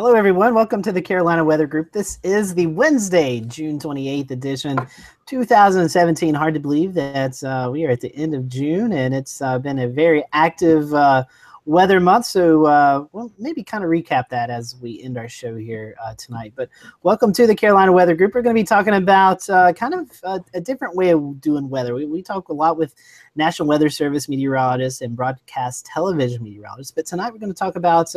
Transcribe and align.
Hello, 0.00 0.14
everyone. 0.14 0.54
Welcome 0.54 0.80
to 0.84 0.92
the 0.92 1.02
Carolina 1.02 1.44
Weather 1.44 1.66
Group. 1.66 1.92
This 1.92 2.18
is 2.22 2.54
the 2.54 2.68
Wednesday, 2.68 3.40
June 3.40 3.78
28th 3.78 4.30
edition, 4.30 4.78
2017. 5.26 6.32
Hard 6.32 6.54
to 6.54 6.60
believe 6.60 6.94
that 6.94 7.44
uh, 7.44 7.68
we 7.70 7.84
are 7.84 7.90
at 7.90 8.00
the 8.00 8.10
end 8.16 8.34
of 8.34 8.48
June, 8.48 8.94
and 8.94 9.14
it's 9.14 9.42
uh, 9.42 9.58
been 9.58 9.78
a 9.78 9.86
very 9.86 10.24
active 10.32 10.94
uh, 10.94 11.24
weather 11.66 12.00
month. 12.00 12.24
So, 12.24 12.64
uh, 12.64 13.04
well, 13.12 13.30
maybe 13.38 13.62
kind 13.62 13.84
of 13.84 13.90
recap 13.90 14.30
that 14.30 14.48
as 14.48 14.74
we 14.80 15.02
end 15.02 15.18
our 15.18 15.28
show 15.28 15.54
here 15.54 15.94
uh, 16.02 16.14
tonight. 16.14 16.54
But 16.56 16.70
welcome 17.02 17.30
to 17.34 17.46
the 17.46 17.54
Carolina 17.54 17.92
Weather 17.92 18.14
Group. 18.14 18.34
We're 18.34 18.40
going 18.40 18.56
to 18.56 18.62
be 18.62 18.66
talking 18.66 18.94
about 18.94 19.50
uh, 19.50 19.74
kind 19.74 19.92
of 19.92 20.10
a, 20.22 20.40
a, 20.54 20.62
different 20.62 20.96
way 20.96 21.10
of 21.10 21.42
doing 21.42 21.68
weather. 21.68 21.94
We, 21.94 22.06
we 22.06 22.22
talk 22.22 22.48
a 22.48 22.54
lot 22.54 22.78
with 22.78 22.94
National 23.36 23.68
Weather 23.68 23.90
Service 23.90 24.30
meteorologists 24.30 25.02
and 25.02 25.14
broadcast 25.14 25.84
television 25.84 26.42
meteorologists, 26.42 26.90
but 26.90 27.04
tonight 27.04 27.34
we're 27.34 27.38
going 27.38 27.52
to 27.52 27.58
talk 27.58 27.76
about 27.76 28.16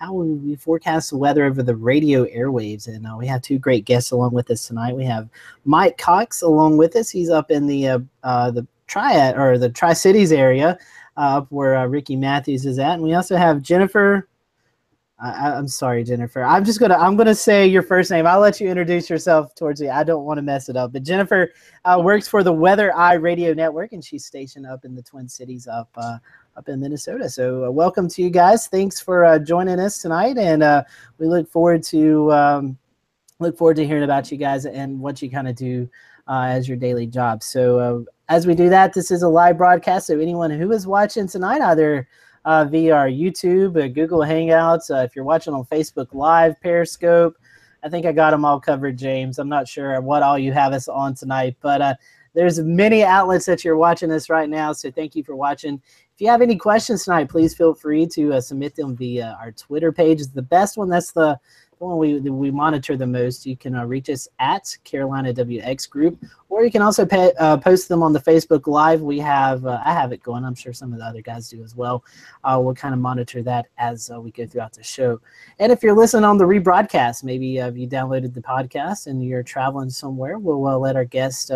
how 0.00 0.14
we 0.14 0.56
forecast 0.56 1.10
the 1.10 1.18
weather 1.18 1.44
over 1.44 1.62
the 1.62 1.76
radio 1.76 2.24
airwaves. 2.24 2.88
And 2.88 3.06
uh, 3.06 3.16
we 3.18 3.26
have 3.26 3.42
two 3.42 3.58
great 3.58 3.84
guests 3.84 4.10
along 4.10 4.32
with 4.32 4.50
us 4.50 4.66
tonight. 4.66 4.96
We 4.96 5.04
have 5.04 5.28
Mike 5.66 5.98
Cox 5.98 6.40
along 6.40 6.78
with 6.78 6.96
us. 6.96 7.10
He's 7.10 7.28
up 7.28 7.50
in 7.50 7.66
the 7.66 7.88
uh, 7.88 7.98
uh, 8.22 8.50
the 8.50 8.66
Triad 8.86 9.38
or 9.38 9.58
the 9.58 9.68
Tri 9.68 9.92
Cities 9.92 10.32
area, 10.32 10.78
uh, 11.16 11.38
up 11.38 11.46
where 11.50 11.76
uh, 11.76 11.86
Ricky 11.86 12.16
Matthews 12.16 12.64
is 12.64 12.78
at. 12.78 12.94
And 12.94 13.02
we 13.02 13.14
also 13.14 13.36
have 13.36 13.62
Jennifer. 13.62 14.26
I, 15.22 15.58
am 15.58 15.68
sorry, 15.68 16.02
Jennifer. 16.02 16.42
I'm 16.42 16.64
just 16.64 16.80
gonna 16.80 16.96
I'm 16.96 17.14
gonna 17.14 17.34
say 17.34 17.66
your 17.66 17.82
first 17.82 18.10
name. 18.10 18.26
I'll 18.26 18.40
let 18.40 18.58
you 18.58 18.70
introduce 18.70 19.10
yourself 19.10 19.54
towards 19.54 19.82
me. 19.82 19.90
I 19.90 20.02
don't 20.02 20.24
want 20.24 20.38
to 20.38 20.42
mess 20.42 20.70
it 20.70 20.76
up. 20.76 20.94
But 20.94 21.02
Jennifer 21.02 21.52
uh, 21.84 22.00
works 22.02 22.26
for 22.26 22.42
the 22.42 22.54
Weather 22.54 22.96
Eye 22.96 23.14
Radio 23.14 23.52
Network, 23.52 23.92
and 23.92 24.02
she's 24.02 24.24
stationed 24.24 24.64
up 24.64 24.86
in 24.86 24.94
the 24.94 25.02
Twin 25.02 25.28
Cities, 25.28 25.68
up 25.68 25.90
up 26.60 26.68
in 26.68 26.78
Minnesota. 26.78 27.26
So 27.26 27.64
uh, 27.64 27.70
welcome 27.70 28.06
to 28.06 28.22
you 28.22 28.28
guys. 28.28 28.66
Thanks 28.66 29.00
for 29.00 29.24
uh, 29.24 29.38
joining 29.38 29.80
us 29.80 30.02
tonight, 30.02 30.36
and 30.36 30.62
uh, 30.62 30.84
we 31.16 31.26
look 31.26 31.48
forward 31.48 31.82
to 31.84 32.30
um, 32.32 32.78
look 33.38 33.56
forward 33.56 33.76
to 33.76 33.86
hearing 33.86 34.02
about 34.02 34.30
you 34.30 34.36
guys 34.36 34.66
and 34.66 35.00
what 35.00 35.22
you 35.22 35.30
kind 35.30 35.48
of 35.48 35.56
do 35.56 35.88
uh, 36.28 36.48
as 36.48 36.68
your 36.68 36.76
daily 36.76 37.06
job. 37.06 37.42
So 37.42 37.78
uh, 37.78 38.12
as 38.28 38.46
we 38.46 38.54
do 38.54 38.68
that, 38.68 38.92
this 38.92 39.10
is 39.10 39.22
a 39.22 39.28
live 39.28 39.56
broadcast. 39.56 40.08
So 40.08 40.20
anyone 40.20 40.50
who 40.50 40.70
is 40.72 40.86
watching 40.86 41.26
tonight, 41.26 41.62
either 41.62 42.06
uh, 42.44 42.66
via 42.66 42.94
our 42.94 43.08
YouTube, 43.08 43.94
Google 43.94 44.20
Hangouts, 44.20 44.90
if 45.02 45.16
you're 45.16 45.24
watching 45.24 45.54
on 45.54 45.64
Facebook 45.64 46.08
Live, 46.12 46.60
Periscope. 46.60 47.38
I 47.82 47.88
think 47.88 48.04
I 48.04 48.12
got 48.12 48.32
them 48.32 48.44
all 48.44 48.60
covered, 48.60 48.98
James. 48.98 49.38
I'm 49.38 49.48
not 49.48 49.66
sure 49.66 49.98
what 50.02 50.22
all 50.22 50.38
you 50.38 50.52
have 50.52 50.74
us 50.74 50.88
on 50.88 51.14
tonight, 51.14 51.56
but 51.62 51.96
there's 52.34 52.60
many 52.60 53.02
outlets 53.02 53.46
that 53.46 53.64
you're 53.64 53.76
watching 53.76 54.10
us 54.12 54.30
right 54.30 54.48
now. 54.48 54.72
So 54.72 54.90
thank 54.90 55.16
you 55.16 55.24
for 55.24 55.34
watching. 55.34 55.80
If 56.20 56.24
you 56.24 56.30
have 56.32 56.42
any 56.42 56.56
questions 56.56 57.04
tonight, 57.04 57.30
please 57.30 57.54
feel 57.54 57.72
free 57.72 58.06
to 58.08 58.34
uh, 58.34 58.42
submit 58.42 58.76
them 58.76 58.94
via 58.94 59.38
our 59.40 59.52
Twitter 59.52 59.90
page. 59.90 60.20
Is 60.20 60.28
the 60.28 60.42
best 60.42 60.76
one. 60.76 60.90
That's 60.90 61.12
the 61.12 61.40
one 61.78 61.96
we 61.96 62.20
we 62.20 62.50
monitor 62.50 62.94
the 62.94 63.06
most. 63.06 63.46
You 63.46 63.56
can 63.56 63.74
uh, 63.74 63.86
reach 63.86 64.10
us 64.10 64.28
at 64.38 64.76
Carolina 64.84 65.32
WX 65.32 65.88
Group, 65.88 66.22
or 66.50 66.62
you 66.62 66.70
can 66.70 66.82
also 66.82 67.06
pay, 67.06 67.32
uh, 67.38 67.56
post 67.56 67.88
them 67.88 68.02
on 68.02 68.12
the 68.12 68.20
Facebook 68.20 68.66
Live. 68.66 69.00
We 69.00 69.18
have 69.20 69.64
uh, 69.64 69.80
I 69.82 69.94
have 69.94 70.12
it 70.12 70.22
going. 70.22 70.44
I'm 70.44 70.54
sure 70.54 70.74
some 70.74 70.92
of 70.92 70.98
the 70.98 71.06
other 71.06 71.22
guys 71.22 71.48
do 71.48 71.64
as 71.64 71.74
well. 71.74 72.04
Uh, 72.44 72.60
we'll 72.62 72.74
kind 72.74 72.92
of 72.92 73.00
monitor 73.00 73.42
that 73.44 73.68
as 73.78 74.10
uh, 74.10 74.20
we 74.20 74.30
go 74.30 74.44
throughout 74.44 74.74
the 74.74 74.82
show. 74.82 75.22
And 75.58 75.72
if 75.72 75.82
you're 75.82 75.96
listening 75.96 76.24
on 76.24 76.36
the 76.36 76.44
rebroadcast, 76.44 77.24
maybe 77.24 77.58
uh, 77.62 77.72
you 77.72 77.88
downloaded 77.88 78.34
the 78.34 78.42
podcast 78.42 79.06
and 79.06 79.24
you're 79.24 79.42
traveling 79.42 79.88
somewhere, 79.88 80.38
we'll 80.38 80.80
let 80.80 80.96
our 80.96 81.06
guest 81.06 81.50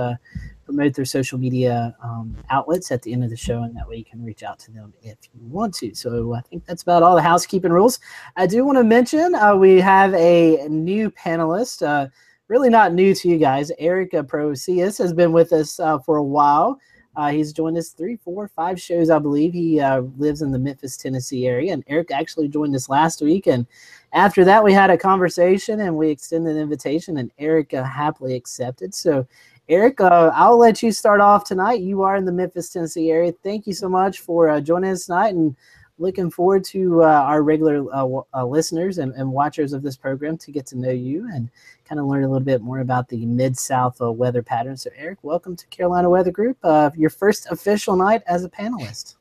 promote 0.64 0.94
their 0.94 1.04
social 1.04 1.38
media 1.38 1.96
um, 2.02 2.36
outlets 2.50 2.90
at 2.90 3.02
the 3.02 3.12
end 3.12 3.24
of 3.24 3.30
the 3.30 3.36
show, 3.36 3.62
and 3.62 3.76
that 3.76 3.88
way 3.88 3.96
you 3.96 4.04
can 4.04 4.24
reach 4.24 4.42
out 4.42 4.58
to 4.60 4.72
them 4.72 4.92
if 5.02 5.18
you 5.32 5.40
want 5.46 5.74
to. 5.74 5.94
So 5.94 6.34
I 6.34 6.40
think 6.40 6.64
that's 6.64 6.82
about 6.82 7.02
all 7.02 7.14
the 7.14 7.22
housekeeping 7.22 7.72
rules. 7.72 8.00
I 8.36 8.46
do 8.46 8.64
want 8.64 8.78
to 8.78 8.84
mention 8.84 9.34
uh, 9.34 9.54
we 9.54 9.80
have 9.80 10.14
a 10.14 10.66
new 10.68 11.10
panelist, 11.10 11.86
uh, 11.86 12.08
really 12.48 12.70
not 12.70 12.92
new 12.92 13.14
to 13.14 13.28
you 13.28 13.38
guys. 13.38 13.70
Erica 13.78 14.22
Proseus 14.22 14.98
has 14.98 15.12
been 15.12 15.32
with 15.32 15.52
us 15.52 15.80
uh, 15.80 15.98
for 15.98 16.16
a 16.16 16.22
while. 16.22 16.78
Uh, 17.16 17.30
he's 17.30 17.52
joined 17.52 17.78
us 17.78 17.90
three, 17.90 18.16
four, 18.16 18.48
five 18.48 18.80
shows, 18.80 19.08
I 19.08 19.18
believe. 19.20 19.52
He 19.52 19.78
uh, 19.78 20.02
lives 20.18 20.42
in 20.42 20.50
the 20.50 20.58
Memphis, 20.58 20.96
Tennessee 20.96 21.46
area, 21.46 21.72
and 21.72 21.84
Eric 21.86 22.10
actually 22.10 22.48
joined 22.48 22.74
us 22.74 22.88
last 22.88 23.22
week. 23.22 23.46
And 23.46 23.66
after 24.12 24.44
that, 24.44 24.64
we 24.64 24.72
had 24.72 24.90
a 24.90 24.98
conversation 24.98 25.80
and 25.80 25.96
we 25.96 26.10
extended 26.10 26.56
an 26.56 26.62
invitation, 26.62 27.18
and 27.18 27.30
Eric 27.38 27.72
uh, 27.72 27.84
happily 27.84 28.34
accepted. 28.34 28.94
So 28.94 29.26
Eric, 29.68 29.98
uh, 30.02 30.30
I'll 30.34 30.58
let 30.58 30.82
you 30.82 30.92
start 30.92 31.22
off 31.22 31.44
tonight. 31.44 31.80
You 31.80 32.02
are 32.02 32.16
in 32.16 32.26
the 32.26 32.32
Memphis, 32.32 32.68
Tennessee 32.68 33.10
area. 33.10 33.32
Thank 33.42 33.66
you 33.66 33.72
so 33.72 33.88
much 33.88 34.20
for 34.20 34.50
uh, 34.50 34.60
joining 34.60 34.90
us 34.90 35.06
tonight 35.06 35.34
and 35.34 35.56
looking 35.96 36.30
forward 36.30 36.64
to 36.64 37.02
uh, 37.02 37.06
our 37.06 37.42
regular 37.42 37.82
uh, 37.94 38.06
uh, 38.34 38.44
listeners 38.44 38.98
and, 38.98 39.14
and, 39.14 39.30
watchers 39.30 39.72
of 39.72 39.80
this 39.80 39.96
program 39.96 40.36
to 40.36 40.50
get 40.50 40.66
to 40.66 40.76
know 40.76 40.90
you 40.90 41.30
and 41.32 41.48
kind 41.88 41.98
of 41.98 42.06
learn 42.06 42.24
a 42.24 42.28
little 42.28 42.44
bit 42.44 42.60
more 42.60 42.80
about 42.80 43.08
the 43.08 43.24
Mid 43.24 43.56
South 43.56 43.98
uh, 44.02 44.12
weather 44.12 44.42
patterns. 44.42 44.82
So, 44.82 44.90
Eric, 44.98 45.20
welcome 45.22 45.56
to 45.56 45.66
Carolina 45.68 46.10
Weather 46.10 46.32
Group, 46.32 46.58
your 46.94 47.10
first 47.10 47.46
official 47.50 47.96
night 47.96 48.22
as 48.26 48.44
a 48.44 48.50
panelist. 48.50 49.14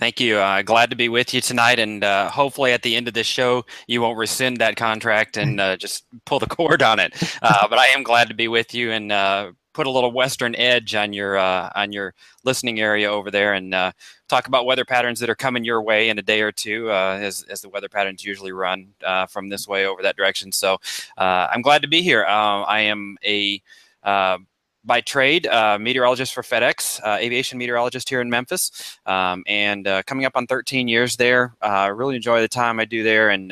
Thank 0.00 0.18
you. 0.18 0.36
glad 0.64 0.90
to 0.90 0.96
be 0.96 1.08
with 1.08 1.32
you 1.32 1.40
tonight, 1.40 1.78
and 1.78 2.02
hopefully 2.32 2.72
at 2.72 2.82
the 2.82 2.96
end 2.96 3.06
of 3.06 3.14
this 3.14 3.28
show, 3.28 3.64
you 3.86 4.00
won't 4.00 4.18
rescind 4.18 4.56
that 4.56 4.74
contract 4.74 5.36
and 5.36 5.60
just 5.78 6.06
pull 6.24 6.40
the 6.40 6.46
cord 6.46 6.82
on 6.82 6.98
it. 6.98 7.14
but 7.40 7.78
I 7.78 7.86
am 7.94 8.02
glad 8.02 8.26
to 8.28 8.34
be 8.34 8.48
with 8.48 8.74
you 8.74 8.90
and 8.90 9.54
put 9.74 9.86
a 9.86 9.90
little 9.90 10.12
western 10.12 10.54
edge 10.54 10.94
on 10.94 11.12
your 11.12 11.36
uh, 11.36 11.68
on 11.74 11.92
your 11.92 12.14
listening 12.44 12.80
area 12.80 13.10
over 13.10 13.30
there 13.30 13.52
and 13.52 13.74
uh, 13.74 13.92
talk 14.28 14.46
about 14.46 14.64
weather 14.64 14.84
patterns 14.84 15.20
that 15.20 15.28
are 15.28 15.34
coming 15.34 15.64
your 15.64 15.82
way 15.82 16.08
in 16.08 16.18
a 16.18 16.22
day 16.22 16.40
or 16.40 16.52
two 16.52 16.90
uh, 16.90 17.18
as, 17.20 17.44
as 17.50 17.60
the 17.60 17.68
weather 17.68 17.88
patterns 17.88 18.24
usually 18.24 18.52
run 18.52 18.88
uh, 19.04 19.26
from 19.26 19.48
this 19.48 19.68
way 19.68 19.84
over 19.84 20.00
that 20.00 20.16
direction. 20.16 20.50
So 20.52 20.78
uh, 21.18 21.48
i'm 21.52 21.60
glad 21.60 21.82
to 21.82 21.88
be 21.88 22.00
here. 22.00 22.24
Um, 22.24 22.64
i 22.66 22.80
am 22.80 23.18
a 23.26 23.60
uh, 24.02 24.38
by 24.86 25.00
trade, 25.00 25.48
meteorologist 25.80 26.34
for 26.34 26.42
FedEx, 26.42 27.02
aviation 27.18 27.56
meteorologist 27.56 28.06
here 28.06 28.20
in 28.20 28.28
Memphis, 28.28 28.98
um, 29.06 29.42
and 29.46 29.88
coming 30.04 30.26
up 30.26 30.36
on 30.36 30.46
13 30.46 30.88
years 30.88 31.16
there. 31.16 31.54
I 31.62 31.86
really 31.86 32.16
enjoy 32.16 32.42
the 32.42 32.48
time 32.48 32.78
I 32.78 32.84
do 32.84 33.02
there, 33.02 33.30
and 33.30 33.50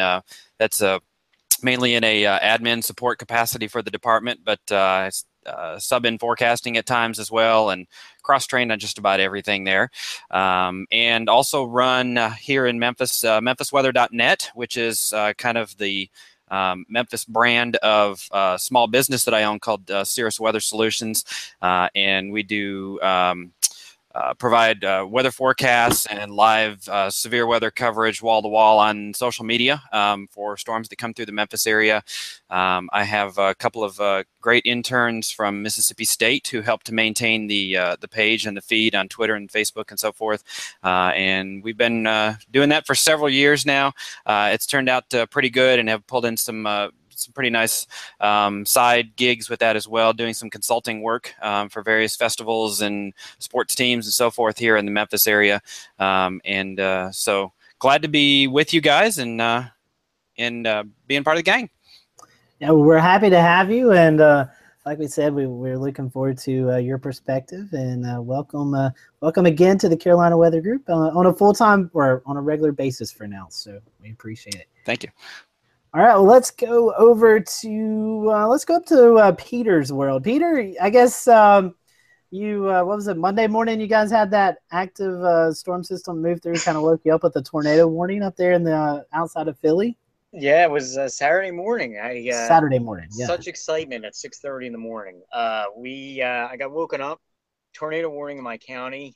that's 0.59 0.83
mainly 1.63 1.95
in 1.95 2.05
a 2.05 2.25
admin 2.25 2.85
support 2.85 3.19
capacity 3.19 3.67
for 3.67 3.81
the 3.81 3.91
department, 3.91 4.41
but 4.45 4.61
uh, 5.47 5.79
sub 5.79 6.05
in 6.05 6.19
forecasting 6.19 6.77
at 6.77 6.87
times 6.87 7.19
as 7.19 7.31
well, 7.31 7.71
and 7.71 7.87
cross 8.23 8.47
trained 8.47 8.73
on 8.73 8.79
just 8.79 8.99
about 8.99 9.21
everything 9.21 9.65
there. 9.65 9.91
Um, 10.31 10.87
and 10.91 11.29
also 11.29 11.65
run 11.65 12.19
uh, 12.19 12.31
here 12.31 12.67
in 12.67 12.79
Memphis, 12.79 13.25
uh, 13.25 13.41
MemphisWeather.net, 13.41 14.51
which 14.55 14.77
is 14.77 15.13
uh, 15.13 15.33
kind 15.35 15.59
of 15.59 15.77
the 15.79 16.09
um, 16.49 16.85
Memphis 16.89 17.25
brand 17.25 17.77
of 17.77 18.29
uh, 18.31 18.59
small 18.59 18.87
business 18.87 19.25
that 19.25 19.35
I 19.35 19.45
own 19.45 19.59
called 19.59 19.91
uh, 19.91 20.05
Cirrus 20.05 20.39
Weather 20.39 20.61
Solutions, 20.61 21.25
and 21.63 22.33
we 22.33 22.43
do. 22.43 23.01
Um, 23.01 23.53
uh, 24.15 24.35
provide 24.35 24.85
uh, 24.85 25.07
weather 25.09 25.31
forecasts 25.31 26.07
and 26.07 26.33
live 26.33 26.87
uh, 26.89 27.11
severe 27.11 27.47
weather 27.47 27.71
coverage 27.71 28.21
wall 28.21 28.43
to 28.43 28.49
wall 28.49 28.79
on 28.79 29.15
social 29.15 29.45
media 29.45 29.83
um, 29.93 30.29
for 30.31 30.57
storms 30.57 30.89
that 30.89 30.97
come 30.97 31.15
through 31.15 31.27
the 31.27 31.33
Memphis 31.33 31.67
area. 31.67 32.03
Um, 32.51 32.91
I 32.93 33.05
have 33.05 33.39
a 33.39 33.55
couple 33.55 33.83
of 33.83 33.99
uh, 34.01 34.25
great 34.41 34.65
interns 34.67 35.31
from 35.31 35.63
Mississippi 35.63 36.05
State 36.05 36.49
who 36.49 36.61
help 36.61 36.83
to 36.85 36.95
maintain 36.95 37.47
the 37.47 37.77
uh, 37.77 37.97
the 38.01 38.09
page 38.09 38.47
and 38.47 38.57
the 38.57 38.63
feed 38.63 38.95
on 38.95 39.09
Twitter 39.09 39.35
and 39.35 39.49
Facebook 39.49 39.91
and 39.91 39.99
so 39.99 40.13
forth. 40.13 40.45
and 40.83 41.63
we've 41.63 41.79
been 41.79 42.05
doing 42.51 42.69
that 42.69 42.87
for 42.87 42.95
several 42.95 43.31
years 43.31 43.65
now. 43.65 43.93
it's 44.27 44.67
turned 44.67 44.89
out 44.89 45.05
pretty 45.31 45.51
good 45.51 45.79
and 45.79 45.89
have 45.89 46.07
pulled 46.07 46.25
in 46.25 46.37
some 46.37 46.93
some 47.23 47.33
pretty 47.33 47.51
nice 47.51 47.87
um, 48.21 48.67
side 48.67 49.17
gigs 49.17 49.49
with 49.49 49.61
that 49.61 49.77
as 49.77 49.89
well, 49.89 50.13
doing 50.13 50.35
some 50.35 50.51
consulting 50.51 51.03
work 51.03 51.35
um, 51.43 51.69
for 51.69 51.83
various 51.83 52.17
festivals 52.17 52.81
and 52.81 53.13
sports 53.39 53.75
teams 53.75 54.07
and 54.07 54.13
so 54.13 54.31
forth 54.31 54.59
here 54.59 54.77
in 54.77 54.85
the 54.85 54.93
Memphis 54.93 55.27
area. 55.27 55.61
Um, 55.99 56.41
and 56.45 56.81
uh, 56.81 57.11
so 57.13 57.53
glad 57.79 58.03
to 58.03 58.09
be 58.09 58.47
with 58.47 58.73
you 58.73 58.81
guys 58.81 59.19
and 59.19 59.41
uh, 59.41 59.65
and 60.39 60.67
uh, 60.67 60.85
being 61.07 61.25
part 61.25 61.37
of 61.37 61.39
the 61.39 61.51
gang. 61.51 61.71
Yeah, 62.61 62.71
we're 62.71 62.99
happy 62.99 63.29
to 63.29 63.41
have 63.41 63.71
you, 63.71 63.93
and 63.93 64.21
uh, 64.21 64.47
like 64.87 64.99
we 64.99 65.09
said, 65.09 65.35
we, 65.35 65.47
we're 65.47 65.79
looking 65.79 66.09
forward 66.09 66.39
to 66.39 66.73
uh, 66.73 66.77
your 66.77 66.97
perspective 66.99 67.73
and 67.73 68.07
uh, 68.07 68.23
welcome 68.23 68.75
welcome 69.21 69.47
again 69.47 69.79
to 69.79 69.89
the 69.89 69.97
Carolina 69.97 70.37
Weather 70.37 70.61
Group 70.61 70.89
on 70.89 71.27
a 71.27 71.33
full 71.33 71.53
time 71.53 71.91
or 71.93 72.23
on 72.25 72.37
a 72.37 72.41
regular 72.41 72.73
basis 72.73 73.11
for 73.11 73.27
now. 73.27 73.47
So 73.51 73.81
we 74.01 74.11
appreciate 74.11 74.55
it. 74.55 74.69
Thank 74.85 75.03
you. 75.03 75.11
All 75.95 76.01
right, 76.01 76.15
well, 76.15 76.25
let's 76.25 76.51
go 76.51 76.95
over 76.95 77.39
to 77.39 78.25
uh, 78.33 78.49
let's 78.49 78.65
go 78.65 78.77
up 78.77 78.87
to 78.87 79.17
uh, 79.17 79.33
Peter's 79.33 79.93
world. 79.93 80.25
Peter, 80.25 80.73
I 80.81 80.89
guess 80.89 81.29
um, 81.29 81.75
you 82.31 82.67
uh, 82.71 82.83
what 82.83 82.97
was 82.97 83.09
it 83.09 83.19
Monday 83.19 83.47
morning? 83.47 83.79
You 83.79 83.89
guys 83.89 84.11
had 84.11 84.31
that 84.31 84.61
active 84.71 85.23
uh, 85.23 85.53
storm 85.53 85.85
system 85.85 86.23
move 86.23 86.43
through, 86.43 86.55
kind 86.61 86.79
of 86.79 86.83
woke 86.83 87.03
you 87.05 87.15
up 87.15 87.23
with 87.23 87.37
a 87.37 87.43
tornado 87.43 87.87
warning 87.87 88.23
up 88.23 88.37
there 88.37 88.53
in 88.53 88.65
the 88.65 88.75
uh, 88.75 89.03
outside 89.13 89.49
of 89.49 89.59
Philly. 89.59 89.99
Yeah, 90.33 90.65
it 90.65 90.71
was 90.71 90.97
uh, 90.97 91.11
Saturday 91.11 91.51
morning. 91.51 91.99
I 92.03 92.27
Saturday 92.31 92.79
morning. 92.79 93.11
Yeah. 93.13 93.27
Such 93.27 93.47
excitement 93.47 94.07
at 94.07 94.17
six 94.17 94.39
thirty 94.39 94.65
in 94.65 94.73
the 94.73 94.79
morning. 94.79 95.21
we 95.77 96.23
I 96.23 96.57
got 96.57 96.73
woken 96.73 97.03
up, 97.03 97.21
tornado 97.75 98.09
warning 98.09 98.39
in 98.39 98.45
my 98.45 98.57
county 98.57 99.15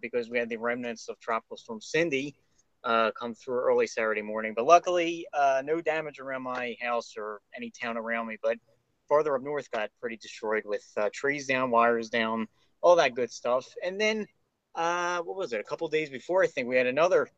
because 0.00 0.30
we 0.30 0.38
had 0.38 0.48
the 0.48 0.56
remnants 0.56 1.10
of 1.10 1.20
Tropical 1.20 1.58
Storm 1.58 1.82
Cindy 1.82 2.36
uh, 2.86 3.10
come 3.18 3.34
through 3.34 3.58
early 3.58 3.86
Saturday 3.86 4.22
morning. 4.22 4.54
But 4.54 4.64
luckily, 4.64 5.26
uh, 5.34 5.60
no 5.64 5.80
damage 5.80 6.20
around 6.20 6.42
my 6.42 6.76
house 6.80 7.14
or 7.18 7.40
any 7.54 7.70
town 7.70 7.96
around 7.98 8.28
me. 8.28 8.38
But 8.40 8.58
farther 9.08 9.34
up 9.34 9.42
north 9.42 9.68
got 9.72 9.90
pretty 10.00 10.16
destroyed 10.16 10.62
with 10.64 10.84
uh, 10.96 11.10
trees 11.12 11.48
down, 11.48 11.72
wires 11.72 12.08
down, 12.08 12.46
all 12.80 12.94
that 12.96 13.14
good 13.14 13.32
stuff. 13.32 13.66
And 13.84 14.00
then, 14.00 14.26
uh, 14.76 15.20
what 15.22 15.36
was 15.36 15.52
it? 15.52 15.60
A 15.60 15.64
couple 15.64 15.88
days 15.88 16.10
before, 16.10 16.44
I 16.44 16.46
think 16.46 16.68
we 16.68 16.76
had 16.76 16.86
another 16.86 17.28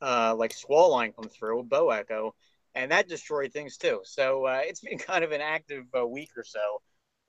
uh, 0.00 0.36
like 0.38 0.54
squall 0.54 0.92
line 0.92 1.12
come 1.12 1.28
through, 1.28 1.64
bow 1.64 1.90
echo, 1.90 2.36
and 2.76 2.92
that 2.92 3.08
destroyed 3.08 3.52
things 3.52 3.76
too. 3.76 4.00
So 4.04 4.46
uh, 4.46 4.60
it's 4.62 4.80
been 4.88 4.98
kind 4.98 5.24
of 5.24 5.32
an 5.32 5.40
active 5.40 5.86
week 6.08 6.30
or 6.36 6.44
so 6.44 6.80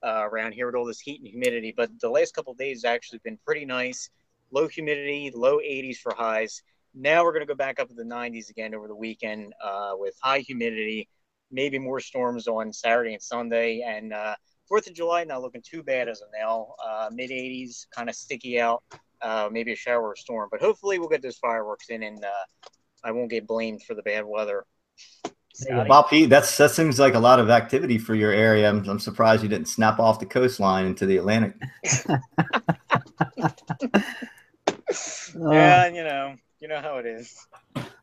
around 0.03 0.51
here 0.51 0.67
with 0.67 0.75
all 0.75 0.85
this 0.85 0.99
heat 0.99 1.21
and 1.21 1.27
humidity. 1.27 1.73
But 1.75 1.89
the 1.99 2.09
last 2.09 2.35
couple 2.35 2.53
days 2.53 2.85
actually 2.85 3.19
been 3.23 3.39
pretty 3.43 3.65
nice. 3.65 4.11
Low 4.51 4.67
humidity, 4.67 5.31
low 5.33 5.57
80s 5.57 5.97
for 5.97 6.13
highs. 6.13 6.61
Now 6.93 7.23
we're 7.23 7.31
going 7.31 7.45
to 7.45 7.47
go 7.47 7.55
back 7.55 7.79
up 7.79 7.87
to 7.89 7.93
the 7.93 8.03
90s 8.03 8.49
again 8.49 8.75
over 8.75 8.87
the 8.87 8.95
weekend 8.95 9.53
uh, 9.63 9.91
with 9.93 10.13
high 10.21 10.39
humidity, 10.39 11.07
maybe 11.51 11.79
more 11.79 11.99
storms 11.99 12.47
on 12.47 12.73
Saturday 12.73 13.13
and 13.13 13.21
Sunday. 13.21 13.81
And 13.81 14.13
uh, 14.13 14.35
Fourth 14.67 14.87
of 14.87 14.93
July 14.93 15.23
not 15.23 15.41
looking 15.41 15.61
too 15.61 15.83
bad 15.83 16.07
as 16.07 16.21
of 16.21 16.29
now. 16.37 16.73
Uh, 16.85 17.09
Mid 17.11 17.29
80s, 17.29 17.87
kind 17.93 18.09
of 18.09 18.15
sticky 18.15 18.59
out. 18.59 18.83
Uh, 19.21 19.49
maybe 19.51 19.71
a 19.71 19.75
shower 19.75 20.09
or 20.09 20.15
storm, 20.15 20.49
but 20.49 20.59
hopefully 20.59 20.97
we'll 20.97 21.07
get 21.07 21.21
those 21.21 21.37
fireworks 21.37 21.89
in, 21.89 22.01
and 22.01 22.25
uh, 22.25 22.45
I 23.03 23.11
won't 23.11 23.29
get 23.29 23.45
blamed 23.45 23.83
for 23.83 23.93
the 23.93 24.01
bad 24.01 24.25
weather. 24.25 24.65
Yeah, 25.67 25.83
Bob 25.83 26.09
Pete, 26.09 26.27
that's 26.27 26.57
that 26.57 26.71
seems 26.71 26.99
like 26.99 27.13
a 27.13 27.19
lot 27.19 27.39
of 27.39 27.51
activity 27.51 27.99
for 27.99 28.15
your 28.15 28.31
area. 28.31 28.67
I'm, 28.67 28.83
I'm 28.89 28.99
surprised 28.99 29.43
you 29.43 29.49
didn't 29.49 29.67
snap 29.67 29.99
off 29.99 30.19
the 30.19 30.25
coastline 30.25 30.87
into 30.87 31.05
the 31.05 31.17
Atlantic. 31.17 31.53
yeah, 35.51 35.87
you 35.87 36.03
know, 36.03 36.35
you 36.61 36.67
know 36.67 36.79
how 36.79 36.97
it 36.97 37.05
is. 37.05 37.47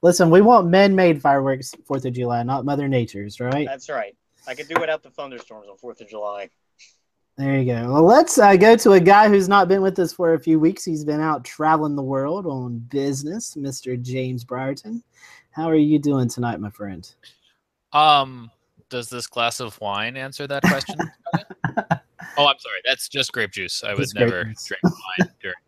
Listen, 0.03 0.31
we 0.31 0.41
want 0.41 0.67
men-made 0.67 1.23
fireworks 1.23 1.75
Fourth 1.87 2.05
of 2.05 2.13
July, 2.13 2.43
not 2.43 2.65
Mother 2.65 2.89
Nature's, 2.89 3.41
right? 3.41 3.67
That's 3.67 3.89
right. 3.89 4.17
I 4.47 4.55
could 4.55 4.69
do 4.69 4.75
without 4.81 5.03
the 5.03 5.11
thunderstorms 5.11 5.69
on 5.69 5.77
Fourth 5.77 6.01
of 6.01 6.09
July. 6.09 6.51
There 7.37 7.57
you 7.57 7.73
go. 7.73 7.93
Well, 7.93 8.03
let's 8.03 8.37
uh, 8.37 8.57
go 8.57 8.75
to 8.77 8.93
a 8.93 9.01
guy 9.01 9.29
who's 9.29 9.49
not 9.49 9.69
been 9.69 9.81
with 9.81 9.97
us 10.01 10.13
for 10.13 10.35
a 10.35 10.41
few 10.41 10.59
weeks. 10.59 10.85
He's 10.85 11.05
been 11.05 11.21
out 11.21 11.45
traveling 11.45 11.95
the 11.95 12.03
world 12.03 12.47
on 12.47 12.81
business, 12.91 13.55
Mr. 13.55 14.01
James 14.01 14.45
Brierton. 14.45 15.03
How 15.53 15.71
are 15.71 15.77
you 15.77 16.01
doing 16.01 16.29
tonight, 16.29 16.59
my 16.59 16.71
friend? 16.71 17.09
Um, 17.93 18.51
does 18.89 19.09
this 19.09 19.29
glass 19.29 19.61
of 19.61 19.81
wine 19.81 20.17
answer 20.17 20.49
that 20.49 20.65
question? 20.65 20.97
oh, 21.37 22.47
I'm 22.47 22.59
sorry. 22.59 22.81
That's 22.85 23.09
just 23.09 23.33
grape 23.33 23.53
juice. 23.53 23.85
I 23.85 23.95
would 23.95 24.09
never 24.15 24.45
juice. 24.45 24.67
drink 24.67 24.83
wine 24.83 25.31
during 25.41 25.55
the 25.55 25.68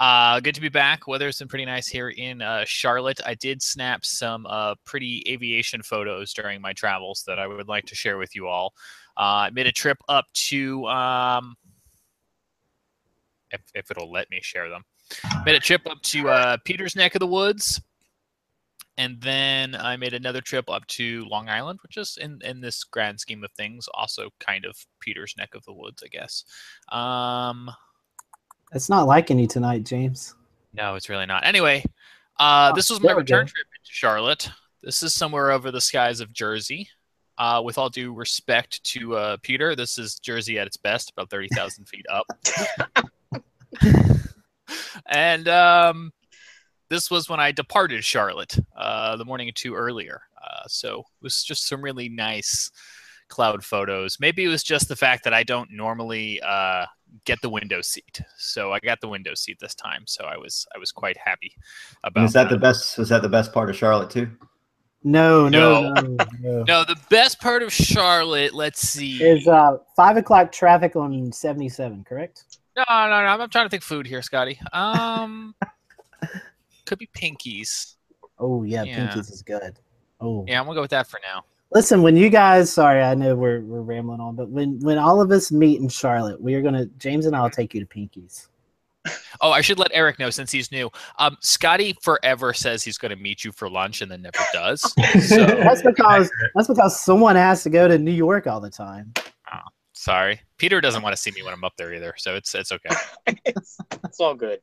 Uh, 0.00 0.40
good 0.40 0.54
to 0.54 0.62
be 0.62 0.70
back. 0.70 1.06
Weather's 1.06 1.38
been 1.38 1.48
pretty 1.48 1.66
nice 1.66 1.86
here 1.86 2.08
in 2.08 2.40
uh, 2.40 2.64
Charlotte. 2.66 3.20
I 3.26 3.34
did 3.34 3.60
snap 3.60 4.02
some 4.02 4.46
uh, 4.46 4.74
pretty 4.86 5.22
aviation 5.28 5.82
photos 5.82 6.32
during 6.32 6.62
my 6.62 6.72
travels 6.72 7.22
that 7.26 7.38
I 7.38 7.46
would 7.46 7.68
like 7.68 7.84
to 7.84 7.94
share 7.94 8.16
with 8.16 8.34
you 8.34 8.48
all. 8.48 8.72
Uh, 9.18 9.44
I 9.44 9.50
made 9.50 9.66
a 9.66 9.72
trip 9.72 9.98
up 10.08 10.24
to, 10.32 10.86
um, 10.86 11.54
if, 13.50 13.60
if 13.74 13.90
it'll 13.90 14.10
let 14.10 14.30
me 14.30 14.40
share 14.40 14.70
them, 14.70 14.84
made 15.44 15.56
a 15.56 15.60
trip 15.60 15.82
up 15.86 16.00
to 16.00 16.30
uh, 16.30 16.56
Peter's 16.64 16.96
neck 16.96 17.14
of 17.14 17.20
the 17.20 17.26
woods. 17.26 17.78
And 18.96 19.20
then 19.20 19.74
I 19.74 19.98
made 19.98 20.14
another 20.14 20.40
trip 20.40 20.70
up 20.70 20.86
to 20.88 21.26
Long 21.26 21.50
Island, 21.50 21.78
which 21.82 21.98
is 21.98 22.16
in, 22.18 22.38
in 22.42 22.62
this 22.62 22.84
grand 22.84 23.20
scheme 23.20 23.44
of 23.44 23.52
things, 23.52 23.86
also 23.92 24.30
kind 24.40 24.64
of 24.64 24.76
Peter's 25.00 25.34
neck 25.36 25.54
of 25.54 25.62
the 25.66 25.74
woods, 25.74 26.02
I 26.02 26.08
guess. 26.08 26.44
Um, 26.90 27.70
It's 28.72 28.88
not 28.88 29.06
like 29.06 29.30
any 29.30 29.46
tonight, 29.46 29.84
James. 29.84 30.34
no, 30.72 30.94
it's 30.94 31.08
really 31.08 31.26
not. 31.26 31.44
Anyway, 31.44 31.84
uh, 32.38 32.70
Oh, 32.72 32.76
this 32.76 32.88
was 32.90 33.00
my 33.02 33.12
return 33.12 33.46
trip 33.46 33.66
into 33.78 33.90
Charlotte. 33.92 34.48
This 34.82 35.02
is 35.02 35.12
somewhere 35.12 35.50
over 35.50 35.70
the 35.70 35.80
skies 35.80 36.20
of 36.20 36.32
Jersey. 36.32 36.88
Uh, 37.38 37.62
with 37.64 37.78
all 37.78 37.88
due 37.88 38.12
respect 38.12 38.82
to 38.84 39.16
uh, 39.16 39.36
Peter, 39.42 39.74
this 39.74 39.96
is 39.98 40.18
Jersey 40.18 40.58
at 40.58 40.66
its 40.66 40.76
best, 40.76 41.10
about 41.10 41.30
30,000 41.30 41.86
feet 41.86 42.04
up. 42.10 42.26
and 45.06 45.48
um, 45.48 46.12
this 46.90 47.10
was 47.10 47.28
when 47.30 47.40
I 47.40 47.50
departed 47.50 48.04
Charlotte 48.04 48.56
uh, 48.76 49.16
the 49.16 49.24
morning 49.24 49.48
or 49.48 49.52
two 49.52 49.74
earlier. 49.74 50.20
Uh, 50.42 50.64
so 50.66 51.00
it 51.00 51.22
was 51.22 51.42
just 51.42 51.66
some 51.66 51.80
really 51.82 52.08
nice 52.10 52.70
cloud 53.28 53.64
photos. 53.64 54.18
Maybe 54.20 54.44
it 54.44 54.48
was 54.48 54.62
just 54.62 54.88
the 54.88 54.96
fact 54.96 55.24
that 55.24 55.32
I 55.34 55.42
don't 55.42 55.70
normally 55.72 56.40
uh, 56.42 56.84
get 57.24 57.40
the 57.42 57.50
window 57.50 57.80
seat, 57.80 58.20
so 58.36 58.72
I 58.72 58.78
got 58.80 59.00
the 59.00 59.08
window 59.08 59.34
seat 59.34 59.58
this 59.60 59.74
time. 59.74 60.04
So 60.06 60.24
I 60.24 60.36
was 60.36 60.66
I 60.74 60.78
was 60.78 60.92
quite 60.92 61.16
happy 61.16 61.52
And 62.04 62.12
about 62.12 62.24
is 62.24 62.32
that 62.34 62.44
that. 62.44 62.54
the 62.54 62.58
best? 62.58 62.98
Was 62.98 63.08
that 63.10 63.22
the 63.22 63.28
best 63.28 63.52
part 63.52 63.70
of 63.70 63.76
Charlotte 63.76 64.10
too? 64.10 64.30
No, 65.02 65.48
no, 65.48 65.92
No. 65.94 66.00
no. 66.02 66.16
no. 66.40 66.64
No, 66.64 66.84
the 66.84 66.96
best 67.08 67.40
part 67.40 67.62
of 67.62 67.72
Charlotte, 67.72 68.52
let's 68.54 68.80
see. 68.80 69.22
Is 69.22 69.46
uh 69.48 69.78
five 69.96 70.16
o'clock 70.16 70.52
traffic 70.52 70.94
on 70.96 71.32
seventy 71.32 71.68
seven, 71.68 72.04
correct? 72.04 72.44
No, 72.76 72.84
no, 72.88 73.08
no. 73.08 73.42
I'm 73.42 73.50
trying 73.50 73.64
to 73.66 73.70
think 73.70 73.82
food 73.82 74.06
here, 74.06 74.22
Scotty. 74.22 74.58
Um, 74.72 75.54
could 76.86 76.98
be 76.98 77.08
Pinkies. 77.16 77.94
Oh 78.38 78.62
yeah, 78.62 78.82
Yeah. 78.84 79.08
Pinkies 79.08 79.30
is 79.32 79.42
good. 79.42 79.78
Oh 80.20 80.44
Yeah, 80.46 80.60
I'm 80.60 80.66
gonna 80.66 80.76
go 80.76 80.82
with 80.82 80.90
that 80.90 81.06
for 81.06 81.18
now. 81.26 81.44
Listen, 81.72 82.02
when 82.02 82.16
you 82.16 82.30
guys 82.30 82.72
sorry, 82.72 83.02
I 83.02 83.14
know 83.14 83.34
we're 83.34 83.60
we're 83.60 83.82
rambling 83.82 84.20
on, 84.20 84.36
but 84.36 84.48
when 84.48 84.78
when 84.80 84.98
all 84.98 85.20
of 85.20 85.30
us 85.30 85.52
meet 85.52 85.80
in 85.80 85.88
Charlotte, 85.88 86.40
we 86.40 86.54
are 86.54 86.62
gonna 86.62 86.86
James 86.98 87.26
and 87.26 87.34
I'll 87.34 87.50
take 87.50 87.74
you 87.74 87.80
to 87.80 87.86
Pinkies. 87.86 88.48
Oh, 89.40 89.50
I 89.50 89.60
should 89.62 89.78
let 89.78 89.90
Eric 89.94 90.18
know 90.18 90.28
since 90.30 90.52
he's 90.52 90.70
new. 90.70 90.90
Um, 91.18 91.36
Scotty 91.40 91.96
forever 92.02 92.52
says 92.52 92.82
he's 92.82 92.98
going 92.98 93.10
to 93.10 93.16
meet 93.16 93.44
you 93.44 93.52
for 93.52 93.70
lunch 93.70 94.02
and 94.02 94.10
then 94.10 94.22
never 94.22 94.38
does. 94.52 94.82
So 95.20 95.46
that's 95.46 95.82
because 95.82 96.30
that's 96.54 96.68
because 96.68 97.00
someone 97.00 97.36
has 97.36 97.62
to 97.62 97.70
go 97.70 97.88
to 97.88 97.98
New 97.98 98.12
York 98.12 98.46
all 98.46 98.60
the 98.60 98.70
time. 98.70 99.12
Oh, 99.52 99.58
sorry, 99.92 100.40
Peter 100.58 100.80
doesn't 100.80 101.02
want 101.02 101.14
to 101.14 101.20
see 101.20 101.30
me 101.30 101.42
when 101.42 101.52
I'm 101.54 101.64
up 101.64 101.74
there 101.76 101.94
either. 101.94 102.14
So 102.16 102.34
it's 102.34 102.54
it's 102.54 102.72
okay. 102.72 102.94
it's, 103.46 103.78
it's 104.04 104.20
all 104.20 104.34
good. 104.34 104.60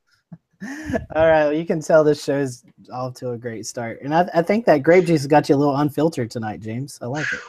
All 0.63 1.27
right, 1.27 1.43
well, 1.45 1.53
you 1.53 1.65
can 1.65 1.81
tell 1.81 2.03
this 2.03 2.23
show's 2.23 2.63
off 2.91 3.13
to 3.15 3.31
a 3.31 3.37
great 3.37 3.65
start, 3.65 3.99
and 4.01 4.13
I, 4.13 4.27
I 4.33 4.41
think 4.41 4.65
that 4.65 4.81
grape 4.83 5.05
juice 5.05 5.25
got 5.27 5.49
you 5.49 5.55
a 5.55 5.57
little 5.57 5.75
unfiltered 5.75 6.31
tonight, 6.31 6.61
James. 6.61 6.97
I 7.01 7.05
like 7.05 7.27
it. 7.31 7.39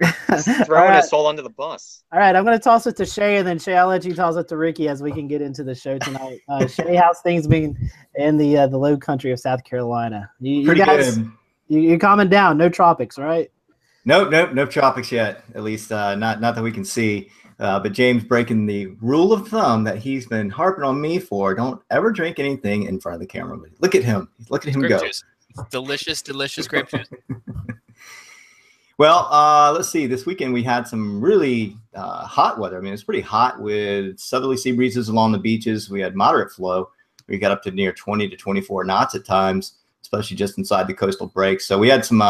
all, 0.28 0.38
Throwing 0.66 0.90
right, 0.90 0.98
us 0.98 1.12
all 1.12 1.26
under 1.26 1.40
the 1.40 1.48
bus. 1.50 2.02
all 2.12 2.18
right, 2.18 2.34
I'm 2.34 2.44
going 2.44 2.58
to 2.58 2.62
toss 2.62 2.86
it 2.86 2.96
to 2.96 3.06
Shay, 3.06 3.38
and 3.38 3.46
then 3.46 3.58
Shay, 3.58 3.76
I'll 3.76 3.86
let 3.86 4.04
you 4.04 4.14
toss 4.14 4.36
it 4.36 4.48
to 4.48 4.56
Ricky 4.56 4.88
as 4.88 5.02
we 5.02 5.12
can 5.12 5.26
get 5.28 5.40
into 5.40 5.64
the 5.64 5.74
show 5.74 5.98
tonight. 5.98 6.40
Uh, 6.48 6.66
Shay, 6.68 6.96
how's 6.96 7.20
things 7.20 7.46
been 7.46 7.78
in 8.16 8.36
the 8.36 8.58
uh, 8.58 8.66
the 8.66 8.76
Low 8.76 8.96
Country 8.96 9.30
of 9.32 9.40
South 9.40 9.64
Carolina? 9.64 10.30
You, 10.40 10.56
you 10.60 10.66
Pretty 10.66 10.84
guys, 10.84 11.16
good. 11.16 11.30
you, 11.68 11.80
you're 11.80 11.98
calming 11.98 12.28
down. 12.28 12.58
No 12.58 12.68
tropics, 12.68 13.16
right? 13.18 13.50
Nope, 14.04 14.30
nope, 14.30 14.52
no 14.52 14.66
tropics 14.66 15.10
yet. 15.10 15.44
At 15.54 15.62
least 15.62 15.90
uh, 15.90 16.14
not 16.16 16.40
not 16.40 16.56
that 16.56 16.62
we 16.62 16.72
can 16.72 16.84
see. 16.84 17.30
Uh, 17.58 17.78
but 17.78 17.92
James 17.92 18.24
breaking 18.24 18.66
the 18.66 18.86
rule 19.00 19.32
of 19.32 19.48
thumb 19.48 19.84
that 19.84 19.98
he's 19.98 20.26
been 20.26 20.50
harping 20.50 20.84
on 20.84 21.00
me 21.00 21.18
for: 21.18 21.54
don't 21.54 21.80
ever 21.90 22.10
drink 22.10 22.38
anything 22.38 22.84
in 22.84 23.00
front 23.00 23.14
of 23.14 23.20
the 23.20 23.26
camera. 23.26 23.56
But 23.56 23.70
look 23.80 23.94
at 23.94 24.04
him. 24.04 24.28
Look 24.50 24.66
at 24.66 24.74
him 24.74 24.80
Grape 24.80 25.00
go. 25.00 25.64
delicious, 25.70 26.22
delicious 26.22 26.66
grape 26.66 26.88
juice. 26.88 27.08
Well, 28.96 29.26
uh, 29.32 29.72
let's 29.72 29.88
see. 29.88 30.06
This 30.06 30.24
weekend 30.24 30.54
we 30.54 30.62
had 30.62 30.86
some 30.86 31.20
really 31.20 31.76
uh, 31.94 32.24
hot 32.26 32.60
weather. 32.60 32.78
I 32.78 32.80
mean, 32.80 32.92
it's 32.92 33.02
pretty 33.02 33.20
hot 33.22 33.60
with 33.60 34.20
southerly 34.20 34.56
sea 34.56 34.70
breezes 34.70 35.08
along 35.08 35.32
the 35.32 35.38
beaches. 35.38 35.90
We 35.90 36.00
had 36.00 36.14
moderate 36.14 36.52
flow. 36.52 36.90
We 37.26 37.38
got 37.38 37.50
up 37.50 37.62
to 37.64 37.72
near 37.72 37.92
20 37.92 38.28
to 38.28 38.36
24 38.36 38.84
knots 38.84 39.16
at 39.16 39.24
times, 39.24 39.74
especially 40.02 40.36
just 40.36 40.58
inside 40.58 40.86
the 40.86 40.94
coastal 40.94 41.26
breaks. 41.26 41.66
So 41.66 41.76
we 41.76 41.88
had 41.88 42.04
some 42.04 42.22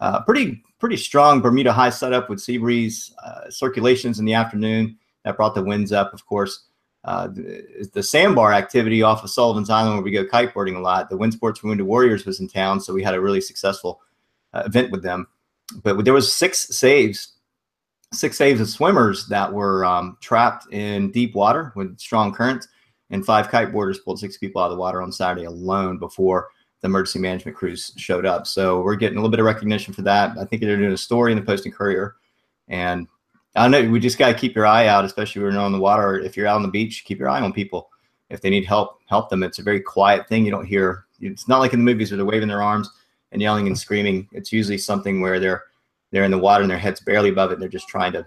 uh, 0.00 0.22
pretty 0.22 0.62
pretty 0.78 0.96
strong 0.96 1.40
Bermuda 1.40 1.72
high 1.72 1.90
setup 1.90 2.28
with 2.28 2.40
sea 2.40 2.58
breeze 2.58 3.14
uh, 3.24 3.50
circulations 3.50 4.18
in 4.18 4.24
the 4.24 4.34
afternoon 4.34 4.98
that 5.24 5.36
brought 5.36 5.54
the 5.54 5.62
winds 5.62 5.92
up. 5.92 6.14
Of 6.14 6.24
course, 6.26 6.64
uh, 7.04 7.28
the, 7.28 7.88
the 7.92 8.02
sandbar 8.02 8.52
activity 8.52 9.02
off 9.02 9.22
of 9.22 9.30
Sullivan's 9.30 9.70
Island, 9.70 9.96
where 9.96 10.04
we 10.04 10.10
go 10.10 10.24
kiteboarding 10.24 10.76
a 10.76 10.80
lot. 10.80 11.10
The 11.10 11.16
Wind 11.16 11.34
Sports 11.34 11.62
Wounded 11.62 11.86
Warriors 11.86 12.24
was 12.24 12.40
in 12.40 12.48
town, 12.48 12.80
so 12.80 12.94
we 12.94 13.02
had 13.02 13.14
a 13.14 13.20
really 13.20 13.40
successful 13.40 14.00
uh, 14.54 14.62
event 14.66 14.90
with 14.90 15.02
them 15.02 15.26
but 15.82 16.04
there 16.04 16.14
was 16.14 16.32
six 16.32 16.68
saves 16.76 17.34
six 18.12 18.36
saves 18.36 18.60
of 18.60 18.68
swimmers 18.68 19.26
that 19.28 19.52
were 19.52 19.84
um, 19.84 20.16
trapped 20.20 20.72
in 20.72 21.12
deep 21.12 21.34
water 21.34 21.72
with 21.76 21.98
strong 21.98 22.32
currents 22.32 22.66
and 23.10 23.24
five 23.24 23.48
kiteboarders 23.48 24.02
pulled 24.04 24.18
six 24.18 24.36
people 24.36 24.60
out 24.60 24.66
of 24.66 24.72
the 24.72 24.80
water 24.80 25.00
on 25.00 25.12
saturday 25.12 25.44
alone 25.44 25.98
before 25.98 26.48
the 26.80 26.86
emergency 26.86 27.18
management 27.18 27.56
crews 27.56 27.92
showed 27.96 28.26
up 28.26 28.46
so 28.46 28.80
we're 28.80 28.96
getting 28.96 29.16
a 29.16 29.20
little 29.20 29.30
bit 29.30 29.40
of 29.40 29.46
recognition 29.46 29.92
for 29.92 30.02
that 30.02 30.36
i 30.38 30.44
think 30.44 30.62
they're 30.62 30.76
doing 30.76 30.92
a 30.92 30.96
story 30.96 31.32
in 31.32 31.38
the 31.38 31.44
post 31.44 31.64
and 31.64 31.74
courier 31.74 32.16
and 32.68 33.06
i 33.56 33.68
know 33.68 33.88
we 33.88 34.00
just 34.00 34.18
got 34.18 34.28
to 34.28 34.34
keep 34.34 34.54
your 34.54 34.66
eye 34.66 34.86
out 34.86 35.04
especially 35.04 35.42
when 35.42 35.52
you're 35.52 35.60
on 35.60 35.72
the 35.72 35.78
water 35.78 36.18
if 36.18 36.36
you're 36.36 36.46
out 36.46 36.56
on 36.56 36.62
the 36.62 36.68
beach 36.68 37.04
keep 37.04 37.18
your 37.18 37.28
eye 37.28 37.40
on 37.40 37.52
people 37.52 37.90
if 38.30 38.40
they 38.40 38.50
need 38.50 38.64
help 38.64 39.00
help 39.06 39.28
them 39.28 39.42
it's 39.42 39.58
a 39.58 39.62
very 39.62 39.80
quiet 39.80 40.28
thing 40.28 40.44
you 40.44 40.50
don't 40.50 40.66
hear 40.66 41.04
it's 41.20 41.48
not 41.48 41.58
like 41.58 41.72
in 41.72 41.80
the 41.80 41.84
movies 41.84 42.10
where 42.10 42.16
they're 42.16 42.26
waving 42.26 42.48
their 42.48 42.62
arms 42.62 42.90
and 43.32 43.42
yelling 43.42 43.66
and 43.66 43.78
screaming. 43.78 44.28
It's 44.32 44.52
usually 44.52 44.78
something 44.78 45.20
where 45.20 45.38
they're 45.40 45.64
they're 46.10 46.24
in 46.24 46.30
the 46.30 46.38
water 46.38 46.62
and 46.62 46.70
their 46.70 46.78
head's 46.78 47.00
barely 47.00 47.28
above 47.28 47.50
it. 47.50 47.54
And 47.54 47.62
they're 47.62 47.68
just 47.68 47.88
trying 47.88 48.12
to 48.12 48.26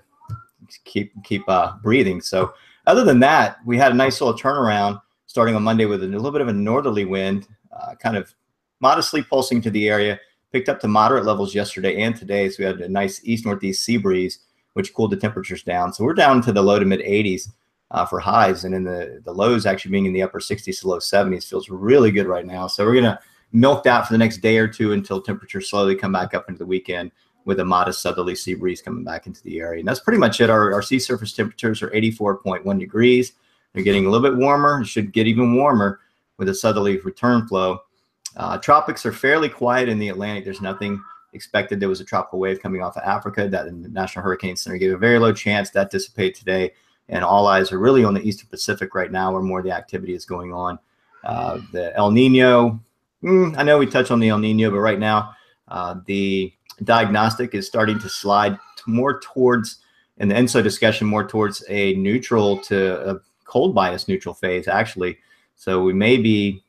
keep 0.86 1.12
keep 1.24 1.48
uh, 1.48 1.74
breathing. 1.82 2.22
So 2.22 2.54
other 2.88 3.04
than 3.04 3.20
that, 3.22 3.58
we 3.66 3.78
had 3.78 3.92
a 3.92 3.96
nice 3.96 4.22
little 4.22 4.38
turnaround 4.38 5.02
starting 5.26 5.56
on 5.56 5.64
Monday 5.64 5.86
with 5.86 6.04
a 6.04 6.08
little 6.08 6.32
bit 6.32 6.42
of 6.42 6.48
a 6.48 6.54
northerly 6.54 7.06
wind 7.06 7.48
uh, 7.72 7.96
kind 7.96 8.16
of 8.16 8.34
modestly 8.84 9.24
pulsing 9.24 9.62
to 9.62 9.72
the 9.72 9.88
area. 9.88 10.20
Picked 10.52 10.70
up 10.70 10.80
to 10.82 10.88
moderate 10.88 11.26
levels 11.26 11.56
yesterday 11.56 12.02
and 12.04 12.16
today, 12.16 12.48
so 12.48 12.58
we 12.60 12.66
had 12.66 12.82
a 12.82 12.90
nice 12.90 13.22
east 13.24 13.44
northeast 13.44 13.84
sea 13.84 13.98
breeze, 13.98 14.40
which 14.74 14.94
cooled 14.94 15.10
the 15.10 15.18
temperatures 15.18 15.64
down. 15.64 15.92
So 15.92 16.04
we're 16.04 16.14
down 16.14 16.44
to 16.44 16.52
the 16.52 16.62
low 16.62 16.78
to 16.78 16.86
mid 16.86 17.00
80s 17.00 17.50
uh, 17.90 18.06
for 18.06 18.20
highs, 18.20 18.66
and 18.66 18.76
in 18.76 18.84
the 18.84 19.22
the 19.26 19.34
lows 19.34 19.66
actually 19.66 19.92
being 19.92 20.06
in 20.06 20.14
the 20.14 20.22
upper 20.22 20.40
60s 20.40 20.82
to 20.82 20.88
low 20.88 21.00
70s 21.00 21.50
feels 21.50 21.70
really 21.70 22.12
good 22.12 22.28
right 22.28 22.46
now. 22.46 22.68
So 22.68 22.86
we're 22.86 22.94
gonna 22.94 23.20
milk 23.52 23.84
that 23.86 24.06
for 24.06 24.14
the 24.14 24.18
next 24.20 24.40
day 24.40 24.58
or 24.58 24.68
two 24.68 24.92
until 24.92 25.22
temperatures 25.22 25.70
slowly 25.70 25.96
come 25.96 26.12
back 26.12 26.36
up 26.36 26.50
into 26.50 26.60
the 26.60 26.66
weekend 26.66 27.12
with 27.46 27.60
a 27.60 27.66
modest 27.66 28.02
southerly 28.02 28.36
sea 28.36 28.54
breeze 28.54 28.82
coming 28.82 29.04
back 29.04 29.26
into 29.28 29.42
the 29.44 29.60
area. 29.60 29.80
And 29.80 29.88
that's 29.88 30.00
pretty 30.02 30.20
much 30.20 30.40
it. 30.40 30.50
Our, 30.50 30.74
our 30.74 30.82
sea 30.82 31.00
surface 31.00 31.34
temperatures 31.34 31.82
are 31.82 31.90
84.1 31.90 32.80
degrees. 32.80 33.34
They're 33.74 33.84
getting 33.84 34.06
a 34.06 34.10
little 34.10 34.30
bit 34.30 34.38
warmer. 34.38 34.82
It 34.82 34.88
should 34.88 35.14
get 35.14 35.28
even 35.28 35.56
warmer 35.56 36.00
with 36.38 36.50
a 36.50 36.54
southerly 36.54 37.00
return 37.00 37.48
flow. 37.48 37.82
Uh, 38.36 38.58
tropics 38.58 39.06
are 39.06 39.12
fairly 39.12 39.50
quiet 39.50 39.90
in 39.90 40.00
the 40.00 40.10
Atlantic. 40.10 40.44
There's 40.44 40.62
nothing 40.62 41.02
expected. 41.34 41.80
There 41.80 41.90
was 41.90 42.02
a 42.02 42.06
tropical 42.06 42.40
wave 42.40 42.62
coming 42.62 42.82
off 42.82 42.98
of 42.98 43.04
Africa 43.04 43.48
that 43.48 43.66
the 43.66 43.72
National 43.72 44.24
Hurricane 44.24 44.56
Center 44.56 44.78
gave 44.78 44.94
a 44.94 44.98
very 44.98 45.20
low 45.20 45.34
chance 45.34 45.70
that 45.72 45.92
dissipate 45.92 46.36
today. 46.36 46.72
And 47.10 47.24
all 47.24 47.48
eyes 47.48 47.72
are 47.72 47.80
really 47.80 48.04
on 48.04 48.14
the 48.14 48.22
Eastern 48.22 48.48
Pacific 48.50 48.96
right 48.96 49.12
now, 49.12 49.32
where 49.34 49.42
more 49.42 49.60
of 49.60 49.66
the 49.66 49.72
activity 49.72 50.14
is 50.14 50.26
going 50.26 50.54
on. 50.54 50.80
Uh, 51.24 51.60
the 51.72 51.96
El 51.96 52.12
Nino, 52.12 52.80
mm, 53.24 53.58
I 53.58 53.64
know 53.64 53.78
we 53.78 53.86
touched 53.86 54.12
on 54.12 54.20
the 54.20 54.30
El 54.30 54.40
Nino, 54.40 54.72
but 54.72 54.80
right 54.80 55.00
now 55.00 55.36
uh, 55.68 55.96
the 56.06 56.54
diagnostic 56.84 57.54
is 57.54 57.68
starting 57.68 58.00
to 58.00 58.10
slide 58.10 58.58
more 58.88 59.20
towards, 59.20 59.80
in 60.18 60.28
the 60.28 60.36
ENSO 60.36 60.64
discussion, 60.64 61.08
more 61.08 61.28
towards 61.28 61.64
a 61.70 61.94
neutral 61.96 62.58
to 62.62 63.10
a 63.10 63.20
cold 63.46 63.76
bias 63.76 64.08
neutral 64.08 64.34
phase, 64.34 64.68
actually. 64.68 65.18
So 65.56 65.84
we 65.84 65.94
may 65.94 66.18
be 66.18 66.63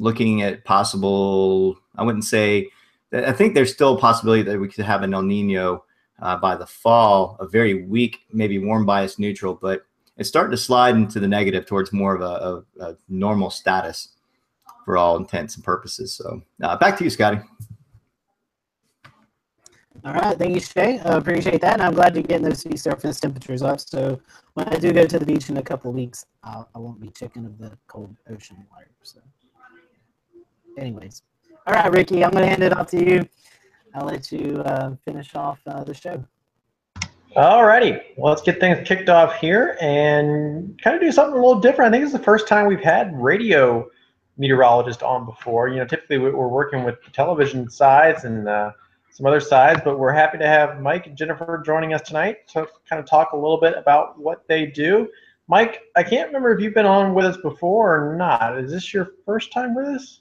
looking 0.00 0.42
at 0.42 0.64
possible, 0.64 1.78
I 1.96 2.02
wouldn't 2.02 2.24
say, 2.24 2.70
I 3.12 3.32
think 3.32 3.54
there's 3.54 3.72
still 3.72 3.96
a 3.96 4.00
possibility 4.00 4.42
that 4.42 4.58
we 4.58 4.68
could 4.68 4.84
have 4.84 5.02
an 5.02 5.14
El 5.14 5.22
Nino 5.22 5.84
uh, 6.20 6.36
by 6.36 6.56
the 6.56 6.66
fall, 6.66 7.36
a 7.38 7.46
very 7.46 7.84
weak, 7.84 8.20
maybe 8.32 8.58
warm 8.58 8.86
bias 8.86 9.18
neutral, 9.18 9.54
but 9.54 9.82
it's 10.16 10.28
starting 10.28 10.50
to 10.52 10.56
slide 10.56 10.94
into 10.94 11.20
the 11.20 11.28
negative 11.28 11.66
towards 11.66 11.92
more 11.92 12.14
of 12.14 12.22
a, 12.22 12.84
a, 12.84 12.90
a 12.90 12.96
normal 13.08 13.50
status 13.50 14.08
for 14.84 14.96
all 14.96 15.16
intents 15.16 15.54
and 15.56 15.64
purposes. 15.64 16.12
So 16.12 16.42
uh, 16.62 16.76
back 16.76 16.96
to 16.98 17.04
you, 17.04 17.10
Scotty. 17.10 17.40
All 20.02 20.14
right, 20.14 20.38
thank 20.38 20.54
you, 20.54 20.60
Shay. 20.60 20.98
Uh, 21.00 21.18
appreciate 21.18 21.60
that, 21.60 21.74
and 21.74 21.82
I'm 21.82 21.92
glad 21.92 22.14
you're 22.14 22.22
getting 22.22 22.48
those 22.48 22.60
sea 22.60 22.76
surface 22.76 23.20
temperatures 23.20 23.62
up. 23.62 23.80
So 23.80 24.18
when 24.54 24.66
I 24.68 24.78
do 24.78 24.92
go 24.92 25.04
to 25.04 25.18
the 25.18 25.26
beach 25.26 25.50
in 25.50 25.58
a 25.58 25.62
couple 25.62 25.90
of 25.90 25.94
weeks, 25.94 26.24
I'll, 26.42 26.70
I 26.74 26.78
will 26.78 26.88
not 26.88 27.00
be 27.00 27.10
checking 27.10 27.44
of 27.44 27.58
the 27.58 27.76
cold 27.86 28.16
ocean 28.30 28.56
water. 28.70 28.88
So, 29.02 29.20
anyways, 30.80 31.22
all 31.66 31.74
right, 31.74 31.92
Ricky, 31.92 32.24
I'm 32.24 32.30
going 32.30 32.42
to 32.42 32.48
hand 32.48 32.62
it 32.62 32.76
off 32.76 32.88
to 32.88 33.04
you. 33.04 33.28
I'll 33.94 34.06
let 34.06 34.32
you 34.32 34.62
uh, 34.64 34.94
finish 35.04 35.34
off 35.34 35.60
uh, 35.66 35.84
the 35.84 35.94
show. 35.94 36.24
All 37.36 37.64
righty, 37.64 37.96
well, 38.16 38.32
let's 38.32 38.42
get 38.42 38.58
things 38.58 38.86
kicked 38.88 39.08
off 39.08 39.36
here 39.36 39.76
and 39.80 40.80
kind 40.82 40.96
of 40.96 41.02
do 41.02 41.12
something 41.12 41.38
a 41.38 41.42
little 41.44 41.60
different. 41.60 41.88
I 41.88 41.92
think 41.92 42.04
it's 42.04 42.12
the 42.12 42.18
first 42.18 42.48
time 42.48 42.66
we've 42.66 42.80
had 42.80 43.12
radio 43.14 43.88
meteorologist 44.36 45.02
on 45.02 45.26
before. 45.26 45.68
You 45.68 45.76
know, 45.76 45.84
typically 45.84 46.18
we're 46.18 46.48
working 46.48 46.82
with 46.82 46.96
television 47.12 47.70
sides 47.70 48.24
and 48.24 48.48
uh, 48.48 48.72
some 49.10 49.26
other 49.26 49.38
sides, 49.38 49.80
but 49.84 49.98
we're 49.98 50.12
happy 50.12 50.38
to 50.38 50.46
have 50.46 50.80
Mike 50.80 51.06
and 51.06 51.16
Jennifer 51.16 51.62
joining 51.64 51.94
us 51.94 52.02
tonight 52.02 52.48
to 52.48 52.66
kind 52.88 52.98
of 52.98 53.06
talk 53.06 53.32
a 53.32 53.36
little 53.36 53.60
bit 53.60 53.76
about 53.76 54.18
what 54.18 54.48
they 54.48 54.66
do. 54.66 55.08
Mike, 55.46 55.82
I 55.96 56.02
can't 56.02 56.28
remember 56.28 56.52
if 56.52 56.60
you've 56.60 56.74
been 56.74 56.86
on 56.86 57.14
with 57.14 57.26
us 57.26 57.36
before 57.36 58.12
or 58.12 58.16
not. 58.16 58.58
Is 58.58 58.72
this 58.72 58.92
your 58.92 59.12
first 59.24 59.52
time 59.52 59.74
with 59.74 59.86
us? 59.86 60.20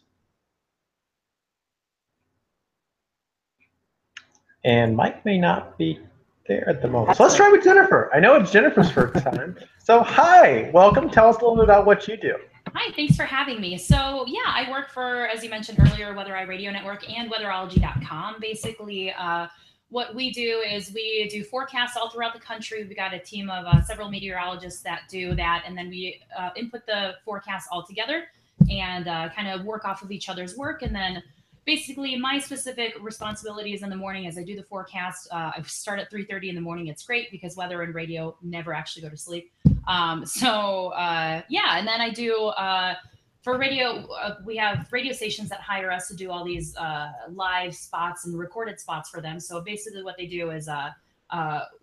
And 4.64 4.96
Mike 4.96 5.24
may 5.26 5.38
not 5.38 5.78
be 5.78 6.00
there 6.48 6.68
at 6.68 6.82
the 6.82 6.88
moment. 6.88 7.18
So 7.18 7.24
let's 7.24 7.36
try 7.36 7.50
with 7.50 7.64
Jennifer. 7.64 8.10
I 8.14 8.20
know 8.20 8.36
it's 8.36 8.52
Jennifer's 8.52 8.92
first 8.92 9.24
time. 9.24 9.56
So, 9.78 10.02
hi, 10.04 10.70
welcome. 10.74 11.10
Tell 11.10 11.30
us 11.30 11.38
a 11.38 11.40
little 11.40 11.56
bit 11.56 11.64
about 11.64 11.86
what 11.86 12.08
you 12.08 12.18
do. 12.18 12.36
Hi, 12.76 12.92
thanks 12.94 13.16
for 13.16 13.24
having 13.24 13.62
me. 13.62 13.78
So, 13.78 14.26
yeah, 14.28 14.42
I 14.46 14.70
work 14.70 14.90
for, 14.90 15.28
as 15.28 15.44
you 15.44 15.50
mentioned 15.50 15.80
earlier, 15.80 16.14
Weather 16.14 16.36
Eye 16.36 16.44
Radio 16.44 16.72
Network 16.72 17.10
and 17.10 17.32
weatherology.com. 17.32 18.36
Basically, 18.40 19.12
uh, 19.14 19.48
what 19.90 20.14
we 20.14 20.32
do 20.32 20.62
is 20.70 20.92
we 20.94 21.28
do 21.30 21.44
forecasts 21.44 21.98
all 21.98 22.10
throughout 22.10 22.34
the 22.34 22.40
country. 22.40 22.86
We 22.86 22.94
got 22.94 23.14
a 23.14 23.20
team 23.20 23.50
of 23.50 23.66
uh, 23.66 23.82
several 23.82 24.10
meteorologists 24.12 24.82
that 24.84 25.04
do 25.10 25.34
that, 25.36 25.64
and 25.66 25.76
then 25.76 25.90
we 25.90 26.22
uh, 26.38 26.50
input 26.56 26.86
the 26.86 27.16
forecasts 27.26 27.68
all 27.72 27.84
together 27.84 28.26
and 28.70 29.08
uh, 29.08 29.30
kind 29.36 29.48
of 29.48 29.66
work 29.66 29.86
off 29.86 30.04
of 30.04 30.12
each 30.12 30.30
other's 30.30 30.56
work. 30.56 30.84
And 30.84 30.94
then 30.94 31.24
basically, 31.66 32.18
my 32.18 32.40
specific 32.40 32.94
responsibilities 33.02 33.84
in 33.84 33.90
the 33.90 33.96
morning 33.96 34.28
as 34.28 34.38
I 34.38 34.44
do 34.44 34.56
the 34.56 34.64
forecast. 34.64 35.28
Uh, 35.32 35.52
I 35.58 35.62
start 35.64 36.00
at 36.00 36.12
3:30 36.12 36.50
in 36.50 36.56
the 36.56 36.62
morning. 36.62 36.88
It's 36.88 37.04
great 37.04 37.32
because 37.32 37.56
weather 37.56 37.82
and 37.82 37.94
radio 37.94 38.38
never 38.42 38.74
actually 38.74 39.04
go 39.04 39.10
to 39.10 39.18
sleep. 39.18 39.52
Um, 39.88 40.26
so 40.26 40.90
uh, 40.90 41.42
yeah, 41.50 41.78
and 41.78 41.88
then 41.88 42.02
I 42.02 42.10
do 42.10 42.46
uh, 42.48 42.96
for 43.42 43.58
radio. 43.58 44.08
Uh, 44.08 44.36
we 44.46 44.58
have 44.58 44.88
radio 44.92 45.14
stations 45.14 45.50
that 45.50 45.62
hire 45.62 45.92
us 45.92 46.08
to 46.10 46.16
do 46.16 46.32
all 46.32 46.44
these 46.44 46.76
uh, 46.78 47.12
live 47.30 47.76
spots 47.76 48.26
and 48.26 48.38
recorded 48.38 48.80
spots 48.80 49.10
for 49.10 49.22
them. 49.22 49.40
So 49.40 49.62
basically, 49.62 50.04
what 50.04 50.18
they 50.18 50.28
do 50.28 50.52
is. 50.52 50.68
Uh, 50.68 50.92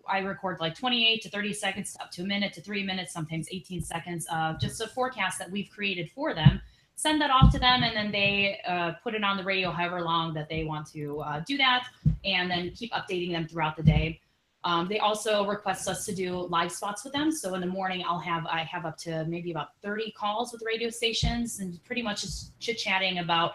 I 0.09 0.19
record 0.19 0.59
like 0.59 0.75
28 0.75 1.21
to 1.21 1.29
30 1.29 1.53
seconds, 1.53 1.95
up 2.01 2.11
to 2.11 2.23
a 2.23 2.25
minute 2.25 2.51
to 2.51 2.61
three 2.61 2.83
minutes, 2.83 3.13
sometimes 3.13 3.47
18 3.49 3.81
seconds, 3.81 4.27
of 4.29 4.59
just 4.59 4.81
a 4.81 4.87
forecast 4.87 5.39
that 5.39 5.49
we've 5.49 5.69
created 5.69 6.11
for 6.11 6.33
them. 6.33 6.59
Send 6.97 7.21
that 7.21 7.29
off 7.29 7.51
to 7.53 7.59
them, 7.59 7.83
and 7.83 7.95
then 7.95 8.11
they 8.11 8.59
uh, 8.67 8.93
put 9.03 9.13
it 9.13 9.23
on 9.23 9.37
the 9.37 9.43
radio 9.43 9.69
however 9.69 10.01
long 10.01 10.33
that 10.33 10.49
they 10.49 10.63
want 10.63 10.87
to 10.87 11.21
uh, 11.21 11.43
do 11.47 11.55
that, 11.57 11.87
and 12.25 12.49
then 12.49 12.71
keep 12.71 12.91
updating 12.91 13.31
them 13.31 13.47
throughout 13.47 13.77
the 13.77 13.83
day. 13.83 14.19
Um, 14.63 14.87
they 14.89 14.97
also 14.97 15.45
request 15.45 15.87
us 15.87 16.05
to 16.07 16.15
do 16.15 16.47
live 16.47 16.71
spots 16.71 17.03
with 17.03 17.13
them. 17.13 17.31
So 17.31 17.53
in 17.53 17.61
the 17.61 17.67
morning, 17.67 18.03
I'll 18.05 18.19
have 18.19 18.47
I 18.47 18.63
have 18.63 18.85
up 18.85 18.97
to 18.99 19.25
maybe 19.25 19.51
about 19.51 19.69
30 19.83 20.11
calls 20.11 20.51
with 20.51 20.63
radio 20.65 20.89
stations 20.89 21.59
and 21.59 21.81
pretty 21.85 22.01
much 22.01 22.21
just 22.21 22.59
chit 22.59 22.77
chatting 22.79 23.19
about. 23.19 23.53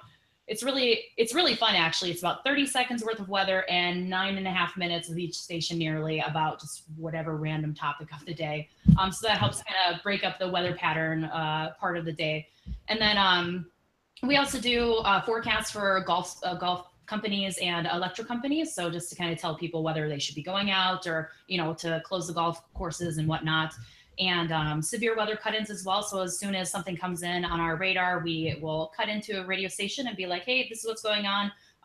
It's 0.48 0.62
really 0.62 1.04
it's 1.16 1.34
really 1.34 1.54
fun 1.54 1.74
actually. 1.74 2.10
It's 2.10 2.20
about 2.20 2.44
30 2.44 2.66
seconds 2.66 3.04
worth 3.04 3.20
of 3.20 3.28
weather 3.28 3.64
and 3.70 4.08
nine 4.10 4.36
and 4.36 4.46
a 4.46 4.50
half 4.50 4.76
minutes 4.76 5.08
of 5.08 5.18
each 5.18 5.34
station 5.34 5.78
nearly 5.78 6.20
about 6.20 6.60
just 6.60 6.82
whatever 6.96 7.36
random 7.36 7.74
topic 7.74 8.08
of 8.12 8.24
the 8.26 8.34
day. 8.34 8.68
Um, 8.98 9.12
so 9.12 9.28
that 9.28 9.38
helps 9.38 9.62
kind 9.62 9.94
of 9.94 10.02
break 10.02 10.24
up 10.24 10.38
the 10.38 10.48
weather 10.48 10.74
pattern 10.74 11.24
uh, 11.24 11.74
part 11.78 11.96
of 11.96 12.04
the 12.04 12.12
day. 12.12 12.48
And 12.88 13.00
then 13.00 13.16
um, 13.18 13.66
we 14.22 14.36
also 14.36 14.58
do 14.58 14.94
uh, 14.96 15.22
forecasts 15.22 15.70
for 15.70 16.02
golf 16.06 16.38
uh, 16.44 16.54
golf 16.54 16.88
companies 17.06 17.58
and 17.60 17.86
electric 17.92 18.26
companies. 18.26 18.74
So 18.74 18.90
just 18.90 19.10
to 19.10 19.16
kind 19.16 19.32
of 19.32 19.38
tell 19.38 19.56
people 19.56 19.82
whether 19.82 20.08
they 20.08 20.18
should 20.18 20.34
be 20.34 20.42
going 20.42 20.70
out 20.70 21.06
or, 21.06 21.30
you 21.46 21.58
know, 21.58 21.74
to 21.74 22.00
close 22.04 22.26
the 22.26 22.32
golf 22.32 22.62
courses 22.74 23.18
and 23.18 23.28
whatnot. 23.28 23.74
And 24.30 24.52
um, 24.52 24.82
severe 24.82 25.14
weather 25.16 25.36
cut-ins 25.44 25.70
as 25.76 25.84
well. 25.84 26.02
So 26.10 26.16
as 26.22 26.38
soon 26.38 26.54
as 26.54 26.70
something 26.70 26.96
comes 26.96 27.20
in 27.22 27.44
on 27.52 27.58
our 27.66 27.74
radar, 27.76 28.12
we 28.28 28.36
will 28.62 28.92
cut 28.96 29.08
into 29.08 29.32
a 29.40 29.44
radio 29.52 29.68
station 29.68 30.06
and 30.08 30.16
be 30.16 30.26
like, 30.26 30.44
hey, 30.44 30.68
this 30.68 30.78
is 30.82 30.86
what's 30.86 31.02
going 31.10 31.26
on. 31.26 31.44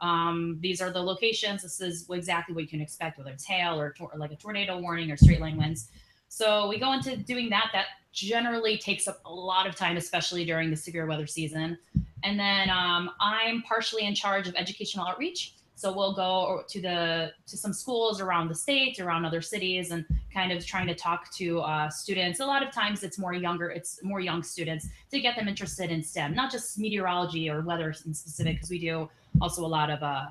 Um, 0.09 0.59
these 0.65 0.79
are 0.83 0.91
the 0.97 1.03
locations. 1.11 1.63
This 1.63 1.81
is 1.81 2.05
exactly 2.09 2.53
what 2.53 2.63
you 2.65 2.71
can 2.75 2.81
expect, 2.87 3.17
whether 3.17 3.31
it's 3.31 3.47
hail 3.53 3.73
or, 3.81 3.93
tor- 3.97 4.11
like 4.23 4.31
a 4.31 4.35
tornado 4.35 4.73
warning 4.85 5.09
or 5.09 5.17
straight 5.17 5.41
line 5.45 5.57
winds. 5.57 5.89
So 6.29 6.47
we 6.71 6.77
go 6.77 6.93
into 6.93 7.17
doing 7.17 7.49
that. 7.49 7.67
That 7.73 7.87
generally 8.13 8.77
takes 8.77 9.07
up 9.07 9.19
a 9.25 9.33
lot 9.33 9.65
of 9.65 9.75
time, 9.75 9.97
especially 9.97 10.45
during 10.45 10.69
the 10.69 10.77
severe 10.77 11.07
weather 11.07 11.27
season. 11.27 11.77
And 12.23 12.39
then 12.39 12.69
um, 12.69 13.03
I'm 13.19 13.63
partially 13.63 14.05
in 14.05 14.13
charge 14.13 14.47
of 14.47 14.53
educational 14.55 15.07
outreach. 15.07 15.55
So 15.77 15.93
we'll 15.95 16.15
go 16.15 16.63
to 16.67 16.81
the 16.81 17.31
to 17.45 17.55
some 17.55 17.71
schools 17.71 18.19
around 18.19 18.47
the 18.47 18.55
state, 18.55 18.99
around 18.99 19.25
other 19.25 19.43
cities, 19.43 19.91
and 19.91 20.03
kind 20.33 20.51
of 20.51 20.65
trying 20.65 20.87
to 20.87 20.95
talk 20.95 21.31
to 21.35 21.59
uh, 21.59 21.87
students. 21.91 22.39
A 22.39 22.45
lot 22.45 22.63
of 22.63 22.71
times 22.71 23.03
it's 23.03 23.19
more 23.19 23.33
younger, 23.33 23.69
it's 23.69 24.03
more 24.03 24.19
young 24.19 24.41
students 24.41 24.87
to 25.11 25.19
get 25.19 25.35
them 25.35 25.47
interested 25.47 25.91
in 25.91 26.01
STEM, 26.01 26.33
not 26.33 26.51
just 26.51 26.79
meteorology 26.79 27.47
or 27.47 27.61
weather 27.61 27.93
in 28.07 28.13
specific, 28.15 28.55
because 28.55 28.71
we 28.71 28.79
do 28.79 29.07
also 29.39 29.63
a 29.63 29.67
lot 29.67 29.91
of 29.91 30.01
uh, 30.01 30.25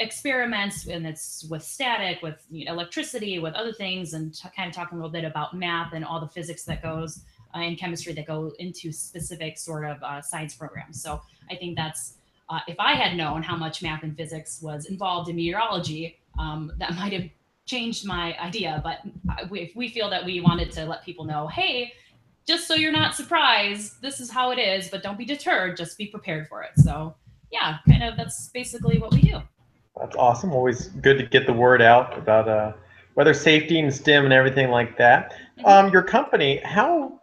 experiments, 0.00 0.88
and 0.88 1.06
it's 1.06 1.44
with 1.44 1.62
static, 1.62 2.20
with 2.20 2.44
you 2.50 2.64
know, 2.64 2.72
electricity, 2.72 3.38
with 3.38 3.54
other 3.54 3.72
things, 3.72 4.14
and 4.14 4.34
t- 4.34 4.48
kind 4.56 4.68
of 4.68 4.74
talking 4.74 4.98
a 4.98 5.00
little 5.00 5.12
bit 5.12 5.24
about 5.24 5.54
math 5.54 5.92
and 5.92 6.04
all 6.04 6.18
the 6.18 6.26
physics 6.26 6.64
that 6.64 6.82
goes 6.82 7.22
uh, 7.54 7.60
in 7.60 7.76
chemistry 7.76 8.12
that 8.14 8.26
go 8.26 8.52
into 8.58 8.90
specific 8.90 9.58
sort 9.58 9.84
of 9.84 10.02
uh, 10.02 10.20
science 10.20 10.54
programs. 10.54 11.00
So 11.00 11.20
I 11.48 11.54
think 11.54 11.76
that's 11.76 12.14
uh, 12.50 12.60
if 12.66 12.76
I 12.78 12.94
had 12.94 13.16
known 13.16 13.42
how 13.42 13.56
much 13.56 13.82
math 13.82 14.02
and 14.02 14.16
physics 14.16 14.60
was 14.62 14.86
involved 14.86 15.28
in 15.28 15.36
meteorology, 15.36 16.18
um, 16.38 16.72
that 16.78 16.94
might 16.96 17.12
have 17.12 17.28
changed 17.66 18.06
my 18.06 18.38
idea. 18.38 18.80
But 18.82 19.00
if 19.52 19.74
we 19.76 19.88
feel 19.88 20.08
that 20.10 20.24
we 20.24 20.40
wanted 20.40 20.72
to 20.72 20.86
let 20.86 21.04
people 21.04 21.24
know, 21.24 21.46
hey, 21.48 21.92
just 22.46 22.66
so 22.66 22.74
you're 22.74 22.92
not 22.92 23.14
surprised, 23.14 24.00
this 24.00 24.20
is 24.20 24.30
how 24.30 24.50
it 24.52 24.58
is, 24.58 24.88
but 24.88 25.02
don't 25.02 25.18
be 25.18 25.26
deterred, 25.26 25.76
just 25.76 25.98
be 25.98 26.06
prepared 26.06 26.48
for 26.48 26.62
it. 26.62 26.70
So 26.76 27.14
yeah, 27.52 27.78
kind 27.88 28.02
of 28.02 28.16
that's 28.16 28.48
basically 28.48 28.98
what 28.98 29.12
we 29.12 29.20
do. 29.20 29.42
That's 30.00 30.16
awesome. 30.16 30.52
Always 30.52 30.88
good 30.88 31.18
to 31.18 31.26
get 31.26 31.46
the 31.46 31.52
word 31.52 31.82
out 31.82 32.16
about 32.16 32.48
uh, 32.48 32.72
weather 33.16 33.34
safety 33.34 33.80
and 33.80 33.92
STEM 33.92 34.24
and 34.24 34.32
everything 34.32 34.70
like 34.70 34.96
that. 34.96 35.32
Mm-hmm. 35.58 35.66
Um, 35.66 35.92
your 35.92 36.02
company, 36.02 36.60
how 36.64 37.20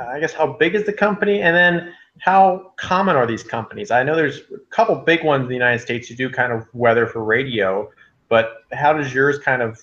I 0.00 0.20
guess 0.20 0.32
how 0.32 0.46
big 0.46 0.74
is 0.74 0.84
the 0.84 0.92
company, 0.92 1.42
and 1.42 1.54
then 1.54 1.92
how 2.18 2.72
common 2.76 3.16
are 3.16 3.26
these 3.26 3.42
companies? 3.42 3.90
I 3.90 4.02
know 4.02 4.16
there's 4.16 4.38
a 4.54 4.58
couple 4.70 4.94
big 4.96 5.24
ones 5.24 5.42
in 5.42 5.48
the 5.48 5.54
United 5.54 5.80
States 5.80 6.08
who 6.08 6.14
do 6.14 6.30
kind 6.30 6.52
of 6.52 6.66
weather 6.72 7.06
for 7.06 7.22
radio, 7.22 7.90
but 8.28 8.64
how 8.72 8.92
does 8.92 9.12
yours 9.12 9.38
kind 9.38 9.62
of 9.62 9.80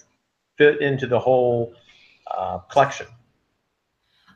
fit 0.58 0.82
into 0.82 1.08
the 1.08 1.20
whole 1.20 1.74
uh, 2.36 2.60
collection? 2.60 3.08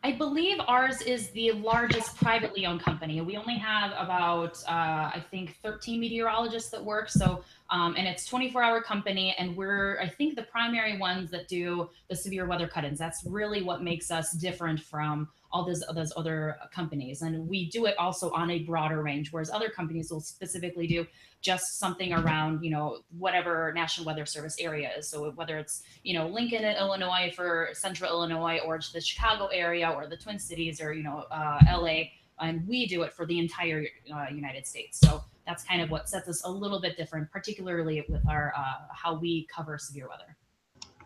I 0.03 0.11
believe 0.11 0.57
ours 0.67 1.01
is 1.01 1.29
the 1.31 1.51
largest 1.53 2.15
privately 2.17 2.65
owned 2.65 2.81
company. 2.81 3.19
We 3.21 3.37
only 3.37 3.57
have 3.57 3.91
about, 3.91 4.57
uh, 4.67 5.11
I 5.15 5.23
think, 5.31 5.57
13 5.63 5.99
meteorologists 5.99 6.69
that 6.71 6.83
work. 6.83 7.09
So, 7.09 7.43
um, 7.69 7.95
and 7.97 8.07
it's 8.07 8.25
24 8.25 8.63
hour 8.63 8.81
company. 8.81 9.35
And 9.37 9.55
we're, 9.55 9.99
I 9.99 10.07
think, 10.07 10.35
the 10.35 10.43
primary 10.43 10.97
ones 10.97 11.31
that 11.31 11.47
do 11.47 11.89
the 12.09 12.15
severe 12.15 12.45
weather 12.45 12.67
cut 12.67 12.85
ins. 12.85 12.99
That's 12.99 13.23
really 13.25 13.63
what 13.63 13.83
makes 13.83 14.11
us 14.11 14.31
different 14.33 14.79
from 14.79 15.29
all 15.51 15.65
those, 15.65 15.83
those 15.93 16.13
other 16.15 16.57
companies. 16.73 17.21
And 17.21 17.47
we 17.47 17.69
do 17.69 17.85
it 17.85 17.97
also 17.97 18.31
on 18.31 18.51
a 18.51 18.59
broader 18.59 19.01
range, 19.01 19.31
whereas 19.31 19.49
other 19.49 19.69
companies 19.69 20.11
will 20.11 20.19
specifically 20.19 20.87
do 20.87 21.07
just 21.47 21.79
something 21.79 22.11
around, 22.11 22.61
you 22.61 22.69
know, 22.69 22.99
whatever 23.17 23.71
National 23.73 24.05
Weather 24.05 24.25
Service 24.25 24.57
area 24.59 24.91
is. 24.97 25.07
So 25.07 25.31
whether 25.31 25.57
it's, 25.57 25.81
you 26.03 26.13
know, 26.13 26.27
Lincoln, 26.27 26.65
in 26.65 26.75
Illinois 26.75 27.31
for 27.33 27.69
central 27.71 28.11
Illinois 28.11 28.59
or 28.65 28.81
the 28.93 28.99
Chicago 28.99 29.47
area 29.47 29.89
or 29.89 30.07
the 30.07 30.17
Twin 30.17 30.39
Cities 30.39 30.81
or, 30.81 30.91
you 30.91 31.03
know, 31.03 31.23
uh, 31.31 31.59
LA. 31.65 31.99
And 32.41 32.67
we 32.67 32.85
do 32.85 33.03
it 33.03 33.13
for 33.13 33.25
the 33.25 33.39
entire 33.39 33.85
uh, 34.13 34.25
United 34.29 34.67
States. 34.67 34.99
So 34.99 35.23
that's 35.45 35.63
kind 35.63 35.81
of 35.81 35.89
what 35.89 36.09
sets 36.09 36.27
us 36.27 36.43
a 36.43 36.51
little 36.51 36.81
bit 36.81 36.97
different, 36.97 37.31
particularly 37.31 38.05
with 38.09 38.27
our 38.27 38.53
uh, 38.55 38.93
how 38.93 39.17
we 39.17 39.47
cover 39.49 39.77
severe 39.77 40.09
weather. 40.09 40.35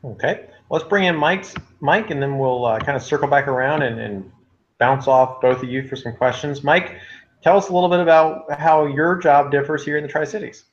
Okay, 0.03 0.47
let's 0.71 0.85
bring 0.85 1.03
in 1.03 1.15
Mike's 1.15 1.53
Mike, 1.81 2.09
and 2.09 2.19
then 2.19 2.39
we'll 2.39 2.65
uh, 2.65 2.79
kind 2.79 2.95
of 2.97 3.03
circle 3.03 3.27
back 3.27 3.47
around 3.47 3.83
and, 3.83 3.99
and 3.99 4.31
bounce 4.79 5.07
off 5.07 5.39
both 5.39 5.61
of 5.61 5.69
you 5.69 5.87
for 5.87 5.95
some 5.95 6.13
questions. 6.15 6.63
Mike, 6.63 6.97
tell 7.41 7.57
us 7.57 7.69
a 7.69 7.73
little 7.73 7.89
bit 7.89 7.99
about 7.99 8.51
how 8.53 8.85
your 8.85 9.17
job 9.17 9.51
differs 9.51 9.83
here 9.83 9.97
in 9.97 10.03
the 10.03 10.09
Tri 10.09 10.23
Cities. 10.23 10.65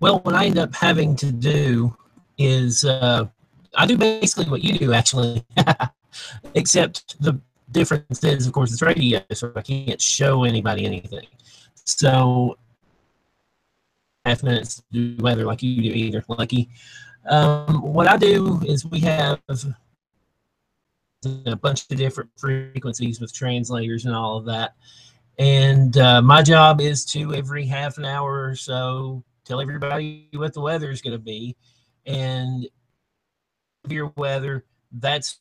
Well, 0.00 0.20
what 0.20 0.34
I 0.34 0.46
end 0.46 0.58
up 0.58 0.74
having 0.74 1.16
to 1.16 1.32
do 1.32 1.96
is 2.38 2.84
uh, 2.84 3.26
I 3.74 3.86
do 3.86 3.96
basically 3.96 4.50
what 4.50 4.62
you 4.62 4.78
do, 4.78 4.92
actually, 4.92 5.44
except 6.54 7.20
the 7.20 7.40
difference 7.72 8.22
is, 8.22 8.46
of 8.46 8.52
course, 8.52 8.72
it's 8.72 8.82
radio, 8.82 9.20
so 9.32 9.52
I 9.56 9.62
can't 9.62 10.00
show 10.00 10.44
anybody 10.44 10.84
anything. 10.84 11.26
So, 11.84 12.56
half 14.24 14.42
minutes 14.42 14.76
to 14.76 14.82
do 14.92 15.22
weather 15.22 15.44
like 15.44 15.62
you 15.62 15.82
do 15.82 15.90
either, 15.90 16.24
Lucky. 16.28 16.68
Um, 17.28 17.82
what 17.82 18.06
I 18.06 18.16
do 18.16 18.60
is 18.66 18.86
we 18.86 19.00
have 19.00 19.40
a 21.24 21.56
bunch 21.56 21.90
of 21.90 21.96
different 21.96 22.30
frequencies 22.36 23.20
with 23.20 23.34
translators 23.34 24.04
and 24.06 24.14
all 24.14 24.36
of 24.36 24.44
that. 24.46 24.74
And 25.38 25.96
uh, 25.96 26.20
my 26.20 26.42
job 26.42 26.80
is 26.80 27.04
to 27.06 27.34
every 27.34 27.64
half 27.64 27.96
an 27.98 28.04
hour 28.04 28.44
or 28.44 28.56
so 28.56 29.22
tell 29.44 29.60
everybody 29.60 30.28
what 30.34 30.52
the 30.52 30.60
weather 30.60 30.90
is 30.90 31.00
going 31.00 31.12
to 31.12 31.18
be. 31.18 31.56
And 32.06 32.68
your 33.88 34.12
weather, 34.16 34.64
that's 34.92 35.38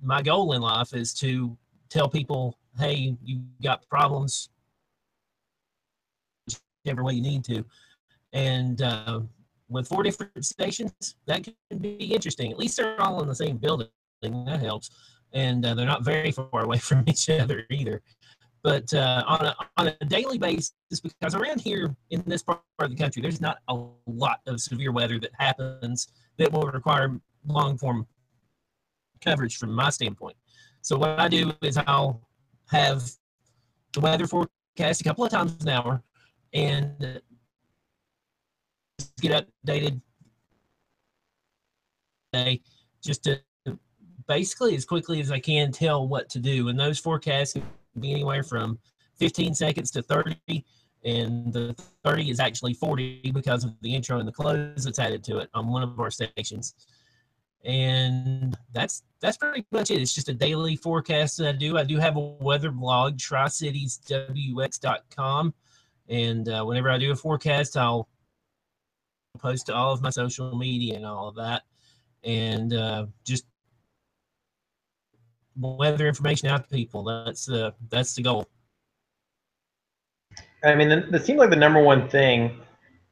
my 0.00 0.22
goal 0.22 0.52
in 0.52 0.62
life 0.62 0.94
is 0.94 1.12
to 1.14 1.56
tell 1.90 2.08
people, 2.08 2.58
hey, 2.78 3.16
you 3.22 3.42
got 3.62 3.88
problems, 3.88 4.48
whichever 6.84 7.02
way 7.02 7.14
you 7.14 7.22
need 7.22 7.44
to. 7.44 7.64
And 8.32 8.80
uh, 8.80 9.20
with 9.68 9.88
four 9.88 10.02
different 10.02 10.44
stations, 10.44 11.16
that 11.26 11.44
can 11.44 11.78
be 11.78 11.94
interesting. 11.94 12.52
At 12.52 12.58
least 12.58 12.76
they're 12.76 13.00
all 13.00 13.22
in 13.22 13.28
the 13.28 13.34
same 13.34 13.56
building. 13.56 13.88
That 14.22 14.60
helps. 14.60 14.90
And 15.32 15.66
uh, 15.66 15.74
they're 15.74 15.86
not 15.86 16.04
very 16.04 16.30
far 16.30 16.48
away 16.52 16.78
from 16.78 17.04
each 17.08 17.28
other 17.28 17.66
either. 17.70 18.02
But 18.64 18.92
uh, 18.94 19.22
on, 19.26 19.44
a, 19.44 19.56
on 19.76 19.92
a 20.00 20.04
daily 20.06 20.38
basis, 20.38 20.72
because 20.90 21.34
around 21.34 21.60
here 21.60 21.94
in 22.10 22.22
this 22.26 22.42
part 22.42 22.62
of 22.78 22.90
the 22.90 22.96
country, 22.96 23.20
there's 23.20 23.42
not 23.42 23.58
a 23.68 23.78
lot 24.06 24.40
of 24.46 24.58
severe 24.58 24.90
weather 24.90 25.20
that 25.20 25.32
happens 25.38 26.08
that 26.38 26.50
will 26.50 26.62
require 26.62 27.20
long 27.46 27.76
form 27.76 28.06
coverage 29.20 29.58
from 29.58 29.70
my 29.70 29.90
standpoint. 29.90 30.34
So 30.80 30.96
what 30.96 31.20
I 31.20 31.28
do 31.28 31.52
is 31.60 31.76
I'll 31.76 32.22
have 32.70 33.10
the 33.92 34.00
weather 34.00 34.26
forecast 34.26 35.02
a 35.02 35.04
couple 35.04 35.26
of 35.26 35.30
times 35.30 35.62
an 35.62 35.68
hour 35.68 36.02
and 36.54 37.20
get 39.20 39.46
updated 39.66 40.00
today 42.32 42.62
just 43.02 43.24
to 43.24 43.40
basically 44.26 44.74
as 44.74 44.86
quickly 44.86 45.20
as 45.20 45.30
I 45.30 45.38
can 45.38 45.70
tell 45.70 46.08
what 46.08 46.30
to 46.30 46.38
do. 46.38 46.68
And 46.68 46.80
those 46.80 46.98
forecasts 46.98 47.56
be 48.00 48.12
anywhere 48.12 48.42
from 48.42 48.78
15 49.18 49.54
seconds 49.54 49.90
to 49.92 50.02
30. 50.02 50.36
And 51.04 51.52
the 51.52 51.76
30 52.02 52.30
is 52.30 52.40
actually 52.40 52.74
40 52.74 53.30
because 53.34 53.62
of 53.64 53.74
the 53.82 53.94
intro 53.94 54.18
and 54.18 54.26
the 54.26 54.32
close 54.32 54.84
that's 54.84 54.98
added 54.98 55.22
to 55.24 55.36
it 55.38 55.50
on 55.54 55.68
one 55.68 55.82
of 55.82 56.00
our 56.00 56.10
stations. 56.10 56.74
And 57.64 58.56
that's 58.72 59.02
that's 59.20 59.36
pretty 59.36 59.66
much 59.72 59.90
it. 59.90 60.00
It's 60.00 60.14
just 60.14 60.28
a 60.28 60.34
daily 60.34 60.76
forecast 60.76 61.38
that 61.38 61.48
I 61.48 61.52
do. 61.52 61.76
I 61.78 61.84
do 61.84 61.98
have 61.98 62.16
a 62.16 62.20
weather 62.20 62.70
blog, 62.70 63.16
tricitieswx.com. 63.16 65.54
And 66.08 66.48
uh, 66.48 66.62
whenever 66.64 66.90
I 66.90 66.98
do 66.98 67.10
a 67.10 67.16
forecast, 67.16 67.78
I'll 67.78 68.06
post 69.38 69.66
to 69.66 69.74
all 69.74 69.92
of 69.92 70.02
my 70.02 70.10
social 70.10 70.56
media 70.56 70.96
and 70.96 71.06
all 71.06 71.28
of 71.28 71.36
that, 71.36 71.62
and 72.22 72.72
uh, 72.72 73.06
just 73.24 73.46
weather 75.56 76.06
information 76.06 76.48
out 76.48 76.64
to 76.64 76.68
people. 76.70 77.04
That's 77.04 77.46
the 77.46 77.74
that's 77.90 78.14
the 78.14 78.22
goal. 78.22 78.46
I 80.64 80.74
mean, 80.74 80.90
it 80.90 81.24
seems 81.24 81.38
like 81.38 81.50
the 81.50 81.56
number 81.56 81.82
one 81.82 82.08
thing 82.08 82.58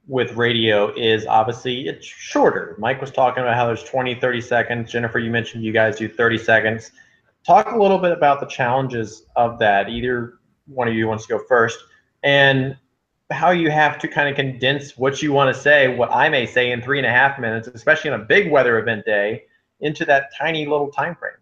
with 0.08 0.32
radio 0.32 0.92
is 0.94 1.26
obviously 1.26 1.86
it's 1.86 2.06
shorter. 2.06 2.74
Mike 2.78 3.00
was 3.00 3.10
talking 3.10 3.42
about 3.42 3.54
how 3.54 3.66
there's 3.66 3.84
20, 3.84 4.14
30 4.16 4.40
seconds. 4.40 4.90
Jennifer, 4.90 5.18
you 5.18 5.30
mentioned 5.30 5.62
you 5.62 5.72
guys 5.72 5.96
do 5.96 6.08
30 6.08 6.38
seconds. 6.38 6.90
Talk 7.46 7.72
a 7.72 7.76
little 7.76 7.98
bit 7.98 8.12
about 8.12 8.40
the 8.40 8.46
challenges 8.46 9.26
of 9.36 9.58
that. 9.58 9.88
Either 9.88 10.34
one 10.66 10.88
of 10.88 10.94
you 10.94 11.06
wants 11.06 11.26
to 11.26 11.36
go 11.36 11.44
first. 11.46 11.78
And 12.22 12.76
how 13.30 13.50
you 13.50 13.70
have 13.70 13.98
to 13.98 14.08
kind 14.08 14.28
of 14.28 14.36
condense 14.36 14.96
what 14.96 15.22
you 15.22 15.32
want 15.32 15.54
to 15.54 15.60
say, 15.60 15.94
what 15.94 16.12
I 16.12 16.28
may 16.28 16.46
say 16.46 16.72
in 16.72 16.82
three 16.82 16.98
and 16.98 17.06
a 17.06 17.10
half 17.10 17.38
minutes, 17.38 17.68
especially 17.68 18.10
on 18.10 18.20
a 18.20 18.24
big 18.24 18.50
weather 18.50 18.78
event 18.78 19.04
day, 19.04 19.44
into 19.80 20.04
that 20.04 20.30
tiny 20.38 20.66
little 20.66 20.90
time 20.90 21.16
frame. 21.16 21.32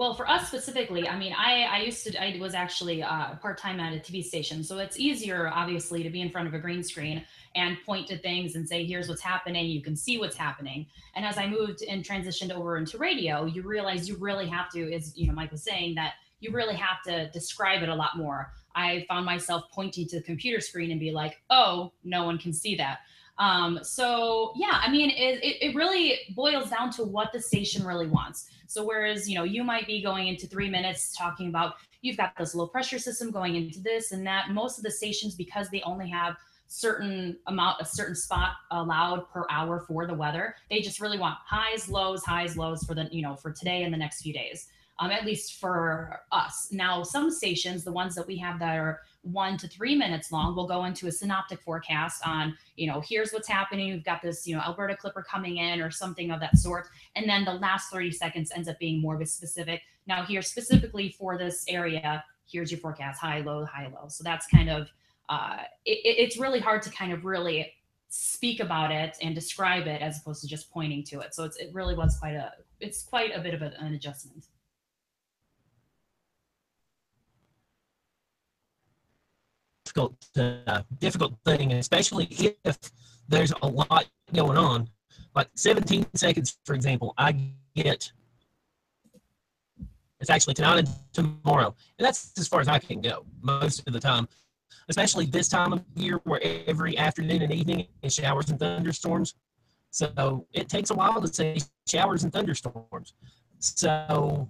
Well, 0.00 0.14
for 0.14 0.26
us 0.26 0.48
specifically, 0.48 1.06
I 1.06 1.18
mean, 1.18 1.34
I, 1.34 1.64
I 1.64 1.80
used 1.80 2.06
to, 2.06 2.18
I 2.18 2.38
was 2.40 2.54
actually 2.54 3.02
uh, 3.02 3.34
part 3.34 3.58
time 3.58 3.78
at 3.80 3.92
a 3.92 3.98
TV 3.98 4.24
station. 4.24 4.64
So 4.64 4.78
it's 4.78 4.98
easier, 4.98 5.50
obviously, 5.52 6.02
to 6.02 6.08
be 6.08 6.22
in 6.22 6.30
front 6.30 6.48
of 6.48 6.54
a 6.54 6.58
green 6.58 6.82
screen 6.82 7.22
and 7.54 7.76
point 7.84 8.08
to 8.08 8.16
things 8.16 8.54
and 8.54 8.66
say, 8.66 8.86
here's 8.86 9.10
what's 9.10 9.20
happening. 9.20 9.66
You 9.66 9.82
can 9.82 9.94
see 9.94 10.16
what's 10.16 10.38
happening. 10.38 10.86
And 11.16 11.26
as 11.26 11.36
I 11.36 11.46
moved 11.46 11.82
and 11.82 12.02
transitioned 12.02 12.50
over 12.50 12.78
into 12.78 12.96
radio, 12.96 13.44
you 13.44 13.60
realize 13.60 14.08
you 14.08 14.16
really 14.16 14.48
have 14.48 14.70
to, 14.70 14.90
as 14.90 15.14
you 15.18 15.26
know, 15.26 15.34
Mike 15.34 15.52
was 15.52 15.62
saying, 15.62 15.96
that 15.96 16.14
you 16.40 16.50
really 16.50 16.76
have 16.76 17.02
to 17.04 17.30
describe 17.32 17.82
it 17.82 17.90
a 17.90 17.94
lot 17.94 18.16
more. 18.16 18.52
I 18.74 19.04
found 19.06 19.26
myself 19.26 19.64
pointing 19.70 20.08
to 20.08 20.16
the 20.16 20.22
computer 20.22 20.62
screen 20.62 20.92
and 20.92 20.98
be 20.98 21.10
like, 21.10 21.42
oh, 21.50 21.92
no 22.04 22.24
one 22.24 22.38
can 22.38 22.54
see 22.54 22.74
that. 22.76 23.00
Um, 23.40 23.80
so 23.82 24.52
yeah, 24.54 24.80
I 24.82 24.90
mean, 24.90 25.10
it, 25.10 25.42
it, 25.42 25.70
it 25.70 25.74
really 25.74 26.18
boils 26.36 26.68
down 26.68 26.90
to 26.92 27.04
what 27.04 27.32
the 27.32 27.40
station 27.40 27.84
really 27.84 28.06
wants. 28.06 28.50
So 28.66 28.84
whereas, 28.84 29.28
you 29.28 29.34
know, 29.34 29.44
you 29.44 29.64
might 29.64 29.86
be 29.86 30.02
going 30.02 30.28
into 30.28 30.46
three 30.46 30.68
minutes 30.68 31.16
talking 31.16 31.48
about 31.48 31.74
you've 32.02 32.18
got 32.18 32.36
this 32.38 32.54
low 32.54 32.66
pressure 32.66 32.98
system 32.98 33.30
going 33.30 33.56
into 33.56 33.80
this 33.80 34.12
and 34.12 34.26
that, 34.26 34.50
most 34.50 34.78
of 34.78 34.84
the 34.84 34.90
stations, 34.90 35.34
because 35.34 35.70
they 35.70 35.80
only 35.82 36.08
have 36.08 36.36
certain 36.66 37.36
amount, 37.46 37.80
a 37.80 37.84
certain 37.84 38.14
spot 38.14 38.50
allowed 38.70 39.28
per 39.32 39.46
hour 39.50 39.80
for 39.88 40.06
the 40.06 40.14
weather, 40.14 40.54
they 40.68 40.80
just 40.80 41.00
really 41.00 41.18
want 41.18 41.36
highs, 41.44 41.88
lows, 41.88 42.22
highs, 42.22 42.58
lows 42.58 42.84
for 42.84 42.94
the, 42.94 43.08
you 43.10 43.22
know, 43.22 43.34
for 43.34 43.50
today 43.50 43.82
and 43.84 43.92
the 43.92 43.98
next 43.98 44.20
few 44.20 44.34
days 44.34 44.68
um, 45.00 45.10
at 45.10 45.24
least 45.24 45.54
for 45.54 46.20
us. 46.30 46.68
Now, 46.70 47.02
some 47.02 47.30
stations, 47.30 47.82
the 47.82 47.92
ones 47.92 48.14
that 48.14 48.26
we 48.26 48.36
have 48.36 48.58
that 48.60 48.76
are 48.76 49.00
one 49.22 49.56
to 49.58 49.68
three 49.68 49.94
minutes 49.94 50.32
long, 50.32 50.56
we'll 50.56 50.66
go 50.66 50.84
into 50.84 51.06
a 51.06 51.12
synoptic 51.12 51.60
forecast 51.60 52.26
on, 52.26 52.56
you 52.76 52.86
know, 52.86 53.02
here's 53.06 53.32
what's 53.32 53.48
happening. 53.48 53.92
We've 53.92 54.04
got 54.04 54.22
this, 54.22 54.46
you 54.46 54.56
know, 54.56 54.62
Alberta 54.62 54.96
Clipper 54.96 55.22
coming 55.22 55.58
in 55.58 55.80
or 55.80 55.90
something 55.90 56.30
of 56.30 56.40
that 56.40 56.56
sort. 56.56 56.88
And 57.16 57.28
then 57.28 57.44
the 57.44 57.54
last 57.54 57.90
30 57.90 58.12
seconds 58.12 58.50
ends 58.54 58.68
up 58.68 58.78
being 58.78 59.00
more 59.00 59.14
of 59.14 59.20
a 59.20 59.26
specific. 59.26 59.82
Now, 60.06 60.24
here 60.24 60.42
specifically 60.42 61.10
for 61.10 61.36
this 61.36 61.64
area, 61.68 62.24
here's 62.50 62.70
your 62.70 62.80
forecast 62.80 63.20
high, 63.20 63.40
low, 63.40 63.64
high, 63.64 63.88
low. 63.88 64.08
So 64.08 64.24
that's 64.24 64.46
kind 64.46 64.70
of, 64.70 64.88
uh, 65.28 65.58
it, 65.84 65.98
it's 66.02 66.38
really 66.38 66.60
hard 66.60 66.82
to 66.82 66.90
kind 66.90 67.12
of 67.12 67.24
really 67.24 67.72
speak 68.08 68.58
about 68.58 68.90
it 68.90 69.16
and 69.22 69.34
describe 69.34 69.86
it 69.86 70.02
as 70.02 70.18
opposed 70.18 70.40
to 70.42 70.48
just 70.48 70.70
pointing 70.72 71.04
to 71.04 71.20
it. 71.20 71.34
So 71.34 71.44
it's, 71.44 71.56
it 71.58 71.70
really 71.72 71.94
was 71.94 72.16
quite 72.18 72.34
a, 72.34 72.52
it's 72.80 73.02
quite 73.02 73.36
a 73.36 73.40
bit 73.40 73.54
of 73.54 73.62
an 73.62 73.94
adjustment. 73.94 74.46
Difficult 79.90 80.66
uh, 80.66 80.82
difficult 80.98 81.34
thing, 81.44 81.72
especially 81.72 82.26
if 82.64 82.78
there's 83.28 83.52
a 83.62 83.66
lot 83.66 84.06
going 84.32 84.56
on. 84.56 84.88
Like 85.34 85.48
17 85.54 86.06
seconds, 86.14 86.58
for 86.64 86.74
example, 86.74 87.14
I 87.16 87.36
get 87.74 88.12
It's 90.20 90.30
actually 90.30 90.54
tonight 90.54 90.78
and 90.78 90.88
tomorrow. 91.12 91.74
And 91.98 92.06
that's 92.06 92.32
as 92.38 92.48
far 92.48 92.60
as 92.60 92.68
I 92.68 92.78
can 92.78 93.00
go 93.00 93.24
most 93.42 93.86
of 93.86 93.92
the 93.92 94.00
time, 94.00 94.28
especially 94.88 95.26
this 95.26 95.48
time 95.48 95.72
of 95.72 95.84
year 95.94 96.20
where 96.24 96.40
every 96.66 96.98
afternoon 96.98 97.42
and 97.42 97.52
evening 97.52 97.86
is 98.02 98.14
showers 98.14 98.50
and 98.50 98.58
thunderstorms. 98.58 99.34
So 99.90 100.46
it 100.52 100.68
takes 100.68 100.90
a 100.90 100.94
while 100.94 101.20
to 101.20 101.28
say 101.32 101.58
showers 101.88 102.24
and 102.24 102.32
thunderstorms. 102.32 103.14
So 103.58 104.48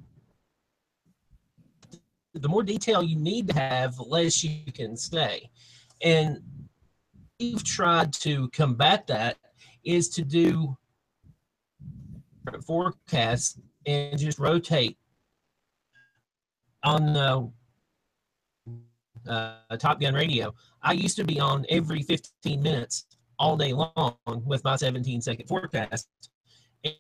the 2.35 2.49
more 2.49 2.63
detail 2.63 3.03
you 3.03 3.17
need 3.17 3.49
to 3.49 3.59
have, 3.59 3.97
the 3.97 4.03
less 4.03 4.43
you 4.45 4.73
can 4.73 4.97
say. 4.97 5.51
And 6.03 6.41
we've 7.39 7.65
tried 7.65 8.13
to 8.15 8.49
combat 8.51 9.07
that 9.09 9.37
is 9.85 10.09
to 10.11 10.23
do 10.23 10.77
forecasts 12.67 13.59
and 13.87 14.19
just 14.19 14.39
rotate 14.39 14.97
on 16.83 17.13
the 17.13 17.51
uh, 19.29 19.77
Top 19.79 20.01
Gun 20.01 20.15
radio. 20.15 20.55
I 20.83 20.93
used 20.93 21.17
to 21.17 21.25
be 21.25 21.41
on 21.41 21.67
every 21.69 22.03
15 22.03 22.63
minutes 22.63 23.07
all 23.39 23.57
day 23.57 23.73
long 23.73 24.17
with 24.45 24.63
my 24.65 24.77
17 24.77 25.21
second 25.21 25.47
forecast. 25.47 26.09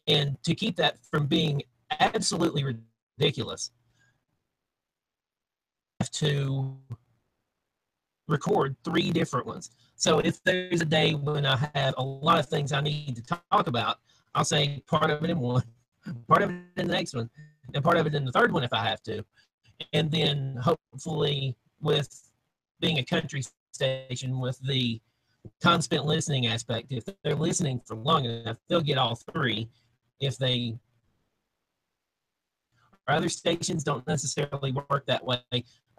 And 0.06 0.36
to 0.44 0.54
keep 0.54 0.76
that 0.76 0.98
from 1.10 1.26
being 1.26 1.62
absolutely 2.00 2.76
ridiculous, 3.18 3.70
have 6.00 6.10
to 6.10 6.76
record 8.28 8.76
three 8.84 9.10
different 9.10 9.46
ones. 9.46 9.70
So 9.96 10.18
if 10.20 10.42
there's 10.44 10.80
a 10.80 10.86
day 10.86 11.12
when 11.12 11.44
I 11.44 11.56
have 11.74 11.94
a 11.98 12.02
lot 12.02 12.38
of 12.38 12.48
things 12.48 12.72
I 12.72 12.80
need 12.80 13.16
to 13.16 13.22
talk 13.22 13.66
about, 13.66 13.98
I'll 14.34 14.44
say 14.44 14.82
part 14.86 15.10
of 15.10 15.22
it 15.22 15.30
in 15.30 15.38
one, 15.38 15.64
part 16.28 16.42
of 16.42 16.50
it 16.50 16.54
in 16.76 16.86
the 16.88 16.94
next 16.94 17.14
one, 17.14 17.28
and 17.74 17.84
part 17.84 17.98
of 17.98 18.06
it 18.06 18.14
in 18.14 18.24
the 18.24 18.32
third 18.32 18.52
one 18.52 18.64
if 18.64 18.72
I 18.72 18.82
have 18.84 19.02
to. 19.02 19.24
And 19.92 20.10
then 20.10 20.58
hopefully 20.62 21.56
with 21.80 22.30
being 22.80 22.98
a 22.98 23.04
country 23.04 23.42
station 23.72 24.38
with 24.38 24.58
the 24.60 25.00
time 25.60 25.80
spent 25.80 26.06
listening 26.06 26.46
aspect, 26.46 26.92
if 26.92 27.04
they're 27.22 27.34
listening 27.34 27.80
for 27.86 27.96
long 27.96 28.24
enough, 28.24 28.58
they'll 28.68 28.80
get 28.80 28.98
all 28.98 29.16
three. 29.16 29.68
If 30.20 30.36
they 30.38 30.78
other 33.10 33.28
stations 33.28 33.84
don't 33.84 34.06
necessarily 34.06 34.72
work 34.72 35.06
that 35.06 35.24
way. 35.24 35.42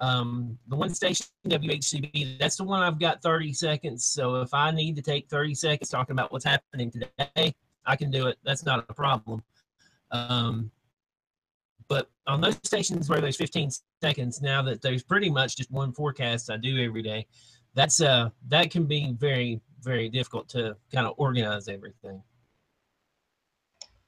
Um, 0.01 0.57
the 0.67 0.75
one 0.75 0.93
station, 0.93 1.27
WHCB, 1.47 2.39
that's 2.39 2.55
the 2.57 2.63
one 2.63 2.81
I've 2.81 2.99
got 2.99 3.21
30 3.21 3.53
seconds. 3.53 4.03
So 4.03 4.41
if 4.41 4.51
I 4.51 4.71
need 4.71 4.95
to 4.95 5.01
take 5.01 5.29
30 5.29 5.53
seconds 5.53 5.89
talking 5.89 6.13
about 6.13 6.31
what's 6.31 6.43
happening 6.43 6.91
today, 6.91 7.53
I 7.85 7.95
can 7.95 8.09
do 8.09 8.25
it. 8.25 8.37
That's 8.43 8.65
not 8.65 8.83
a 8.89 8.93
problem. 8.93 9.43
Um, 10.09 10.71
but 11.87 12.09
on 12.25 12.41
those 12.41 12.57
stations 12.63 13.09
where 13.09 13.21
there's 13.21 13.37
15 13.37 13.69
seconds, 14.01 14.41
now 14.41 14.63
that 14.63 14.81
there's 14.81 15.03
pretty 15.03 15.29
much 15.29 15.55
just 15.55 15.69
one 15.69 15.93
forecast 15.93 16.49
I 16.49 16.57
do 16.57 16.83
every 16.83 17.03
day, 17.03 17.27
that's 17.73 18.01
uh 18.01 18.29
that 18.49 18.69
can 18.69 18.85
be 18.85 19.13
very 19.17 19.61
very 19.81 20.09
difficult 20.09 20.49
to 20.49 20.75
kind 20.93 21.07
of 21.07 21.13
organize 21.17 21.67
everything. 21.67 22.21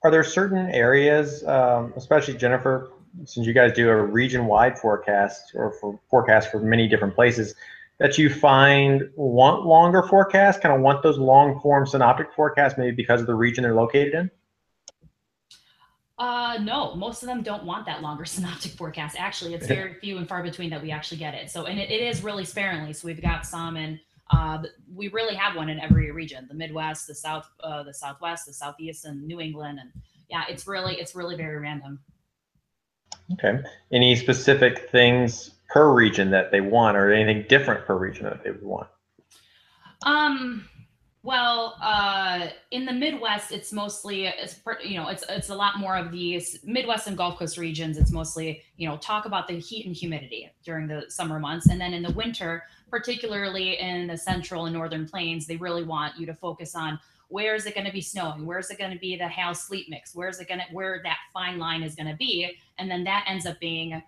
Are 0.03 0.11
there 0.11 0.23
certain 0.23 0.69
areas, 0.71 1.45
um, 1.45 1.93
especially 1.95 2.33
Jennifer, 2.33 2.89
since 3.25 3.45
you 3.45 3.53
guys 3.53 3.73
do 3.73 3.89
a 3.89 4.01
region-wide 4.01 4.77
forecast 4.77 5.51
or 5.55 5.73
for 5.79 5.99
forecast 6.09 6.51
for 6.51 6.59
many 6.59 6.87
different 6.87 7.15
places, 7.15 7.55
that 7.99 8.17
you 8.17 8.29
find 8.29 9.09
want 9.15 9.65
longer 9.65 10.03
forecasts, 10.03 10.59
kind 10.59 10.75
of 10.75 10.81
want 10.81 11.03
those 11.03 11.17
long-form 11.17 11.85
synoptic 11.85 12.33
forecasts, 12.33 12.77
maybe 12.77 12.95
because 12.95 13.21
of 13.21 13.27
the 13.27 13.35
region 13.35 13.63
they're 13.63 13.75
located 13.75 14.13
in? 14.13 14.31
Uh, 16.17 16.57
no, 16.61 16.95
most 16.95 17.23
of 17.23 17.27
them 17.27 17.41
don't 17.41 17.63
want 17.63 17.85
that 17.85 18.01
longer 18.01 18.25
synoptic 18.25 18.71
forecast. 18.71 19.15
Actually, 19.19 19.53
it's 19.53 19.67
very 19.67 19.95
few 19.95 20.17
and 20.17 20.27
far 20.27 20.43
between 20.43 20.69
that 20.69 20.81
we 20.81 20.91
actually 20.91 21.17
get 21.17 21.33
it. 21.33 21.49
So, 21.49 21.65
and 21.65 21.79
it, 21.79 21.91
it 21.91 22.01
is 22.01 22.23
really 22.23 22.45
sparingly. 22.45 22.93
So 22.93 23.07
we've 23.07 23.21
got 23.21 23.45
some, 23.45 23.77
and 23.77 23.99
uh, 24.31 24.63
we 24.93 25.09
really 25.09 25.35
have 25.35 25.55
one 25.55 25.69
in 25.69 25.79
every 25.79 26.11
region: 26.11 26.45
the 26.47 26.53
Midwest, 26.53 27.07
the 27.07 27.15
South, 27.15 27.49
uh, 27.61 27.83
the 27.83 27.93
Southwest, 27.93 28.45
the 28.45 28.53
Southeast, 28.53 29.05
and 29.05 29.23
New 29.23 29.41
England. 29.41 29.79
And 29.79 29.91
yeah, 30.29 30.43
it's 30.47 30.67
really, 30.67 30.95
it's 30.95 31.15
really 31.15 31.35
very 31.35 31.59
random. 31.59 31.99
Okay. 33.31 33.59
Any 33.91 34.15
specific 34.15 34.89
things 34.89 35.51
per 35.69 35.93
region 35.93 36.29
that 36.31 36.51
they 36.51 36.61
want, 36.61 36.97
or 36.97 37.11
anything 37.11 37.45
different 37.47 37.85
per 37.85 37.97
region 37.97 38.25
that 38.25 38.43
they 38.43 38.51
would 38.51 38.63
want? 38.63 38.87
Um. 40.05 40.67
Well, 41.25 41.77
uh, 41.81 42.49
in 42.71 42.85
the 42.85 42.91
Midwest, 42.91 43.53
it's 43.53 43.71
mostly 43.71 44.25
it's 44.25 44.59
you 44.83 44.97
know 44.97 45.07
it's 45.07 45.23
it's 45.29 45.47
a 45.47 45.55
lot 45.55 45.79
more 45.79 45.95
of 45.95 46.11
these 46.11 46.59
Midwest 46.65 47.07
and 47.07 47.15
Gulf 47.15 47.39
Coast 47.39 47.57
regions. 47.57 47.97
It's 47.97 48.11
mostly 48.11 48.61
you 48.75 48.89
know 48.89 48.97
talk 48.97 49.23
about 49.25 49.47
the 49.47 49.57
heat 49.57 49.85
and 49.85 49.95
humidity 49.95 50.51
during 50.65 50.85
the 50.85 51.05
summer 51.07 51.39
months, 51.39 51.67
and 51.67 51.79
then 51.79 51.93
in 51.93 52.03
the 52.03 52.11
winter, 52.11 52.63
particularly 52.89 53.79
in 53.79 54.07
the 54.07 54.17
central 54.17 54.65
and 54.65 54.73
northern 54.73 55.07
plains, 55.07 55.47
they 55.47 55.55
really 55.55 55.85
want 55.85 56.19
you 56.19 56.25
to 56.25 56.33
focus 56.33 56.75
on 56.75 56.99
where 57.33 57.55
is 57.55 57.65
it 57.65 57.73
going 57.73 57.87
to 57.87 57.91
be 57.91 57.99
snowing, 57.99 58.45
where 58.45 58.59
is 58.59 58.69
it 58.69 58.77
going 58.77 58.91
to 58.91 58.99
be 58.99 59.15
the 59.15 59.27
hail 59.27 59.55
sleet 59.55 59.87
mix, 59.89 60.13
where 60.13 60.29
is 60.29 60.39
it 60.39 60.47
going 60.47 60.59
to 60.59 60.65
where 60.71 61.01
that 61.03 61.17
fine 61.33 61.57
line 61.57 61.81
is 61.81 61.95
going 61.95 62.07
to 62.07 62.15
be, 62.15 62.55
and 62.77 62.91
then 62.91 63.03
that 63.03 63.25
ends 63.27 63.47
up 63.47 63.59
being 63.59 63.99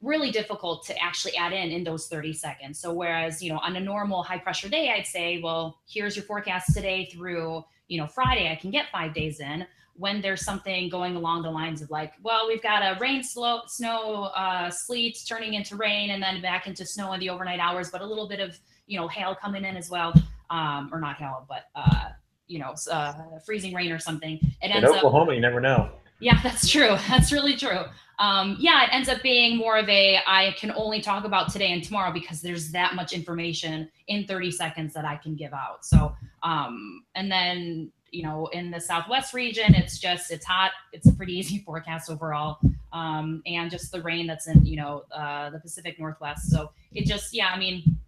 really 0.00 0.32
difficult 0.32 0.84
to 0.84 1.00
actually 1.00 1.36
add 1.36 1.52
in 1.52 1.70
in 1.70 1.84
those 1.84 2.08
30 2.08 2.32
seconds. 2.32 2.80
So 2.80 2.92
whereas, 2.92 3.40
you 3.40 3.52
know, 3.52 3.60
on 3.60 3.76
a 3.76 3.80
normal 3.80 4.24
high 4.24 4.38
pressure 4.38 4.68
day, 4.68 4.90
I'd 4.90 5.06
say, 5.06 5.40
well, 5.40 5.78
here's 5.88 6.16
your 6.16 6.24
forecast 6.24 6.74
today 6.74 7.08
through, 7.12 7.62
you 7.86 7.98
know, 8.00 8.08
Friday, 8.08 8.50
I 8.50 8.56
can 8.56 8.72
get 8.72 8.86
five 8.90 9.14
days 9.14 9.38
in. 9.38 9.64
When 9.94 10.20
there's 10.20 10.44
something 10.44 10.88
going 10.88 11.14
along 11.14 11.44
the 11.44 11.52
lines 11.52 11.82
of 11.82 11.90
like, 11.90 12.14
well, 12.24 12.48
we've 12.48 12.64
got 12.64 12.82
a 12.82 12.98
rain, 12.98 13.22
slow, 13.22 13.60
snow, 13.68 14.24
uh, 14.34 14.70
sleet 14.70 15.18
turning 15.28 15.54
into 15.54 15.76
rain 15.76 16.10
and 16.10 16.20
then 16.20 16.42
back 16.42 16.66
into 16.66 16.84
snow 16.84 17.12
in 17.12 17.20
the 17.20 17.30
overnight 17.30 17.60
hours, 17.60 17.90
but 17.90 18.00
a 18.00 18.06
little 18.06 18.26
bit 18.26 18.40
of, 18.40 18.58
you 18.88 18.98
know, 18.98 19.06
hail 19.06 19.36
coming 19.36 19.64
in 19.64 19.76
as 19.76 19.88
well. 19.88 20.12
Um, 20.50 20.90
or 20.92 20.98
not 20.98 21.16
hail, 21.16 21.46
but, 21.48 21.66
uh, 21.76 22.08
you 22.52 22.58
know, 22.58 22.74
uh, 22.90 23.14
freezing 23.44 23.74
rain 23.74 23.90
or 23.90 23.98
something. 23.98 24.38
It 24.60 24.68
ends 24.68 24.88
in 24.88 24.96
Oklahoma, 24.96 25.30
up, 25.30 25.34
you 25.34 25.40
never 25.40 25.60
know. 25.60 25.90
Yeah, 26.20 26.40
that's 26.44 26.68
true. 26.68 26.96
That's 27.08 27.32
really 27.32 27.56
true 27.56 27.84
um, 28.22 28.56
yeah, 28.60 28.84
it 28.84 28.90
ends 28.92 29.08
up 29.08 29.20
being 29.20 29.56
more 29.56 29.76
of 29.76 29.88
a 29.88 30.20
I 30.26 30.54
can 30.56 30.70
only 30.72 31.00
talk 31.00 31.24
about 31.24 31.50
today 31.50 31.72
and 31.72 31.82
tomorrow 31.82 32.12
because 32.12 32.40
there's 32.40 32.70
that 32.70 32.94
much 32.94 33.12
information 33.12 33.90
in 34.06 34.26
30 34.26 34.52
seconds 34.52 34.94
that 34.94 35.04
I 35.04 35.16
can 35.16 35.34
give 35.34 35.52
out. 35.52 35.84
So, 35.84 36.14
um, 36.44 37.02
and 37.16 37.30
then 37.30 37.90
you 38.12 38.22
know, 38.22 38.46
in 38.48 38.70
the 38.70 38.78
Southwest 38.80 39.34
region, 39.34 39.74
it's 39.74 39.98
just 39.98 40.30
it's 40.30 40.44
hot. 40.44 40.70
It's 40.92 41.08
a 41.08 41.12
pretty 41.12 41.32
easy 41.38 41.58
forecast 41.58 42.10
overall, 42.10 42.58
um, 42.92 43.42
and 43.44 43.70
just 43.70 43.90
the 43.90 44.02
rain 44.02 44.28
that's 44.28 44.46
in 44.46 44.64
you 44.64 44.76
know 44.76 45.02
uh, 45.10 45.50
the 45.50 45.58
Pacific 45.58 45.98
Northwest. 45.98 46.48
So 46.48 46.70
it 46.92 47.06
just 47.06 47.34
yeah, 47.34 47.48
I 47.48 47.58
mean. 47.58 47.98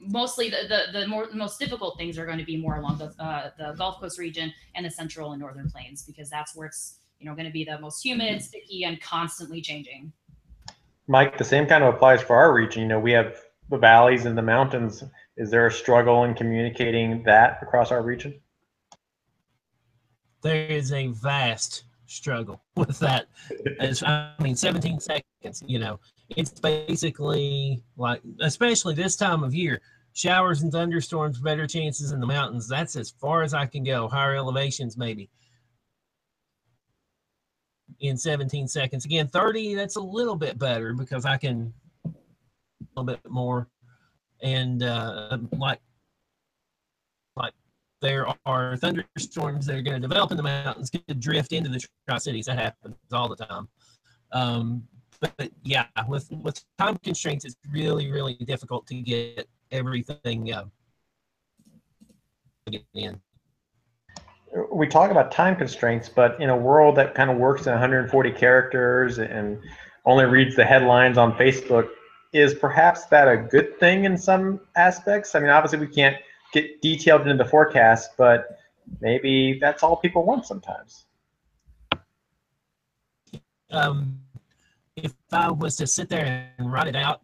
Mostly 0.00 0.48
the, 0.48 0.68
the, 0.68 1.00
the 1.00 1.06
more 1.06 1.26
the 1.26 1.36
most 1.36 1.58
difficult 1.58 1.98
things 1.98 2.18
are 2.18 2.26
going 2.26 2.38
to 2.38 2.44
be 2.44 2.56
more 2.56 2.76
along 2.76 2.98
the 2.98 3.12
uh, 3.22 3.50
the 3.58 3.74
Gulf 3.76 4.00
Coast 4.00 4.18
region 4.18 4.52
and 4.74 4.86
the 4.86 4.90
central 4.90 5.32
and 5.32 5.40
northern 5.40 5.70
plains 5.70 6.04
because 6.04 6.30
that's 6.30 6.54
where 6.54 6.66
it's 6.66 6.98
you 7.18 7.26
know 7.26 7.34
going 7.34 7.46
to 7.46 7.52
be 7.52 7.64
the 7.64 7.78
most 7.78 8.04
humid, 8.04 8.42
sticky, 8.42 8.84
and 8.84 9.00
constantly 9.00 9.60
changing. 9.60 10.12
Mike, 11.08 11.36
the 11.36 11.44
same 11.44 11.66
kind 11.66 11.82
of 11.82 11.94
applies 11.94 12.22
for 12.22 12.36
our 12.36 12.52
region. 12.52 12.82
You 12.82 12.88
know, 12.88 13.00
we 13.00 13.12
have 13.12 13.36
the 13.70 13.78
valleys 13.78 14.24
and 14.24 14.36
the 14.36 14.42
mountains. 14.42 15.02
Is 15.36 15.50
there 15.50 15.66
a 15.66 15.72
struggle 15.72 16.24
in 16.24 16.34
communicating 16.34 17.22
that 17.24 17.58
across 17.62 17.90
our 17.90 18.02
region? 18.02 18.40
There 20.42 20.66
is 20.66 20.92
a 20.92 21.08
vast 21.08 21.84
struggle 22.06 22.62
with 22.76 22.98
that. 23.00 23.26
As, 23.80 24.02
I 24.02 24.32
mean, 24.40 24.54
17 24.54 25.00
seconds, 25.00 25.62
you 25.66 25.78
know, 25.78 25.98
it's 26.36 26.58
basically 26.58 27.82
like, 27.96 28.20
especially 28.40 28.94
this 28.94 29.16
time 29.16 29.42
of 29.42 29.54
year, 29.54 29.80
showers 30.12 30.62
and 30.62 30.72
thunderstorms, 30.72 31.40
better 31.40 31.66
chances 31.66 32.12
in 32.12 32.20
the 32.20 32.26
mountains. 32.26 32.68
That's 32.68 32.96
as 32.96 33.10
far 33.10 33.42
as 33.42 33.54
I 33.54 33.66
can 33.66 33.84
go. 33.84 34.08
Higher 34.08 34.36
elevations, 34.36 34.96
maybe 34.96 35.30
in 38.00 38.16
17 38.16 38.68
seconds. 38.68 39.04
Again, 39.04 39.28
30, 39.28 39.74
that's 39.74 39.96
a 39.96 40.00
little 40.00 40.36
bit 40.36 40.58
better 40.58 40.92
because 40.92 41.24
I 41.24 41.36
can 41.36 41.72
a 42.04 42.10
little 43.00 43.04
bit 43.04 43.20
more. 43.30 43.68
And 44.42 44.82
uh, 44.82 45.38
like, 45.52 45.80
like 47.36 47.52
there 48.00 48.26
are 48.44 48.76
thunderstorms 48.76 49.66
that 49.66 49.76
are 49.76 49.82
going 49.82 50.00
to 50.00 50.06
develop 50.06 50.32
in 50.32 50.36
the 50.36 50.42
mountains, 50.42 50.90
could 50.90 51.20
drift 51.20 51.52
into 51.52 51.70
the 51.70 51.80
Tri 52.08 52.18
Cities. 52.18 52.46
That 52.46 52.58
happens 52.58 52.96
all 53.12 53.28
the 53.28 53.36
time. 53.36 53.68
Um, 54.32 54.82
but, 55.22 55.50
yeah, 55.62 55.86
with 56.08 56.30
with 56.30 56.62
time 56.78 56.98
constraints, 56.98 57.44
it's 57.44 57.56
really 57.70 58.10
really 58.10 58.34
difficult 58.34 58.86
to 58.88 58.94
get 58.96 59.48
everything 59.70 60.52
uh, 60.52 60.64
in 62.94 63.20
we 64.70 64.86
talk 64.86 65.10
about 65.10 65.32
time 65.32 65.56
constraints, 65.56 66.08
but 66.08 66.40
in 66.40 66.50
a 66.50 66.56
world 66.56 66.96
that 66.96 67.14
kind 67.14 67.30
of 67.30 67.38
works 67.38 67.66
in 67.66 67.72
140 67.72 68.30
characters 68.32 69.18
and 69.18 69.58
only 70.04 70.24
reads 70.24 70.56
the 70.56 70.64
headlines 70.64 71.16
on 71.16 71.32
Facebook, 71.34 71.88
is 72.32 72.54
perhaps 72.54 73.06
that 73.06 73.28
a 73.28 73.36
good 73.36 73.78
thing 73.78 74.04
in 74.04 74.16
some 74.16 74.60
aspects? 74.76 75.34
I 75.34 75.40
mean, 75.40 75.50
obviously 75.50 75.78
we 75.78 75.86
can't 75.86 76.16
get 76.52 76.82
detailed 76.82 77.22
into 77.22 77.42
the 77.42 77.48
forecast, 77.48 78.10
but 78.16 78.58
maybe 79.00 79.58
that's 79.60 79.82
all 79.82 79.96
people 79.96 80.24
want 80.24 80.46
sometimes. 80.46 81.06
Um, 83.70 84.20
if 84.96 85.14
I 85.32 85.50
was 85.50 85.76
to 85.76 85.86
sit 85.86 86.08
there 86.08 86.50
and 86.58 86.72
write 86.72 86.88
it 86.88 86.96
out 86.96 87.20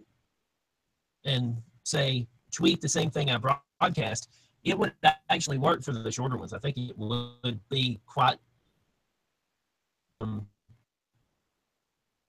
and 1.25 1.57
say 1.85 2.27
tweet 2.53 2.81
the 2.81 2.89
same 2.89 3.11
thing 3.11 3.31
I 3.31 3.37
broadcast, 3.37 4.31
it 4.65 4.79
would 4.79 4.93
actually 5.31 5.59
work 5.59 5.83
for 5.83 5.93
the 5.93 6.11
shorter 6.11 6.37
ones. 6.37 6.53
I 6.53 6.59
think 6.59 6.77
it 6.77 6.97
would 6.97 7.61
be 7.69 8.01
quite 8.07 8.39
um, 10.21 10.47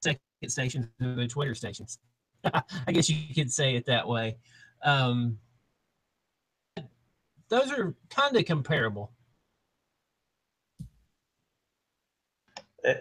second 0.01 0.19
stations 0.47 0.87
to 0.99 1.15
the 1.15 1.27
Twitter 1.27 1.55
stations. 1.55 1.99
I 2.43 2.91
guess 2.91 3.09
you 3.09 3.33
could 3.33 3.51
say 3.51 3.75
it 3.75 3.85
that 3.87 4.07
way. 4.07 4.37
Um, 4.83 5.39
those 7.49 7.71
are 7.71 7.95
kind 8.09 8.35
of 8.35 8.45
comparable. 8.45 9.11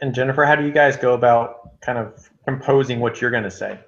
And 0.02 0.14
Jennifer, 0.14 0.44
how 0.44 0.54
do 0.54 0.64
you 0.64 0.72
guys 0.72 0.96
go 0.96 1.14
about 1.14 1.80
kind 1.80 1.98
of 1.98 2.28
composing 2.44 3.00
what 3.00 3.20
you're 3.20 3.30
going 3.30 3.44
to 3.44 3.50
say? 3.50 3.78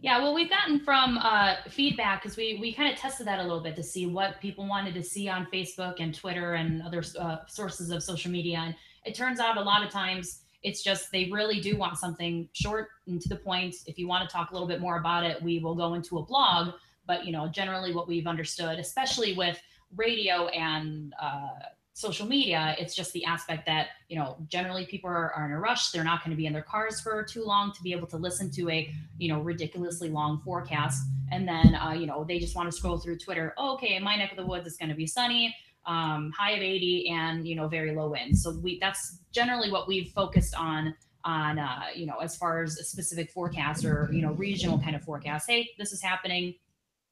Yeah, 0.00 0.22
well, 0.22 0.32
we've 0.32 0.50
gotten 0.50 0.78
from 0.80 1.18
uh, 1.18 1.56
feedback 1.68 2.22
because 2.22 2.36
we 2.36 2.58
we 2.60 2.72
kind 2.72 2.92
of 2.92 2.98
tested 2.98 3.26
that 3.26 3.40
a 3.40 3.42
little 3.42 3.62
bit 3.62 3.74
to 3.76 3.82
see 3.82 4.06
what 4.06 4.40
people 4.40 4.66
wanted 4.68 4.94
to 4.94 5.02
see 5.02 5.28
on 5.28 5.46
Facebook 5.52 5.96
and 5.98 6.14
Twitter 6.14 6.54
and 6.54 6.82
other 6.82 7.02
uh, 7.18 7.38
sources 7.48 7.90
of 7.90 8.02
social 8.02 8.30
media. 8.30 8.58
And 8.58 8.74
it 9.04 9.16
turns 9.16 9.40
out 9.40 9.56
a 9.56 9.60
lot 9.60 9.84
of 9.84 9.90
times 9.90 10.42
it's 10.62 10.82
just 10.82 11.10
they 11.10 11.28
really 11.32 11.60
do 11.60 11.76
want 11.76 11.98
something 11.98 12.48
short 12.52 12.88
and 13.06 13.20
to 13.20 13.28
the 13.28 13.36
point. 13.36 13.74
If 13.86 13.98
you 13.98 14.06
want 14.06 14.28
to 14.28 14.32
talk 14.32 14.50
a 14.50 14.52
little 14.52 14.68
bit 14.68 14.80
more 14.80 14.98
about 14.98 15.24
it, 15.24 15.42
we 15.42 15.58
will 15.58 15.74
go 15.74 15.94
into 15.94 16.18
a 16.18 16.22
blog. 16.24 16.74
But 17.06 17.24
you 17.24 17.32
know, 17.32 17.48
generally, 17.48 17.92
what 17.92 18.06
we've 18.06 18.26
understood, 18.26 18.78
especially 18.78 19.34
with 19.34 19.60
radio 19.96 20.46
and 20.48 21.12
uh, 21.20 21.48
social 21.98 22.28
media 22.28 22.76
it's 22.78 22.94
just 22.94 23.12
the 23.12 23.24
aspect 23.24 23.66
that 23.66 23.88
you 24.08 24.16
know 24.16 24.36
generally 24.46 24.86
people 24.86 25.10
are, 25.10 25.32
are 25.32 25.46
in 25.46 25.50
a 25.50 25.58
rush. 25.58 25.90
They're 25.90 26.04
not 26.04 26.22
going 26.22 26.30
to 26.30 26.36
be 26.36 26.46
in 26.46 26.52
their 26.52 26.62
cars 26.62 27.00
for 27.00 27.24
too 27.24 27.44
long 27.44 27.72
to 27.72 27.82
be 27.82 27.90
able 27.90 28.06
to 28.06 28.16
listen 28.16 28.52
to 28.52 28.70
a 28.70 28.94
you 29.18 29.28
know 29.28 29.40
ridiculously 29.40 30.08
long 30.08 30.40
forecast. 30.44 31.02
And 31.32 31.46
then 31.48 31.74
uh, 31.74 31.94
you 31.94 32.06
know 32.06 32.22
they 32.22 32.38
just 32.38 32.54
want 32.54 32.70
to 32.70 32.76
scroll 32.76 32.98
through 32.98 33.18
twitter. 33.18 33.52
Oh, 33.58 33.74
okay 33.74 33.96
in 33.96 34.04
my 34.04 34.14
neck 34.14 34.30
of 34.30 34.36
the 34.36 34.46
woods 34.46 34.64
it's 34.64 34.76
going 34.76 34.90
to 34.90 34.94
be 34.94 35.08
sunny 35.08 35.52
um, 35.86 36.32
high 36.38 36.52
of 36.52 36.62
80 36.62 37.08
and 37.08 37.48
you 37.48 37.56
know 37.56 37.66
very 37.66 37.92
low 37.92 38.10
wind. 38.10 38.38
So 38.38 38.56
we 38.62 38.78
that's 38.78 39.18
generally 39.32 39.72
what 39.72 39.88
we've 39.88 40.12
focused 40.12 40.54
on 40.54 40.94
on 41.24 41.58
uh, 41.58 41.86
you 41.96 42.06
know 42.06 42.18
as 42.18 42.36
far 42.36 42.62
as 42.62 42.78
a 42.78 42.84
specific 42.84 43.32
forecast 43.32 43.84
or 43.84 44.08
you 44.12 44.22
know 44.22 44.34
regional 44.34 44.78
kind 44.78 44.94
of 44.94 45.02
forecast. 45.02 45.50
Hey 45.50 45.70
this 45.78 45.92
is 45.92 46.00
happening. 46.00 46.54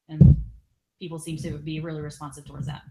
And 0.07 0.37
people 0.97 1.19
seem 1.19 1.35
to 1.39 1.57
be 1.57 1.81
really 1.81 2.01
responsive 2.01 2.45
towards 2.45 2.67
that. 2.67 2.83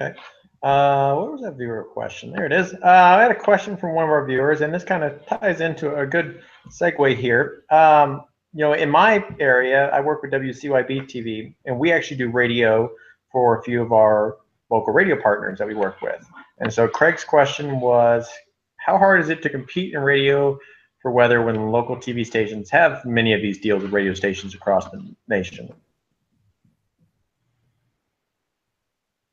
Okay 0.00 0.14
uh, 0.62 1.14
what 1.14 1.32
was 1.32 1.40
that 1.42 1.56
viewer 1.56 1.84
question? 1.84 2.32
There 2.32 2.44
it 2.44 2.52
is. 2.52 2.74
Uh, 2.74 2.78
I 2.82 3.22
had 3.22 3.30
a 3.30 3.34
question 3.34 3.76
from 3.76 3.94
one 3.94 4.04
of 4.04 4.10
our 4.10 4.26
viewers, 4.26 4.60
and 4.60 4.74
this 4.74 4.84
kind 4.84 5.02
of 5.02 5.24
ties 5.26 5.60
into 5.60 5.94
a 5.94 6.06
good 6.06 6.42
segue 6.68 7.16
here. 7.16 7.64
Um, 7.70 8.24
you 8.52 8.60
know, 8.60 8.74
in 8.74 8.90
my 8.90 9.24
area, 9.38 9.88
I 9.90 10.00
work 10.00 10.22
with 10.22 10.32
WCYB 10.32 11.02
TV, 11.02 11.54
and 11.64 11.78
we 11.78 11.92
actually 11.92 12.18
do 12.18 12.30
radio 12.30 12.90
for 13.32 13.58
a 13.58 13.62
few 13.62 13.80
of 13.80 13.92
our 13.92 14.36
local 14.70 14.92
radio 14.92 15.20
partners 15.20 15.58
that 15.58 15.68
we 15.68 15.74
work 15.74 16.02
with. 16.02 16.26
And 16.58 16.72
so 16.72 16.86
Craig's 16.86 17.24
question 17.24 17.80
was, 17.80 18.28
how 18.76 18.98
hard 18.98 19.20
is 19.20 19.30
it 19.30 19.42
to 19.42 19.48
compete 19.48 19.94
in 19.94 20.00
radio 20.00 20.58
for 21.00 21.10
weather 21.10 21.42
when 21.42 21.70
local 21.70 21.96
TV 21.96 22.26
stations 22.26 22.68
have 22.70 23.04
many 23.04 23.32
of 23.32 23.40
these 23.40 23.58
deals 23.58 23.82
with 23.82 23.92
radio 23.92 24.14
stations 24.14 24.54
across 24.54 24.90
the 24.90 25.14
nation? 25.28 25.72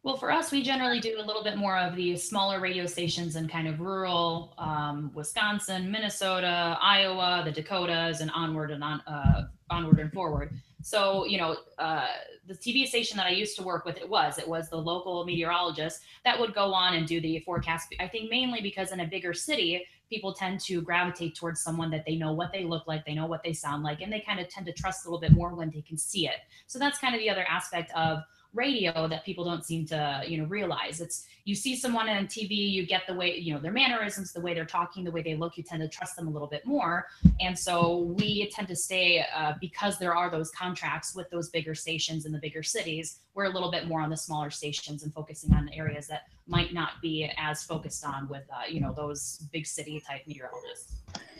Well, 0.08 0.16
for 0.16 0.32
us, 0.32 0.54
we 0.54 0.64
generally 0.64 1.02
do 1.02 1.20
a 1.20 1.22
little 1.22 1.44
bit 1.44 1.58
more 1.58 1.78
of 1.78 1.98
the 1.98 2.16
smaller 2.16 2.62
radio 2.62 2.86
stations 2.86 3.36
in 3.36 3.50
kind 3.50 3.68
of 3.68 3.82
rural 3.82 4.54
um, 4.58 5.12
Wisconsin, 5.14 5.92
Minnesota, 5.92 6.78
Iowa, 6.82 7.42
the 7.44 7.52
Dakotas, 7.52 8.22
and 8.22 8.32
onward 8.32 8.72
and 8.72 8.82
on, 8.82 9.02
uh, 9.02 9.48
onward 9.70 10.00
and 10.00 10.10
forward. 10.14 10.54
So, 10.82 11.26
you 11.26 11.38
know, 11.38 11.58
uh, 11.78 12.08
the 12.48 12.54
TV 12.54 12.88
station 12.88 13.18
that 13.18 13.26
I 13.26 13.32
used 13.32 13.58
to 13.58 13.64
work 13.64 13.84
with, 13.84 13.98
it 13.98 14.08
was 14.08 14.38
it 14.38 14.48
was 14.48 14.70
the 14.70 14.78
local 14.78 15.26
meteorologist 15.26 16.00
that 16.24 16.40
would 16.40 16.54
go 16.54 16.74
on 16.74 16.94
and 16.94 17.06
do 17.06 17.20
the 17.20 17.40
forecast. 17.40 17.94
I 18.00 18.08
think 18.08 18.32
mainly 18.32 18.62
because 18.62 18.94
in 18.94 19.02
a 19.02 19.06
bigger 19.06 19.34
city, 19.34 19.86
people 20.10 20.34
tend 20.34 20.62
to 20.62 20.82
gravitate 20.82 21.36
towards 21.36 21.60
someone 21.60 21.92
that 21.92 22.06
they 22.06 22.16
know 22.16 22.32
what 22.32 22.54
they 22.54 22.64
look 22.64 22.88
like, 22.88 23.06
they 23.06 23.14
know 23.14 23.26
what 23.26 23.44
they 23.44 23.52
sound 23.52 23.84
like, 23.84 24.00
and 24.00 24.14
they 24.14 24.22
kind 24.22 24.40
of 24.40 24.48
tend 24.48 24.68
to 24.68 24.72
trust 24.72 25.06
a 25.06 25.10
little 25.10 25.20
bit 25.20 25.34
more 25.34 25.54
when 25.54 25.70
they 25.70 25.82
can 25.82 25.98
see 25.98 26.30
it. 26.30 26.38
So 26.66 26.80
that's 26.80 26.98
kind 26.98 27.14
of 27.14 27.20
the 27.20 27.30
other 27.30 27.46
aspect 27.50 27.92
of 27.94 28.24
radio 28.54 29.08
that 29.08 29.26
people 29.26 29.44
don't 29.44 29.66
seem 29.66 29.86
to 29.88 30.24
you 30.28 30.38
know 30.38 30.46
realize. 30.46 31.02
It's 31.02 31.26
you 31.46 31.56
see 31.56 31.76
someone 31.76 32.10
on 32.10 32.28
tv 32.28 32.52
you 32.52 32.86
get 32.86 33.04
the 33.08 33.14
way 33.14 33.38
you 33.38 33.54
know 33.54 33.60
their 33.60 33.72
mannerisms 33.72 34.34
the 34.34 34.42
way 34.42 34.54
they're 34.54 34.66
talking 34.66 35.06
the 35.06 35.12
way 35.12 35.22
they 35.22 35.36
look 35.36 35.56
you 35.58 35.64
tend 35.64 35.82
to 35.82 35.88
trust 35.88 36.16
them 36.16 36.28
a 36.28 36.32
little 36.32 36.48
bit 36.48 36.66
more. 36.66 37.08
And 37.40 37.58
so 37.58 38.00
we 38.18 38.50
tend 38.50 38.68
to 38.70 38.76
stay 38.76 39.26
uh, 39.36 39.54
because 39.62 39.98
there 39.98 40.16
are 40.16 40.30
those 40.30 40.52
contracts 40.52 41.16
with 41.16 41.30
those 41.30 41.50
bigger 41.50 41.76
stations 41.76 42.26
in 42.26 42.32
the 42.32 42.40
bigger 42.40 42.64
cities 42.64 43.20
we're 43.38 43.46
a 43.46 43.50
little 43.50 43.70
bit 43.70 43.88
more 43.88 44.02
on 44.02 44.10
the 44.10 44.18
smaller 44.18 44.50
stations 44.50 45.04
and 45.04 45.14
focusing 45.14 45.54
on 45.54 45.70
areas 45.72 46.08
that 46.08 46.24
might 46.48 46.74
not 46.74 46.94
be 47.04 47.32
as 47.38 47.64
focused 47.64 48.04
on 48.04 48.28
with 48.28 48.44
uh, 48.52 48.68
you 48.68 48.82
know 48.82 48.92
those 48.94 49.48
big 49.54 49.66
city 49.68 50.02
type 50.06 50.22
meteorologists. 50.28 50.96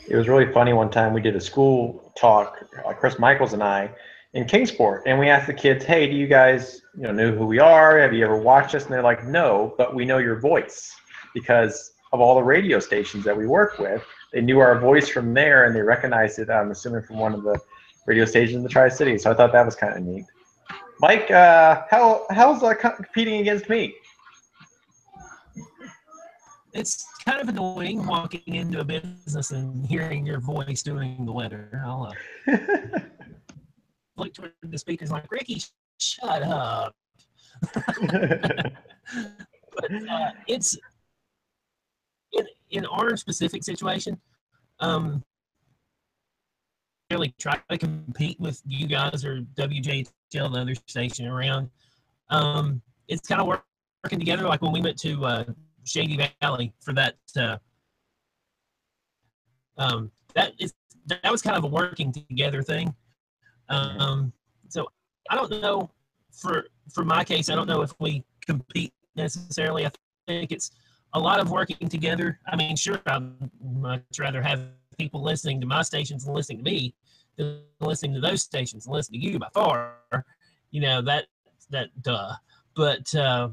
It 0.06 0.16
was 0.16 0.28
really 0.28 0.50
funny 0.52 0.72
one 0.72 0.90
time 0.90 1.12
we 1.12 1.20
did 1.20 1.34
a 1.34 1.40
school 1.40 2.12
talk 2.16 2.64
uh, 2.86 2.92
chris 2.94 3.18
michaels 3.18 3.52
and 3.52 3.62
i 3.62 3.90
in 4.34 4.44
Kingsport, 4.44 5.02
and 5.06 5.18
we 5.18 5.28
asked 5.28 5.46
the 5.46 5.54
kids, 5.54 5.84
"Hey, 5.84 6.06
do 6.06 6.14
you 6.14 6.26
guys, 6.26 6.82
you 6.96 7.02
know, 7.04 7.12
know 7.12 7.32
who 7.32 7.46
we 7.46 7.58
are? 7.58 7.98
Have 7.98 8.12
you 8.12 8.24
ever 8.24 8.36
watched 8.36 8.74
us?" 8.74 8.84
And 8.84 8.92
they're 8.92 9.02
like, 9.02 9.24
"No, 9.24 9.74
but 9.78 9.94
we 9.94 10.04
know 10.04 10.18
your 10.18 10.38
voice 10.38 10.94
because 11.34 11.92
of 12.12 12.20
all 12.20 12.34
the 12.34 12.42
radio 12.42 12.78
stations 12.78 13.24
that 13.24 13.36
we 13.36 13.46
work 13.46 13.78
with. 13.78 14.02
They 14.32 14.40
knew 14.40 14.58
our 14.58 14.78
voice 14.78 15.08
from 15.08 15.34
there, 15.34 15.64
and 15.64 15.74
they 15.74 15.82
recognized 15.82 16.38
it. 16.38 16.50
I'm 16.50 16.70
assuming 16.70 17.02
from 17.02 17.18
one 17.18 17.34
of 17.34 17.42
the 17.42 17.58
radio 18.06 18.24
stations 18.24 18.56
in 18.56 18.62
the 18.62 18.68
Tri 18.68 18.88
City. 18.88 19.18
So 19.18 19.30
I 19.30 19.34
thought 19.34 19.52
that 19.52 19.64
was 19.64 19.76
kind 19.76 19.96
of 19.96 20.02
neat. 20.02 20.24
Mike, 21.00 21.30
uh, 21.30 21.82
how 21.90 22.26
how's 22.30 22.62
uh, 22.62 22.74
competing 22.74 23.40
against 23.40 23.68
me? 23.68 23.94
It's 26.74 27.06
kind 27.24 27.40
of 27.40 27.48
annoying 27.48 28.06
walking 28.06 28.54
into 28.54 28.80
a 28.80 28.84
business 28.84 29.50
and 29.52 29.86
hearing 29.86 30.26
your 30.26 30.40
voice 30.40 30.82
doing 30.82 31.24
the 31.24 31.32
weather. 31.32 31.82
I'll, 31.84 32.12
uh, 32.46 32.98
look 34.18 34.34
toward 34.34 34.52
the 34.62 34.78
speakers 34.78 35.10
like, 35.10 35.30
Ricky, 35.30 35.62
shut 35.98 36.42
up. 36.42 36.94
but 37.72 38.72
uh, 40.10 40.30
it's 40.46 40.76
in, 42.32 42.46
in 42.70 42.86
our 42.86 43.16
specific 43.16 43.64
situation, 43.64 44.20
um, 44.80 45.24
really 47.10 47.34
try 47.38 47.58
to 47.70 47.78
compete 47.78 48.38
with 48.38 48.60
you 48.66 48.86
guys 48.86 49.24
or 49.24 49.40
WJTL, 49.56 50.08
the 50.32 50.40
other 50.40 50.74
station 50.86 51.26
around. 51.26 51.70
Um, 52.30 52.82
it's 53.08 53.26
kind 53.26 53.40
of 53.40 53.46
working 53.46 54.18
together. 54.18 54.44
Like 54.44 54.60
when 54.60 54.72
we 54.72 54.82
went 54.82 54.98
to 54.98 55.24
uh, 55.24 55.44
Shady 55.84 56.18
Valley 56.40 56.74
for 56.80 56.92
that, 56.92 57.16
uh, 57.36 57.56
um, 59.78 60.10
that 60.34 60.52
is 60.58 60.74
that 61.06 61.32
was 61.32 61.40
kind 61.40 61.56
of 61.56 61.64
a 61.64 61.68
working 61.68 62.12
together 62.12 62.62
thing. 62.62 62.94
Um, 63.68 64.32
so 64.68 64.88
I 65.30 65.34
don't 65.36 65.50
know 65.60 65.90
for 66.32 66.66
for 66.92 67.04
my 67.04 67.24
case, 67.24 67.50
I 67.50 67.54
don't 67.54 67.66
know 67.66 67.82
if 67.82 67.92
we 67.98 68.24
compete 68.46 68.92
necessarily. 69.16 69.86
I 69.86 69.90
think 70.26 70.52
it's 70.52 70.70
a 71.14 71.20
lot 71.20 71.40
of 71.40 71.50
working 71.50 71.88
together. 71.88 72.38
I 72.46 72.56
mean, 72.56 72.76
sure, 72.76 73.00
I'd 73.06 73.32
much 73.62 74.02
rather 74.18 74.42
have 74.42 74.68
people 74.98 75.22
listening 75.22 75.60
to 75.60 75.66
my 75.66 75.82
stations 75.82 76.26
and 76.26 76.34
listening 76.34 76.58
to 76.58 76.70
me 76.70 76.94
than 77.36 77.60
listening 77.80 78.14
to 78.14 78.20
those 78.20 78.42
stations 78.42 78.86
and 78.86 78.94
listening 78.94 79.20
to 79.20 79.26
you 79.26 79.38
by 79.38 79.48
far. 79.52 79.96
You 80.70 80.80
know 80.80 81.02
that 81.02 81.26
that 81.70 81.88
duh. 82.02 82.34
But 82.74 83.12
uh, 83.14 83.48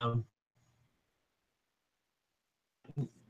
um, 0.00 0.24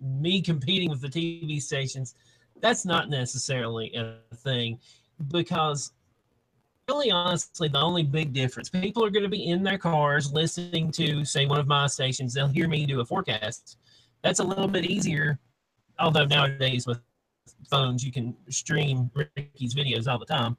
me 0.01 0.43
competing 0.43 0.91
with 0.91 1.01
the 1.01 1.09
TV 1.09 1.61
stations, 1.61 2.15
that's 2.61 2.85
not 2.85 3.09
necessarily 3.09 3.95
a 3.95 4.19
thing 4.37 4.79
because 5.29 5.93
really 6.89 7.11
honestly 7.11 7.69
the 7.69 7.81
only 7.81 8.03
big 8.03 8.33
difference 8.33 8.69
people 8.69 9.03
are 9.05 9.11
going 9.11 9.23
to 9.23 9.29
be 9.29 9.49
in 9.49 9.63
their 9.63 9.79
cars 9.79 10.33
listening 10.33 10.91
to 10.91 11.25
say 11.25 11.47
one 11.47 11.59
of 11.59 11.67
my 11.67 11.87
stations. 11.87 12.35
They'll 12.35 12.47
hear 12.47 12.69
me 12.69 12.85
do 12.85 13.01
a 13.01 13.05
forecast. 13.05 13.79
That's 14.23 14.41
a 14.41 14.45
little 14.45 14.69
bit 14.69 14.85
easier 14.85 15.39
although 15.99 16.25
nowadays 16.25 16.87
with 16.87 17.01
phones 17.69 18.05
you 18.05 18.13
can 18.13 18.35
stream 18.49 19.11
ricky's 19.15 19.75
videos 19.75 20.09
all 20.09 20.19
the 20.19 20.27
time. 20.27 20.57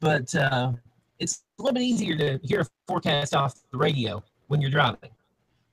But 0.00 0.34
uh, 0.34 0.72
it's 1.18 1.42
a 1.58 1.62
little 1.62 1.74
bit 1.74 1.82
easier 1.82 2.16
to 2.16 2.40
hear 2.42 2.60
a 2.60 2.66
forecast 2.86 3.34
off 3.34 3.54
the 3.70 3.78
radio 3.78 4.22
when 4.48 4.60
you're 4.60 4.70
driving 4.70 5.10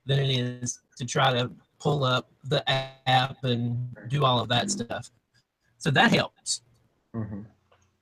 than 0.06 0.18
it 0.18 0.30
is 0.30 0.80
to 0.96 1.04
try 1.04 1.32
to 1.32 1.50
pull 1.78 2.04
up 2.04 2.30
the 2.44 2.62
app 3.08 3.42
and 3.44 3.96
do 4.08 4.24
all 4.24 4.40
of 4.40 4.48
that 4.48 4.70
stuff. 4.70 5.10
So 5.78 5.90
that 5.90 6.12
helps. 6.12 6.62
Mm-hmm. 7.14 7.42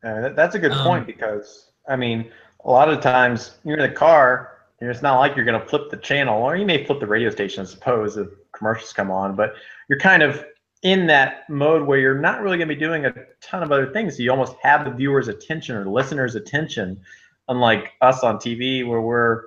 Uh, 0.04 0.30
that's 0.30 0.54
a 0.54 0.58
good 0.58 0.72
um, 0.72 0.86
point 0.86 1.06
because 1.06 1.70
I 1.88 1.96
mean, 1.96 2.30
a 2.64 2.70
lot 2.70 2.88
of 2.88 3.00
times 3.00 3.58
you're 3.64 3.78
in 3.78 3.88
the 3.88 3.94
car. 3.94 4.52
It's 4.80 5.02
not 5.02 5.18
like 5.18 5.36
you're 5.36 5.44
going 5.44 5.60
to 5.60 5.66
flip 5.66 5.90
the 5.90 5.96
channel, 5.96 6.42
or 6.42 6.54
you 6.56 6.66
may 6.66 6.84
flip 6.84 7.00
the 7.00 7.06
radio 7.06 7.30
station, 7.30 7.62
I 7.62 7.64
suppose, 7.64 8.18
if 8.18 8.28
commercials 8.52 8.92
come 8.92 9.10
on. 9.10 9.34
But 9.34 9.54
you're 9.88 9.98
kind 9.98 10.22
of 10.22 10.44
in 10.82 11.06
that 11.06 11.48
mode 11.48 11.86
where 11.86 11.98
you're 11.98 12.18
not 12.18 12.42
really 12.42 12.58
going 12.58 12.68
to 12.68 12.74
be 12.74 12.78
doing 12.78 13.06
a 13.06 13.14
ton 13.40 13.62
of 13.62 13.72
other 13.72 13.90
things. 13.92 14.16
So 14.16 14.22
You 14.22 14.30
almost 14.30 14.54
have 14.62 14.84
the 14.84 14.90
viewer's 14.90 15.28
attention 15.28 15.76
or 15.76 15.84
the 15.84 15.90
listener's 15.90 16.34
attention, 16.34 17.00
unlike 17.48 17.92
us 18.02 18.22
on 18.22 18.36
TV 18.36 18.86
where 18.86 19.00
we're 19.00 19.44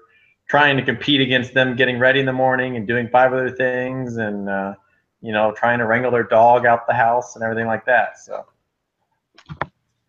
trying 0.49 0.77
to 0.77 0.83
compete 0.83 1.21
against 1.21 1.53
them 1.53 1.75
getting 1.75 1.99
ready 1.99 2.19
in 2.19 2.25
the 2.25 2.33
morning 2.33 2.75
and 2.75 2.87
doing 2.87 3.07
five 3.07 3.31
other 3.31 3.51
things 3.51 4.17
and 4.17 4.49
uh, 4.49 4.73
you 5.21 5.31
know 5.31 5.51
trying 5.51 5.77
to 5.77 5.85
wrangle 5.85 6.09
their 6.09 6.23
dog 6.23 6.65
out 6.65 6.87
the 6.87 6.93
house 6.93 7.35
and 7.35 7.43
everything 7.43 7.67
like 7.67 7.85
that. 7.85 8.17
So. 8.17 8.45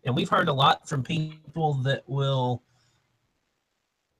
And 0.03 0.15
we've 0.15 0.29
heard 0.29 0.47
a 0.47 0.53
lot 0.53 0.87
from 0.87 1.03
people 1.03 1.73
that 1.83 2.03
will 2.07 2.63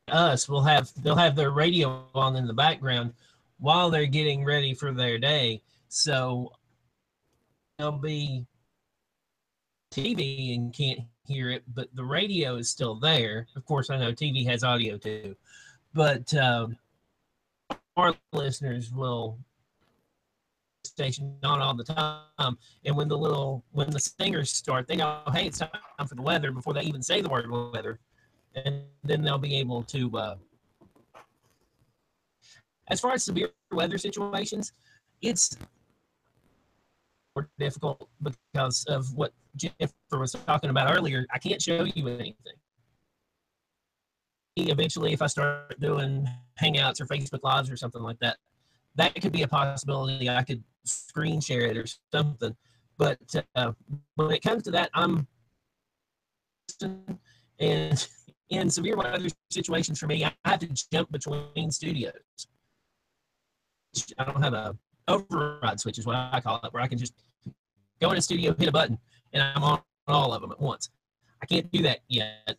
us 0.09 0.49
will 0.49 0.61
have 0.61 0.91
they'll 1.03 1.15
have 1.15 1.35
their 1.35 1.51
radio 1.51 2.05
on 2.13 2.35
in 2.35 2.45
the 2.45 2.53
background 2.53 3.13
while 3.59 3.89
they're 3.89 4.05
getting 4.05 4.43
ready 4.43 4.73
for 4.73 4.91
their 4.91 5.17
day. 5.17 5.61
So 5.87 6.51
they'll 7.77 7.91
be 7.91 8.45
TV 9.91 10.55
and 10.55 10.73
can't 10.73 11.01
hear 11.25 11.49
it, 11.49 11.63
but 11.73 11.87
the 11.95 12.03
radio 12.03 12.55
is 12.55 12.69
still 12.69 12.95
there. 12.95 13.47
Of 13.55 13.65
course, 13.65 13.89
I 13.89 13.97
know 13.97 14.11
TV 14.11 14.45
has 14.47 14.63
audio 14.63 14.97
too, 14.97 15.35
but 15.93 16.33
um, 16.33 16.77
our 17.97 18.15
listeners 18.33 18.91
will 18.91 19.37
station 20.91 21.35
on 21.43 21.61
all 21.61 21.73
the 21.73 21.83
time. 21.83 22.57
And 22.85 22.95
when 22.95 23.07
the 23.07 23.17
little 23.17 23.63
when 23.71 23.89
the 23.89 23.99
singers 23.99 24.51
start, 24.51 24.87
they 24.87 24.95
know, 24.95 25.21
hey, 25.33 25.47
it's 25.47 25.59
time 25.59 25.69
for 26.07 26.15
the 26.15 26.21
weather 26.21 26.51
before 26.51 26.73
they 26.73 26.83
even 26.83 27.01
say 27.01 27.21
the 27.21 27.29
word 27.29 27.49
weather, 27.49 27.99
and 28.55 28.83
then 29.03 29.21
they'll 29.21 29.37
be 29.37 29.57
able 29.57 29.83
to. 29.83 30.17
Uh, 30.17 30.35
as 32.89 32.99
far 32.99 33.13
as 33.13 33.23
severe 33.23 33.49
weather 33.71 33.97
situations, 33.97 34.73
it's 35.21 35.55
more 37.35 37.49
difficult 37.57 38.09
because 38.21 38.83
of 38.85 39.13
what 39.15 39.31
Jennifer 39.55 39.93
was 40.11 40.33
talking 40.45 40.69
about 40.69 40.95
earlier. 40.95 41.25
I 41.33 41.39
can't 41.39 41.61
show 41.61 41.83
you 41.83 42.07
anything. 42.07 42.35
Eventually, 44.57 45.13
if 45.13 45.21
I 45.21 45.27
start 45.27 45.79
doing 45.79 46.27
Hangouts 46.61 46.99
or 46.99 47.05
Facebook 47.05 47.43
Lives 47.43 47.71
or 47.71 47.77
something 47.77 48.01
like 48.01 48.19
that, 48.19 48.37
that 48.95 49.15
could 49.15 49.31
be 49.31 49.43
a 49.43 49.47
possibility. 49.47 50.29
I 50.29 50.43
could 50.43 50.61
screen 50.85 51.41
share 51.41 51.61
it 51.61 51.77
or 51.77 51.85
something. 52.13 52.55
But 52.97 53.19
uh, 53.55 53.71
when 54.15 54.31
it 54.31 54.41
comes 54.41 54.63
to 54.63 54.71
that, 54.71 54.89
I'm 54.93 55.27
and 57.59 58.07
in 58.49 58.69
severe 58.69 58.97
weather 58.97 59.29
situations 59.49 59.99
for 59.99 60.07
me, 60.07 60.25
I 60.25 60.33
have 60.45 60.59
to 60.59 60.67
jump 60.91 61.11
between 61.11 61.71
studios. 61.71 62.13
I 64.17 64.23
don't 64.25 64.41
have 64.41 64.53
a 64.53 64.77
override 65.07 65.79
switch 65.79 65.97
is 65.97 66.05
what 66.05 66.15
I 66.15 66.41
call 66.41 66.59
it, 66.63 66.73
where 66.73 66.83
I 66.83 66.87
can 66.87 66.97
just 66.97 67.13
go 67.99 68.11
in 68.11 68.17
a 68.17 68.21
studio, 68.21 68.53
hit 68.53 68.69
a 68.69 68.71
button, 68.71 68.97
and 69.33 69.43
I'm 69.43 69.63
on 69.63 69.81
all 70.07 70.33
of 70.33 70.41
them 70.41 70.51
at 70.51 70.59
once. 70.59 70.89
I 71.41 71.45
can't 71.45 71.71
do 71.71 71.81
that 71.83 71.99
yet. 72.07 72.57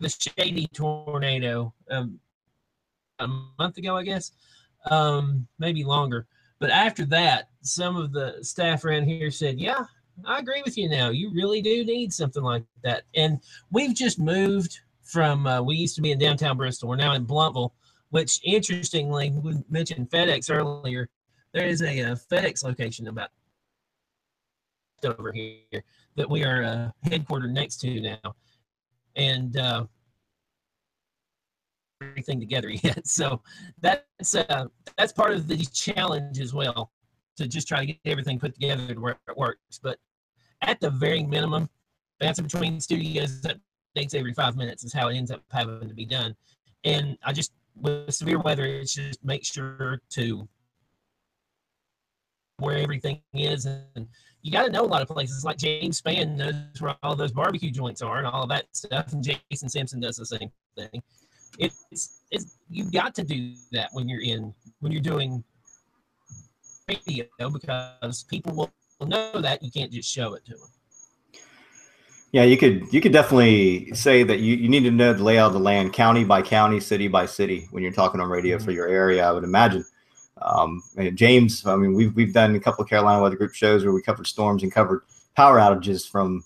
The 0.00 0.08
shady 0.08 0.68
tornado 0.68 1.72
um, 1.90 2.20
a 3.18 3.28
month 3.58 3.78
ago, 3.78 3.96
I 3.96 4.02
guess, 4.02 4.32
um, 4.90 5.46
maybe 5.58 5.84
longer. 5.84 6.26
But 6.60 6.70
after 6.70 7.04
that, 7.06 7.50
some 7.62 7.96
of 7.96 8.12
the 8.12 8.38
staff 8.42 8.84
around 8.84 9.04
here 9.04 9.30
said, 9.30 9.60
"Yeah, 9.60 9.84
I 10.24 10.38
agree 10.38 10.62
with 10.64 10.76
you. 10.76 10.88
Now 10.88 11.10
you 11.10 11.30
really 11.32 11.62
do 11.62 11.84
need 11.84 12.12
something 12.12 12.42
like 12.42 12.64
that." 12.82 13.04
And 13.14 13.40
we've 13.70 13.94
just 13.94 14.18
moved 14.18 14.80
from. 15.02 15.46
Uh, 15.46 15.62
we 15.62 15.76
used 15.76 15.94
to 15.96 16.02
be 16.02 16.12
in 16.12 16.18
downtown 16.18 16.56
Bristol. 16.56 16.88
We're 16.88 16.96
now 16.96 17.14
in 17.14 17.26
Blountville, 17.26 17.72
which 18.10 18.40
interestingly, 18.44 19.30
we 19.30 19.56
mentioned 19.68 20.10
FedEx 20.10 20.50
earlier. 20.50 21.08
There 21.52 21.66
is 21.66 21.82
a, 21.82 22.00
a 22.00 22.12
uh, 22.12 22.16
FedEx 22.30 22.64
location 22.64 23.08
about 23.08 23.30
over 25.04 25.32
here 25.32 25.84
that 26.16 26.28
we 26.28 26.44
are 26.44 26.64
uh, 26.64 26.90
headquartered 27.08 27.52
next 27.52 27.76
to 27.80 28.00
now, 28.00 28.34
and 29.14 29.56
uh, 29.56 29.84
everything 32.00 32.40
together 32.40 32.68
yet. 32.82 33.06
So 33.06 33.42
that's 33.80 34.34
uh, 34.34 34.66
that's 34.96 35.12
part 35.12 35.32
of 35.32 35.48
the 35.48 35.56
challenge 35.66 36.38
as 36.40 36.52
well 36.54 36.92
to 37.36 37.46
just 37.46 37.68
try 37.68 37.80
to 37.80 37.86
get 37.86 37.98
everything 38.04 38.38
put 38.38 38.54
together 38.54 38.94
to 38.94 39.00
where 39.00 39.18
it 39.28 39.36
works. 39.36 39.78
But 39.82 39.98
at 40.62 40.80
the 40.80 40.90
very 40.90 41.22
minimum, 41.22 41.68
bouncing 42.18 42.44
between 42.44 42.80
studios 42.80 43.42
updates 43.42 44.14
every 44.14 44.34
five 44.34 44.56
minutes 44.56 44.84
is 44.84 44.92
how 44.92 45.08
it 45.08 45.16
ends 45.16 45.30
up 45.30 45.42
having 45.50 45.88
to 45.88 45.94
be 45.94 46.04
done. 46.04 46.34
And 46.84 47.16
I 47.24 47.32
just 47.32 47.52
with 47.76 48.12
severe 48.12 48.40
weather, 48.40 48.64
it's 48.64 48.94
just 48.94 49.24
make 49.24 49.44
sure 49.44 50.00
to 50.10 50.48
where 52.58 52.78
everything 52.78 53.20
is 53.34 53.66
and 53.66 54.08
you 54.42 54.50
got 54.50 54.64
to 54.64 54.72
know 54.72 54.82
a 54.82 54.86
lot 54.86 55.00
of 55.00 55.08
places 55.08 55.44
like 55.44 55.58
James 55.58 56.00
Spann 56.00 56.36
knows 56.36 56.54
where 56.80 56.96
all 57.02 57.14
those 57.14 57.30
barbecue 57.30 57.70
joints 57.70 58.02
are 58.02 58.18
and 58.18 58.26
all 58.26 58.48
that 58.48 58.66
stuff 58.72 59.12
and 59.12 59.22
Jason 59.22 59.68
Simpson 59.68 60.00
does 60.00 60.16
the 60.16 60.26
same 60.26 60.50
thing 60.76 61.02
it's, 61.58 62.22
it's 62.30 62.58
you've 62.70 62.92
got 62.92 63.14
to 63.16 63.24
do 63.24 63.54
that 63.72 63.90
when 63.92 64.08
you're 64.08 64.22
in 64.22 64.52
when 64.80 64.92
you're 64.92 65.02
doing 65.02 65.42
radio 66.88 67.26
because 67.52 68.24
people 68.24 68.54
will 68.54 69.06
know 69.06 69.40
that 69.40 69.62
you 69.62 69.70
can't 69.70 69.92
just 69.92 70.10
show 70.10 70.34
it 70.34 70.44
to 70.46 70.52
them. 70.52 70.68
Yeah, 72.32 72.42
you 72.44 72.58
could 72.58 72.92
you 72.92 73.00
could 73.00 73.12
definitely 73.12 73.94
say 73.94 74.22
that 74.22 74.40
you, 74.40 74.54
you 74.56 74.68
need 74.68 74.84
to 74.84 74.90
know 74.90 75.14
the 75.14 75.22
layout 75.22 75.48
of 75.48 75.52
the 75.54 75.60
land, 75.60 75.94
county 75.94 76.24
by 76.24 76.42
county, 76.42 76.78
city 76.78 77.08
by 77.08 77.24
city, 77.24 77.68
when 77.70 77.82
you're 77.82 77.92
talking 77.92 78.20
on 78.20 78.28
radio 78.28 78.56
mm-hmm. 78.56 78.64
for 78.64 78.70
your 78.70 78.86
area. 78.86 79.26
I 79.26 79.32
would 79.32 79.44
imagine. 79.44 79.84
Um, 80.40 80.82
James, 81.14 81.66
I 81.66 81.74
mean, 81.76 81.94
we've 81.94 82.14
we've 82.14 82.34
done 82.34 82.54
a 82.54 82.60
couple 82.60 82.84
of 82.84 82.90
Carolina 82.90 83.22
Weather 83.22 83.36
Group 83.36 83.54
shows 83.54 83.82
where 83.82 83.94
we 83.94 84.02
covered 84.02 84.26
storms 84.26 84.62
and 84.62 84.70
covered 84.70 85.02
power 85.36 85.58
outages 85.58 86.08
from 86.08 86.44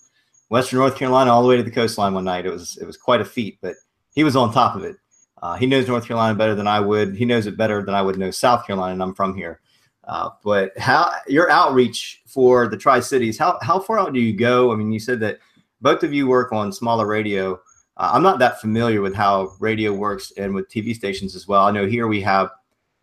Western 0.49 0.79
North 0.79 0.95
Carolina 0.95 1.31
all 1.31 1.41
the 1.41 1.49
way 1.49 1.57
to 1.57 1.63
the 1.63 1.71
coastline 1.71 2.13
one 2.13 2.23
night. 2.23 2.45
It 2.45 2.51
was 2.51 2.77
it 2.77 2.85
was 2.85 2.95
quite 2.95 3.21
a 3.21 3.25
feat, 3.25 3.57
but 3.61 3.75
he 4.13 4.23
was 4.23 4.35
on 4.35 4.53
top 4.53 4.75
of 4.75 4.83
it. 4.83 4.95
Uh, 5.41 5.55
he 5.55 5.65
knows 5.65 5.87
North 5.87 6.07
Carolina 6.07 6.37
better 6.37 6.55
than 6.55 6.67
I 6.67 6.79
would. 6.79 7.15
He 7.15 7.25
knows 7.25 7.47
it 7.47 7.57
better 7.57 7.83
than 7.83 7.93
I 7.93 8.01
would 8.01 8.17
know 8.17 8.31
South 8.31 8.65
Carolina, 8.65 8.93
and 8.93 9.03
I'm 9.03 9.13
from 9.13 9.35
here. 9.35 9.59
Uh, 10.05 10.29
but 10.43 10.77
how 10.77 11.11
your 11.27 11.49
outreach 11.49 12.21
for 12.25 12.67
the 12.67 12.77
Tri 12.77 12.99
Cities? 12.99 13.37
How 13.37 13.57
how 13.61 13.79
far 13.79 13.99
out 13.99 14.13
do 14.13 14.19
you 14.19 14.33
go? 14.33 14.71
I 14.71 14.75
mean, 14.75 14.91
you 14.91 14.99
said 14.99 15.19
that 15.21 15.39
both 15.81 16.03
of 16.03 16.13
you 16.13 16.27
work 16.27 16.51
on 16.51 16.71
smaller 16.71 17.07
radio. 17.07 17.59
Uh, 17.97 18.11
I'm 18.13 18.23
not 18.23 18.39
that 18.39 18.61
familiar 18.61 19.01
with 19.01 19.13
how 19.13 19.53
radio 19.59 19.93
works 19.93 20.31
and 20.37 20.53
with 20.53 20.69
TV 20.69 20.95
stations 20.95 21.35
as 21.35 21.47
well. 21.47 21.65
I 21.65 21.71
know 21.71 21.85
here 21.85 22.07
we 22.07 22.21
have 22.21 22.49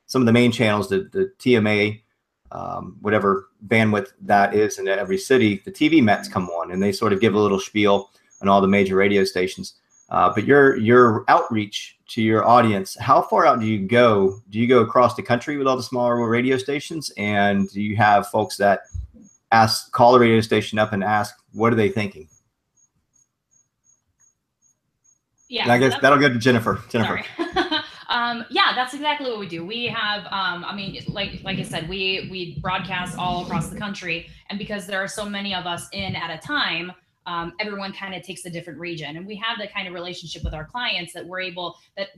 some 0.06 0.22
of 0.22 0.26
the 0.26 0.32
main 0.32 0.52
channels, 0.52 0.88
the 0.88 1.08
the 1.12 1.32
TMA, 1.38 2.00
um, 2.52 2.96
whatever 3.00 3.48
bandwidth 3.66 4.12
that 4.22 4.54
is 4.54 4.78
in 4.78 4.88
every 4.88 5.18
city. 5.18 5.62
The 5.64 5.72
TV 5.72 6.02
Mets 6.02 6.28
come 6.28 6.48
on 6.48 6.72
and 6.72 6.82
they 6.82 6.92
sort 6.92 7.12
of 7.12 7.20
give 7.20 7.34
a 7.34 7.38
little 7.38 7.60
spiel 7.60 8.10
on 8.42 8.48
all 8.48 8.60
the 8.60 8.68
major 8.68 8.96
radio 8.96 9.24
stations. 9.24 9.74
Uh, 10.10 10.32
but 10.34 10.44
your 10.44 10.76
your 10.76 11.24
outreach 11.28 11.98
to 12.08 12.20
your 12.20 12.46
audience, 12.46 12.96
how 12.98 13.22
far 13.22 13.46
out 13.46 13.60
do 13.60 13.66
you 13.66 13.86
go? 13.86 14.40
Do 14.50 14.58
you 14.58 14.66
go 14.66 14.80
across 14.80 15.14
the 15.14 15.22
country 15.22 15.56
with 15.56 15.68
all 15.68 15.76
the 15.76 15.82
smaller 15.82 16.28
radio 16.28 16.56
stations, 16.56 17.12
and 17.16 17.68
do 17.70 17.80
you 17.80 17.96
have 17.96 18.28
folks 18.28 18.56
that 18.56 18.80
ask 19.52 19.92
call 19.92 20.12
the 20.12 20.18
radio 20.18 20.40
station 20.40 20.78
up 20.78 20.92
and 20.92 21.04
ask 21.04 21.36
what 21.52 21.72
are 21.72 21.76
they 21.76 21.88
thinking? 21.88 22.28
Yeah, 25.48 25.62
and 25.62 25.72
I 25.72 25.78
guess 25.78 26.00
that'll 26.00 26.18
go 26.18 26.28
to 26.28 26.38
Jennifer. 26.38 26.80
Jennifer. 26.88 27.24
um, 28.08 28.44
yeah, 28.50 28.72
that's 28.74 28.94
exactly 28.94 29.30
what 29.30 29.38
we 29.38 29.48
do. 29.48 29.64
We 29.64 29.86
have, 29.86 30.24
um, 30.26 30.64
I 30.64 30.74
mean, 30.74 31.00
like 31.06 31.40
like 31.44 31.58
I 31.58 31.62
said, 31.62 31.88
we 31.88 32.28
we 32.32 32.58
broadcast 32.60 33.16
all 33.16 33.44
across 33.44 33.68
the 33.68 33.78
country, 33.78 34.28
and 34.48 34.58
because 34.58 34.88
there 34.88 35.00
are 35.00 35.08
so 35.08 35.24
many 35.24 35.54
of 35.54 35.66
us 35.66 35.88
in 35.92 36.16
at 36.16 36.30
a 36.30 36.38
time, 36.44 36.92
um, 37.30 37.52
everyone 37.60 37.92
kind 37.92 38.14
of 38.14 38.22
takes 38.22 38.44
a 38.44 38.50
different 38.50 38.80
region. 38.80 39.16
And 39.16 39.24
we 39.24 39.36
have 39.36 39.58
that 39.58 39.72
kind 39.72 39.86
of 39.86 39.94
relationship 39.94 40.42
with 40.42 40.52
our 40.52 40.64
clients 40.64 41.12
that 41.12 41.24
we're 41.24 41.40
able 41.40 41.76
that 41.96 42.08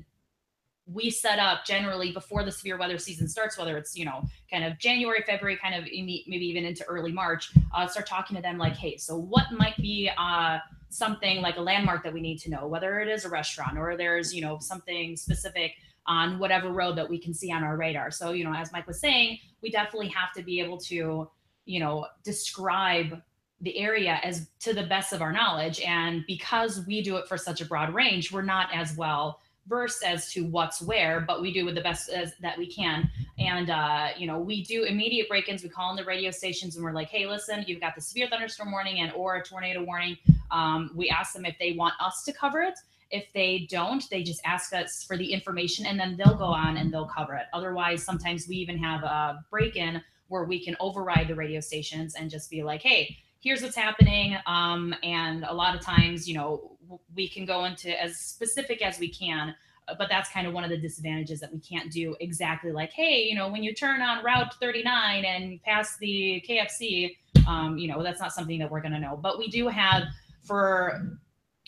we 0.92 1.10
set 1.10 1.38
up 1.38 1.64
generally 1.66 2.12
before 2.12 2.44
the 2.44 2.50
severe 2.50 2.76
weather 2.76 2.98
season 2.98 3.28
starts 3.28 3.56
whether 3.56 3.78
it's 3.78 3.96
you 3.96 4.04
know 4.04 4.24
kind 4.50 4.64
of 4.64 4.76
january 4.80 5.22
february 5.24 5.56
kind 5.56 5.76
of 5.76 5.84
maybe 5.84 6.24
even 6.26 6.64
into 6.64 6.84
early 6.86 7.12
march 7.12 7.52
uh, 7.72 7.86
start 7.86 8.04
talking 8.04 8.34
to 8.34 8.42
them 8.42 8.58
like 8.58 8.72
hey 8.72 8.96
so 8.96 9.16
what 9.16 9.44
might 9.52 9.76
be 9.76 10.10
uh, 10.18 10.58
something 10.88 11.40
like 11.40 11.56
a 11.56 11.60
landmark 11.60 12.02
that 12.02 12.12
we 12.12 12.20
need 12.20 12.36
to 12.36 12.50
know 12.50 12.66
whether 12.66 12.98
it 12.98 13.06
is 13.06 13.24
a 13.24 13.28
restaurant 13.28 13.78
or 13.78 13.96
there's 13.96 14.34
you 14.34 14.42
know 14.42 14.58
something 14.58 15.16
specific 15.16 15.74
on 16.06 16.36
whatever 16.40 16.70
road 16.70 16.98
that 16.98 17.08
we 17.08 17.16
can 17.16 17.32
see 17.32 17.52
on 17.52 17.62
our 17.62 17.76
radar? 17.76 18.10
So 18.10 18.32
you 18.32 18.42
know 18.42 18.52
as 18.52 18.72
mike 18.72 18.88
was 18.88 18.98
saying 18.98 19.38
we 19.62 19.70
definitely 19.70 20.08
have 20.08 20.32
to 20.32 20.42
be 20.42 20.58
able 20.58 20.78
to 20.78 21.30
you 21.64 21.78
know 21.78 22.06
describe 22.24 23.22
the 23.62 23.78
area 23.78 24.20
as 24.22 24.48
to 24.60 24.74
the 24.74 24.82
best 24.82 25.12
of 25.12 25.22
our 25.22 25.32
knowledge. 25.32 25.80
And 25.80 26.24
because 26.26 26.84
we 26.86 27.02
do 27.02 27.16
it 27.16 27.28
for 27.28 27.38
such 27.38 27.60
a 27.60 27.64
broad 27.64 27.94
range, 27.94 28.32
we're 28.32 28.42
not 28.42 28.68
as 28.74 28.96
well 28.96 29.40
versed 29.66 30.02
as 30.02 30.30
to 30.32 30.44
what's 30.44 30.82
where, 30.82 31.20
but 31.20 31.40
we 31.40 31.52
do 31.52 31.64
with 31.64 31.76
the 31.76 31.80
best 31.80 32.10
as, 32.10 32.32
that 32.40 32.58
we 32.58 32.66
can. 32.66 33.08
And, 33.38 33.70
uh, 33.70 34.08
you 34.18 34.26
know, 34.26 34.40
we 34.40 34.64
do 34.64 34.82
immediate 34.82 35.28
break-ins. 35.28 35.62
We 35.62 35.68
call 35.68 35.90
in 35.90 35.96
the 35.96 36.04
radio 36.04 36.32
stations 36.32 36.74
and 36.74 36.84
we're 36.84 36.92
like, 36.92 37.08
hey, 37.08 37.26
listen, 37.28 37.64
you've 37.68 37.80
got 37.80 37.94
the 37.94 38.00
severe 38.00 38.28
thunderstorm 38.28 38.72
warning 38.72 38.98
and 39.00 39.12
or 39.12 39.36
a 39.36 39.42
tornado 39.44 39.84
warning. 39.84 40.16
Um, 40.50 40.90
we 40.96 41.08
ask 41.08 41.32
them 41.32 41.46
if 41.46 41.56
they 41.60 41.72
want 41.72 41.94
us 42.00 42.24
to 42.24 42.32
cover 42.32 42.60
it. 42.60 42.76
If 43.12 43.26
they 43.34 43.68
don't, 43.70 44.02
they 44.10 44.24
just 44.24 44.40
ask 44.44 44.72
us 44.72 45.04
for 45.04 45.16
the 45.16 45.32
information 45.32 45.86
and 45.86 46.00
then 46.00 46.16
they'll 46.16 46.34
go 46.34 46.46
on 46.46 46.76
and 46.78 46.92
they'll 46.92 47.06
cover 47.06 47.34
it. 47.34 47.44
Otherwise, 47.52 48.02
sometimes 48.02 48.48
we 48.48 48.56
even 48.56 48.78
have 48.78 49.04
a 49.04 49.44
break-in 49.48 50.02
where 50.26 50.44
we 50.44 50.64
can 50.64 50.76
override 50.80 51.28
the 51.28 51.34
radio 51.34 51.60
stations 51.60 52.14
and 52.16 52.30
just 52.30 52.50
be 52.50 52.62
like, 52.62 52.82
hey, 52.82 53.16
here's 53.42 53.62
what's 53.62 53.76
happening. 53.76 54.36
Um, 54.46 54.94
and 55.02 55.44
a 55.44 55.52
lot 55.52 55.74
of 55.74 55.80
times, 55.80 56.28
you 56.28 56.34
know, 56.34 56.78
we 57.14 57.28
can 57.28 57.44
go 57.44 57.64
into 57.64 58.00
as 58.02 58.18
specific 58.18 58.82
as 58.82 58.98
we 58.98 59.08
can 59.08 59.54
but 59.98 60.08
that's 60.08 60.30
kind 60.30 60.46
of 60.46 60.52
one 60.52 60.64
of 60.64 60.70
the 60.70 60.76
disadvantages 60.76 61.40
that 61.40 61.52
we 61.52 61.58
can't 61.58 61.90
do 61.90 62.14
exactly 62.20 62.72
like 62.72 62.92
hey 62.92 63.22
you 63.22 63.34
know 63.34 63.48
when 63.48 63.62
you 63.62 63.74
turn 63.74 64.00
on 64.00 64.24
route 64.24 64.54
39 64.60 65.24
and 65.24 65.62
pass 65.62 65.96
the 65.98 66.42
kfc 66.48 67.16
um, 67.48 67.76
you 67.76 67.88
know 67.88 68.02
that's 68.02 68.20
not 68.20 68.32
something 68.32 68.58
that 68.58 68.70
we're 68.70 68.80
going 68.80 68.92
to 68.92 69.00
know 69.00 69.18
but 69.20 69.38
we 69.38 69.48
do 69.48 69.68
have 69.68 70.04
for 70.42 71.18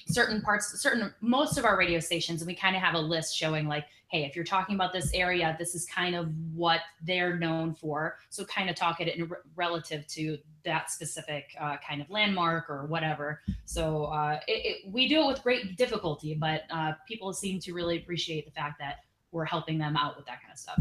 certain 0.07 0.41
parts 0.43 0.81
certain 0.81 1.13
most 1.21 1.59
of 1.59 1.65
our 1.65 1.77
radio 1.77 1.99
stations 1.99 2.41
and 2.41 2.47
we 2.47 2.55
kind 2.55 2.77
of 2.77 2.83
have 2.83 2.95
a 2.95 2.99
list 2.99 3.37
showing 3.37 3.67
like 3.67 3.85
hey 4.15 4.25
if 4.25 4.37
you're 4.37 4.45
talking 4.45 4.77
about 4.77 4.93
this 4.93 5.13
area 5.13 5.57
this 5.59 5.75
is 5.75 5.85
kind 5.87 6.15
of 6.15 6.29
what 6.55 6.81
they're 7.03 7.37
known 7.37 7.75
for. 7.75 8.17
So 8.31 8.45
kind 8.45 8.71
of 8.71 8.77
talk 8.77 9.01
it 9.01 9.13
in 9.13 9.29
re- 9.29 9.39
relative 9.57 10.07
to 10.09 10.39
that 10.65 10.89
specific 10.89 11.47
uh, 11.61 11.79
kind 11.87 12.01
of 12.01 12.09
landmark 12.09 12.71
or 12.71 12.87
whatever. 12.87 13.41
So 13.65 14.05
uh, 14.05 14.39
it, 14.47 14.53
it, 14.87 14.93
we 14.93 15.09
do 15.09 15.25
it 15.25 15.27
with 15.27 15.43
great 15.43 15.77
difficulty 15.77 16.35
but 16.35 16.63
uh, 16.71 16.93
people 17.09 17.33
seem 17.33 17.59
to 17.61 17.73
really 17.73 17.97
appreciate 17.99 18.45
the 18.45 18.53
fact 18.53 18.79
that 18.79 18.99
we're 19.33 19.45
helping 19.45 19.79
them 19.79 19.97
out 19.97 20.17
with 20.17 20.27
that 20.27 20.41
kind 20.41 20.53
of 20.53 20.59
stuff. 20.59 20.79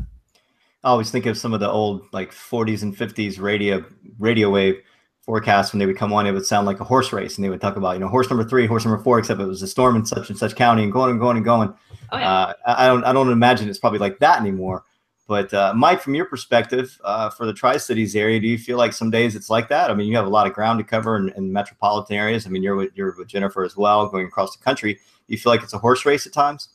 I 0.84 0.90
always 0.90 1.10
think 1.10 1.26
of 1.26 1.36
some 1.36 1.54
of 1.54 1.60
the 1.60 1.70
old 1.70 2.06
like 2.14 2.32
40s 2.32 2.84
and 2.84 2.96
50s 2.96 3.42
radio 3.42 3.84
radio 4.20 4.52
wave 4.52 4.84
forecast 5.24 5.74
when 5.74 5.80
they 5.80 5.86
would 5.86 5.98
come 5.98 6.14
on, 6.14 6.28
it 6.28 6.32
would 6.32 6.46
sound 6.46 6.68
like 6.68 6.80
a 6.80 6.84
horse 6.84 7.14
race, 7.14 7.38
and 7.38 7.46
they 7.46 7.50
would 7.50 7.62
talk 7.62 7.76
about 7.76 7.94
you 7.94 8.00
know 8.00 8.08
horse 8.08 8.30
number 8.30 8.44
three, 8.44 8.68
horse 8.68 8.86
number 8.86 9.02
four, 9.02 9.20
except 9.20 9.40
it 9.40 9.46
was 9.46 9.62
a 9.62 9.68
storm 9.68 9.96
in 9.96 10.06
such 10.06 10.30
and 10.30 10.38
such 10.38 10.56
county, 10.56 10.84
and 10.84 10.92
going 10.92 11.12
and 11.12 11.20
going 11.20 11.38
and 11.38 11.46
going. 11.46 11.74
Oh, 12.12 12.18
yeah. 12.18 12.32
uh, 12.32 12.54
I 12.66 12.88
don't 12.88 13.04
I 13.04 13.14
don't 13.14 13.32
imagine 13.32 13.70
it's 13.70 13.80
probably 13.80 14.00
like 14.00 14.20
that 14.20 14.40
anymore. 14.40 14.84
But 15.26 15.54
uh, 15.54 15.74
Mike, 15.74 16.02
from 16.02 16.16
your 16.16 16.26
perspective, 16.26 17.00
uh, 17.04 17.30
for 17.30 17.46
the 17.46 17.54
Tri 17.54 17.78
Cities 17.78 18.16
area, 18.16 18.42
do 18.42 18.48
you 18.48 18.58
feel 18.58 18.78
like 18.78 18.92
some 18.92 19.10
days 19.10 19.36
it's 19.36 19.50
like 19.50 19.70
that? 19.70 19.90
I 19.90 19.94
mean, 19.94 20.08
you 20.08 20.18
have 20.18 20.26
a 20.26 20.30
lot 20.30 20.48
of 20.48 20.54
ground 20.54 20.80
to 20.80 20.84
cover 20.84 21.16
in, 21.16 21.30
in 21.38 21.52
metropolitan 21.52 22.18
areas. 22.18 22.46
I 22.46 22.50
mean, 22.50 22.62
you're 22.62 22.76
with, 22.76 22.92
you're 22.94 23.16
with 23.18 23.30
Jennifer 23.30 23.64
as 23.64 23.78
well, 23.78 24.06
going 24.10 24.28
across 24.28 24.56
the 24.56 24.62
country. 24.62 24.96
Do 24.96 25.00
you 25.28 25.38
feel 25.38 25.52
like 25.54 25.64
it's 25.64 25.74
a 25.74 25.78
horse 25.78 26.06
race 26.06 26.28
at 26.28 26.34
times? 26.34 26.68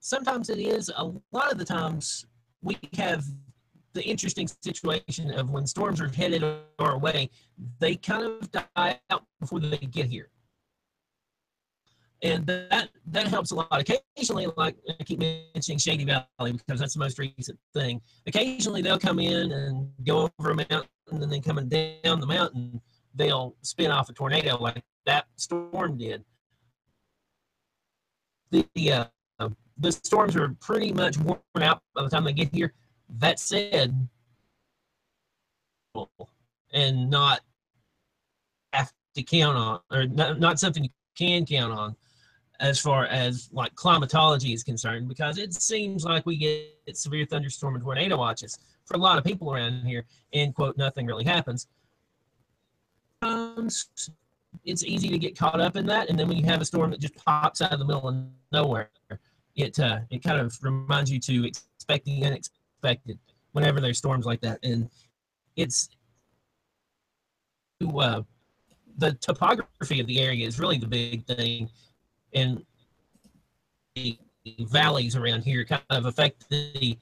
Sometimes 0.00 0.50
it 0.50 0.58
is. 0.58 0.90
A 0.96 1.04
lot 1.32 1.50
of 1.50 1.56
the 1.56 1.64
times 1.64 2.26
we 2.60 2.76
have 2.98 3.24
the 3.92 4.02
interesting 4.02 4.48
situation 4.62 5.30
of 5.32 5.50
when 5.50 5.66
storms 5.66 6.00
are 6.00 6.08
headed 6.08 6.44
our 6.78 6.98
way, 6.98 7.30
they 7.78 7.96
kind 7.96 8.24
of 8.24 8.50
die 8.50 9.00
out 9.10 9.24
before 9.40 9.60
they 9.60 9.76
get 9.76 10.06
here. 10.06 10.28
And 12.22 12.46
that 12.46 12.90
that 13.06 13.26
helps 13.26 13.50
a 13.50 13.56
lot. 13.56 13.68
Occasionally, 13.72 14.46
like 14.56 14.76
I 14.88 15.02
keep 15.02 15.18
mentioning 15.18 15.78
Shady 15.78 16.04
Valley 16.04 16.52
because 16.52 16.78
that's 16.78 16.94
the 16.94 17.00
most 17.00 17.18
recent 17.18 17.58
thing. 17.74 18.00
Occasionally, 18.26 18.80
they'll 18.80 18.98
come 18.98 19.18
in 19.18 19.50
and 19.50 19.90
go 20.06 20.30
over 20.38 20.50
a 20.52 20.54
mountain, 20.54 20.88
and 21.10 21.32
then 21.32 21.42
coming 21.42 21.68
down 21.68 22.20
the 22.20 22.26
mountain, 22.26 22.80
they'll 23.12 23.56
spin 23.62 23.90
off 23.90 24.08
a 24.08 24.12
tornado 24.12 24.56
like 24.56 24.84
that 25.04 25.26
storm 25.36 25.98
did. 25.98 26.24
The 28.52 28.92
uh, 28.92 29.04
the 29.78 29.92
storms 29.92 30.36
are 30.36 30.54
pretty 30.60 30.92
much 30.92 31.18
worn 31.18 31.40
out 31.60 31.82
by 31.94 32.02
the 32.02 32.08
time 32.08 32.24
they 32.24 32.32
get 32.32 32.54
here. 32.54 32.72
That 33.18 33.38
said, 33.38 34.08
and 36.72 37.10
not 37.10 37.40
have 38.72 38.92
to 39.14 39.22
count 39.22 39.56
on, 39.56 39.80
or 39.90 40.06
not, 40.06 40.40
not 40.40 40.58
something 40.58 40.84
you 40.84 40.90
can 41.14 41.44
count 41.44 41.72
on 41.72 41.94
as 42.60 42.78
far 42.78 43.06
as 43.06 43.50
like 43.52 43.74
climatology 43.74 44.52
is 44.52 44.62
concerned, 44.62 45.08
because 45.08 45.36
it 45.36 45.52
seems 45.52 46.04
like 46.04 46.24
we 46.24 46.36
get 46.36 46.96
severe 46.96 47.26
thunderstorm 47.26 47.74
and 47.74 47.84
tornado 47.84 48.16
watches 48.16 48.58
for 48.86 48.94
a 48.94 48.98
lot 48.98 49.18
of 49.18 49.24
people 49.24 49.52
around 49.52 49.84
here, 49.84 50.04
and 50.32 50.54
quote, 50.54 50.76
nothing 50.76 51.06
really 51.06 51.24
happens. 51.24 51.66
Um, 53.20 53.68
it's 54.64 54.84
easy 54.84 55.08
to 55.08 55.18
get 55.18 55.36
caught 55.36 55.60
up 55.60 55.76
in 55.76 55.86
that, 55.86 56.08
and 56.08 56.18
then 56.18 56.28
when 56.28 56.38
you 56.38 56.44
have 56.44 56.62
a 56.62 56.64
storm 56.64 56.90
that 56.92 57.00
just 57.00 57.14
pops 57.16 57.60
out 57.60 57.72
of 57.72 57.78
the 57.78 57.84
middle 57.84 58.08
of 58.08 58.24
nowhere, 58.52 58.90
it 59.54 59.78
uh, 59.78 60.00
it 60.10 60.22
kind 60.22 60.40
of 60.40 60.56
reminds 60.62 61.10
you 61.10 61.20
to 61.20 61.46
expect 61.46 62.06
the 62.06 62.24
unexpected 62.24 62.61
expected 62.82 63.18
whenever 63.52 63.80
there's 63.80 63.98
storms 63.98 64.26
like 64.26 64.40
that. 64.40 64.58
And 64.62 64.90
it's 65.56 65.88
uh, 67.98 68.22
the 68.98 69.12
topography 69.14 70.00
of 70.00 70.06
the 70.06 70.20
area 70.20 70.46
is 70.46 70.58
really 70.58 70.78
the 70.78 70.86
big 70.86 71.24
thing, 71.26 71.68
and 72.34 72.64
the 73.94 74.18
valleys 74.60 75.16
around 75.16 75.42
here 75.42 75.64
kind 75.64 75.82
of 75.90 76.06
affect 76.06 76.48
the 76.48 76.98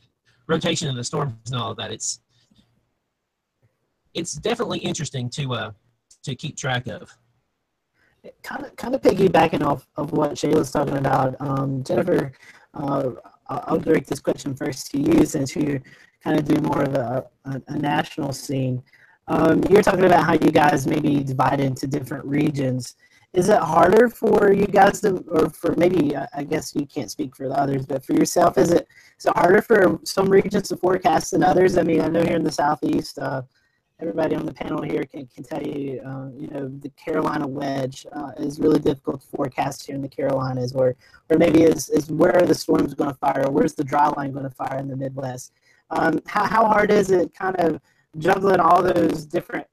rotation 0.46 0.88
of 0.88 0.96
the 0.96 1.04
storms 1.04 1.34
and 1.46 1.56
all 1.56 1.70
of 1.70 1.76
that. 1.76 1.90
It's 1.90 2.20
it's 4.12 4.32
definitely 4.32 4.78
interesting 4.78 5.30
to 5.30 5.54
uh 5.54 5.70
to 6.24 6.34
keep 6.34 6.56
track 6.56 6.86
of. 6.88 7.10
Kind 8.42 8.66
of, 8.66 8.76
kind 8.76 8.94
of 8.94 9.00
piggybacking 9.00 9.64
off 9.64 9.86
of 9.96 10.12
what 10.12 10.32
Shayla's 10.32 10.70
talking 10.70 10.98
about. 10.98 11.36
Um, 11.40 11.82
Jennifer, 11.82 12.32
uh, 12.74 13.12
I'll 13.50 13.78
direct 13.78 14.08
this 14.08 14.20
question 14.20 14.54
first 14.54 14.90
to 14.92 15.00
you 15.00 15.26
since 15.26 15.56
you 15.56 15.80
kind 16.22 16.38
of 16.38 16.44
do 16.46 16.60
more 16.60 16.82
of 16.82 16.94
a, 16.94 17.26
a, 17.46 17.62
a 17.68 17.78
national 17.78 18.32
scene. 18.32 18.82
Um, 19.28 19.62
you're 19.70 19.82
talking 19.82 20.04
about 20.04 20.24
how 20.24 20.34
you 20.34 20.50
guys 20.50 20.86
maybe 20.86 21.22
divide 21.22 21.60
into 21.60 21.86
different 21.86 22.24
regions. 22.24 22.96
Is 23.32 23.48
it 23.48 23.58
harder 23.58 24.08
for 24.08 24.52
you 24.52 24.66
guys 24.66 25.00
to, 25.02 25.24
or 25.28 25.50
for 25.50 25.74
maybe, 25.76 26.16
I 26.16 26.42
guess 26.42 26.74
you 26.74 26.84
can't 26.86 27.10
speak 27.10 27.36
for 27.36 27.48
the 27.48 27.54
others, 27.54 27.86
but 27.86 28.04
for 28.04 28.12
yourself, 28.12 28.58
is 28.58 28.72
it, 28.72 28.88
is 29.18 29.26
it 29.26 29.36
harder 29.36 29.62
for 29.62 30.00
some 30.04 30.28
regions 30.28 30.68
to 30.68 30.76
forecast 30.76 31.30
than 31.30 31.44
others? 31.44 31.78
I 31.78 31.82
mean, 31.82 32.00
I 32.00 32.08
know 32.08 32.24
here 32.24 32.36
in 32.36 32.42
the 32.42 32.50
Southeast, 32.50 33.18
uh, 33.18 33.42
everybody 34.00 34.34
on 34.34 34.46
the 34.46 34.52
panel 34.52 34.82
here 34.82 35.04
can, 35.04 35.26
can 35.26 35.44
tell 35.44 35.62
you, 35.62 36.00
uh, 36.06 36.28
you 36.34 36.48
know, 36.48 36.68
the 36.80 36.88
Carolina 36.90 37.46
wedge 37.46 38.06
uh, 38.12 38.32
is 38.38 38.58
really 38.58 38.78
difficult 38.78 39.20
to 39.20 39.26
forecast 39.26 39.86
here 39.86 39.94
in 39.94 40.02
the 40.02 40.08
Carolinas, 40.08 40.72
or, 40.72 40.96
or 41.28 41.38
maybe 41.38 41.62
is, 41.62 41.90
is 41.90 42.10
where 42.10 42.36
are 42.36 42.46
the 42.46 42.54
storms 42.54 42.94
going 42.94 43.10
to 43.10 43.16
fire, 43.16 43.44
or 43.46 43.50
where's 43.50 43.74
the 43.74 43.84
dry 43.84 44.08
line 44.08 44.32
going 44.32 44.48
to 44.48 44.54
fire 44.54 44.78
in 44.78 44.88
the 44.88 44.96
Midwest. 44.96 45.52
Um, 45.90 46.20
how, 46.26 46.46
how 46.46 46.66
hard 46.66 46.90
is 46.90 47.10
it 47.10 47.34
kind 47.34 47.56
of 47.56 47.80
juggling 48.18 48.60
all 48.60 48.82
those 48.82 49.26
different 49.26 49.66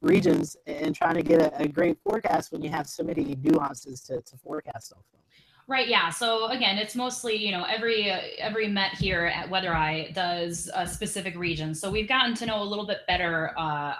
regions 0.00 0.56
and 0.66 0.94
trying 0.94 1.14
to 1.14 1.22
get 1.22 1.42
a, 1.42 1.62
a 1.62 1.68
great 1.68 1.98
forecast 2.02 2.52
when 2.52 2.62
you 2.62 2.70
have 2.70 2.86
so 2.86 3.02
many 3.02 3.36
nuances 3.42 4.00
to, 4.02 4.22
to 4.22 4.36
forecast 4.38 4.92
off 4.92 5.04
of? 5.12 5.25
Right. 5.68 5.88
Yeah. 5.88 6.10
So 6.10 6.46
again, 6.50 6.78
it's 6.78 6.94
mostly 6.94 7.34
you 7.34 7.50
know 7.50 7.64
every 7.64 8.10
uh, 8.10 8.20
every 8.38 8.68
Met 8.68 8.92
here 8.94 9.26
at 9.26 9.50
Weather 9.50 9.74
Eye 9.74 10.10
does 10.14 10.70
a 10.74 10.86
specific 10.86 11.36
region. 11.36 11.74
So 11.74 11.90
we've 11.90 12.08
gotten 12.08 12.34
to 12.36 12.46
know 12.46 12.62
a 12.62 12.64
little 12.64 12.86
bit 12.86 12.98
better 13.08 13.52
uh, 13.58 13.94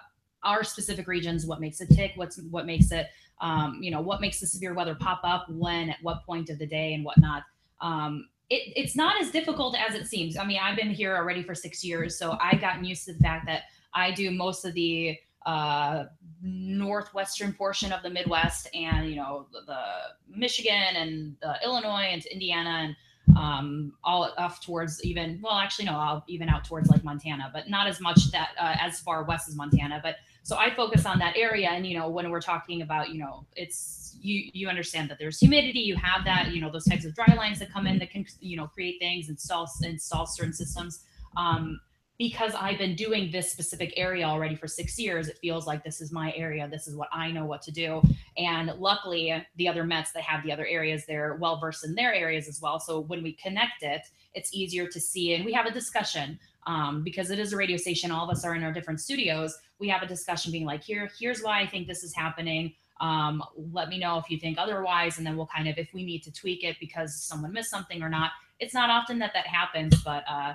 our 0.46 0.62
specific 0.62 1.08
regions, 1.08 1.44
what 1.44 1.60
makes 1.60 1.80
it 1.80 1.90
tick, 1.90 2.12
what's 2.14 2.40
what 2.50 2.66
makes 2.66 2.92
it, 2.92 3.08
um, 3.40 3.80
you 3.82 3.90
know, 3.90 4.00
what 4.00 4.20
makes 4.20 4.38
the 4.40 4.46
severe 4.46 4.74
weather 4.74 4.94
pop 4.94 5.20
up 5.24 5.46
when, 5.50 5.90
at 5.90 5.96
what 6.02 6.24
point 6.24 6.48
of 6.50 6.58
the 6.58 6.66
day, 6.66 6.94
and 6.94 7.04
whatnot. 7.04 7.42
Um, 7.80 8.28
it, 8.48 8.72
it's 8.76 8.94
not 8.94 9.20
as 9.20 9.32
difficult 9.32 9.76
as 9.76 9.96
it 9.96 10.06
seems. 10.06 10.38
I 10.38 10.44
mean, 10.44 10.60
I've 10.62 10.76
been 10.76 10.90
here 10.90 11.16
already 11.16 11.42
for 11.42 11.54
six 11.54 11.84
years, 11.84 12.16
so 12.16 12.38
I've 12.40 12.60
gotten 12.60 12.84
used 12.84 13.04
to 13.06 13.12
the 13.12 13.18
fact 13.18 13.44
that 13.46 13.62
I 13.92 14.12
do 14.12 14.30
most 14.30 14.64
of 14.64 14.72
the 14.74 15.18
uh, 15.46 16.04
northwestern 16.42 17.52
portion 17.52 17.92
of 17.92 18.02
the 18.02 18.10
Midwest 18.10 18.68
and, 18.74 19.08
you 19.08 19.16
know, 19.16 19.46
the, 19.52 19.60
the 19.66 19.82
Michigan 20.28 20.96
and 20.96 21.36
uh, 21.42 21.54
Illinois 21.64 22.08
and 22.12 22.24
Indiana 22.26 22.70
and 22.70 22.96
um, 23.36 23.92
all 24.04 24.32
off 24.38 24.64
towards 24.64 25.02
even, 25.04 25.40
well, 25.42 25.54
actually, 25.54 25.86
no, 25.86 25.92
I'll 25.92 26.24
even 26.28 26.48
out 26.48 26.64
towards 26.64 26.90
like 26.90 27.02
Montana, 27.02 27.50
but 27.52 27.68
not 27.68 27.86
as 27.86 28.00
much 28.00 28.30
that 28.32 28.50
uh, 28.58 28.76
as 28.80 29.00
far 29.00 29.24
west 29.24 29.48
as 29.48 29.56
Montana. 29.56 30.00
But 30.02 30.16
so 30.42 30.56
I 30.56 30.74
focus 30.74 31.06
on 31.06 31.18
that 31.20 31.36
area. 31.36 31.70
And, 31.70 31.86
you 31.86 31.98
know, 31.98 32.08
when 32.08 32.30
we're 32.30 32.40
talking 32.40 32.82
about, 32.82 33.10
you 33.10 33.18
know, 33.18 33.46
it's, 33.56 34.16
you, 34.20 34.50
you 34.52 34.68
understand 34.68 35.10
that 35.10 35.18
there's 35.18 35.38
humidity, 35.38 35.80
you 35.80 35.96
have 35.96 36.24
that, 36.24 36.52
you 36.52 36.60
know, 36.60 36.70
those 36.70 36.84
types 36.84 37.04
of 37.04 37.14
dry 37.14 37.32
lines 37.36 37.58
that 37.58 37.72
come 37.72 37.86
in 37.86 37.98
that 37.98 38.10
can, 38.10 38.26
you 38.40 38.56
know, 38.56 38.66
create 38.66 38.98
things, 39.00 39.28
and 39.28 39.36
install, 39.36 39.68
install 39.82 40.26
certain 40.26 40.52
systems. 40.52 41.04
Um, 41.36 41.80
because 42.18 42.54
I've 42.54 42.78
been 42.78 42.94
doing 42.94 43.30
this 43.30 43.52
specific 43.52 43.92
area 43.96 44.24
already 44.24 44.56
for 44.56 44.66
six 44.66 44.98
years, 44.98 45.28
it 45.28 45.38
feels 45.38 45.66
like 45.66 45.84
this 45.84 46.00
is 46.00 46.12
my 46.12 46.32
area. 46.34 46.66
This 46.68 46.88
is 46.88 46.96
what 46.96 47.08
I 47.12 47.30
know 47.30 47.44
what 47.44 47.62
to 47.62 47.70
do. 47.70 48.02
And 48.38 48.72
luckily, 48.78 49.44
the 49.56 49.68
other 49.68 49.84
Mets 49.84 50.12
that 50.12 50.22
have 50.22 50.42
the 50.42 50.52
other 50.52 50.66
areas, 50.66 51.04
they're 51.06 51.36
well 51.40 51.58
versed 51.58 51.84
in 51.84 51.94
their 51.94 52.14
areas 52.14 52.48
as 52.48 52.60
well. 52.60 52.80
So 52.80 53.00
when 53.00 53.22
we 53.22 53.32
connect 53.32 53.82
it, 53.82 54.02
it's 54.34 54.54
easier 54.54 54.86
to 54.88 55.00
see. 55.00 55.34
And 55.34 55.44
we 55.44 55.52
have 55.52 55.66
a 55.66 55.70
discussion 55.70 56.38
um, 56.66 57.02
because 57.02 57.30
it 57.30 57.38
is 57.38 57.52
a 57.52 57.56
radio 57.56 57.76
station. 57.76 58.10
All 58.10 58.24
of 58.24 58.30
us 58.30 58.44
are 58.44 58.54
in 58.54 58.62
our 58.62 58.72
different 58.72 59.00
studios. 59.00 59.56
We 59.78 59.88
have 59.88 60.02
a 60.02 60.06
discussion 60.06 60.52
being 60.52 60.64
like, 60.64 60.82
here, 60.82 61.10
here's 61.18 61.42
why 61.42 61.60
I 61.60 61.66
think 61.66 61.86
this 61.86 62.02
is 62.02 62.14
happening. 62.14 62.74
Um, 63.00 63.42
let 63.72 63.88
me 63.90 63.98
know 63.98 64.18
if 64.18 64.30
you 64.30 64.38
think 64.38 64.56
otherwise. 64.58 65.18
And 65.18 65.26
then 65.26 65.36
we'll 65.36 65.46
kind 65.46 65.68
of, 65.68 65.76
if 65.76 65.92
we 65.92 66.02
need 66.02 66.22
to 66.22 66.32
tweak 66.32 66.64
it 66.64 66.76
because 66.80 67.22
someone 67.22 67.52
missed 67.52 67.70
something 67.70 68.02
or 68.02 68.08
not. 68.08 68.30
It's 68.58 68.72
not 68.72 68.88
often 68.88 69.18
that 69.18 69.32
that 69.34 69.46
happens, 69.46 70.02
but 70.02 70.24
uh, 70.26 70.54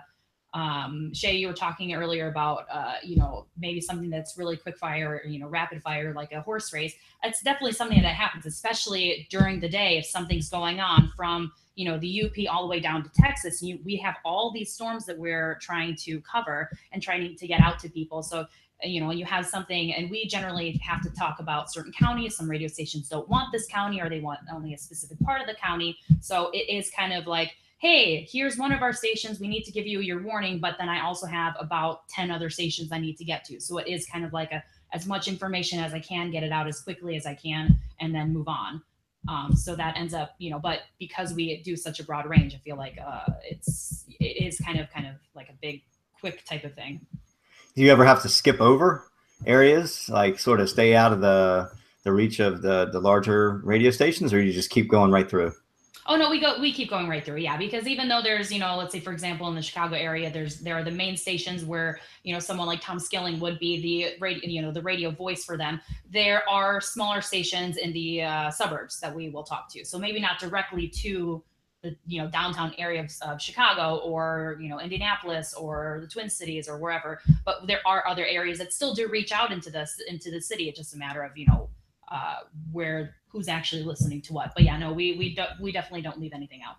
um, 0.53 1.13
Shay, 1.13 1.35
you 1.37 1.47
were 1.47 1.53
talking 1.53 1.93
earlier 1.93 2.27
about, 2.27 2.65
uh, 2.71 2.95
you 3.03 3.15
know, 3.15 3.45
maybe 3.57 3.79
something 3.79 4.09
that's 4.09 4.37
really 4.37 4.57
quick 4.57 4.77
fire, 4.77 5.21
you 5.25 5.39
know, 5.39 5.47
rapid 5.47 5.81
fire, 5.81 6.13
like 6.13 6.33
a 6.33 6.41
horse 6.41 6.73
race. 6.73 6.93
It's 7.23 7.41
definitely 7.41 7.71
something 7.71 8.01
that 8.01 8.15
happens, 8.15 8.45
especially 8.45 9.27
during 9.29 9.61
the 9.61 9.69
day 9.69 9.97
if 9.97 10.05
something's 10.05 10.49
going 10.49 10.81
on 10.81 11.11
from, 11.15 11.53
you 11.75 11.85
know, 11.85 11.97
the 11.97 12.23
UP 12.23 12.53
all 12.53 12.63
the 12.63 12.67
way 12.67 12.81
down 12.81 13.03
to 13.03 13.09
Texas. 13.13 13.61
You, 13.61 13.79
we 13.85 13.95
have 13.97 14.15
all 14.25 14.51
these 14.51 14.73
storms 14.73 15.05
that 15.05 15.17
we're 15.17 15.57
trying 15.61 15.95
to 15.97 16.19
cover 16.21 16.69
and 16.91 17.01
trying 17.01 17.35
to 17.35 17.47
get 17.47 17.61
out 17.61 17.79
to 17.79 17.89
people. 17.89 18.21
So, 18.21 18.45
you 18.83 18.99
know, 18.99 19.07
when 19.07 19.17
you 19.17 19.25
have 19.25 19.45
something, 19.45 19.93
and 19.93 20.09
we 20.09 20.27
generally 20.27 20.81
have 20.83 21.01
to 21.03 21.09
talk 21.11 21.39
about 21.39 21.71
certain 21.71 21.93
counties. 21.93 22.35
Some 22.35 22.49
radio 22.49 22.67
stations 22.67 23.07
don't 23.07 23.29
want 23.29 23.53
this 23.53 23.67
county, 23.67 24.01
or 24.01 24.09
they 24.09 24.19
want 24.19 24.39
only 24.51 24.73
a 24.73 24.77
specific 24.77 25.19
part 25.21 25.39
of 25.39 25.47
the 25.47 25.53
county. 25.53 25.97
So 26.19 26.49
it 26.51 26.69
is 26.69 26.89
kind 26.89 27.13
of 27.13 27.25
like, 27.25 27.53
hey, 27.81 28.27
here's 28.31 28.59
one 28.59 28.71
of 28.71 28.83
our 28.83 28.93
stations. 28.93 29.39
We 29.39 29.47
need 29.47 29.63
to 29.63 29.71
give 29.71 29.87
you 29.87 30.01
your 30.01 30.21
warning, 30.21 30.59
but 30.59 30.75
then 30.77 30.87
I 30.87 31.03
also 31.03 31.25
have 31.25 31.55
about 31.59 32.07
10 32.09 32.29
other 32.29 32.47
stations 32.47 32.91
I 32.91 32.99
need 32.99 33.17
to 33.17 33.25
get 33.25 33.43
to. 33.45 33.59
So 33.59 33.79
it 33.79 33.87
is 33.87 34.05
kind 34.05 34.23
of 34.23 34.33
like 34.33 34.51
a 34.51 34.63
as 34.93 35.07
much 35.07 35.27
information 35.27 35.79
as 35.79 35.91
I 35.93 35.99
can, 35.99 36.29
get 36.29 36.43
it 36.43 36.51
out 36.51 36.67
as 36.67 36.81
quickly 36.81 37.15
as 37.15 37.25
I 37.25 37.33
can, 37.33 37.79
and 37.99 38.13
then 38.13 38.33
move 38.33 38.47
on. 38.47 38.83
Um, 39.27 39.55
so 39.55 39.75
that 39.75 39.97
ends 39.97 40.13
up, 40.13 40.35
you 40.37 40.51
know, 40.51 40.59
but 40.59 40.81
because 40.99 41.33
we 41.33 41.61
do 41.63 41.75
such 41.75 41.99
a 41.99 42.03
broad 42.03 42.27
range, 42.27 42.53
I 42.53 42.57
feel 42.59 42.75
like 42.75 42.99
uh, 43.03 43.31
it's 43.43 44.05
it 44.19 44.45
is 44.45 44.59
kind 44.59 44.79
of 44.79 44.91
kind 44.91 45.07
of 45.07 45.15
like 45.33 45.49
a 45.49 45.53
big 45.59 45.81
quick 46.19 46.45
type 46.45 46.63
of 46.65 46.75
thing. 46.75 47.03
Do 47.75 47.81
you 47.81 47.91
ever 47.91 48.05
have 48.05 48.21
to 48.21 48.29
skip 48.29 48.61
over 48.61 49.07
areas, 49.47 50.07
like 50.07 50.37
sort 50.37 50.59
of 50.59 50.69
stay 50.69 50.93
out 50.93 51.13
of 51.13 51.21
the 51.21 51.71
the 52.03 52.11
reach 52.11 52.39
of 52.39 52.61
the 52.61 52.89
the 52.91 52.99
larger 52.99 53.61
radio 53.63 53.89
stations, 53.89 54.33
or 54.33 54.41
you 54.41 54.53
just 54.53 54.69
keep 54.69 54.87
going 54.87 55.09
right 55.09 55.27
through? 55.27 55.53
Oh 56.07 56.15
no, 56.15 56.29
we 56.29 56.39
go 56.39 56.59
we 56.59 56.73
keep 56.73 56.89
going 56.89 57.07
right 57.07 57.23
through. 57.23 57.37
Yeah, 57.37 57.57
because 57.57 57.87
even 57.87 58.07
though 58.07 58.21
there's, 58.21 58.51
you 58.51 58.59
know, 58.59 58.75
let's 58.75 58.91
say 58.91 58.99
for 58.99 59.11
example 59.11 59.47
in 59.47 59.55
the 59.55 59.61
Chicago 59.61 59.95
area, 59.95 60.31
there's 60.31 60.59
there 60.59 60.75
are 60.75 60.83
the 60.83 60.91
main 60.91 61.15
stations 61.15 61.63
where, 61.63 61.99
you 62.23 62.33
know, 62.33 62.39
someone 62.39 62.67
like 62.67 62.81
Tom 62.81 62.99
Skilling 62.99 63.39
would 63.39 63.59
be 63.59 63.81
the 63.81 64.19
radio, 64.19 64.49
you 64.49 64.61
know, 64.61 64.71
the 64.71 64.81
radio 64.81 65.11
voice 65.11 65.45
for 65.45 65.57
them. 65.57 65.79
There 66.09 66.47
are 66.49 66.81
smaller 66.81 67.21
stations 67.21 67.77
in 67.77 67.93
the 67.93 68.23
uh, 68.23 68.51
suburbs 68.51 68.99
that 68.99 69.13
we 69.13 69.29
will 69.29 69.43
talk 69.43 69.69
to. 69.73 69.85
So 69.85 69.99
maybe 69.99 70.19
not 70.19 70.39
directly 70.39 70.87
to 70.87 71.43
the 71.81 71.95
you 72.05 72.21
know 72.21 72.29
downtown 72.29 72.73
area 72.77 73.01
of, 73.03 73.11
of 73.21 73.41
Chicago 73.41 73.97
or 73.97 74.57
you 74.61 74.69
know 74.69 74.79
Indianapolis 74.79 75.53
or 75.53 75.99
the 76.01 76.07
Twin 76.07 76.29
Cities 76.29 76.67
or 76.69 76.77
wherever, 76.77 77.19
but 77.45 77.67
there 77.67 77.79
are 77.85 78.07
other 78.07 78.25
areas 78.25 78.57
that 78.59 78.73
still 78.73 78.93
do 78.93 79.07
reach 79.07 79.31
out 79.31 79.51
into 79.51 79.69
this 79.69 79.99
into 80.07 80.31
the 80.31 80.41
city. 80.41 80.69
It's 80.69 80.77
just 80.77 80.93
a 80.93 80.97
matter 80.97 81.23
of 81.23 81.37
you 81.37 81.47
know 81.47 81.69
uh, 82.11 82.37
where 82.71 83.15
who's 83.29 83.47
actually 83.47 83.83
listening 83.83 84.21
to 84.23 84.33
what. 84.33 84.51
But 84.53 84.63
yeah, 84.63 84.77
no, 84.77 84.93
we 84.93 85.13
we 85.17 85.35
do, 85.35 85.43
we 85.59 85.71
definitely 85.71 86.01
don't 86.01 86.19
leave 86.19 86.33
anything 86.33 86.61
out. 86.67 86.75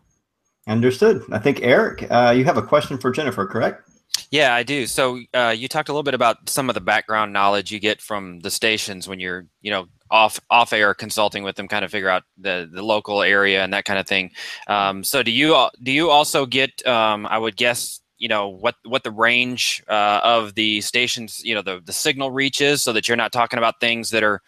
Understood. 0.69 1.25
I 1.33 1.39
think 1.39 1.61
Eric, 1.63 2.07
uh, 2.11 2.33
you 2.37 2.45
have 2.45 2.57
a 2.57 2.63
question 2.63 2.99
for 2.99 3.11
Jennifer, 3.11 3.47
correct? 3.47 3.89
Yeah, 4.31 4.55
I 4.55 4.63
do. 4.63 4.87
So 4.87 5.21
uh, 5.35 5.55
you 5.57 5.69
talked 5.69 5.89
a 5.89 5.93
little 5.93 6.03
bit 6.03 6.15
about 6.15 6.49
some 6.49 6.69
of 6.69 6.75
the 6.75 6.81
background 6.81 7.33
knowledge 7.33 7.73
you 7.73 7.81
get 7.81 8.01
from 8.01 8.41
the 8.41 8.51
stations 8.51 9.09
when 9.09 9.19
you're, 9.19 9.47
you 9.63 9.71
know, 9.71 9.89
off 10.11 10.39
off 10.51 10.73
air 10.75 10.93
consulting 10.93 11.43
with 11.43 11.57
them, 11.57 11.67
kind 11.67 11.85
of 11.85 11.91
figure 11.91 12.11
out 12.11 12.23
the 12.37 12.69
the 12.73 12.83
local 12.83 13.23
area 13.23 13.65
and 13.65 13.73
that 13.73 13.87
kind 13.87 13.99
of 13.99 14.07
thing. 14.07 14.31
Um, 14.69 15.03
so 15.03 15.23
do 15.23 15.31
you 15.31 15.69
do 15.83 15.91
you 15.91 16.11
also 16.11 16.47
get? 16.47 16.87
Um, 16.87 17.27
I 17.27 17.39
would 17.39 17.57
guess 17.57 18.01
you 18.19 18.29
know 18.29 18.49
what 18.49 18.75
what 18.85 19.03
the 19.03 19.11
range 19.11 19.83
uh, 19.89 20.21
of 20.23 20.55
the 20.55 20.81
stations, 20.83 21.43
you 21.43 21.55
know, 21.55 21.63
the 21.63 21.81
the 21.85 21.93
signal 21.93 22.31
reaches, 22.31 22.83
so 22.83 22.93
that 22.93 23.09
you're 23.09 23.17
not 23.17 23.33
talking 23.33 23.59
about 23.59 23.81
things 23.81 24.11
that 24.11 24.23
are 24.23 24.43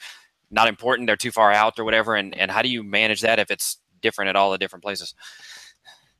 not 0.51 0.69
important, 0.69 1.07
they're 1.07 1.17
too 1.17 1.33
far 1.33 1.53
out 1.53 1.79
or 1.79 1.85
whatever. 1.85 2.15
And 2.15 2.37
and 2.37 2.51
how 2.51 2.63
do 2.63 2.69
you 2.69 2.83
manage 2.83 3.21
that 3.23 3.39
if 3.39 3.51
it's 3.51 3.79
different 4.01 4.29
at 4.29 4.37
all 4.37 4.51
the 4.51 4.59
different 4.59 4.83
places? 4.85 5.15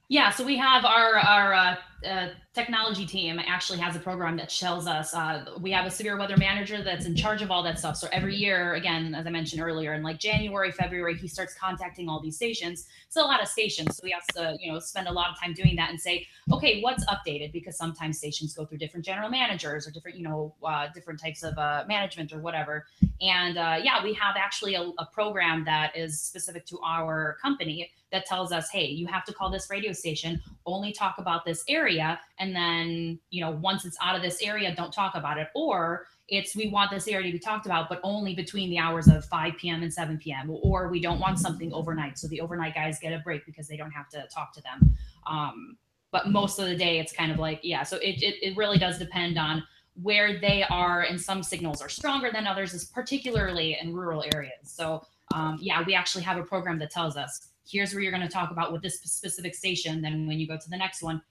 Yeah, 0.09 0.31
so 0.31 0.45
we 0.45 0.59
have 0.59 0.85
our 0.85 1.17
our 1.17 1.55
uh, 1.55 1.77
uh, 2.07 2.29
technology 2.53 3.07
team 3.07 3.39
actually 3.39 3.79
has 3.79 3.97
a 3.97 3.99
program 3.99 4.37
that 4.37 4.51
tells 4.51 4.87
us 4.87 5.15
uh, 5.15 5.47
we 5.59 5.71
have 5.71 5.87
a 5.87 5.91
severe 5.91 6.19
weather 6.19 6.37
manager 6.37 6.83
that's 6.83 7.07
in 7.07 7.17
charge 7.17 7.41
of 7.41 7.51
all 7.51 7.63
that 7.63 7.79
stuff. 7.79 7.97
So 7.97 8.09
every 8.13 8.37
year, 8.37 8.75
again, 8.75 9.15
as 9.15 9.27
I 9.27 9.31
mentioned 9.31 9.63
earlier, 9.63 9.95
in 9.95 10.03
like 10.03 10.19
January, 10.19 10.71
February, 10.71 11.17
he 11.17 11.27
starts 11.27 11.55
contacting 11.55 12.11
all 12.11 12.21
these 12.21 12.37
stations. 12.37 12.87
It's 13.07 13.17
a 13.17 13.23
lot 13.23 13.41
of 13.41 13.49
stations, 13.49 13.97
so 13.97 14.07
he 14.07 14.13
has 14.13 14.27
to 14.35 14.59
you 14.61 14.71
know 14.71 14.79
spend 14.79 15.09
a 15.09 15.13
lot 15.13 15.31
of 15.31 15.41
time 15.41 15.55
doing 15.55 15.75
that 15.77 15.89
and 15.89 15.99
say, 15.99 16.27
okay, 16.53 16.83
what's 16.83 17.05
updated? 17.07 17.53
Because 17.53 17.79
sometimes 17.79 18.19
stations 18.19 18.53
go 18.53 18.67
through 18.67 18.79
different 18.79 19.07
general 19.07 19.31
managers 19.31 19.89
or 19.89 19.91
different 19.91 20.19
you 20.19 20.25
know 20.25 20.55
uh, 20.63 20.89
different 20.95 21.19
types 21.19 21.43
of 21.43 21.57
uh, 21.57 21.85
management 21.89 22.31
or 22.31 22.41
whatever. 22.41 22.85
And 23.23 23.57
uh, 23.57 23.79
yeah, 23.83 24.05
we 24.05 24.13
have 24.13 24.37
actually 24.37 24.75
a, 24.75 24.83
a 24.99 25.09
program 25.15 25.65
that 25.65 25.97
is 25.97 26.21
specific 26.21 26.67
to 26.67 26.79
our 26.85 27.39
company 27.41 27.91
that 28.15 28.27
tells 28.27 28.53
us, 28.53 28.71
hey, 28.71 28.87
you 28.87 29.09
have 29.09 29.25
to 29.25 29.33
call 29.33 29.51
this 29.51 29.69
radio 29.69 29.93
station, 29.93 30.41
only 30.67 30.93
talk 30.93 31.17
about 31.19 31.45
this 31.45 31.65
area, 31.69 32.21
and 32.39 32.55
then, 32.55 33.19
you 33.31 33.41
know, 33.41 33.51
once 33.51 33.85
it's 33.85 33.97
out 34.01 34.15
of 34.15 34.23
this 34.23 34.41
area, 34.41 34.73
don't 34.73 34.93
talk 34.93 35.17
about 35.17 35.37
it. 35.37 35.49
Or 35.57 36.07
it's 36.29 36.55
we 36.55 36.69
want 36.69 36.93
this 36.93 37.09
area 37.09 37.27
to 37.27 37.33
be 37.33 37.41
talked 37.41 37.67
about, 37.67 37.89
but 37.89 37.99
only 38.05 38.33
between 38.33 38.71
the 38.71 38.79
hours 38.79 39.09
of 39.09 39.25
5 39.25 39.55
p.m. 39.59 39.83
and 39.83 39.93
7 39.93 40.17
p.m. 40.19 40.49
Or 40.63 40.89
we 40.89 41.01
don't 41.01 41.19
want 41.19 41.41
something 41.41 41.73
overnight. 41.73 42.17
So 42.17 42.29
the 42.29 42.41
overnight 42.41 42.77
guys 42.77 43.01
get 43.01 43.13
a 43.13 43.19
break 43.19 43.45
because 43.47 43.67
they 43.67 43.77
don't 43.77 43.91
have 43.91 44.09
to 44.11 44.25
talk 44.33 44.55
to 44.55 44.63
them. 44.63 44.97
Um, 45.27 45.77
but 46.13 46.29
most 46.29 46.61
of 46.61 46.69
the 46.69 46.77
day, 46.77 47.01
it's 47.01 47.13
kind 47.13 47.33
of 47.33 47.41
like, 47.41 47.59
yeah. 47.65 47.83
So 47.83 47.97
it, 47.97 48.23
it, 48.23 48.37
it 48.41 48.57
really 48.57 48.79
does 48.79 48.97
depend 48.97 49.37
on 49.37 49.65
where 50.01 50.41
they 50.41 50.65
are 50.71 51.03
and 51.03 51.21
some 51.21 51.43
signals 51.43 51.81
are 51.83 51.89
stronger 51.89 52.31
than 52.33 52.47
others 52.47 52.75
is 52.75 52.85
particularly 52.85 53.79
in 53.81 53.95
rural 53.95 54.25
areas 54.35 54.53
so 54.65 55.01
um, 55.33 55.57
yeah 55.61 55.85
we 55.87 55.95
actually 55.95 56.25
have 56.25 56.37
a 56.37 56.43
program 56.43 56.81
that 56.81 56.91
tells 56.91 57.17
us 57.17 57.49
here's 57.67 57.95
where 57.95 58.03
you're 58.03 58.13
going 58.13 58.27
to 58.27 58.33
talk 58.33 58.51
about 58.51 58.73
with 58.73 58.83
this 58.83 59.01
specific 59.01 59.55
station 59.55 60.03
then 60.03 60.27
when 60.27 60.39
you 60.39 60.47
go 60.47 60.57
to 60.57 60.71
the 60.71 60.77
next 60.77 61.03
one 61.03 61.23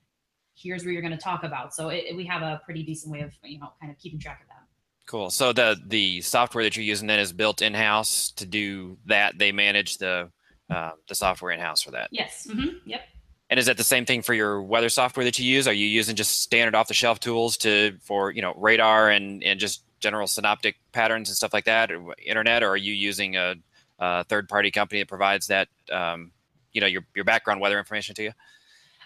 here's 0.55 0.83
where 0.83 0.93
you're 0.93 1.01
going 1.01 1.15
to 1.15 1.17
talk 1.17 1.43
about. 1.43 1.73
So 1.73 1.89
it, 1.89 2.05
it, 2.09 2.15
we 2.15 2.25
have 2.25 2.41
a 2.41 2.61
pretty 2.65 2.83
decent 2.83 3.11
way 3.11 3.21
of 3.21 3.33
you 3.43 3.59
know 3.59 3.73
kind 3.79 3.91
of 3.91 3.97
keeping 3.97 4.19
track 4.19 4.41
of 4.41 4.47
that. 4.47 4.63
Cool. 5.05 5.29
So 5.29 5.53
the 5.53 5.79
the 5.85 6.21
software 6.21 6.63
that 6.63 6.75
you're 6.75 6.85
using 6.85 7.07
then 7.07 7.19
is 7.19 7.33
built 7.33 7.61
in-house 7.61 8.31
to 8.33 8.45
do 8.45 8.97
that? 9.05 9.37
They 9.37 9.51
manage 9.51 9.97
the 9.97 10.29
uh, 10.69 10.91
the 11.07 11.15
software 11.15 11.51
in-house 11.51 11.81
for 11.81 11.91
that? 11.91 12.09
Yes. 12.11 12.47
Mm-hmm. 12.49 12.77
yep. 12.85 13.01
And 13.49 13.59
is 13.59 13.67
that 13.67 13.77
the 13.77 13.83
same 13.83 14.05
thing 14.05 14.21
for 14.23 14.33
your 14.33 14.63
weather 14.63 14.89
software 14.89 15.25
that 15.25 15.37
you 15.37 15.45
use? 15.45 15.67
Are 15.67 15.73
you 15.73 15.85
using 15.85 16.15
just 16.15 16.41
standard 16.41 16.73
off 16.73 16.87
the 16.87 16.93
shelf 16.93 17.19
tools 17.19 17.57
to 17.57 17.97
for 18.01 18.31
you 18.31 18.41
know 18.41 18.53
radar 18.57 19.09
and 19.09 19.43
and 19.43 19.59
just 19.59 19.83
general 19.99 20.27
synoptic 20.27 20.75
patterns 20.91 21.29
and 21.29 21.35
stuff 21.35 21.53
like 21.53 21.65
that 21.65 21.89
or 21.91 22.13
internet 22.25 22.61
or 22.61 22.69
are 22.69 22.77
you 22.77 22.91
using 22.91 23.37
a 23.37 23.55
uh, 23.99 24.23
third 24.23 24.47
party 24.49 24.71
company 24.71 25.01
that 25.01 25.07
provides 25.07 25.47
that 25.47 25.67
um, 25.91 26.31
you 26.71 26.81
know 26.81 26.87
your, 26.87 27.03
your 27.15 27.25
background 27.25 27.61
weather 27.61 27.77
information 27.77 28.15
to 28.15 28.23
you 28.23 28.31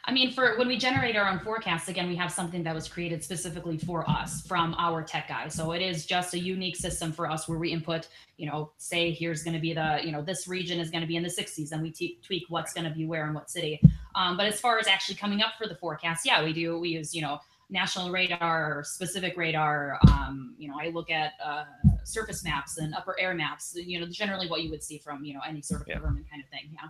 I 0.07 0.13
mean, 0.13 0.31
for 0.31 0.57
when 0.57 0.69
we 0.69 0.77
generate 0.77 1.17
our 1.17 1.27
own 1.29 1.39
forecasts, 1.39 1.89
again, 1.89 2.07
we 2.07 2.15
have 2.15 2.31
something 2.31 2.63
that 2.63 2.73
was 2.73 2.87
created 2.87 3.21
specifically 3.21 3.77
for 3.77 4.09
us 4.09 4.41
from 4.47 4.73
our 4.77 5.03
tech 5.03 5.27
guy. 5.27 5.49
So 5.49 5.73
it 5.73 5.81
is 5.81 6.05
just 6.05 6.33
a 6.33 6.39
unique 6.39 6.77
system 6.77 7.11
for 7.11 7.29
us 7.29 7.49
where 7.49 7.59
we 7.59 7.73
input, 7.73 8.07
you 8.37 8.49
know, 8.49 8.71
say 8.77 9.11
here's 9.11 9.43
going 9.43 9.55
to 9.55 9.59
be 9.59 9.73
the, 9.73 9.99
you 10.01 10.13
know, 10.13 10.21
this 10.21 10.47
region 10.47 10.79
is 10.79 10.89
going 10.89 11.01
to 11.01 11.07
be 11.07 11.17
in 11.17 11.23
the 11.23 11.29
60s, 11.29 11.73
and 11.73 11.81
we 11.81 11.91
t- 11.91 12.19
tweak 12.23 12.43
what's 12.47 12.71
going 12.71 12.87
to 12.87 12.95
be 12.95 13.05
where 13.05 13.27
in 13.27 13.33
what 13.33 13.49
city. 13.49 13.81
Um, 14.15 14.37
but 14.37 14.45
as 14.45 14.61
far 14.61 14.79
as 14.79 14.87
actually 14.87 15.15
coming 15.15 15.41
up 15.41 15.55
for 15.57 15.67
the 15.67 15.75
forecast, 15.75 16.25
yeah, 16.25 16.41
we 16.41 16.53
do. 16.53 16.79
We 16.79 16.89
use, 16.89 17.13
you 17.13 17.21
know, 17.21 17.39
national 17.69 18.11
radar, 18.11 18.79
or 18.79 18.83
specific 18.83 19.37
radar. 19.37 19.99
Um, 20.07 20.55
you 20.57 20.69
know, 20.69 20.75
I 20.79 20.89
look 20.89 21.09
at 21.09 21.33
uh, 21.43 21.65
surface 22.03 22.43
maps 22.43 22.77
and 22.77 22.93
upper 22.95 23.19
air 23.19 23.33
maps. 23.33 23.75
You 23.75 23.99
know, 23.99 24.07
generally 24.07 24.47
what 24.47 24.63
you 24.63 24.69
would 24.69 24.83
see 24.83 24.97
from 24.97 25.23
you 25.23 25.33
know 25.33 25.41
any 25.47 25.61
sort 25.61 25.81
of 25.81 25.87
yeah. 25.87 25.95
government 25.95 26.25
kind 26.29 26.43
of 26.43 26.49
thing. 26.49 26.69
Yeah. 26.73 26.89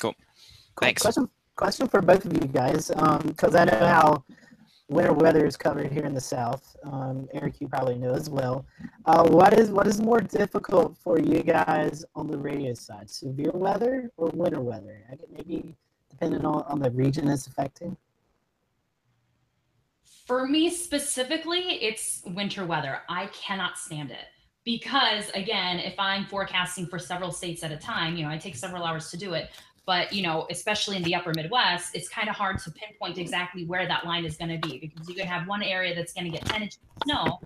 Cool. 0.00 0.12
cool. 0.12 0.86
Thanks. 0.86 1.02
Question, 1.02 1.28
question 1.56 1.88
for 1.88 2.02
both 2.02 2.24
of 2.24 2.32
you 2.32 2.48
guys, 2.48 2.88
because 2.88 3.54
um, 3.54 3.60
I 3.60 3.64
know 3.64 3.86
how 3.86 4.24
winter 4.88 5.12
weather 5.12 5.46
is 5.46 5.56
covered 5.56 5.90
here 5.90 6.04
in 6.04 6.14
the 6.14 6.20
South. 6.20 6.76
Um, 6.84 7.28
Eric, 7.32 7.60
you 7.60 7.68
probably 7.68 7.96
know 7.96 8.14
as 8.14 8.28
well. 8.28 8.66
Uh, 9.06 9.26
what 9.28 9.58
is 9.58 9.70
what 9.70 9.86
is 9.86 10.00
more 10.00 10.20
difficult 10.20 10.96
for 10.96 11.18
you 11.18 11.42
guys 11.42 12.04
on 12.14 12.26
the 12.26 12.38
radio 12.38 12.74
side, 12.74 13.10
severe 13.10 13.52
weather 13.52 14.10
or 14.16 14.28
winter 14.34 14.60
weather? 14.60 15.04
I 15.10 15.16
Maybe 15.30 15.76
depending 16.10 16.44
on, 16.44 16.62
on 16.66 16.78
the 16.78 16.90
region 16.90 17.28
it's 17.28 17.46
affecting. 17.46 17.96
For 20.26 20.46
me 20.46 20.70
specifically, 20.70 21.82
it's 21.82 22.22
winter 22.24 22.64
weather. 22.64 23.02
I 23.10 23.26
cannot 23.26 23.76
stand 23.76 24.10
it 24.10 24.24
because 24.64 25.28
again, 25.34 25.78
if 25.78 25.94
I'm 25.98 26.24
forecasting 26.24 26.86
for 26.86 26.98
several 26.98 27.30
states 27.30 27.62
at 27.62 27.70
a 27.70 27.76
time, 27.76 28.16
you 28.16 28.24
know, 28.24 28.30
I 28.30 28.38
take 28.38 28.56
several 28.56 28.84
hours 28.84 29.10
to 29.10 29.18
do 29.18 29.34
it. 29.34 29.50
But 29.84 30.14
you 30.14 30.22
know, 30.22 30.46
especially 30.48 30.96
in 30.96 31.02
the 31.02 31.14
upper 31.14 31.34
Midwest, 31.36 31.94
it's 31.94 32.08
kind 32.08 32.30
of 32.30 32.36
hard 32.36 32.58
to 32.60 32.70
pinpoint 32.70 33.18
exactly 33.18 33.66
where 33.66 33.86
that 33.86 34.06
line 34.06 34.24
is 34.24 34.38
going 34.38 34.58
to 34.58 34.66
be 34.66 34.78
because 34.78 35.06
you 35.06 35.14
can 35.14 35.26
have 35.26 35.46
one 35.46 35.62
area 35.62 35.94
that's 35.94 36.14
going 36.14 36.24
to 36.24 36.30
get 36.30 36.46
10 36.46 36.62
inches 36.62 36.78
of 36.96 37.02
snow 37.04 37.40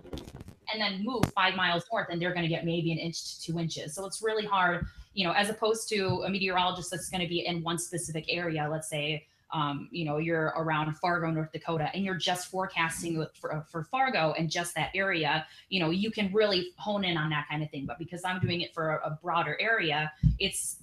and 0.73 0.81
then 0.81 1.05
move 1.05 1.25
five 1.35 1.57
miles 1.57 1.83
north 1.91 2.07
and 2.11 2.23
they're 2.23 2.33
going 2.33 2.45
to 2.45 2.49
get 2.49 2.65
maybe 2.65 2.93
an 2.93 2.99
inch 2.99 3.25
to 3.25 3.41
two 3.43 3.59
inches. 3.59 3.93
So 3.93 4.07
it's 4.07 4.23
really 4.23 4.47
hard, 4.47 4.87
you 5.15 5.27
know, 5.27 5.33
as 5.33 5.51
opposed 5.51 5.89
to 5.89 6.23
a 6.27 6.31
meteorologist 6.31 6.93
that's 6.93 7.09
going 7.09 7.23
to 7.23 7.29
be 7.29 7.45
in 7.45 7.65
one 7.65 7.79
specific 7.79 8.27
area, 8.29 8.69
let's 8.71 8.89
say 8.89 9.27
um, 9.53 9.89
you 9.91 10.05
know, 10.05 10.19
you're 10.19 10.53
around 10.57 10.95
Fargo, 10.99 11.31
North 11.31 11.53
Dakota, 11.53 11.91
and 11.95 12.05
you're 12.05 12.17
just 12.17 12.51
forecasting 12.51 13.25
for, 13.35 13.65
for 13.71 13.85
Fargo 13.85 14.35
and 14.37 14.51
just 14.51 14.75
that 14.75 14.91
area, 14.95 15.47
you 15.69 15.81
know, 15.81 15.91
you 15.91 16.11
can 16.11 16.33
really 16.33 16.69
hone 16.77 17.05
in 17.05 17.17
on 17.17 17.31
that 17.31 17.47
kind 17.51 17.63
of 17.63 17.71
thing. 17.71 17.87
But 17.87 17.99
because 17.99 18.25
I'm 18.25 18.41
doing 18.41 18.61
it 18.61 18.75
for 18.75 18.91
a, 18.91 19.09
a 19.09 19.19
broader 19.23 19.57
area, 19.61 20.13
it's 20.39 20.83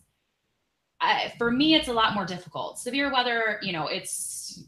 for 1.38 1.51
me, 1.51 1.76
it's 1.76 1.88
a 1.88 1.93
lot 1.93 2.13
more 2.13 2.26
difficult. 2.26 2.80
Severe 2.80 3.11
weather, 3.11 3.59
you 3.61 3.72
know, 3.72 3.88
it's 3.88 4.63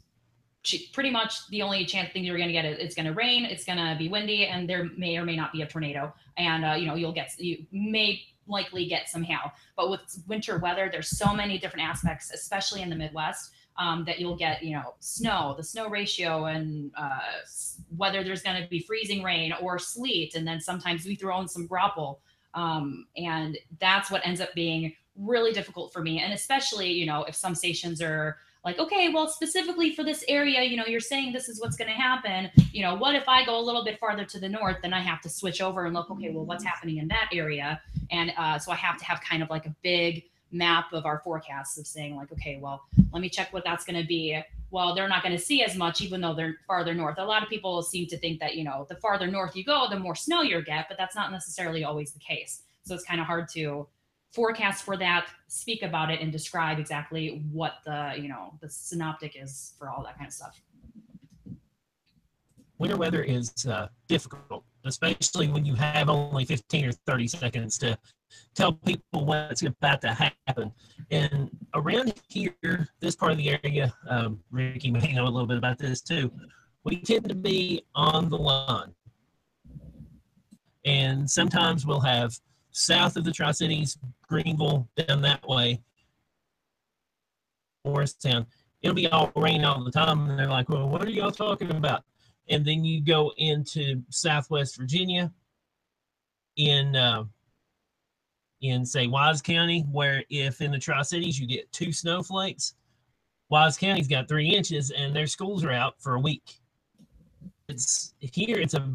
pretty 0.94 1.10
much 1.10 1.48
the 1.50 1.62
only 1.62 1.86
chance 1.86 2.12
thing 2.12 2.24
you're 2.24 2.38
going 2.38 2.50
to 2.50 2.54
get 2.54 2.66
is 2.66 2.78
it's 2.80 2.96
going 2.96 3.06
to 3.06 3.14
rain, 3.14 3.46
it's 3.46 3.64
going 3.64 3.78
to 3.78 3.96
be 3.98 4.10
windy, 4.10 4.46
and 4.46 4.70
there 4.70 4.90
may 4.98 5.18
or 5.18 5.24
may 5.24 5.36
not 5.36 5.52
be 5.54 5.62
a 5.62 5.68
tornado. 5.68 6.14
And 6.38 6.66
uh, 6.66 6.74
you 6.74 6.86
know 6.86 6.96
you'll 6.96 7.14
get 7.14 7.32
you 7.40 7.66
may 7.72 8.22
likely 8.48 8.88
get 8.88 9.10
some 9.10 9.24
hail. 9.24 9.52
But 9.76 9.90
with 9.90 10.02
winter 10.28 10.58
weather, 10.58 10.90
there's 10.92 11.18
so 11.18 11.34
many 11.34 11.58
different 11.58 11.88
aspects, 11.88 12.32
especially 12.32 12.82
in 12.82 12.90
the 12.90 12.96
Midwest. 12.96 13.52
Um, 13.80 14.06
that 14.06 14.20
you'll 14.20 14.36
get, 14.36 14.64
you 14.64 14.74
know, 14.74 14.96
snow, 15.00 15.54
the 15.56 15.64
snow 15.64 15.88
ratio, 15.88 16.46
and 16.46 16.90
uh, 16.98 17.20
whether 17.96 18.24
there's 18.24 18.42
going 18.42 18.60
to 18.60 18.68
be 18.68 18.80
freezing 18.80 19.22
rain 19.22 19.54
or 19.62 19.78
sleet, 19.78 20.34
and 20.34 20.48
then 20.48 20.60
sometimes 20.60 21.06
we 21.06 21.14
throw 21.14 21.40
in 21.42 21.48
some 21.48 21.68
graupel, 21.68 22.18
um, 22.56 23.06
and 23.16 23.56
that's 23.80 24.10
what 24.10 24.26
ends 24.26 24.42
up 24.42 24.52
being 24.56 24.96
really 25.16 25.52
difficult 25.52 25.94
for 25.94 26.02
me. 26.02 26.20
And 26.20 26.34
especially, 26.34 26.92
you 26.92 27.06
know, 27.06 27.24
if 27.26 27.36
some 27.36 27.54
stations 27.54 28.02
are 28.02 28.38
like, 28.66 28.80
okay, 28.80 29.10
well, 29.14 29.28
specifically 29.28 29.94
for 29.94 30.04
this 30.04 30.26
area, 30.28 30.64
you 30.64 30.76
know, 30.76 30.86
you're 30.86 31.00
saying 31.00 31.32
this 31.32 31.48
is 31.48 31.62
what's 31.62 31.78
going 31.78 31.90
to 31.90 31.96
happen. 31.96 32.50
You 32.74 32.82
know, 32.82 32.96
what 32.96 33.16
if 33.16 33.30
I 33.30 33.46
go 33.46 33.60
a 33.60 33.62
little 33.62 33.86
bit 33.86 34.00
farther 34.00 34.26
to 34.26 34.40
the 34.40 34.50
north? 34.50 34.78
Then 34.82 34.94
I 34.94 35.02
have 35.02 35.22
to 35.22 35.30
switch 35.30 35.62
over 35.62 35.86
and 35.86 35.94
look, 35.94 36.10
okay, 36.12 36.32
well, 36.32 36.46
what's 36.46 36.64
happening 36.64 36.98
in 36.98 37.08
that 37.10 37.30
area? 37.32 37.80
And 38.12 38.34
uh, 38.38 38.60
so 38.60 38.72
I 38.72 38.76
have 38.76 38.98
to 38.98 39.06
have 39.06 39.22
kind 39.22 39.42
of 39.42 39.50
like 39.50 39.68
a 39.68 39.76
big 39.84 40.24
map 40.52 40.94
of 40.94 41.06
our 41.06 41.20
forecasts 41.20 41.78
of 41.78 41.86
saying, 41.86 42.16
like, 42.16 42.32
okay, 42.32 42.60
well, 42.62 42.84
let 43.12 43.22
me 43.22 43.30
check 43.30 43.52
what 43.54 43.64
that's 43.64 43.86
going 43.86 44.00
to 44.02 44.08
be. 44.08 44.40
Well, 44.70 44.96
they're 44.96 45.08
not 45.08 45.24
going 45.24 45.36
to 45.36 45.42
see 45.42 45.64
as 45.64 45.76
much, 45.76 46.02
even 46.02 46.22
though 46.22 46.34
they're 46.34 46.58
farther 46.68 46.94
north. 46.94 47.18
A 47.18 47.24
lot 47.26 47.44
of 47.44 47.50
people 47.50 47.82
seem 47.82 48.08
to 48.08 48.18
think 48.18 48.40
that, 48.40 48.56
you 48.56 48.64
know, 48.64 48.86
the 48.90 48.96
farther 48.96 49.28
north 49.28 49.56
you 49.56 49.64
go, 49.64 49.88
the 49.90 50.00
more 50.00 50.16
snow 50.16 50.42
you 50.42 50.62
get, 50.62 50.88
but 50.90 50.98
that's 50.98 51.16
not 51.16 51.32
necessarily 51.32 51.84
always 51.84 52.12
the 52.12 52.20
case. 52.20 52.64
So 52.84 52.96
it's 52.96 53.04
kind 53.04 53.20
of 53.20 53.28
hard 53.28 53.48
to 53.50 53.88
forecast 54.34 54.84
for 54.84 54.98
that, 54.98 55.28
speak 55.48 55.84
about 55.84 56.12
it, 56.12 56.22
and 56.22 56.32
describe 56.32 56.80
exactly 56.80 57.44
what 57.52 57.76
the, 57.86 58.14
you 58.18 58.28
know, 58.28 58.54
the 58.62 58.70
synoptic 58.70 59.36
is 59.42 59.74
for 59.80 59.90
all 59.90 60.04
that 60.04 60.18
kind 60.18 60.28
of 60.28 60.34
stuff. 60.34 60.62
winter 62.78 62.98
weather 62.98 63.24
is 63.24 63.66
uh, 63.66 63.88
difficult, 64.08 64.64
especially 64.86 65.48
when 65.48 65.66
you 65.66 65.76
have 65.76 66.10
only 66.10 66.46
15 66.46 66.86
or 66.86 66.92
30 66.92 67.28
seconds 67.28 67.78
to 67.80 67.98
tell 68.56 68.74
people 68.74 69.26
what's 69.26 69.64
about 69.64 70.02
to 70.02 70.14
happen. 70.14 70.72
And 71.12 71.50
around 71.74 72.14
here, 72.28 72.90
this 73.00 73.16
part 73.16 73.32
of 73.32 73.38
the 73.38 73.58
area, 73.64 73.94
um, 74.10 74.40
Ricky 74.52 74.92
may 74.92 75.14
know 75.14 75.24
a 75.24 75.30
little 75.30 75.48
bit 75.48 75.58
about 75.58 75.78
this 75.78 76.02
too. 76.02 76.32
We 76.84 77.02
tend 77.02 77.28
to 77.30 77.36
be 77.36 77.84
on 77.96 78.30
the 78.30 78.38
line. 78.38 78.94
And 80.86 81.30
sometimes 81.30 81.86
we'll 81.86 82.00
have 82.00 82.38
south 82.72 83.18
of 83.18 83.26
the 83.26 83.32
Tri 83.32 83.52
Cities, 83.52 83.98
Greenville, 84.28 84.88
down 84.96 85.22
that 85.22 85.46
way, 85.48 85.82
Morristown. 87.84 88.46
It'll 88.82 88.96
be 88.96 89.08
all 89.08 89.32
rain 89.36 89.66
all 89.66 89.84
the 89.84 89.92
time. 89.92 90.30
And 90.30 90.40
they're 90.40 90.48
like, 90.48 90.70
well, 90.70 90.88
what 90.88 91.04
are 91.04 91.10
y'all 91.10 91.32
talking 91.32 91.72
about? 91.72 92.04
and 92.50 92.66
then 92.66 92.86
you 92.86 93.02
go 93.02 93.34
into 93.38 94.02
Southwest 94.10 94.78
Virginia, 94.78 95.32
in 96.56 96.96
uh, 96.96 97.24
in 98.62 98.86
say 98.86 99.08
Wise 99.08 99.42
County, 99.42 99.82
where 99.92 100.24
if 100.30 100.62
in 100.62 100.72
the 100.72 100.80
Tri 100.80 101.02
Cities 101.02 101.40
you 101.40 101.48
get 101.48 101.72
two 101.72 101.92
snowflakes, 101.92 102.76
Wise 103.50 103.78
County's 103.78 104.08
got 104.08 104.28
three 104.28 104.50
inches, 104.50 104.92
and 104.92 105.16
their 105.16 105.28
schools 105.28 105.64
are 105.64 105.72
out 105.72 106.02
for 106.02 106.16
a 106.16 106.20
week. 106.20 106.60
It's 107.70 108.14
here. 108.20 108.58
It's 108.58 108.74
a 108.74 108.94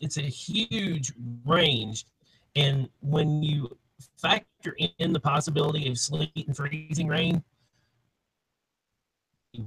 it's 0.00 0.18
a 0.18 0.22
huge 0.22 1.12
range, 1.44 2.06
and 2.54 2.88
when 3.00 3.42
you 3.42 3.76
factor 4.20 4.76
in 4.98 5.12
the 5.12 5.20
possibility 5.20 5.88
of 5.88 5.98
sleet 5.98 6.46
and 6.46 6.56
freezing 6.56 7.08
rain, 7.08 7.42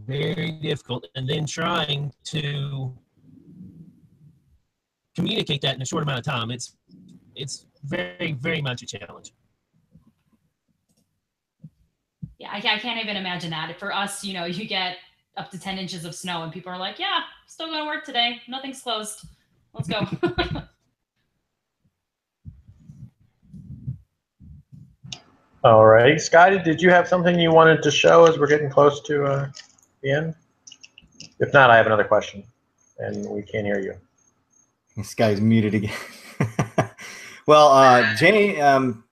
very 0.06 0.52
difficult. 0.62 1.08
And 1.16 1.28
then 1.28 1.46
trying 1.46 2.14
to 2.26 2.94
communicate 5.16 5.62
that 5.62 5.76
in 5.76 5.82
a 5.82 5.86
short 5.86 6.04
amount 6.04 6.20
of 6.20 6.26
time, 6.26 6.52
it's 6.52 6.76
it's 7.36 7.66
very 7.84 8.34
very 8.34 8.62
much 8.62 8.82
a 8.82 8.86
challenge. 8.86 9.34
Yeah, 12.38 12.52
I, 12.52 12.58
I 12.58 12.80
can't 12.80 13.02
even 13.02 13.18
imagine 13.18 13.50
that. 13.52 13.78
For 13.78 13.94
us, 13.94 14.24
you 14.24 14.34
know, 14.34 14.46
you 14.46 14.66
get 14.66 14.98
up 15.38 15.52
to 15.52 15.60
10 15.60 15.78
inches 15.78 16.06
of 16.06 16.16
snow 16.16 16.44
and 16.44 16.52
people 16.52 16.72
are 16.72 16.78
like, 16.78 16.98
yeah, 17.00 17.20
still 17.48 17.68
going 17.68 17.80
to 17.80 17.86
work 17.86 18.06
today. 18.06 18.42
Nothing's 18.48 18.82
closed. 18.82 19.26
Let's 19.74 19.90
go. 19.90 20.08
All 25.62 25.86
right, 25.86 26.20
Scotty, 26.22 26.60
did 26.60 26.82
you 26.82 26.90
have 26.90 27.06
something 27.06 27.38
you 27.38 27.52
wanted 27.52 27.84
to 27.84 27.92
show 27.92 28.26
as 28.26 28.40
we're 28.40 28.48
getting 28.48 28.70
close 28.70 29.02
to 29.02 29.26
uh, 29.26 29.50
the 30.02 30.12
end? 30.12 30.34
If 31.40 31.52
not, 31.52 31.70
I 31.70 31.76
have 31.76 31.86
another 31.86 32.06
question, 32.06 32.46
and 32.98 33.30
we 33.30 33.42
can't 33.42 33.66
hear 33.66 33.80
you. 33.80 33.96
This 34.96 35.14
guy's 35.14 35.42
muted 35.42 35.74
again. 35.74 35.92
well, 37.50 37.70
uh, 37.70 38.16
Jenny, 38.16 38.62
um, 38.62 39.04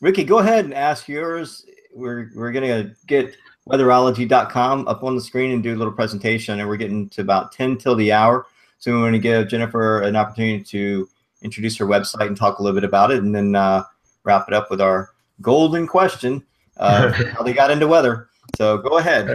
Ricky, 0.00 0.24
go 0.24 0.40
ahead 0.40 0.64
and 0.64 0.74
ask 0.74 1.06
yours. 1.06 1.64
We're 1.94 2.28
we're 2.34 2.50
gonna 2.50 2.92
get 3.06 3.36
weatherology.com 3.70 4.88
up 4.88 5.04
on 5.04 5.14
the 5.14 5.20
screen 5.20 5.52
and 5.52 5.62
do 5.62 5.76
a 5.76 5.78
little 5.78 5.92
presentation, 5.92 6.58
and 6.58 6.68
we're 6.68 6.76
getting 6.76 7.08
to 7.10 7.20
about 7.20 7.52
ten 7.52 7.78
till 7.78 7.94
the 7.94 8.10
hour. 8.10 8.46
So 8.78 8.92
we 8.92 9.00
want 9.00 9.14
to 9.14 9.20
give 9.20 9.46
Jennifer 9.46 10.02
an 10.02 10.16
opportunity 10.16 10.64
to 10.64 11.08
introduce 11.42 11.76
her 11.76 11.86
website 11.86 12.26
and 12.26 12.36
talk 12.36 12.58
a 12.58 12.64
little 12.64 12.74
bit 12.74 12.82
about 12.82 13.12
it, 13.12 13.18
and 13.18 13.32
then 13.32 13.54
uh, 13.54 13.84
wrap 14.24 14.48
it 14.48 14.54
up 14.54 14.72
with 14.72 14.80
our 14.80 15.10
golden 15.40 15.86
question: 15.86 16.44
uh, 16.78 17.12
how 17.32 17.44
they 17.44 17.52
got 17.52 17.70
into 17.70 17.86
weather. 17.86 18.26
So 18.56 18.78
go 18.78 18.98
ahead. 18.98 19.30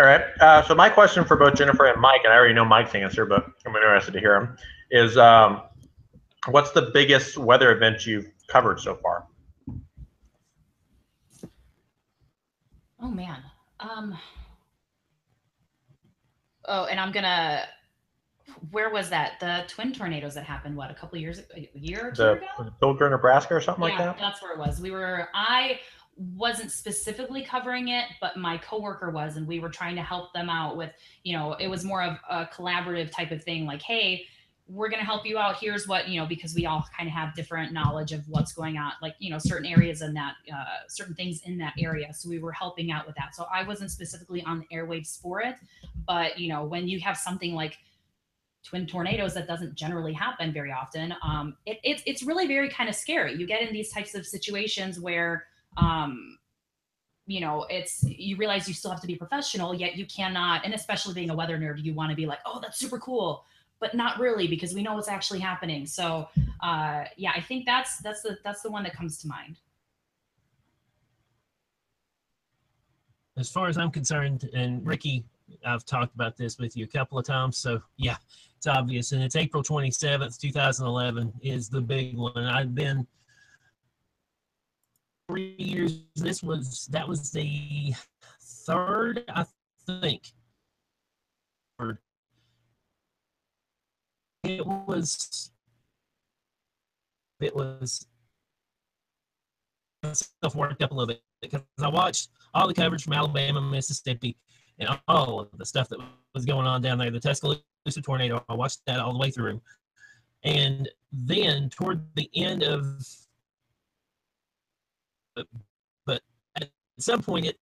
All 0.00 0.06
right. 0.06 0.22
Uh, 0.40 0.60
so 0.64 0.74
my 0.74 0.90
question 0.90 1.24
for 1.24 1.36
both 1.36 1.54
Jennifer 1.54 1.86
and 1.86 2.00
Mike, 2.00 2.22
and 2.24 2.32
I 2.32 2.36
already 2.36 2.52
know 2.52 2.64
Mike's 2.64 2.96
answer, 2.96 3.26
but 3.26 3.46
I'm 3.64 3.76
interested 3.76 4.10
to 4.10 4.18
hear 4.18 4.34
him, 4.34 4.58
is 4.90 5.16
um, 5.16 5.62
what's 6.48 6.72
the 6.72 6.90
biggest 6.92 7.36
weather 7.36 7.74
event 7.74 8.06
you've 8.06 8.26
covered 8.48 8.80
so 8.80 8.96
far? 8.96 9.26
oh, 13.00 13.10
man. 13.10 13.42
Um, 13.80 14.16
oh, 16.66 16.84
and 16.86 16.98
I'm 16.98 17.12
going 17.12 17.24
to. 17.24 17.64
Where 18.70 18.90
was 18.90 19.10
that? 19.10 19.38
The 19.40 19.64
twin 19.68 19.92
tornadoes 19.92 20.34
that 20.34 20.44
happened, 20.44 20.76
what, 20.76 20.90
a 20.90 20.94
couple 20.94 21.18
years, 21.18 21.42
a 21.54 21.68
year 21.74 22.08
or 22.08 22.10
two 22.12 22.22
The 22.22 22.32
ago? 22.32 22.70
Pilgrim, 22.80 23.10
Nebraska, 23.10 23.54
or 23.54 23.60
something 23.60 23.82
like 23.82 23.94
yeah, 23.98 24.06
that? 24.06 24.18
that's 24.18 24.40
where 24.40 24.52
it 24.52 24.58
was. 24.58 24.80
We 24.80 24.90
were 24.90 25.28
I 25.34 25.80
wasn't 26.16 26.70
specifically 26.72 27.42
covering 27.42 27.88
it, 27.88 28.06
but 28.20 28.36
my 28.36 28.56
coworker 28.58 29.10
was, 29.10 29.36
and 29.36 29.46
we 29.46 29.60
were 29.60 29.68
trying 29.68 29.96
to 29.96 30.02
help 30.02 30.32
them 30.32 30.48
out 30.48 30.76
with, 30.76 30.90
you 31.24 31.36
know, 31.36 31.52
it 31.54 31.68
was 31.68 31.84
more 31.84 32.02
of 32.02 32.16
a 32.30 32.46
collaborative 32.46 33.10
type 33.10 33.30
of 33.30 33.44
thing, 33.44 33.66
like, 33.66 33.82
hey, 33.82 34.24
we're 34.68 34.88
going 34.88 35.00
to 35.00 35.06
help 35.06 35.24
you 35.24 35.38
out. 35.38 35.56
Here's 35.60 35.86
what, 35.86 36.08
you 36.08 36.20
know, 36.20 36.26
because 36.26 36.54
we 36.54 36.66
all 36.66 36.84
kind 36.96 37.08
of 37.08 37.14
have 37.14 37.34
different 37.34 37.72
knowledge 37.72 38.12
of 38.12 38.28
what's 38.28 38.52
going 38.52 38.76
on, 38.78 38.92
like, 39.00 39.14
you 39.20 39.30
know, 39.30 39.38
certain 39.38 39.66
areas 39.66 40.02
in 40.02 40.12
that, 40.14 40.34
uh, 40.52 40.64
certain 40.88 41.14
things 41.14 41.42
in 41.44 41.56
that 41.58 41.74
area. 41.78 42.12
So 42.12 42.28
we 42.28 42.40
were 42.40 42.50
helping 42.50 42.90
out 42.90 43.06
with 43.06 43.14
that. 43.14 43.34
So 43.36 43.46
I 43.52 43.62
wasn't 43.62 43.92
specifically 43.92 44.42
on 44.42 44.58
the 44.58 44.76
airwaves 44.76 45.20
for 45.20 45.40
it, 45.40 45.54
but, 46.06 46.38
you 46.38 46.48
know, 46.48 46.64
when 46.64 46.88
you 46.88 46.98
have 47.00 47.16
something 47.16 47.54
like 47.54 47.78
twin 48.64 48.88
tornadoes 48.88 49.34
that 49.34 49.46
doesn't 49.46 49.76
generally 49.76 50.12
happen 50.12 50.52
very 50.52 50.72
often, 50.72 51.14
um, 51.22 51.56
it, 51.66 51.78
it's 51.84 52.02
it's 52.04 52.24
really 52.24 52.48
very 52.48 52.68
kind 52.68 52.88
of 52.88 52.96
scary. 52.96 53.34
You 53.34 53.46
get 53.46 53.62
in 53.62 53.72
these 53.72 53.92
types 53.92 54.16
of 54.16 54.26
situations 54.26 54.98
where, 54.98 55.44
um, 55.76 56.38
you 57.28 57.40
know, 57.40 57.66
it's 57.70 58.02
you 58.02 58.36
realize 58.36 58.66
you 58.66 58.74
still 58.74 58.90
have 58.90 59.00
to 59.00 59.06
be 59.06 59.14
professional, 59.14 59.72
yet 59.72 59.94
you 59.94 60.06
cannot. 60.06 60.64
And 60.64 60.74
especially 60.74 61.14
being 61.14 61.30
a 61.30 61.36
weather 61.36 61.56
nerd, 61.56 61.84
you 61.84 61.94
want 61.94 62.10
to 62.10 62.16
be 62.16 62.26
like, 62.26 62.40
oh, 62.44 62.58
that's 62.60 62.78
super 62.78 62.98
cool, 62.98 63.44
but 63.80 63.94
not 63.94 64.18
really 64.18 64.46
because 64.46 64.74
we 64.74 64.82
know 64.82 64.94
what's 64.94 65.08
actually 65.08 65.40
happening. 65.40 65.86
So, 65.86 66.28
uh, 66.60 67.04
yeah, 67.16 67.32
I 67.34 67.40
think 67.40 67.66
that's 67.66 67.98
that's 67.98 68.22
the 68.22 68.38
that's 68.44 68.62
the 68.62 68.70
one 68.70 68.82
that 68.84 68.94
comes 68.94 69.18
to 69.18 69.28
mind. 69.28 69.58
As 73.36 73.50
far 73.50 73.68
as 73.68 73.76
I'm 73.76 73.90
concerned, 73.90 74.48
and 74.54 74.86
Ricky, 74.86 75.24
I've 75.64 75.84
talked 75.84 76.14
about 76.14 76.36
this 76.36 76.58
with 76.58 76.76
you 76.76 76.84
a 76.84 76.88
couple 76.88 77.18
of 77.18 77.26
times, 77.26 77.58
so 77.58 77.82
yeah, 77.98 78.16
it's 78.56 78.66
obvious. 78.66 79.12
And 79.12 79.22
it's 79.22 79.36
April 79.36 79.62
27th, 79.62 80.38
2011 80.38 81.32
is 81.42 81.68
the 81.68 81.80
big 81.80 82.16
one. 82.16 82.44
I've 82.44 82.74
been 82.74 83.06
three 85.28 85.54
years. 85.58 86.00
This 86.14 86.42
was 86.42 86.86
that 86.90 87.06
was 87.06 87.30
the 87.30 87.94
third, 88.40 89.24
I 89.28 89.44
think. 89.86 90.32
Or 91.78 92.00
It 94.46 94.64
was. 94.64 95.50
It 97.40 97.54
was. 97.54 98.06
Myself 100.02 100.54
worked 100.54 100.82
up 100.82 100.92
a 100.92 100.94
little 100.94 101.08
bit 101.08 101.22
because 101.42 101.62
I 101.80 101.88
watched 101.88 102.30
all 102.54 102.68
the 102.68 102.74
coverage 102.74 103.02
from 103.02 103.14
Alabama, 103.14 103.60
Mississippi, 103.60 104.36
and 104.78 104.88
all 105.08 105.40
of 105.40 105.48
the 105.58 105.66
stuff 105.66 105.88
that 105.88 105.98
was 106.34 106.44
going 106.44 106.66
on 106.66 106.80
down 106.80 106.98
there. 106.98 107.10
The 107.10 107.18
Tuscaloosa 107.18 107.62
tornado. 108.02 108.44
I 108.48 108.54
watched 108.54 108.80
that 108.86 109.00
all 109.00 109.12
the 109.12 109.18
way 109.18 109.30
through, 109.30 109.60
and 110.44 110.88
then 111.12 111.68
toward 111.70 112.06
the 112.14 112.30
end 112.34 112.62
of 112.62 113.04
but, 115.34 115.46
but 116.06 116.22
at 116.56 116.70
some 116.98 117.22
point 117.22 117.46
it 117.46 117.58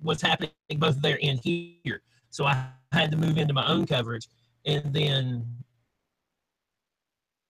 was 0.00 0.22
happening 0.22 0.52
both 0.76 1.00
there 1.02 1.18
and 1.22 1.38
here. 1.40 2.02
So 2.30 2.46
I 2.46 2.68
had 2.92 3.10
to 3.10 3.16
move 3.16 3.38
into 3.38 3.54
my 3.54 3.66
own 3.66 3.86
coverage, 3.86 4.28
and 4.64 4.92
then 4.92 5.46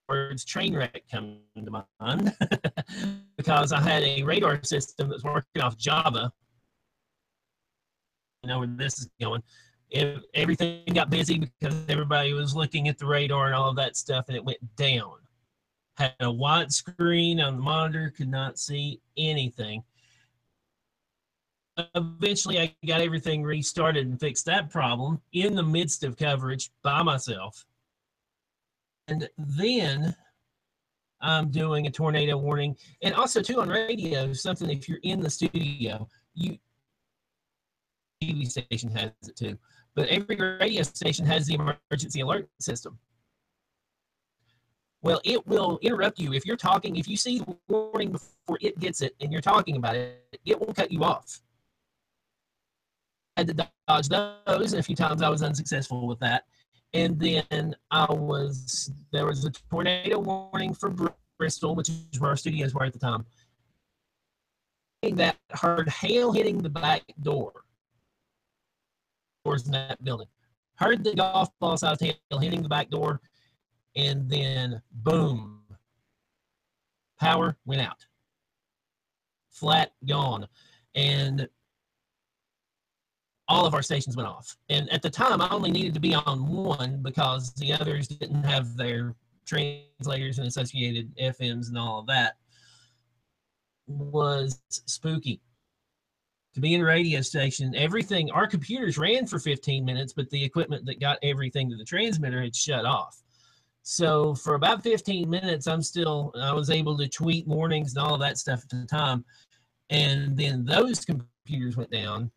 words 0.08 0.44
train 0.44 0.74
wreck 0.74 1.02
come 1.10 1.38
to 1.54 1.84
mind 2.00 2.34
because 3.36 3.72
I 3.72 3.80
had 3.80 4.02
a 4.02 4.22
radar 4.22 4.62
system 4.62 5.08
that's 5.08 5.24
working 5.24 5.62
off 5.62 5.76
Java. 5.76 6.32
You 8.42 8.48
know 8.48 8.60
where 8.60 8.68
this 8.68 8.98
is 8.98 9.10
going. 9.20 9.42
If 9.90 10.22
everything 10.34 10.84
got 10.94 11.10
busy 11.10 11.38
because 11.38 11.74
everybody 11.88 12.32
was 12.32 12.54
looking 12.54 12.88
at 12.88 12.98
the 12.98 13.06
radar 13.06 13.46
and 13.46 13.54
all 13.54 13.70
of 13.70 13.76
that 13.76 13.96
stuff, 13.96 14.26
and 14.28 14.36
it 14.36 14.44
went 14.44 14.58
down. 14.76 15.14
Had 15.96 16.14
a 16.20 16.30
white 16.30 16.70
screen 16.70 17.40
on 17.40 17.56
the 17.56 17.62
monitor, 17.62 18.12
could 18.16 18.28
not 18.28 18.58
see 18.58 19.00
anything. 19.16 19.82
Eventually, 21.94 22.60
I 22.60 22.74
got 22.86 23.00
everything 23.00 23.42
restarted 23.42 24.06
and 24.06 24.18
fixed 24.18 24.46
that 24.46 24.70
problem 24.70 25.20
in 25.32 25.54
the 25.54 25.62
midst 25.62 26.04
of 26.04 26.16
coverage 26.16 26.70
by 26.82 27.02
myself. 27.02 27.64
And 29.08 29.28
then 29.36 30.14
I'm 31.20 31.50
doing 31.50 31.86
a 31.86 31.90
tornado 31.90 32.36
warning. 32.36 32.76
And 33.02 33.14
also, 33.14 33.42
too, 33.42 33.60
on 33.60 33.68
radio, 33.68 34.32
something 34.32 34.70
if 34.70 34.88
you're 34.88 35.00
in 35.02 35.20
the 35.20 35.30
studio, 35.30 36.08
you 36.34 36.58
TV 38.22 38.48
station 38.48 38.90
has 38.90 39.10
it 39.26 39.36
too, 39.36 39.56
but 39.94 40.08
every 40.08 40.36
radio 40.36 40.82
station 40.82 41.24
has 41.26 41.46
the 41.46 41.54
emergency 41.54 42.20
alert 42.20 42.48
system. 42.60 42.98
Well, 45.02 45.20
it 45.24 45.46
will 45.46 45.78
interrupt 45.82 46.18
you 46.18 46.32
if 46.32 46.44
you're 46.44 46.56
talking. 46.56 46.96
If 46.96 47.06
you 47.06 47.16
see 47.16 47.38
the 47.38 47.56
warning 47.68 48.12
before 48.12 48.58
it 48.60 48.78
gets 48.80 49.00
it 49.00 49.14
and 49.20 49.30
you're 49.32 49.40
talking 49.40 49.76
about 49.76 49.94
it, 49.94 50.24
it 50.44 50.58
will 50.58 50.74
cut 50.74 50.90
you 50.90 51.04
off. 51.04 51.40
I 53.36 53.42
had 53.42 53.56
to 53.56 53.68
dodge 53.86 54.08
those, 54.08 54.72
a 54.72 54.82
few 54.82 54.96
times 54.96 55.22
I 55.22 55.28
was 55.28 55.42
unsuccessful 55.42 56.08
with 56.08 56.18
that. 56.18 56.44
And 56.94 57.18
then 57.20 57.74
I 57.90 58.06
was 58.10 58.90
there 59.12 59.26
was 59.26 59.44
a 59.44 59.50
tornado 59.50 60.18
warning 60.18 60.74
for 60.74 60.94
Bristol, 61.38 61.74
which 61.74 61.88
is 61.88 62.18
where 62.18 62.30
our 62.30 62.36
studios 62.36 62.74
were 62.74 62.84
at 62.84 62.92
the 62.92 62.98
time. 62.98 63.26
That 65.02 65.36
heard 65.50 65.88
hail 65.88 66.32
hitting 66.32 66.58
the 66.58 66.70
back 66.70 67.02
door. 67.22 67.52
Doors 69.44 69.66
in 69.66 69.72
that 69.72 70.02
building. 70.02 70.26
Heard 70.76 71.04
the 71.04 71.14
golf 71.14 71.50
ball 71.60 71.76
size 71.76 72.00
hail 72.00 72.38
hitting 72.40 72.62
the 72.62 72.68
back 72.68 72.90
door, 72.90 73.20
and 73.94 74.28
then 74.28 74.80
boom, 74.92 75.60
power 77.20 77.56
went 77.64 77.80
out. 77.80 78.06
Flat 79.50 79.92
gone. 80.06 80.46
And 80.94 81.48
all 83.48 83.64
of 83.64 83.74
our 83.74 83.82
stations 83.82 84.16
went 84.16 84.28
off. 84.28 84.56
And 84.68 84.90
at 84.92 85.02
the 85.02 85.10
time, 85.10 85.40
I 85.40 85.48
only 85.48 85.70
needed 85.70 85.94
to 85.94 86.00
be 86.00 86.14
on 86.14 86.46
one 86.46 87.02
because 87.02 87.52
the 87.54 87.72
others 87.72 88.06
didn't 88.06 88.44
have 88.44 88.76
their 88.76 89.14
translators 89.46 90.38
and 90.38 90.46
associated 90.46 91.16
FMs 91.16 91.68
and 91.68 91.78
all 91.78 92.00
of 92.00 92.06
that. 92.06 92.36
Was 93.86 94.60
spooky. 94.68 95.40
To 96.54 96.60
be 96.60 96.74
in 96.74 96.82
a 96.82 96.84
radio 96.84 97.22
station, 97.22 97.74
everything, 97.74 98.30
our 98.30 98.46
computers 98.46 98.98
ran 98.98 99.26
for 99.26 99.38
15 99.38 99.84
minutes, 99.84 100.12
but 100.12 100.28
the 100.28 100.44
equipment 100.44 100.84
that 100.86 101.00
got 101.00 101.18
everything 101.22 101.70
to 101.70 101.76
the 101.76 101.84
transmitter 101.84 102.42
had 102.42 102.54
shut 102.54 102.84
off. 102.84 103.22
So 103.82 104.34
for 104.34 104.54
about 104.54 104.82
15 104.82 105.30
minutes, 105.30 105.66
I'm 105.66 105.80
still, 105.80 106.34
I 106.38 106.52
was 106.52 106.68
able 106.68 106.98
to 106.98 107.08
tweet 107.08 107.46
warnings 107.46 107.94
and 107.94 108.04
all 108.04 108.14
of 108.14 108.20
that 108.20 108.36
stuff 108.36 108.62
at 108.62 108.68
the 108.68 108.84
time. 108.84 109.24
And 109.88 110.36
then 110.36 110.66
those 110.66 111.06
computers 111.06 111.76
went 111.76 111.90
down 111.90 112.30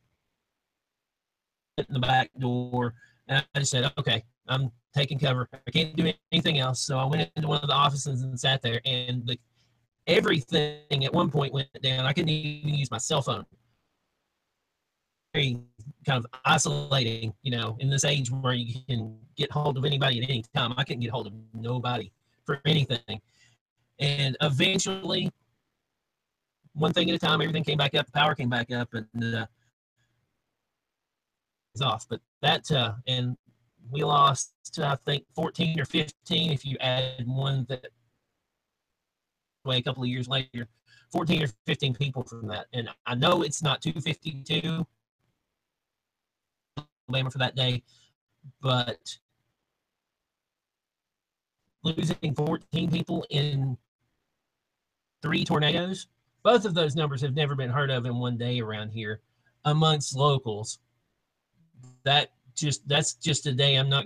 in 1.87 1.93
the 1.93 1.99
back 1.99 2.29
door. 2.39 2.93
And 3.27 3.45
I 3.55 3.59
just 3.59 3.71
said, 3.71 3.91
okay, 3.97 4.23
I'm 4.47 4.71
taking 4.93 5.19
cover. 5.19 5.47
I 5.53 5.71
can't 5.71 5.95
do 5.95 6.11
anything 6.31 6.59
else. 6.59 6.81
So 6.81 6.97
I 6.97 7.05
went 7.05 7.29
into 7.35 7.47
one 7.47 7.61
of 7.61 7.67
the 7.67 7.73
offices 7.73 8.21
and 8.23 8.39
sat 8.39 8.61
there, 8.61 8.81
and 8.85 9.25
the, 9.25 9.37
everything 10.07 11.05
at 11.05 11.13
one 11.13 11.29
point 11.29 11.53
went 11.53 11.69
down. 11.81 12.05
I 12.05 12.13
couldn't 12.13 12.29
even 12.29 12.73
use 12.73 12.91
my 12.91 12.97
cell 12.97 13.21
phone. 13.21 13.45
Very 15.33 15.59
kind 16.05 16.17
of 16.17 16.25
isolating, 16.43 17.33
you 17.41 17.51
know, 17.51 17.77
in 17.79 17.89
this 17.89 18.03
age 18.03 18.29
where 18.31 18.53
you 18.53 18.81
can 18.89 19.17
get 19.37 19.51
hold 19.51 19.77
of 19.77 19.85
anybody 19.85 20.21
at 20.21 20.29
any 20.29 20.43
time. 20.53 20.73
I 20.77 20.83
couldn't 20.83 21.01
get 21.01 21.11
hold 21.11 21.27
of 21.27 21.33
nobody 21.53 22.11
for 22.45 22.59
anything. 22.65 23.21
And 23.99 24.35
eventually, 24.41 25.31
one 26.73 26.91
thing 26.91 27.09
at 27.09 27.15
a 27.15 27.19
time, 27.19 27.41
everything 27.41 27.63
came 27.63 27.77
back 27.77 27.95
up, 27.95 28.11
power 28.11 28.35
came 28.35 28.49
back 28.49 28.71
up, 28.71 28.89
and 28.93 29.35
uh, 29.35 29.45
off. 31.79 32.05
But 32.09 32.19
that 32.41 32.69
uh, 32.71 32.93
and 33.07 33.37
we 33.89 34.03
lost 34.03 34.53
I 34.81 34.97
think 35.05 35.23
14 35.35 35.79
or 35.79 35.85
15 35.85 36.51
if 36.51 36.65
you 36.65 36.77
add 36.79 37.25
one 37.25 37.65
that 37.69 37.87
way 39.63 39.77
a 39.77 39.81
couple 39.81 40.03
of 40.03 40.09
years 40.09 40.27
later, 40.27 40.67
14 41.11 41.43
or 41.43 41.47
15 41.67 41.93
people 41.93 42.23
from 42.23 42.47
that. 42.47 42.65
And 42.73 42.89
I 43.05 43.15
know 43.15 43.43
it's 43.43 43.61
not 43.61 43.81
252 43.81 44.85
Alabama 47.09 47.29
for 47.29 47.37
that 47.39 47.55
day, 47.55 47.83
but 48.61 49.17
losing 51.83 52.33
14 52.35 52.89
people 52.89 53.25
in 53.29 53.77
three 55.21 55.43
tornadoes, 55.43 56.07
both 56.43 56.65
of 56.65 56.73
those 56.73 56.95
numbers 56.95 57.21
have 57.21 57.35
never 57.35 57.55
been 57.55 57.69
heard 57.69 57.91
of 57.91 58.05
in 58.05 58.15
one 58.15 58.37
day 58.37 58.59
around 58.59 58.89
here 58.89 59.21
amongst 59.65 60.15
locals 60.15 60.79
that 62.03 62.31
just 62.55 62.87
that's 62.87 63.13
just 63.13 63.47
a 63.47 63.51
day 63.51 63.75
I'm 63.75 63.89
not 63.89 64.05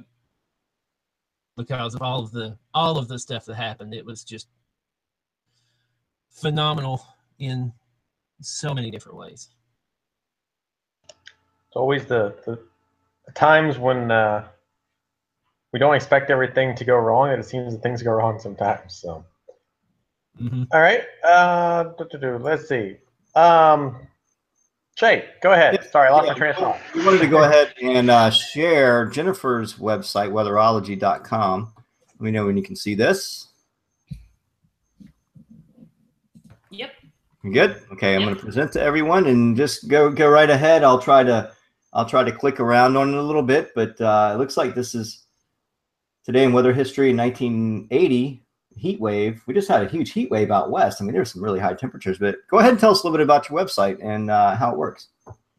because 1.58 1.96
of 1.96 2.02
all 2.02 2.24
of 2.24 2.32
the 2.32 2.58
all 2.74 2.98
of 2.98 3.08
the 3.08 3.20
stuff 3.20 3.46
that 3.46 3.56
happened. 3.56 3.94
It 3.94 4.06
was 4.06 4.24
just 4.24 4.48
phenomenal 6.30 7.06
in 7.40 7.72
so 8.42 8.74
many 8.74 8.92
different 8.92 9.18
ways. 9.18 9.50
It's 11.08 11.76
always 11.76 12.06
the 12.06 12.36
the, 12.46 12.60
times 13.34 13.78
when 13.78 14.12
uh, 14.12 14.48
we 15.74 15.80
don't 15.80 15.96
expect 15.96 16.30
everything 16.30 16.76
to 16.76 16.86
go 16.86 16.98
wrong, 16.98 17.30
and 17.30 17.40
it 17.40 17.46
seems 17.46 17.74
that 17.74 17.82
things 17.82 18.04
go 18.04 18.12
wrong 18.12 18.40
sometimes. 18.40 18.96
So, 18.96 19.26
mm-hmm. 20.42 20.64
all 20.72 20.80
right, 20.80 21.04
uh, 21.24 21.92
let's 22.40 22.68
see. 22.68 22.98
Um, 23.36 24.08
Jay, 24.96 25.30
go 25.42 25.52
ahead. 25.52 25.90
Sorry, 25.92 26.08
I 26.08 26.12
lost 26.12 26.28
yeah, 26.28 26.32
my 26.34 26.38
train 26.38 26.52
of 26.52 26.58
thought. 26.58 26.80
We 26.94 27.06
wanted 27.06 27.20
to 27.20 27.28
go 27.28 27.44
ahead 27.44 27.74
and 27.82 28.10
uh, 28.10 28.30
share 28.30 29.06
Jennifer's 29.08 29.74
website, 29.74 30.32
weatherology.com. 30.32 31.74
Let 31.76 32.22
me 32.22 32.32
know 32.32 32.46
when 32.46 32.56
you 32.56 32.64
can 32.64 32.78
see 32.78 32.96
this. 32.96 33.48
Yep. 36.70 36.92
You 37.44 37.52
good? 37.54 37.82
Okay, 37.92 38.16
I'm 38.16 38.22
Yep. 38.22 38.28
going 38.28 38.36
to 38.38 38.44
present 38.46 38.72
to 38.74 38.82
everyone 38.82 39.28
and 39.28 39.58
just 39.58 39.90
go 39.90 40.10
go 40.10 40.30
right 40.30 40.50
ahead. 40.50 40.84
I'll 40.84 41.00
try 41.00 41.24
to 41.24 41.52
I'll 41.92 42.08
try 42.08 42.24
to 42.24 42.32
click 42.32 42.62
around 42.62 42.96
on 42.96 43.10
it 43.14 43.18
a 43.18 43.22
little 43.22 43.44
bit, 43.44 43.72
but 43.76 44.00
uh, 44.00 44.32
it 44.34 44.38
looks 44.38 44.56
like 44.56 44.76
this 44.76 44.96
is 44.96 45.26
today 46.24 46.46
in 46.46 46.54
weather 46.54 46.72
history 46.74 47.10
in 47.10 47.18
1980 47.18 48.45
heat 48.76 49.00
wave. 49.00 49.42
We 49.48 49.54
just 49.54 49.68
had 49.68 49.84
a 49.84 49.90
huge 49.90 50.12
heat 50.12 50.30
wave 50.30 50.52
out 50.52 50.72
west. 50.72 51.02
I 51.02 51.06
mean, 51.06 51.14
there's 51.14 51.32
some 51.32 51.44
really 51.44 51.60
high 51.60 51.74
temperatures. 51.74 52.18
But 52.18 52.36
go 52.50 52.60
ahead 52.60 52.72
and 52.72 52.80
tell 52.80 52.92
us 52.92 53.04
a 53.04 53.08
little 53.08 53.18
bit 53.18 53.24
about 53.24 53.50
your 53.50 53.60
website 53.60 53.98
and 54.04 54.30
uh, 54.30 54.56
how 54.56 54.72
it 54.72 54.78
works. 54.78 55.08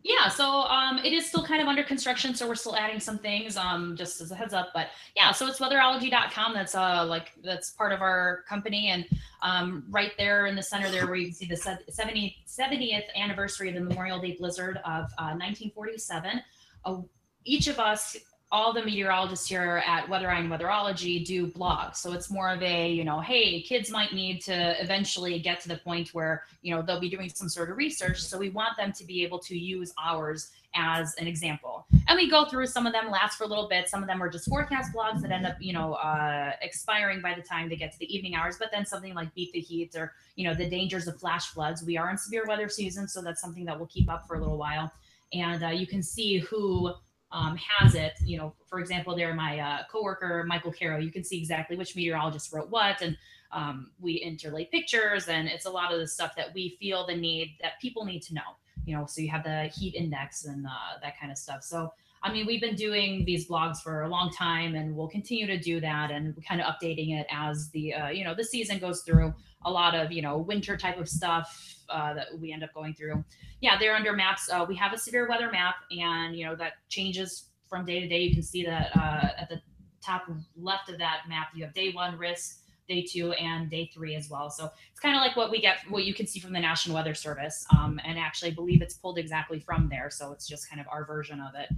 Yeah, 0.08 0.28
so 0.28 0.44
um, 0.44 0.98
it 0.98 1.12
is 1.12 1.26
still 1.26 1.44
kind 1.44 1.60
of 1.60 1.66
under 1.66 1.82
construction, 1.82 2.32
so 2.32 2.46
we're 2.46 2.54
still 2.54 2.76
adding 2.76 3.00
some 3.00 3.18
things, 3.18 3.56
um, 3.56 3.96
just 3.96 4.20
as 4.20 4.30
a 4.30 4.36
heads 4.36 4.54
up. 4.54 4.68
But 4.72 4.90
yeah, 5.16 5.32
so 5.32 5.48
it's 5.48 5.58
weatherology.com. 5.58 6.54
That's 6.54 6.76
uh 6.76 7.04
like 7.04 7.32
that's 7.42 7.70
part 7.72 7.92
of 7.92 8.00
our 8.02 8.44
company, 8.48 8.90
and 8.90 9.04
um, 9.42 9.84
right 9.90 10.12
there 10.16 10.46
in 10.46 10.54
the 10.54 10.62
center 10.62 10.92
there, 10.92 11.06
where 11.06 11.16
you 11.16 11.26
can 11.26 11.34
see 11.34 11.46
the 11.46 11.56
70, 11.56 12.36
70th 12.46 13.02
anniversary 13.16 13.68
of 13.70 13.74
the 13.74 13.80
Memorial 13.80 14.20
Day 14.20 14.36
blizzard 14.38 14.76
of 14.84 15.06
uh, 15.18 15.34
1947. 15.34 16.40
Uh, 16.84 16.98
each 17.44 17.66
of 17.66 17.80
us 17.80 18.16
all 18.52 18.72
the 18.72 18.84
meteorologists 18.84 19.48
here 19.48 19.82
at 19.86 20.08
Weather 20.08 20.30
Eye 20.30 20.38
and 20.38 20.50
Weatherology 20.50 21.24
do 21.24 21.48
blogs. 21.48 21.96
So 21.96 22.12
it's 22.12 22.30
more 22.30 22.48
of 22.48 22.62
a, 22.62 22.88
you 22.88 23.02
know, 23.02 23.20
hey, 23.20 23.60
kids 23.62 23.90
might 23.90 24.12
need 24.12 24.40
to 24.42 24.80
eventually 24.80 25.38
get 25.40 25.60
to 25.62 25.68
the 25.68 25.78
point 25.78 26.14
where, 26.14 26.44
you 26.62 26.72
know, 26.72 26.80
they'll 26.80 27.00
be 27.00 27.08
doing 27.08 27.28
some 27.28 27.48
sort 27.48 27.70
of 27.70 27.76
research. 27.76 28.22
So 28.22 28.38
we 28.38 28.50
want 28.50 28.76
them 28.76 28.92
to 28.92 29.04
be 29.04 29.24
able 29.24 29.40
to 29.40 29.58
use 29.58 29.92
ours 30.02 30.52
as 30.76 31.14
an 31.14 31.26
example. 31.26 31.86
And 32.06 32.16
we 32.16 32.30
go 32.30 32.44
through 32.44 32.66
some 32.66 32.86
of 32.86 32.92
them 32.92 33.10
last 33.10 33.36
for 33.36 33.44
a 33.44 33.46
little 33.48 33.68
bit. 33.68 33.88
Some 33.88 34.02
of 34.02 34.08
them 34.08 34.22
are 34.22 34.28
just 34.28 34.48
forecast 34.48 34.92
blogs 34.94 35.22
that 35.22 35.32
end 35.32 35.46
up, 35.46 35.56
you 35.58 35.72
know, 35.72 35.94
uh, 35.94 36.52
expiring 36.62 37.20
by 37.20 37.34
the 37.34 37.42
time 37.42 37.68
they 37.68 37.76
get 37.76 37.92
to 37.92 37.98
the 37.98 38.14
evening 38.14 38.36
hours. 38.36 38.58
But 38.58 38.70
then 38.70 38.86
something 38.86 39.14
like 39.14 39.34
Beat 39.34 39.52
the 39.52 39.60
Heat 39.60 39.96
or, 39.96 40.12
you 40.36 40.46
know, 40.46 40.54
the 40.54 40.68
dangers 40.68 41.08
of 41.08 41.18
flash 41.18 41.48
floods. 41.48 41.82
We 41.82 41.96
are 41.96 42.10
in 42.10 42.18
severe 42.18 42.44
weather 42.46 42.68
season. 42.68 43.08
So 43.08 43.22
that's 43.22 43.40
something 43.40 43.64
that 43.64 43.76
we'll 43.76 43.88
keep 43.88 44.08
up 44.08 44.28
for 44.28 44.36
a 44.36 44.38
little 44.38 44.58
while. 44.58 44.92
And 45.32 45.64
uh, 45.64 45.68
you 45.70 45.86
can 45.86 46.02
see 46.02 46.38
who 46.38 46.94
um, 47.32 47.56
has 47.78 47.94
it. 47.94 48.14
You 48.24 48.38
know, 48.38 48.54
for 48.66 48.78
example, 48.78 49.16
there 49.16 49.34
my 49.34 49.58
uh, 49.58 49.78
coworker 49.90 50.44
Michael 50.46 50.72
Caro. 50.72 50.98
You 50.98 51.12
can 51.12 51.24
see 51.24 51.38
exactly 51.38 51.76
which 51.76 51.96
meteorologist 51.96 52.52
wrote 52.52 52.70
what, 52.70 53.02
and 53.02 53.16
um, 53.52 53.90
we 54.00 54.12
interlay 54.12 54.66
pictures, 54.66 55.28
and 55.28 55.48
it's 55.48 55.66
a 55.66 55.70
lot 55.70 55.92
of 55.92 56.00
the 56.00 56.06
stuff 56.06 56.34
that 56.36 56.52
we 56.54 56.76
feel 56.80 57.06
the 57.06 57.16
need 57.16 57.56
that 57.62 57.80
people 57.80 58.04
need 58.04 58.20
to 58.22 58.34
know. 58.34 58.56
You 58.84 58.96
know, 58.96 59.06
so 59.06 59.20
you 59.20 59.30
have 59.30 59.44
the 59.44 59.64
heat 59.74 59.94
index 59.94 60.44
and 60.44 60.66
uh, 60.66 60.98
that 61.02 61.18
kind 61.18 61.32
of 61.32 61.38
stuff. 61.38 61.62
So 61.62 61.92
I 62.26 62.32
mean, 62.32 62.44
we've 62.44 62.60
been 62.60 62.74
doing 62.74 63.24
these 63.24 63.48
blogs 63.48 63.78
for 63.78 64.02
a 64.02 64.08
long 64.08 64.32
time, 64.32 64.74
and 64.74 64.96
we'll 64.96 65.08
continue 65.08 65.46
to 65.46 65.56
do 65.56 65.80
that, 65.80 66.10
and 66.10 66.34
kind 66.44 66.60
of 66.60 66.66
updating 66.66 67.16
it 67.16 67.24
as 67.30 67.70
the 67.70 67.94
uh, 67.94 68.08
you 68.08 68.24
know 68.24 68.34
the 68.34 68.42
season 68.42 68.80
goes 68.80 69.02
through. 69.02 69.32
A 69.64 69.70
lot 69.70 69.94
of 69.94 70.10
you 70.10 70.22
know 70.22 70.38
winter 70.38 70.76
type 70.76 70.98
of 70.98 71.08
stuff 71.08 71.76
uh, 71.88 72.14
that 72.14 72.26
we 72.40 72.52
end 72.52 72.64
up 72.64 72.74
going 72.74 72.94
through. 72.94 73.24
Yeah, 73.60 73.78
they're 73.78 73.94
under 73.94 74.12
maps. 74.12 74.50
Uh, 74.52 74.66
we 74.68 74.74
have 74.74 74.92
a 74.92 74.98
severe 74.98 75.28
weather 75.28 75.52
map, 75.52 75.76
and 75.92 76.34
you 76.34 76.44
know 76.44 76.56
that 76.56 76.72
changes 76.88 77.50
from 77.68 77.84
day 77.84 78.00
to 78.00 78.08
day. 78.08 78.22
You 78.22 78.34
can 78.34 78.42
see 78.42 78.64
that 78.64 78.90
uh, 78.96 79.28
at 79.38 79.48
the 79.48 79.62
top 80.04 80.28
left 80.56 80.88
of 80.88 80.98
that 80.98 81.22
map, 81.28 81.48
you 81.54 81.64
have 81.64 81.74
day 81.74 81.92
one 81.92 82.18
risk, 82.18 82.58
day 82.88 83.06
two, 83.08 83.32
and 83.34 83.70
day 83.70 83.88
three 83.94 84.16
as 84.16 84.28
well. 84.28 84.50
So 84.50 84.68
it's 84.90 85.00
kind 85.00 85.14
of 85.14 85.20
like 85.20 85.36
what 85.36 85.52
we 85.52 85.60
get, 85.60 85.78
what 85.88 86.04
you 86.04 86.12
can 86.12 86.26
see 86.26 86.40
from 86.40 86.52
the 86.52 86.60
National 86.60 86.96
Weather 86.96 87.14
Service, 87.14 87.64
um, 87.70 88.00
and 88.04 88.18
actually 88.18 88.50
I 88.50 88.54
believe 88.54 88.82
it's 88.82 88.94
pulled 88.94 89.16
exactly 89.16 89.60
from 89.60 89.88
there. 89.88 90.10
So 90.10 90.32
it's 90.32 90.48
just 90.48 90.68
kind 90.68 90.80
of 90.80 90.88
our 90.90 91.04
version 91.04 91.40
of 91.40 91.54
it. 91.54 91.68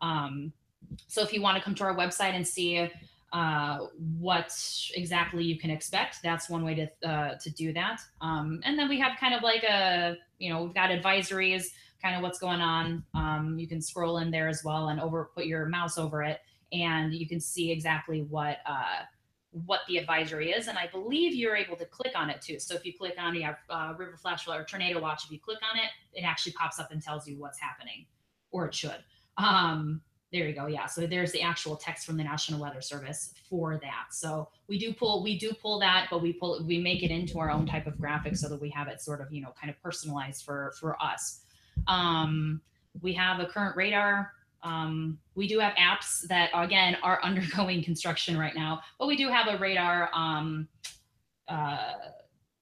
Um, 0.00 0.52
so 1.06 1.22
if 1.22 1.32
you 1.32 1.42
want 1.42 1.56
to 1.58 1.62
come 1.62 1.74
to 1.76 1.84
our 1.84 1.96
website 1.96 2.34
and 2.34 2.46
see 2.46 2.90
uh, 3.32 3.78
what 4.18 4.56
exactly 4.94 5.44
you 5.44 5.58
can 5.58 5.70
expect, 5.70 6.18
that's 6.22 6.48
one 6.48 6.64
way 6.64 6.74
to 6.74 7.08
uh, 7.08 7.34
to 7.36 7.50
do 7.50 7.72
that. 7.72 8.00
Um, 8.20 8.60
and 8.64 8.78
then 8.78 8.88
we 8.88 8.98
have 9.00 9.18
kind 9.18 9.34
of 9.34 9.42
like 9.42 9.64
a, 9.64 10.16
you 10.38 10.52
know, 10.52 10.62
we've 10.64 10.74
got 10.74 10.90
advisories, 10.90 11.66
kind 12.00 12.16
of 12.16 12.22
what's 12.22 12.38
going 12.38 12.60
on. 12.60 13.04
Um, 13.14 13.56
you 13.58 13.66
can 13.66 13.80
scroll 13.80 14.18
in 14.18 14.30
there 14.30 14.48
as 14.48 14.62
well 14.64 14.88
and 14.88 15.00
over 15.00 15.30
put 15.34 15.46
your 15.46 15.66
mouse 15.66 15.98
over 15.98 16.22
it, 16.22 16.40
and 16.72 17.12
you 17.12 17.26
can 17.28 17.40
see 17.40 17.70
exactly 17.70 18.22
what 18.22 18.58
uh, 18.64 19.02
what 19.66 19.80
the 19.88 19.96
advisory 19.96 20.50
is. 20.50 20.68
And 20.68 20.78
I 20.78 20.86
believe 20.86 21.34
you're 21.34 21.56
able 21.56 21.76
to 21.76 21.86
click 21.86 22.12
on 22.14 22.30
it 22.30 22.40
too. 22.42 22.58
So 22.58 22.74
if 22.74 22.84
you 22.84 22.92
click 22.96 23.16
on 23.18 23.34
have 23.40 23.56
uh, 23.68 23.94
River 23.96 24.16
Flash 24.20 24.46
or 24.46 24.64
Tornado 24.64 25.00
Watch, 25.00 25.24
if 25.24 25.32
you 25.32 25.40
click 25.40 25.58
on 25.70 25.78
it, 25.78 25.90
it 26.12 26.22
actually 26.22 26.52
pops 26.52 26.78
up 26.78 26.92
and 26.92 27.02
tells 27.02 27.26
you 27.26 27.38
what's 27.38 27.58
happening, 27.58 28.06
or 28.50 28.66
it 28.66 28.74
should. 28.74 29.02
Um, 29.38 30.00
there 30.32 30.48
you 30.48 30.54
go. 30.54 30.66
Yeah. 30.66 30.86
So 30.86 31.06
there's 31.06 31.32
the 31.32 31.40
actual 31.40 31.76
text 31.76 32.04
from 32.04 32.16
the 32.16 32.24
National 32.24 32.60
Weather 32.60 32.80
Service 32.80 33.32
for 33.48 33.78
that. 33.82 34.06
So 34.12 34.48
we 34.68 34.78
do 34.78 34.92
pull, 34.92 35.22
we 35.22 35.38
do 35.38 35.52
pull 35.52 35.78
that, 35.80 36.08
but 36.10 36.20
we 36.20 36.32
pull, 36.32 36.64
we 36.66 36.78
make 36.78 37.02
it 37.02 37.10
into 37.10 37.38
our 37.38 37.50
own 37.50 37.64
type 37.66 37.86
of 37.86 37.98
graphic 37.98 38.36
so 38.36 38.48
that 38.48 38.60
we 38.60 38.68
have 38.70 38.88
it 38.88 39.00
sort 39.00 39.20
of, 39.20 39.32
you 39.32 39.40
know, 39.40 39.54
kind 39.58 39.70
of 39.70 39.80
personalized 39.82 40.44
for 40.44 40.74
for 40.80 41.00
us. 41.00 41.42
Um, 41.86 42.60
we 43.02 43.12
have 43.14 43.40
a 43.40 43.46
current 43.46 43.76
radar. 43.76 44.32
Um, 44.62 45.18
we 45.36 45.46
do 45.46 45.60
have 45.60 45.74
apps 45.74 46.26
that 46.28 46.50
again 46.54 46.96
are 47.02 47.20
undergoing 47.22 47.82
construction 47.82 48.36
right 48.36 48.54
now, 48.54 48.80
but 48.98 49.06
we 49.06 49.16
do 49.16 49.28
have 49.28 49.46
a 49.48 49.58
radar 49.58 50.10
um, 50.12 50.66
uh, 51.48 51.92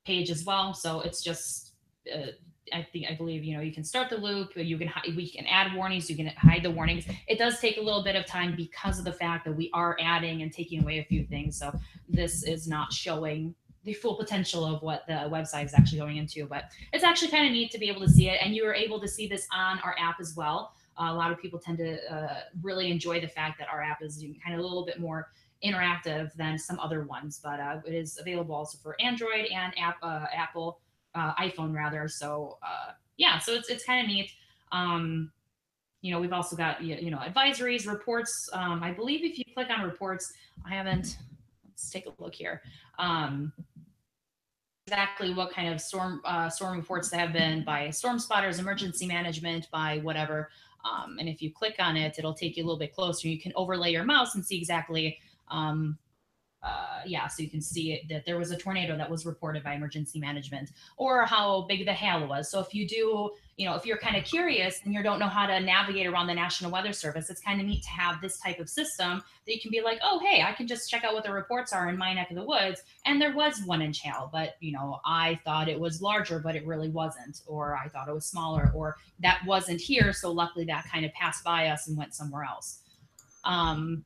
page 0.04 0.30
as 0.30 0.44
well. 0.44 0.74
So 0.74 1.00
it's 1.00 1.22
just 1.22 1.72
uh, 2.14 2.32
I 2.72 2.82
think 2.82 3.06
I 3.10 3.14
believe 3.14 3.44
you 3.44 3.56
know 3.56 3.62
you 3.62 3.72
can 3.72 3.84
start 3.84 4.10
the 4.10 4.16
loop. 4.16 4.52
You 4.56 4.78
can 4.78 4.90
we 5.16 5.28
can 5.28 5.46
add 5.46 5.74
warnings. 5.74 6.08
You 6.08 6.16
can 6.16 6.28
hide 6.36 6.62
the 6.62 6.70
warnings. 6.70 7.04
It 7.28 7.38
does 7.38 7.60
take 7.60 7.76
a 7.76 7.80
little 7.80 8.02
bit 8.02 8.16
of 8.16 8.26
time 8.26 8.54
because 8.56 8.98
of 8.98 9.04
the 9.04 9.12
fact 9.12 9.44
that 9.44 9.52
we 9.56 9.70
are 9.72 9.96
adding 10.00 10.42
and 10.42 10.52
taking 10.52 10.82
away 10.82 10.98
a 10.98 11.04
few 11.04 11.24
things. 11.24 11.58
So 11.58 11.72
this 12.08 12.42
is 12.44 12.66
not 12.66 12.92
showing 12.92 13.54
the 13.84 13.92
full 13.92 14.14
potential 14.16 14.64
of 14.64 14.82
what 14.82 15.06
the 15.06 15.28
website 15.30 15.66
is 15.66 15.74
actually 15.74 15.98
going 15.98 16.16
into. 16.16 16.46
But 16.46 16.64
it's 16.92 17.04
actually 17.04 17.28
kind 17.28 17.46
of 17.46 17.52
neat 17.52 17.70
to 17.72 17.78
be 17.78 17.88
able 17.88 18.00
to 18.00 18.08
see 18.08 18.28
it, 18.28 18.38
and 18.42 18.54
you 18.54 18.64
are 18.66 18.74
able 18.74 19.00
to 19.00 19.08
see 19.08 19.26
this 19.26 19.46
on 19.52 19.78
our 19.80 19.94
app 19.98 20.20
as 20.20 20.34
well. 20.34 20.72
Uh, 20.98 21.08
a 21.10 21.14
lot 21.14 21.32
of 21.32 21.40
people 21.40 21.58
tend 21.58 21.78
to 21.78 21.98
uh, 22.12 22.40
really 22.62 22.90
enjoy 22.90 23.20
the 23.20 23.28
fact 23.28 23.58
that 23.58 23.68
our 23.68 23.82
app 23.82 24.00
is 24.00 24.24
kind 24.44 24.54
of 24.54 24.60
a 24.60 24.62
little 24.62 24.86
bit 24.86 25.00
more 25.00 25.30
interactive 25.64 26.32
than 26.34 26.58
some 26.58 26.78
other 26.78 27.04
ones, 27.04 27.40
but 27.42 27.58
uh, 27.58 27.80
it 27.86 27.94
is 27.94 28.18
available 28.18 28.54
also 28.54 28.78
for 28.78 29.00
Android 29.00 29.46
and 29.52 29.72
app, 29.78 29.96
uh, 30.02 30.26
Apple 30.34 30.78
uh, 31.14 31.34
iPhone 31.34 31.74
rather. 31.74 32.08
So 32.08 32.58
uh, 32.62 32.92
yeah, 33.16 33.38
so 33.38 33.52
it's 33.52 33.68
it's 33.68 33.84
kind 33.84 34.04
of 34.04 34.08
neat. 34.08 34.30
Um, 34.72 35.30
you 36.02 36.12
know, 36.12 36.20
we've 36.20 36.32
also 36.32 36.56
got 36.56 36.82
you 36.82 37.10
know 37.10 37.18
advisories, 37.18 37.86
reports. 37.86 38.48
Um, 38.52 38.82
I 38.82 38.92
believe 38.92 39.24
if 39.24 39.38
you 39.38 39.44
click 39.54 39.68
on 39.70 39.84
reports, 39.84 40.32
I 40.66 40.74
haven't. 40.74 41.16
Let's 41.64 41.90
take 41.90 42.06
a 42.06 42.22
look 42.22 42.34
here. 42.34 42.62
Um, 42.98 43.52
exactly 44.86 45.32
what 45.32 45.50
kind 45.50 45.72
of 45.72 45.80
storm 45.80 46.20
uh, 46.24 46.50
storm 46.50 46.76
reports 46.76 47.08
there 47.10 47.20
have 47.20 47.32
been 47.32 47.64
by 47.64 47.90
storm 47.90 48.18
spotters, 48.18 48.58
emergency 48.58 49.06
management, 49.06 49.68
by 49.70 49.98
whatever. 49.98 50.50
Um, 50.84 51.16
and 51.18 51.28
if 51.28 51.40
you 51.40 51.50
click 51.50 51.76
on 51.78 51.96
it, 51.96 52.16
it'll 52.18 52.34
take 52.34 52.56
you 52.56 52.64
a 52.64 52.66
little 52.66 52.78
bit 52.78 52.94
closer. 52.94 53.28
You 53.28 53.40
can 53.40 53.52
overlay 53.56 53.90
your 53.90 54.04
mouse 54.04 54.34
and 54.34 54.44
see 54.44 54.58
exactly 54.58 55.18
um, 55.50 55.96
uh, 56.64 57.00
yeah, 57.04 57.28
so 57.28 57.42
you 57.42 57.50
can 57.50 57.60
see 57.60 57.92
it, 57.92 58.08
that 58.08 58.24
there 58.24 58.38
was 58.38 58.50
a 58.50 58.56
tornado 58.56 58.96
that 58.96 59.10
was 59.10 59.26
reported 59.26 59.62
by 59.62 59.74
emergency 59.74 60.18
management 60.18 60.70
or 60.96 61.26
how 61.26 61.66
big 61.68 61.84
the 61.84 61.92
hail 61.92 62.26
was. 62.26 62.50
So 62.50 62.58
if 62.58 62.74
you 62.74 62.88
do, 62.88 63.30
you 63.58 63.68
know, 63.68 63.74
if 63.74 63.84
you're 63.84 63.98
kind 63.98 64.16
of 64.16 64.24
curious 64.24 64.80
and 64.84 64.94
you 64.94 65.02
don't 65.02 65.18
know 65.18 65.28
how 65.28 65.46
to 65.46 65.60
navigate 65.60 66.06
around 66.06 66.26
the 66.26 66.34
National 66.34 66.70
Weather 66.70 66.94
Service, 66.94 67.28
it's 67.28 67.42
kind 67.42 67.60
of 67.60 67.66
neat 67.66 67.82
to 67.82 67.90
have 67.90 68.20
this 68.22 68.38
type 68.38 68.60
of 68.60 68.70
system 68.70 69.22
that 69.46 69.54
you 69.54 69.60
can 69.60 69.70
be 69.70 69.82
like, 69.82 70.00
oh, 70.02 70.18
hey, 70.20 70.42
I 70.42 70.52
can 70.52 70.66
just 70.66 70.90
check 70.90 71.04
out 71.04 71.12
what 71.12 71.24
the 71.24 71.32
reports 71.32 71.74
are 71.74 71.90
in 71.90 71.98
my 71.98 72.14
neck 72.14 72.30
of 72.30 72.36
the 72.36 72.44
woods. 72.44 72.82
And 73.04 73.20
there 73.20 73.34
was 73.34 73.60
one 73.66 73.82
inch 73.82 74.00
hail, 74.00 74.30
but, 74.32 74.56
you 74.60 74.72
know, 74.72 75.00
I 75.04 75.38
thought 75.44 75.68
it 75.68 75.78
was 75.78 76.00
larger, 76.00 76.38
but 76.38 76.56
it 76.56 76.66
really 76.66 76.88
wasn't. 76.88 77.42
Or 77.46 77.76
I 77.76 77.88
thought 77.88 78.08
it 78.08 78.14
was 78.14 78.24
smaller, 78.24 78.72
or 78.74 78.96
that 79.20 79.42
wasn't 79.46 79.82
here. 79.82 80.14
So 80.14 80.32
luckily 80.32 80.64
that 80.64 80.86
kind 80.90 81.04
of 81.04 81.12
passed 81.12 81.44
by 81.44 81.68
us 81.68 81.88
and 81.88 81.96
went 81.96 82.14
somewhere 82.14 82.44
else. 82.44 82.80
Um, 83.44 84.04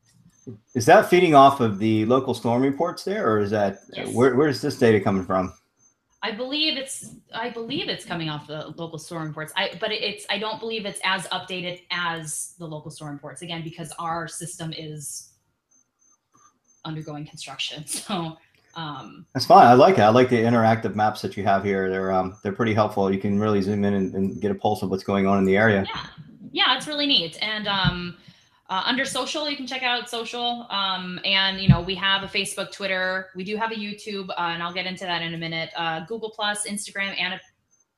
is 0.75 0.87
that 0.87 1.09
feeding 1.09 1.35
off 1.35 1.61
of 1.61 1.79
the 1.79 2.05
local 2.07 2.35
storm 2.35 2.63
reports 2.63 3.05
there, 3.05 3.31
or 3.31 3.41
is 3.41 3.51
that 3.51 3.81
yes. 3.93 4.13
where, 4.15 4.35
where's 4.35 4.61
this 4.61 4.79
data 4.79 5.01
coming 5.01 5.25
from? 5.25 5.53
I 6.23 6.33
believe 6.33 6.77
it's 6.77 7.15
I 7.33 7.51
believe 7.51 7.89
it's 7.89 8.05
coming 8.05 8.29
off 8.29 8.47
the 8.47 8.75
local 8.77 8.99
storm 8.99 9.29
reports. 9.29 9.53
I 9.57 9.79
but 9.81 9.93
it's 9.93 10.27
I 10.29 10.39
don't 10.39 10.59
believe 10.59 10.85
it's 10.85 11.01
as 11.05 11.27
updated 11.29 11.83
as 11.91 12.55
the 12.59 12.67
local 12.67 12.91
storm 12.91 13.13
reports 13.13 13.43
again 13.43 13.63
because 13.63 13.93
our 13.99 14.27
system 14.27 14.73
is 14.77 15.31
undergoing 16.85 17.27
construction. 17.27 17.85
So 18.09 18.37
um, 18.75 19.27
that's 19.35 19.47
fine. 19.47 19.67
I 19.67 19.73
like 19.73 19.99
it. 19.99 20.03
I 20.03 20.09
like 20.09 20.29
the 20.29 20.37
interactive 20.37 20.95
maps 20.95 21.21
that 21.23 21.37
you 21.37 21.43
have 21.43 21.65
here. 21.65 21.91
They're 21.91 22.13
um, 22.13 22.37
they're 22.43 22.53
pretty 22.53 22.75
helpful. 22.75 23.13
You 23.13 23.19
can 23.19 23.41
really 23.41 23.61
zoom 23.61 23.85
in 23.85 23.95
and, 23.95 24.15
and, 24.15 24.41
get 24.41 24.53
a 24.53 24.55
pulse 24.55 24.83
of 24.83 24.91
what's 24.91 25.03
going 25.03 25.27
on 25.27 25.39
in 25.39 25.45
the 25.45 25.57
area. 25.57 25.85
Yeah, 25.89 26.07
yeah, 26.53 26.77
it's 26.77 26.87
really 26.87 27.07
neat. 27.07 27.39
And 27.43 27.67
um, 27.67 28.17
uh, 28.69 28.83
under 28.85 29.05
social, 29.05 29.49
you 29.49 29.57
can 29.57 29.67
check 29.67 29.83
out 29.83 30.11
social. 30.11 30.67
Um, 30.71 31.19
and, 31.25 31.61
you 31.61 31.69
know, 31.69 31.81
we 31.81 31.95
have 31.95 32.23
a 32.23 32.27
Facebook, 32.27 32.71
Twitter. 32.71 33.31
We 33.35 33.45
do 33.45 33.57
have 33.57 33.73
a 33.73 33.77
YouTube, 33.77 34.29
uh, 34.31 34.35
and 34.39 34.63
I'll 34.63 34.75
get 34.75 34.87
into 34.87 35.05
that 35.05 35.23
in 35.23 35.35
a 35.35 35.39
minute. 35.39 35.71
Uh, 35.77 36.05
Google 36.07 36.31
Plus, 36.31 36.67
Instagram, 36.67 37.15
and 37.19 37.35
a, 37.35 37.41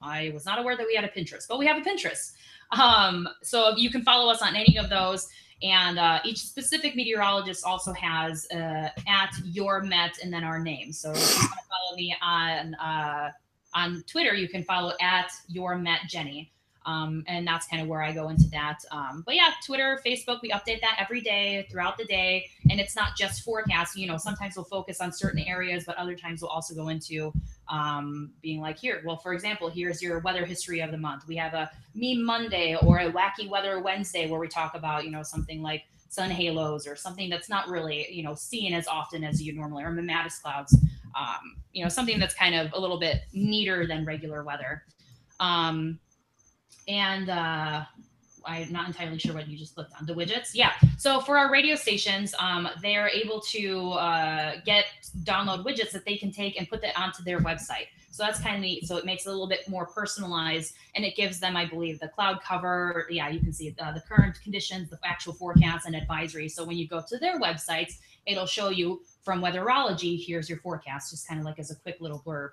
I 0.01 0.31
was 0.33 0.47
not 0.47 0.59
aware 0.59 0.77
that 0.77 0.87
we 0.87 0.95
had 0.95 1.05
a 1.05 1.09
Pinterest, 1.09 1.47
but 1.49 1.59
we 1.59 1.67
have 1.67 1.77
a 1.77 1.81
Pinterest. 1.81 2.33
Um, 2.79 3.29
so 3.43 3.77
you 3.77 3.91
can 3.91 4.03
follow 4.03 4.31
us 4.31 4.43
on 4.43 4.55
any 4.55 4.77
of 4.79 4.89
those. 4.89 5.29
And 5.63 5.99
uh, 5.99 6.21
each 6.25 6.39
specific 6.39 6.97
meteorologist 6.97 7.67
also 7.67 7.93
has 7.93 8.47
uh, 8.53 8.89
at 9.09 9.31
your 9.45 9.83
Met 9.83 10.19
and 10.23 10.33
then 10.33 10.45
our 10.45 10.59
name. 10.59 10.93
So 10.93 11.11
if 11.11 11.19
you 11.19 11.39
want 11.41 11.53
to 11.53 11.69
follow 11.69 11.97
me 11.97 12.17
on 12.23 12.75
uh, 12.77 13.31
on 13.75 14.03
Twitter, 14.07 14.35
you 14.35 14.49
can 14.49 14.65
follow 14.65 14.95
at 15.01 15.31
your 15.49 15.77
Met 15.77 16.01
Jenny. 16.09 16.51
Um, 16.87 17.25
and 17.27 17.47
that's 17.47 17.67
kind 17.67 17.83
of 17.83 17.89
where 17.89 18.03
I 18.03 18.13
go 18.13 18.31
into 18.31 18.49
that. 18.51 18.79
Um, 18.91 19.23
but 19.27 19.35
yeah, 19.35 19.51
Twitter, 19.65 20.01
Facebook, 20.05 20.41
we 20.43 20.51
update 20.51 20.81
that 20.81 20.97
every 20.99 21.21
day 21.21 21.67
throughout 21.71 21.99
the 21.99 22.07
day. 22.07 22.49
And 22.71 22.81
it's 22.81 22.97
not 22.97 23.17
just 23.17 23.43
forecasts. 23.43 23.97
You 23.97 24.07
know, 24.07 24.17
sometimes 24.17 24.57
we'll 24.57 24.65
focus 24.65 25.01
on 25.01 25.13
certain 25.13 25.41
areas, 25.41 25.85
but 25.85 25.97
other 25.97 26.15
times 26.15 26.41
we'll 26.41 26.51
also 26.51 26.75
go 26.75 26.89
into 26.89 27.33
um, 27.69 28.33
being 28.43 28.61
like, 28.61 28.79
here, 28.79 29.03
well, 29.05 29.17
for 29.17 29.35
example, 29.35 29.69
here's 29.69 30.03
your 30.03 30.21
weather 30.21 30.47
history 30.47 30.81
of 30.81 30.91
the 30.91 30.99
month. 30.99 31.27
We 31.29 31.37
have 31.37 31.55
a 31.55 31.71
meme 31.95 32.25
Monday 32.25 32.77
or 32.83 32.99
a 32.99 33.13
wacky 33.13 33.49
weather 33.49 33.81
Wednesday 33.81 34.29
where 34.29 34.41
we 34.41 34.49
talk 34.49 34.75
about, 34.75 35.05
you 35.05 35.11
know, 35.11 35.23
something 35.23 35.63
like 35.63 35.85
sun 36.09 36.31
halos 36.31 36.87
or 36.87 36.97
something 36.97 37.31
that's 37.31 37.49
not 37.49 37.69
really, 37.69 38.11
you 38.11 38.23
know, 38.23 38.35
seen 38.35 38.75
as 38.75 38.89
often 38.89 39.23
as 39.23 39.41
you 39.41 39.53
normally 39.53 39.85
or 39.85 39.93
mammatus 39.93 40.41
clouds. 40.43 40.77
Um, 41.19 41.57
you 41.73 41.83
know, 41.83 41.89
something 41.89 42.19
that's 42.19 42.35
kind 42.35 42.55
of 42.55 42.73
a 42.73 42.81
little 42.81 42.99
bit 42.99 43.23
neater 43.33 43.87
than 43.87 44.05
regular 44.05 44.43
weather. 44.43 44.85
Um, 45.39 45.99
and 46.89 47.29
uh, 47.29 47.85
I'm 48.47 48.73
not 48.73 48.87
entirely 48.87 49.19
sure 49.19 49.35
what 49.35 49.49
you 49.49 49.57
just 49.57 49.75
clicked 49.75 49.93
on. 49.99 50.07
The 50.07 50.15
widgets, 50.15 50.51
yeah. 50.55 50.73
So 50.99 51.21
for 51.21 51.37
our 51.37 51.51
radio 51.51 51.75
stations, 51.75 52.35
um, 52.39 52.69
they're 52.83 53.09
able 53.09 53.41
to 53.41 53.91
uh, 53.93 54.53
get 54.65 54.87
download 55.23 55.65
widgets 55.65 55.91
that 55.93 56.05
they 56.05 56.17
can 56.17 56.33
take 56.33 56.59
and 56.59 56.69
put 56.69 56.81
that 56.83 56.99
onto 56.99 57.23
their 57.23 57.41
website. 57.41 57.87
So 58.11 58.25
that's 58.25 58.41
kind 58.41 58.57
of 58.57 58.63
neat. 58.63 58.87
So 58.87 58.97
it 58.97 59.05
makes 59.05 59.27
it 59.27 59.29
a 59.29 59.33
little 59.33 59.49
bit 59.49 59.69
more 59.69 59.87
personalized, 59.87 60.75
and 60.95 61.05
it 61.05 61.17
gives 61.17 61.39
them, 61.39 61.57
I 61.57 61.65
believe, 61.65 62.01
the 62.01 62.09
cloud 62.09 62.41
cover. 62.43 63.07
Yeah, 63.09 63.29
you 63.29 63.41
can 63.41 63.53
see 63.53 63.75
uh, 63.79 63.93
the 63.93 64.01
current 64.01 64.41
conditions, 64.43 64.91
the 64.91 64.99
actual 65.05 65.33
forecasts, 65.33 65.87
and 65.87 65.95
advisory. 65.95 66.49
So 66.49 66.65
when 66.65 66.77
you 66.77 66.89
go 66.89 67.03
to 67.09 67.19
their 67.19 67.39
websites, 67.39 67.99
it'll 68.27 68.47
show 68.47 68.71
you 68.71 69.03
from 69.23 69.41
Weatherology. 69.41 70.23
Here's 70.25 70.49
your 70.49 70.59
forecast, 70.59 71.11
just 71.11 71.29
kind 71.29 71.39
of 71.39 71.47
like 71.47 71.59
as 71.59 71.71
a 71.71 71.77
quick 71.77 71.99
little 72.01 72.21
blurb. 72.27 72.51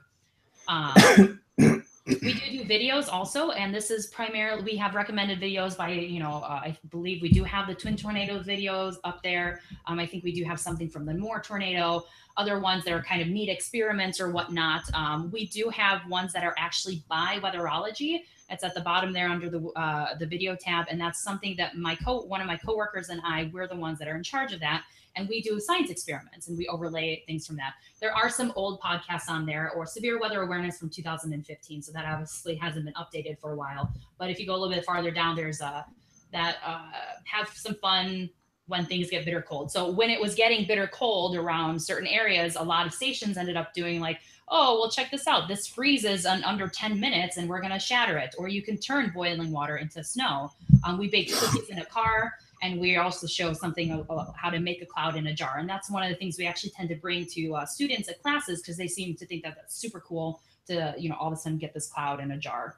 Um, 0.68 1.42
we 2.08 2.34
do 2.34 2.58
do 2.58 2.64
videos 2.64 3.10
also 3.12 3.52
and 3.52 3.74
this 3.74 3.92
is 3.92 4.08
primarily 4.08 4.64
we 4.64 4.76
have 4.78 4.96
recommended 4.96 5.40
videos 5.40 5.76
by 5.76 5.90
you 5.90 6.20
know 6.20 6.42
uh, 6.44 6.62
i 6.64 6.78
believe 6.90 7.22
we 7.22 7.30
do 7.30 7.44
have 7.44 7.68
the 7.68 7.76
twin 7.76 7.96
tornado 7.96 8.40
videos 8.40 8.96
up 9.04 9.22
there. 9.24 9.62
Um, 9.86 10.00
i 10.00 10.06
think 10.06 10.24
we 10.24 10.32
do 10.32 10.44
have 10.46 10.60
something 10.60 10.90
from 10.90 11.06
the 11.06 11.14
Moore 11.14 11.42
tornado 11.42 12.06
other 12.38 12.60
ones 12.60 12.86
that 12.86 12.94
are 12.94 13.02
kind 13.02 13.22
of 13.22 13.28
neat 13.28 13.50
experiments 13.50 14.22
or 14.22 14.30
whatnot. 14.30 14.84
Um, 14.94 15.32
we 15.32 15.48
do 15.48 15.70
have 15.70 16.08
ones 16.08 16.32
that 16.34 16.44
are 16.44 16.54
actually 16.58 17.04
by 17.10 17.40
weatherology. 17.42 18.22
It's 18.50 18.64
at 18.64 18.76
the 18.76 18.82
bottom 18.82 19.12
there 19.12 19.28
under 19.28 19.50
the 19.50 19.68
uh, 19.76 20.16
the 20.18 20.26
video 20.26 20.56
tab, 20.56 20.86
and 20.90 21.02
that's 21.02 21.22
something 21.22 21.56
that 21.58 21.76
my 21.76 21.96
co 21.96 22.22
one 22.22 22.40
of 22.40 22.48
my 22.48 22.56
coworkers 22.56 23.10
and 23.10 23.20
I 23.26 23.50
we're 23.52 23.68
the 23.68 23.76
ones 23.76 24.00
that 24.00 24.08
are 24.08 24.16
in 24.16 24.24
charge 24.24 24.54
of 24.54 24.62
that, 24.62 24.84
and 25.18 25.28
we 25.28 25.42
do 25.42 25.60
science 25.60 25.90
experiments 25.90 26.48
and 26.48 26.58
we 26.58 26.68
overlay 26.68 27.24
things 27.26 27.46
from 27.46 27.56
that. 27.58 27.74
There 28.00 28.14
are 28.14 28.30
some 28.30 28.54
old 28.56 28.80
podcasts 28.82 29.30
on 29.30 29.46
there, 29.46 29.72
or 29.72 29.86
severe 29.86 30.20
weather 30.20 30.42
awareness 30.42 30.78
from 30.78 30.90
2015, 30.90 31.82
so 31.82 31.92
that 31.92 32.06
obviously 32.06 32.56
hasn't 32.56 32.86
been 32.86 32.94
updated 32.94 33.40
for 33.40 33.54
a 33.54 33.56
while. 33.56 33.92
But 34.18 34.30
if 34.30 34.40
you 34.40 34.46
go 34.46 34.54
a 34.54 34.58
little 34.58 34.74
bit 34.74 34.86
farther 34.86 35.12
down, 35.12 35.36
there's 35.36 35.62
a 35.62 35.86
that 36.34 36.58
uh, 36.66 36.92
have 37.26 37.50
some 37.56 37.76
fun 37.76 38.30
when 38.68 38.86
things 38.86 39.10
get 39.10 39.26
bitter 39.26 39.42
cold. 39.42 39.72
So 39.72 39.90
when 39.90 40.10
it 40.10 40.20
was 40.20 40.36
getting 40.36 40.68
bitter 40.68 40.88
cold 40.88 41.36
around 41.36 41.82
certain 41.82 42.08
areas, 42.08 42.56
a 42.56 42.64
lot 42.64 42.86
of 42.86 42.94
stations 42.94 43.38
ended 43.38 43.56
up 43.56 43.74
doing 43.74 44.02
like, 44.02 44.20
oh, 44.50 44.80
well, 44.80 44.92
check 44.92 45.10
this 45.10 45.26
out. 45.26 45.48
This 45.48 45.68
freezes 45.68 46.26
in 46.26 46.44
under 46.44 46.68
10 46.68 47.00
minutes 47.00 47.38
and 47.38 47.50
we're 47.50 47.62
going 47.62 47.72
to 47.72 47.80
shatter 47.80 48.18
it. 48.18 48.36
Or 48.38 48.48
you 48.48 48.62
can 48.62 48.78
turn 48.78 49.12
boiling 49.14 49.52
water 49.52 49.78
into 49.78 50.04
snow. 50.04 50.52
Um, 50.84 50.98
we 50.98 51.08
baked 51.08 51.34
cookies 51.34 51.70
in 51.70 51.80
a 51.80 51.86
car 51.86 52.34
and 52.62 52.80
we 52.80 52.98
also 52.98 53.28
show 53.28 53.54
something 53.54 53.92
about 53.92 54.34
how 54.36 54.50
to 54.50 54.60
make 54.60 54.82
a 54.82 54.86
cloud 54.86 55.16
in 55.16 55.28
a 55.28 55.34
jar. 55.34 55.58
And 55.58 55.70
that's 55.70 55.90
one 55.90 56.04
of 56.04 56.10
the 56.10 56.16
things 56.16 56.38
we 56.38 56.46
actually 56.46 56.72
tend 56.72 56.90
to 56.90 56.96
bring 56.96 57.26
to 57.28 57.56
uh, 57.56 57.66
students 57.66 58.10
at 58.10 58.22
classes 58.22 58.62
because 58.62 58.78
they 58.78 58.88
seem 58.88 59.16
to 59.16 59.26
think 59.26 59.44
that 59.44 59.56
that's 59.56 59.76
super 59.76 60.00
cool 60.00 60.42
to, 60.68 60.96
you 60.98 61.10
know, 61.10 61.16
all 61.20 61.28
of 61.28 61.34
a 61.34 61.38
sudden 61.38 61.58
get 61.58 61.74
this 61.74 61.88
cloud 61.88 62.20
in 62.20 62.32
a 62.32 62.38
jar. 62.38 62.78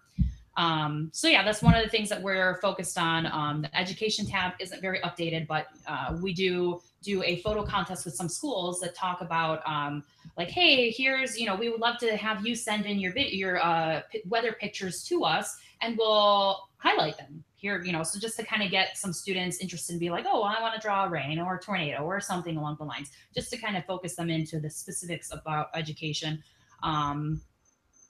Um, 0.58 1.10
so 1.14 1.30
yeah, 1.30 1.44
that's 1.44 1.62
one 1.62 1.74
of 1.74 1.84
the 1.84 1.90
things 1.90 2.10
that 2.10 2.22
we're 2.22 2.60
focused 2.62 2.98
on. 2.98 3.26
Um, 3.28 3.62
the 3.62 3.78
education 3.78 4.26
tab 4.26 4.54
isn't 4.60 4.82
very 4.82 5.00
updated, 5.00 5.48
but 5.48 5.68
uh, 5.88 6.18
we 6.22 6.34
do 6.34 6.82
do 7.02 7.24
a 7.24 7.38
photo 7.38 7.64
contest 7.64 8.04
with 8.04 8.14
some 8.14 8.28
schools 8.28 8.82
that 8.82 8.94
talk 8.94 9.22
about 9.22 9.66
um, 9.66 10.04
like, 10.38 10.50
hey, 10.50 10.92
here's 10.92 11.40
you 11.40 11.46
know, 11.46 11.56
we 11.56 11.70
would 11.70 11.80
love 11.80 11.98
to 12.00 12.18
have 12.18 12.46
you 12.46 12.56
send 12.56 12.86
in 12.86 13.00
your 13.00 13.18
your 13.18 13.64
uh, 13.64 14.02
weather 14.28 14.52
pictures 14.52 15.02
to 15.04 15.24
us, 15.24 15.58
and 15.82 15.98
we'll 15.98 16.60
highlight 16.78 17.18
them 17.18 17.44
here. 17.60 17.84
You 17.84 17.91
know, 17.91 18.03
so 18.03 18.20
just 18.20 18.38
to 18.38 18.43
kind 18.43 18.64
of 18.64 18.72
get 18.72 18.97
some 18.97 19.14
students 19.14 19.57
interested 19.60 19.93
and 19.93 19.99
be 19.99 20.10
like, 20.10 20.26
oh, 20.28 20.41
well, 20.41 20.55
I 20.57 20.62
want 20.62 20.76
to 20.76 20.82
draw 20.82 21.05
a 21.05 21.10
rain 21.10 21.39
or 21.39 21.55
a 21.55 21.60
tornado 21.60 22.03
or 22.03 22.20
something 22.20 22.57
along 22.57 22.78
the 22.80 22.86
lines, 22.86 23.10
just 23.34 23.49
to 23.51 23.57
kind 23.57 23.78
of 23.78 23.86
focus 23.86 24.16
them 24.16 24.30
into 24.30 24.60
the 24.60 24.70
specifics 24.70 25.32
about 25.32 25.68
education. 25.76 26.41
Um, 26.84 27.41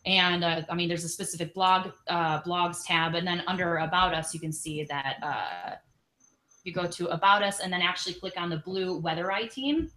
and 0.05 0.43
uh, 0.43 0.61
I 0.69 0.75
mean, 0.75 0.87
there's 0.87 1.03
a 1.03 1.09
specific 1.09 1.53
blog 1.53 1.91
uh, 2.07 2.41
blogs 2.41 2.85
tab, 2.85 3.15
and 3.15 3.27
then 3.27 3.43
under 3.47 3.77
About 3.77 4.13
Us, 4.13 4.33
you 4.33 4.39
can 4.39 4.53
see 4.53 4.85
that 4.85 5.17
uh, 5.21 5.75
you 6.63 6.73
go 6.73 6.85
to 6.87 7.07
About 7.07 7.43
Us, 7.43 7.59
and 7.59 7.71
then 7.71 7.81
actually 7.81 8.13
click 8.13 8.33
on 8.37 8.49
the 8.49 8.57
blue 8.57 8.97
Weather 8.99 9.31
Eye 9.31 9.47
team 9.47 9.89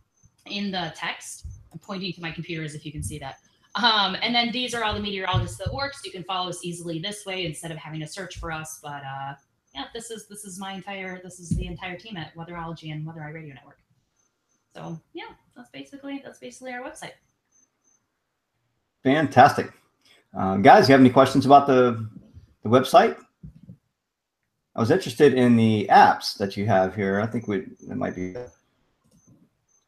in 0.46 0.70
the 0.70 0.92
text. 0.96 1.46
I'm 1.72 1.78
pointing 1.78 2.12
to 2.14 2.20
my 2.20 2.30
computer 2.30 2.64
as 2.64 2.74
if 2.74 2.84
you 2.84 2.92
can 2.92 3.02
see 3.02 3.18
that. 3.20 3.36
Um, 3.74 4.16
and 4.20 4.34
then 4.34 4.52
these 4.52 4.74
are 4.74 4.84
all 4.84 4.92
the 4.92 5.00
meteorologists 5.00 5.56
that 5.58 5.72
works. 5.72 6.02
You 6.04 6.12
can 6.12 6.24
follow 6.24 6.50
us 6.50 6.64
easily 6.64 6.98
this 6.98 7.24
way 7.24 7.46
instead 7.46 7.70
of 7.70 7.78
having 7.78 8.00
to 8.00 8.06
search 8.06 8.38
for 8.38 8.52
us. 8.52 8.80
But 8.82 9.02
uh, 9.02 9.34
yeah, 9.74 9.84
this 9.94 10.10
is 10.10 10.28
this 10.28 10.44
is 10.44 10.58
my 10.58 10.72
entire 10.72 11.20
this 11.22 11.40
is 11.40 11.48
the 11.50 11.66
entire 11.66 11.98
team 11.98 12.16
at 12.16 12.34
Weatherology 12.34 12.92
and 12.92 13.06
Weather 13.06 13.22
Eye 13.22 13.30
Radio 13.30 13.54
Network. 13.54 13.78
So 14.74 15.00
yeah, 15.14 15.24
that's 15.56 15.70
basically 15.70 16.20
that's 16.24 16.38
basically 16.38 16.72
our 16.72 16.82
website. 16.82 17.12
Fantastic. 19.02 19.72
Um, 20.34 20.62
guys, 20.62 20.88
you 20.88 20.92
have 20.92 21.00
any 21.00 21.10
questions 21.10 21.44
about 21.44 21.66
the, 21.66 22.08
the 22.62 22.68
website? 22.68 23.16
I 24.74 24.80
was 24.80 24.90
interested 24.90 25.34
in 25.34 25.56
the 25.56 25.86
apps 25.90 26.38
that 26.38 26.56
you 26.56 26.66
have 26.66 26.94
here. 26.94 27.20
I 27.20 27.26
think 27.26 27.46
we 27.48 27.58
it 27.58 27.96
might 27.96 28.14
be. 28.14 28.34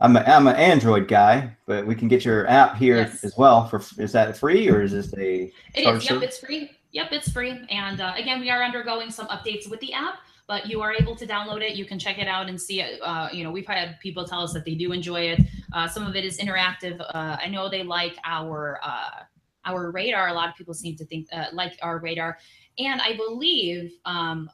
I'm 0.05 0.17
a, 0.17 0.21
I'm 0.21 0.47
an 0.47 0.57
Android 0.57 1.09
guy, 1.09 1.57
but 1.67 1.87
we 1.87 1.95
can 1.95 2.09
get 2.09 2.27
your 2.27 2.47
app 2.47 2.77
here 2.77 2.99
Yes. 2.99 3.25
as 3.25 3.39
well. 3.39 3.67
For 3.69 3.83
is 3.99 4.13
that 4.13 4.37
free 4.37 4.69
or 4.69 4.83
is 4.83 4.93
this 4.93 5.15
a? 5.17 5.51
It 5.75 5.87
is. 5.89 6.11
Yep, 6.11 6.23
it's 6.23 6.39
free. 6.39 6.71
Yep, 6.93 7.09
it's 7.13 7.33
free. 7.33 7.59
And 7.71 8.03
uh, 8.03 8.13
again, 8.15 8.39
we 8.39 8.51
are 8.51 8.63
undergoing 8.63 9.11
some 9.11 9.27
updates 9.29 9.69
with 9.69 9.81
the 9.81 9.95
app, 9.95 10.17
but 10.47 10.67
you 10.69 10.83
are 10.83 10.93
able 10.93 11.17
to 11.17 11.27
download 11.27 11.63
it. 11.63 11.75
You 11.75 11.87
can 11.87 11.99
check 11.99 12.19
it 12.19 12.29
out 12.29 12.51
and 12.51 12.61
see 12.61 12.83
it. 12.83 13.01
Uh, 13.03 13.31
you 13.33 13.45
know, 13.45 13.51
we've 13.51 13.67
had 13.67 13.99
people 14.01 14.27
tell 14.27 14.43
us 14.43 14.53
that 14.53 14.67
they 14.67 14.75
do 14.75 14.93
enjoy 14.93 15.23
it. 15.23 15.41
Uh, 15.73 15.89
some 15.89 16.07
of 16.07 16.15
it 16.17 16.25
is 16.25 16.37
interactive. 16.37 17.01
Uh, 17.01 17.39
I 17.41 17.49
know 17.49 17.71
they 17.71 17.83
like 17.83 18.19
our 18.27 18.79
uh, 18.85 19.23
our 19.65 19.91
radar. 19.91 20.29
A 20.29 20.35
lot 20.35 20.51
of 20.51 20.55
people 20.55 20.75
seem 20.75 20.97
to 20.97 21.07
think 21.07 21.29
uh, 21.33 21.47
like 21.55 21.79
our 21.81 21.99
radar, 21.99 22.37
and 22.79 23.01
I 23.01 23.17
believe 23.17 23.95
um, 24.05 24.51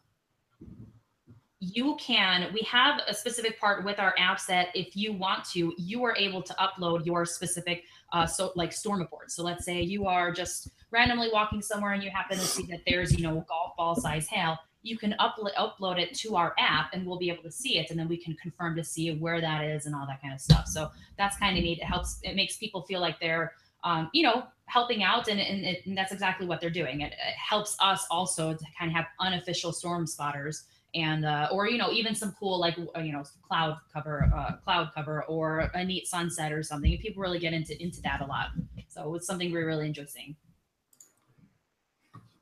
you 1.60 1.94
can 2.00 2.50
we 2.54 2.60
have 2.62 3.02
a 3.06 3.12
specific 3.12 3.60
part 3.60 3.84
with 3.84 3.98
our 3.98 4.14
apps 4.18 4.46
that 4.46 4.68
if 4.74 4.96
you 4.96 5.12
want 5.12 5.44
to 5.44 5.74
you 5.76 6.02
are 6.02 6.16
able 6.16 6.42
to 6.42 6.54
upload 6.54 7.04
your 7.04 7.26
specific 7.26 7.84
uh, 8.12 8.26
so 8.26 8.50
like 8.56 8.72
storm 8.72 8.98
reports. 8.98 9.36
So 9.36 9.44
let's 9.44 9.64
say 9.64 9.82
you 9.82 10.06
are 10.06 10.32
just 10.32 10.70
randomly 10.90 11.28
walking 11.32 11.62
somewhere 11.62 11.92
and 11.92 12.02
you 12.02 12.10
happen 12.10 12.38
to 12.38 12.44
see 12.44 12.64
that 12.66 12.80
there's 12.86 13.16
you 13.16 13.22
know 13.22 13.44
golf 13.46 13.76
ball 13.76 13.94
size 13.94 14.26
hail 14.26 14.58
you 14.82 14.96
can 14.96 15.14
upload 15.20 15.52
upload 15.58 15.98
it 15.98 16.14
to 16.14 16.36
our 16.36 16.54
app 16.58 16.94
and 16.94 17.06
we'll 17.06 17.18
be 17.18 17.30
able 17.30 17.42
to 17.42 17.50
see 17.50 17.78
it 17.78 17.90
and 17.90 17.98
then 17.98 18.08
we 18.08 18.16
can 18.16 18.34
confirm 18.36 18.74
to 18.74 18.82
see 18.82 19.14
where 19.16 19.40
that 19.40 19.62
is 19.62 19.86
and 19.86 19.94
all 19.94 20.06
that 20.06 20.20
kind 20.22 20.32
of 20.32 20.40
stuff. 20.40 20.66
So 20.66 20.90
that's 21.18 21.36
kind 21.36 21.58
of 21.58 21.62
neat. 21.62 21.78
It 21.78 21.84
helps 21.84 22.18
it 22.22 22.34
makes 22.34 22.56
people 22.56 22.82
feel 22.82 23.00
like 23.00 23.20
they're 23.20 23.52
um, 23.84 24.10
you 24.12 24.22
know 24.22 24.44
helping 24.66 25.02
out 25.02 25.26
and, 25.28 25.40
and, 25.40 25.64
it, 25.64 25.84
and 25.84 25.98
that's 25.98 26.12
exactly 26.12 26.46
what 26.46 26.60
they're 26.60 26.70
doing. 26.70 27.00
It, 27.00 27.12
it 27.12 27.34
helps 27.36 27.76
us 27.80 28.06
also 28.10 28.54
to 28.54 28.64
kind 28.78 28.90
of 28.90 28.96
have 28.96 29.06
unofficial 29.18 29.72
storm 29.72 30.06
spotters 30.06 30.64
and 30.94 31.24
uh, 31.24 31.48
or 31.52 31.68
you 31.68 31.78
know 31.78 31.90
even 31.90 32.14
some 32.14 32.34
cool 32.38 32.58
like 32.58 32.76
uh, 32.96 33.00
you 33.00 33.12
know 33.12 33.22
cloud 33.46 33.76
cover 33.92 34.30
uh, 34.34 34.52
cloud 34.64 34.90
cover 34.94 35.24
or 35.24 35.70
a 35.74 35.84
neat 35.84 36.06
sunset 36.06 36.52
or 36.52 36.62
something 36.62 36.92
and 36.92 37.00
people 37.00 37.22
really 37.22 37.38
get 37.38 37.52
into 37.52 37.80
into 37.82 38.00
that 38.02 38.20
a 38.20 38.26
lot 38.26 38.48
so 38.88 39.14
it's 39.14 39.26
something 39.26 39.52
we 39.52 39.60
really 39.60 39.92
seeing 40.06 40.36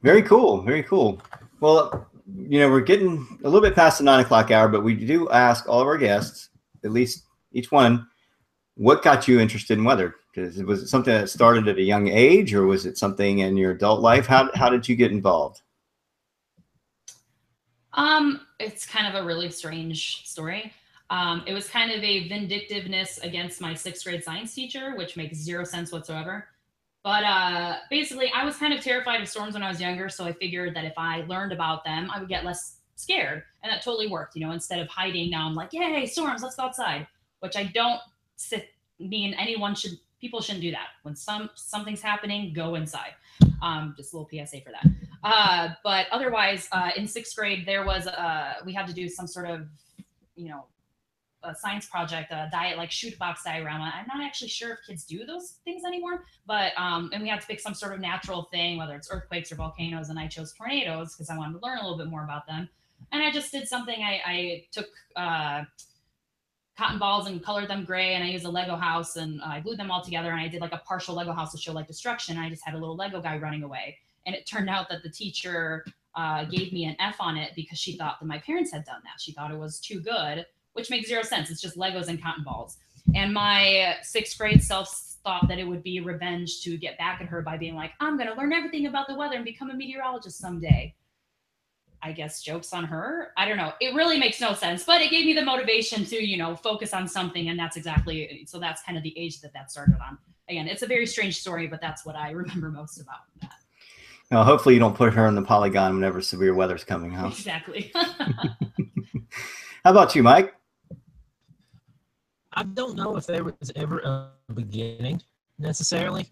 Very 0.02 0.22
cool. 0.22 0.62
Very 0.62 0.82
cool. 0.82 1.20
Well, 1.60 2.08
you 2.36 2.60
know, 2.60 2.70
we're 2.70 2.80
getting 2.80 3.26
a 3.42 3.48
little 3.48 3.60
bit 3.60 3.74
past 3.74 3.98
the 3.98 4.04
nine 4.04 4.20
o'clock 4.20 4.50
hour, 4.50 4.68
but 4.68 4.84
we 4.84 4.94
do 4.94 5.28
ask 5.30 5.68
all 5.68 5.80
of 5.80 5.86
our 5.86 5.98
guests, 5.98 6.50
at 6.84 6.92
least 6.92 7.24
each 7.52 7.72
one, 7.72 8.06
what 8.74 9.02
got 9.02 9.26
you 9.26 9.40
interested 9.40 9.76
in 9.76 9.84
weather? 9.84 10.14
Because 10.32 10.58
it 10.58 10.66
was 10.66 10.82
it 10.82 10.88
something 10.88 11.12
that 11.12 11.28
started 11.28 11.66
at 11.66 11.78
a 11.78 11.82
young 11.82 12.08
age, 12.08 12.54
or 12.54 12.66
was 12.66 12.86
it 12.86 12.96
something 12.96 13.40
in 13.40 13.56
your 13.56 13.72
adult 13.72 14.00
life? 14.00 14.26
How 14.26 14.50
how 14.54 14.68
did 14.68 14.88
you 14.88 14.94
get 14.94 15.10
involved? 15.10 15.62
Um, 17.98 18.42
it's 18.60 18.86
kind 18.86 19.12
of 19.12 19.20
a 19.20 19.26
really 19.26 19.50
strange 19.50 20.24
story. 20.24 20.72
Um, 21.10 21.42
it 21.48 21.52
was 21.52 21.68
kind 21.68 21.90
of 21.90 22.02
a 22.04 22.28
vindictiveness 22.28 23.18
against 23.18 23.60
my 23.60 23.74
sixth 23.74 24.04
grade 24.04 24.22
science 24.22 24.54
teacher, 24.54 24.94
which 24.96 25.16
makes 25.16 25.36
zero 25.36 25.64
sense 25.64 25.90
whatsoever. 25.90 26.46
But 27.02 27.24
uh, 27.24 27.76
basically, 27.90 28.30
I 28.32 28.44
was 28.44 28.56
kind 28.56 28.72
of 28.72 28.80
terrified 28.84 29.20
of 29.20 29.28
storms 29.28 29.54
when 29.54 29.64
I 29.64 29.68
was 29.68 29.80
younger, 29.80 30.08
so 30.08 30.24
I 30.24 30.32
figured 30.32 30.76
that 30.76 30.84
if 30.84 30.92
I 30.96 31.24
learned 31.26 31.52
about 31.52 31.84
them, 31.84 32.08
I 32.14 32.20
would 32.20 32.28
get 32.28 32.44
less 32.44 32.76
scared, 32.94 33.42
and 33.64 33.72
that 33.72 33.82
totally 33.82 34.06
worked. 34.06 34.36
You 34.36 34.46
know, 34.46 34.52
instead 34.52 34.78
of 34.78 34.86
hiding, 34.88 35.30
now 35.30 35.46
I'm 35.46 35.56
like, 35.56 35.72
"Yay, 35.72 36.06
storms! 36.06 36.42
Let's 36.42 36.54
go 36.54 36.64
outside." 36.64 37.06
Which 37.40 37.56
I 37.56 37.64
don't 37.64 38.00
mean 39.00 39.34
anyone 39.34 39.74
should. 39.74 39.98
People 40.20 40.40
shouldn't 40.40 40.62
do 40.62 40.70
that. 40.70 40.88
When 41.02 41.16
some 41.16 41.50
something's 41.54 42.02
happening, 42.02 42.52
go 42.52 42.76
inside. 42.76 43.14
Um, 43.60 43.94
just 43.96 44.12
a 44.12 44.18
little 44.18 44.28
PSA 44.30 44.60
for 44.60 44.70
that. 44.70 45.07
Uh, 45.22 45.70
but 45.82 46.06
otherwise, 46.10 46.68
uh, 46.72 46.90
in 46.96 47.06
sixth 47.06 47.34
grade, 47.36 47.66
there 47.66 47.84
was 47.84 48.06
uh, 48.06 48.54
we 48.64 48.72
had 48.72 48.86
to 48.86 48.92
do 48.92 49.08
some 49.08 49.26
sort 49.26 49.48
of, 49.48 49.66
you 50.36 50.48
know, 50.48 50.66
a 51.44 51.54
science 51.54 51.86
project, 51.86 52.32
a 52.32 52.48
diet 52.50 52.76
like 52.76 52.90
shoot 52.90 53.18
box 53.18 53.42
diorama. 53.44 53.92
I'm 53.94 54.06
not 54.08 54.24
actually 54.24 54.48
sure 54.48 54.72
if 54.72 54.78
kids 54.86 55.04
do 55.04 55.24
those 55.24 55.58
things 55.64 55.84
anymore, 55.84 56.24
but 56.46 56.72
um, 56.76 57.10
and 57.12 57.22
we 57.22 57.28
had 57.28 57.40
to 57.40 57.46
pick 57.46 57.60
some 57.60 57.74
sort 57.74 57.92
of 57.94 58.00
natural 58.00 58.48
thing, 58.52 58.76
whether 58.76 58.96
it's 58.96 59.08
earthquakes 59.10 59.52
or 59.52 59.56
volcanoes, 59.56 60.08
and 60.08 60.18
I 60.18 60.26
chose 60.26 60.52
tornadoes 60.52 61.14
because 61.14 61.30
I 61.30 61.36
wanted 61.36 61.58
to 61.58 61.64
learn 61.64 61.78
a 61.78 61.82
little 61.82 61.98
bit 61.98 62.08
more 62.08 62.24
about 62.24 62.46
them. 62.46 62.68
And 63.12 63.22
I 63.22 63.30
just 63.30 63.52
did 63.52 63.68
something. 63.68 64.02
I, 64.02 64.20
I 64.26 64.64
took 64.72 64.88
uh, 65.14 65.62
cotton 66.76 66.98
balls 66.98 67.26
and 67.26 67.42
colored 67.42 67.68
them 67.68 67.84
gray, 67.84 68.14
and 68.14 68.24
I 68.24 68.28
used 68.28 68.44
a 68.44 68.50
Lego 68.50 68.76
house 68.76 69.16
and 69.16 69.40
I 69.42 69.60
glued 69.60 69.78
them 69.78 69.90
all 69.90 70.02
together, 70.02 70.30
and 70.30 70.40
I 70.40 70.48
did 70.48 70.60
like 70.60 70.72
a 70.72 70.78
partial 70.78 71.14
Lego 71.14 71.32
house 71.32 71.52
to 71.52 71.58
show 71.58 71.72
like 71.72 71.86
destruction. 71.86 72.36
I 72.36 72.48
just 72.50 72.64
had 72.64 72.74
a 72.74 72.78
little 72.78 72.96
Lego 72.96 73.20
guy 73.20 73.38
running 73.38 73.62
away, 73.62 73.96
and 74.26 74.34
it 74.34 74.46
turned 74.46 74.68
out 74.68 74.88
that 74.88 75.02
the 75.02 75.10
teacher 75.10 75.84
uh, 76.14 76.44
gave 76.44 76.72
me 76.72 76.84
an 76.84 76.96
F 76.98 77.16
on 77.20 77.36
it 77.36 77.52
because 77.54 77.78
she 77.78 77.96
thought 77.96 78.18
that 78.20 78.26
my 78.26 78.38
parents 78.38 78.72
had 78.72 78.84
done 78.84 79.00
that. 79.04 79.20
She 79.20 79.32
thought 79.32 79.50
it 79.50 79.58
was 79.58 79.80
too 79.80 80.00
good, 80.00 80.46
which 80.72 80.90
makes 80.90 81.08
zero 81.08 81.22
sense. 81.22 81.50
It's 81.50 81.60
just 81.60 81.76
Legos 81.76 82.08
and 82.08 82.22
cotton 82.22 82.44
balls. 82.44 82.78
And 83.14 83.32
my 83.32 83.96
sixth 84.02 84.36
grade 84.36 84.62
self 84.62 85.16
thought 85.24 85.48
that 85.48 85.58
it 85.58 85.64
would 85.64 85.82
be 85.82 86.00
revenge 86.00 86.62
to 86.62 86.76
get 86.76 86.98
back 86.98 87.20
at 87.20 87.26
her 87.26 87.42
by 87.42 87.56
being 87.56 87.74
like, 87.74 87.92
I'm 88.00 88.16
going 88.16 88.28
to 88.28 88.34
learn 88.34 88.52
everything 88.52 88.86
about 88.86 89.08
the 89.08 89.14
weather 89.14 89.36
and 89.36 89.44
become 89.44 89.70
a 89.70 89.74
meteorologist 89.74 90.38
someday. 90.38 90.94
I 92.00 92.12
guess 92.12 92.42
jokes 92.42 92.72
on 92.72 92.84
her. 92.84 93.32
I 93.36 93.48
don't 93.48 93.56
know. 93.56 93.72
It 93.80 93.94
really 93.94 94.18
makes 94.18 94.40
no 94.40 94.54
sense, 94.54 94.84
but 94.84 95.00
it 95.00 95.10
gave 95.10 95.26
me 95.26 95.32
the 95.32 95.44
motivation 95.44 96.04
to, 96.06 96.24
you 96.24 96.36
know, 96.36 96.54
focus 96.54 96.94
on 96.94 97.08
something. 97.08 97.48
And 97.48 97.58
that's 97.58 97.76
exactly 97.76 98.44
so 98.46 98.60
that's 98.60 98.82
kind 98.82 98.96
of 98.96 99.02
the 99.02 99.16
age 99.18 99.40
that 99.40 99.52
that 99.52 99.70
started 99.70 99.96
on. 100.00 100.16
Again, 100.48 100.68
it's 100.68 100.82
a 100.82 100.86
very 100.86 101.06
strange 101.06 101.40
story, 101.40 101.66
but 101.66 101.80
that's 101.80 102.06
what 102.06 102.14
I 102.14 102.30
remember 102.42 102.70
most 102.70 103.00
about 103.00 103.18
that. 103.40 103.50
Now, 104.30 104.44
hopefully, 104.44 104.74
you 104.74 104.80
don't 104.80 104.94
put 104.94 105.14
her 105.14 105.26
in 105.26 105.34
the 105.34 105.42
polygon 105.42 105.94
whenever 105.94 106.20
severe 106.20 106.54
weather's 106.54 106.84
coming. 106.84 107.12
Huh? 107.12 107.28
Exactly. 107.28 107.90
How 107.94 109.90
about 109.90 110.14
you, 110.14 110.22
Mike? 110.22 110.54
I 112.52 112.64
don't 112.64 112.96
know 112.96 113.16
if 113.16 113.26
there 113.26 113.44
was 113.44 113.72
ever 113.76 114.00
a 114.00 114.30
beginning 114.52 115.22
necessarily. 115.58 116.28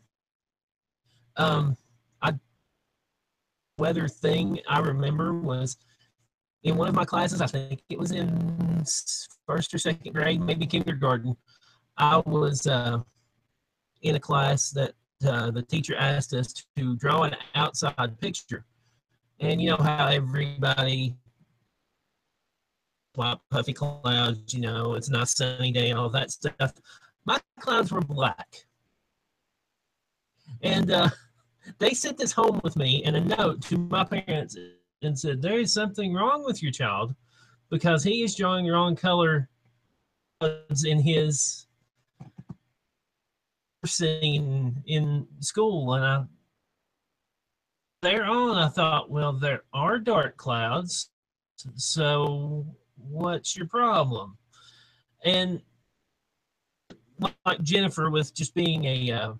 Um, 1.36 1.76
I 2.20 2.34
weather 3.78 4.08
thing 4.08 4.60
I 4.68 4.80
remember 4.80 5.34
was 5.34 5.76
in 6.64 6.76
one 6.76 6.88
of 6.88 6.94
my 6.94 7.04
classes. 7.04 7.40
I 7.40 7.46
think 7.46 7.82
it 7.88 7.98
was 7.98 8.10
in 8.10 8.84
first 9.46 9.72
or 9.72 9.78
second 9.78 10.12
grade, 10.14 10.40
maybe 10.40 10.66
kindergarten. 10.66 11.36
I 11.96 12.18
was 12.26 12.66
uh, 12.66 12.98
in 14.02 14.16
a 14.16 14.20
class 14.20 14.70
that 14.70 14.94
uh, 15.24 15.50
the 15.50 15.62
teacher 15.62 15.96
asked 15.96 16.34
us 16.34 16.52
to 16.76 16.96
draw 16.96 17.22
an 17.22 17.36
outside 17.54 18.20
picture. 18.20 18.64
And 19.40 19.60
you 19.60 19.70
know 19.70 19.76
how 19.76 20.08
everybody, 20.08 21.16
white 23.14 23.38
puffy 23.50 23.72
clouds, 23.72 24.54
you 24.54 24.60
know, 24.60 24.94
it's 24.94 25.10
not 25.10 25.28
sunny 25.28 25.72
day, 25.72 25.92
all 25.92 26.08
that 26.10 26.30
stuff. 26.30 26.72
My 27.24 27.38
clouds 27.60 27.92
were 27.92 28.00
black. 28.00 28.48
And 30.62 30.90
uh, 30.90 31.10
they 31.78 31.90
sent 31.90 32.18
this 32.18 32.32
home 32.32 32.60
with 32.62 32.76
me 32.76 33.02
and 33.04 33.16
a 33.16 33.20
note 33.20 33.62
to 33.62 33.78
my 33.78 34.04
parents 34.04 34.56
and 35.02 35.18
said, 35.18 35.42
There 35.42 35.58
is 35.58 35.72
something 35.72 36.14
wrong 36.14 36.44
with 36.44 36.62
your 36.62 36.72
child 36.72 37.14
because 37.70 38.04
he 38.04 38.22
is 38.22 38.34
drawing 38.34 38.66
wrong 38.66 38.96
color 38.96 39.48
clouds 40.40 40.84
in 40.84 41.00
his 41.00 41.65
scene 43.86 44.82
in 44.86 45.26
school. 45.40 45.94
And 45.94 46.04
I, 46.04 46.24
there 48.02 48.24
on, 48.24 48.56
I 48.56 48.68
thought, 48.68 49.10
well, 49.10 49.32
there 49.32 49.62
are 49.72 49.98
dark 49.98 50.36
clouds. 50.36 51.10
So 51.76 52.66
what's 52.96 53.56
your 53.56 53.66
problem? 53.66 54.36
And 55.24 55.62
like 57.44 57.62
Jennifer, 57.62 58.10
with 58.10 58.34
just 58.34 58.54
being 58.54 58.84
a, 58.84 59.10
uh, 59.10 59.32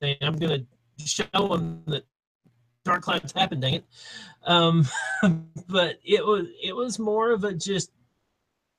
saying, 0.00 0.16
I'm 0.22 0.36
going 0.36 0.66
to 0.98 1.06
show 1.06 1.26
them 1.32 1.82
that 1.86 2.04
dark 2.84 3.02
clouds 3.02 3.32
happen, 3.32 3.60
dang 3.60 3.74
it. 3.74 3.84
Um, 4.44 4.86
but 5.68 5.98
it 6.04 6.24
was 6.24 6.46
it 6.62 6.74
was 6.74 6.98
more 6.98 7.32
of 7.32 7.44
a 7.44 7.52
just 7.52 7.90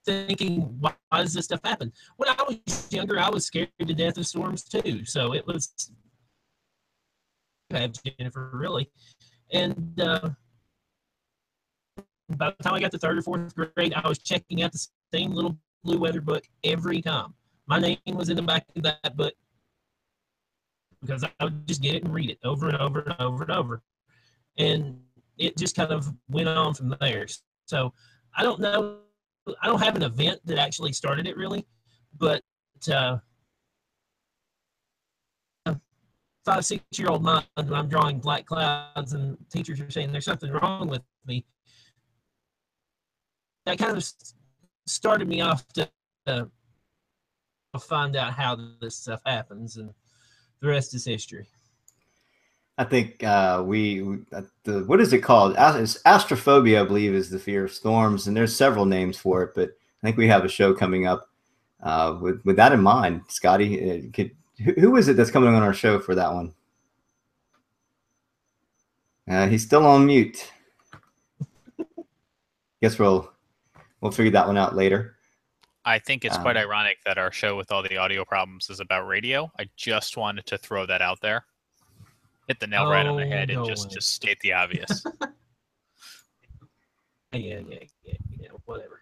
thinking, 0.07 0.61
why 0.79 0.93
does 1.13 1.33
this 1.33 1.45
stuff 1.45 1.59
happen? 1.63 1.91
When 2.15 2.29
I 2.29 2.43
was 2.47 2.87
younger, 2.91 3.19
I 3.19 3.29
was 3.29 3.45
scared 3.45 3.69
to 3.79 3.93
death 3.93 4.17
of 4.17 4.25
storms 4.25 4.63
too. 4.63 5.05
So 5.05 5.33
it 5.33 5.45
was 5.45 5.91
have 7.71 7.91
Jennifer 8.01 8.49
really, 8.53 8.89
and 9.51 9.99
uh, 9.99 10.29
by 12.29 12.53
the 12.57 12.63
time 12.63 12.73
I 12.73 12.79
got 12.79 12.91
to 12.91 12.97
third 12.97 13.17
or 13.17 13.21
fourth 13.21 13.53
grade, 13.55 13.93
I 13.93 14.07
was 14.07 14.19
checking 14.19 14.63
out 14.63 14.71
the 14.71 14.87
same 15.13 15.31
little 15.31 15.57
blue 15.83 15.99
weather 15.99 16.21
book 16.21 16.43
every 16.63 17.01
time. 17.01 17.33
My 17.67 17.79
name 17.79 17.97
was 18.07 18.29
in 18.29 18.37
the 18.37 18.41
back 18.41 18.65
of 18.75 18.83
that 18.83 19.17
book 19.17 19.33
because 21.01 21.23
I 21.23 21.43
would 21.43 21.67
just 21.67 21.81
get 21.81 21.95
it 21.95 22.03
and 22.03 22.13
read 22.13 22.29
it 22.29 22.39
over 22.43 22.69
and 22.69 22.77
over 22.77 23.01
and 23.01 23.15
over 23.19 23.43
and 23.43 23.51
over. 23.51 23.81
And 24.57 24.99
it 25.37 25.57
just 25.57 25.75
kind 25.75 25.91
of 25.91 26.11
went 26.29 26.47
on 26.47 26.73
from 26.73 26.95
there. 26.99 27.27
So 27.65 27.93
I 28.35 28.43
don't 28.43 28.59
know 28.59 28.99
I 29.61 29.67
don't 29.67 29.81
have 29.81 29.95
an 29.95 30.03
event 30.03 30.41
that 30.45 30.57
actually 30.57 30.93
started 30.93 31.27
it 31.27 31.37
really, 31.37 31.65
but 32.17 32.41
uh, 32.91 33.17
five 36.45 36.65
six 36.65 36.81
year 36.97 37.09
old 37.09 37.23
mind 37.23 37.45
I'm 37.57 37.89
drawing 37.89 38.19
black 38.19 38.45
clouds 38.45 39.13
and 39.13 39.37
teachers 39.51 39.81
are 39.81 39.91
saying 39.91 40.11
there's 40.11 40.25
something 40.25 40.51
wrong 40.51 40.87
with 40.87 41.01
me. 41.25 41.45
That 43.65 43.77
kind 43.77 43.97
of 43.97 44.09
started 44.85 45.27
me 45.27 45.41
off 45.41 45.67
to 45.73 45.89
uh, 46.25 46.45
find 47.79 48.15
out 48.15 48.33
how 48.33 48.57
this 48.79 48.95
stuff 48.95 49.21
happens, 49.25 49.75
and 49.75 49.93
the 50.61 50.67
rest 50.69 50.93
is 50.93 51.05
history. 51.05 51.47
I 52.77 52.83
think 52.83 53.23
uh, 53.23 53.63
we, 53.65 54.03
uh, 54.31 54.43
the 54.63 54.83
what 54.85 55.01
is 55.01 55.11
it 55.11 55.19
called? 55.19 55.55
It's 55.57 56.01
astrophobia, 56.03 56.81
I 56.81 56.85
believe, 56.85 57.13
is 57.13 57.29
the 57.29 57.39
fear 57.39 57.65
of 57.65 57.73
storms, 57.73 58.27
and 58.27 58.37
there's 58.37 58.55
several 58.55 58.85
names 58.85 59.17
for 59.17 59.41
it. 59.43 59.55
But 59.55 59.69
I 59.69 60.05
think 60.05 60.17
we 60.17 60.27
have 60.27 60.45
a 60.45 60.49
show 60.49 60.75
coming 60.75 61.07
up 61.07 61.27
uh, 61.81 62.17
with 62.21 62.43
with 62.45 62.55
that 62.57 62.73
in 62.73 62.81
mind. 62.81 63.23
Scotty, 63.29 63.91
uh, 63.91 64.11
could, 64.13 64.31
who, 64.63 64.73
who 64.73 64.95
is 64.95 65.07
it 65.07 65.17
that's 65.17 65.31
coming 65.31 65.55
on 65.55 65.63
our 65.63 65.73
show 65.73 65.99
for 65.99 66.13
that 66.13 66.31
one? 66.31 66.53
Uh, 69.27 69.47
he's 69.47 69.63
still 69.63 69.85
on 69.85 70.05
mute. 70.05 70.51
Guess 72.81 72.99
we'll 72.99 73.31
we'll 74.01 74.11
figure 74.11 74.31
that 74.33 74.45
one 74.45 74.57
out 74.57 74.75
later. 74.75 75.15
I 75.83 75.97
think 75.97 76.25
it's 76.25 76.35
um, 76.35 76.43
quite 76.43 76.57
ironic 76.57 76.97
that 77.05 77.17
our 77.17 77.31
show 77.31 77.57
with 77.57 77.71
all 77.71 77.81
the 77.81 77.97
audio 77.97 78.23
problems 78.23 78.69
is 78.69 78.81
about 78.81 79.07
radio. 79.07 79.51
I 79.57 79.67
just 79.77 80.15
wanted 80.15 80.45
to 80.45 80.59
throw 80.59 80.85
that 80.85 81.01
out 81.01 81.21
there 81.21 81.45
hit 82.47 82.59
the 82.59 82.67
nail 82.67 82.83
oh, 82.83 82.91
right 82.91 83.05
on 83.05 83.17
the 83.17 83.25
oh, 83.25 83.29
head 83.29 83.49
and 83.49 83.65
just 83.65 83.91
just 83.91 84.11
state 84.11 84.39
the 84.41 84.53
obvious. 84.53 85.03
yeah, 87.31 87.59
yeah, 87.67 87.79
yeah, 88.03 88.13
yeah, 88.39 88.47
whatever. 88.65 89.01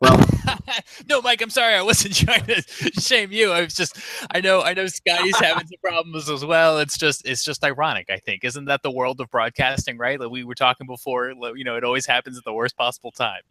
Well, 0.00 0.24
no, 1.08 1.20
Mike, 1.22 1.42
I'm 1.42 1.50
sorry. 1.50 1.74
I 1.74 1.82
wasn't 1.82 2.14
trying 2.26 2.44
to 2.44 2.62
shame 3.00 3.32
you. 3.32 3.50
I 3.50 3.62
was 3.62 3.74
just, 3.74 3.98
I 4.30 4.40
know, 4.40 4.62
I 4.62 4.74
know 4.74 4.86
Scotty's 4.86 5.38
having 5.38 5.66
some 5.66 5.78
problems 5.82 6.30
as 6.30 6.44
well. 6.44 6.78
It's 6.78 6.96
just, 6.96 7.26
it's 7.26 7.44
just 7.44 7.64
ironic. 7.64 8.08
I 8.10 8.18
think, 8.18 8.44
isn't 8.44 8.66
that 8.66 8.82
the 8.82 8.90
world 8.90 9.20
of 9.20 9.30
broadcasting, 9.30 9.98
right? 9.98 10.20
Like 10.20 10.30
we 10.30 10.44
were 10.44 10.54
talking 10.54 10.86
before. 10.86 11.32
You 11.56 11.64
know, 11.64 11.76
it 11.76 11.84
always 11.84 12.06
happens 12.06 12.38
at 12.38 12.44
the 12.44 12.52
worst 12.52 12.76
possible 12.76 13.10
time. 13.10 13.42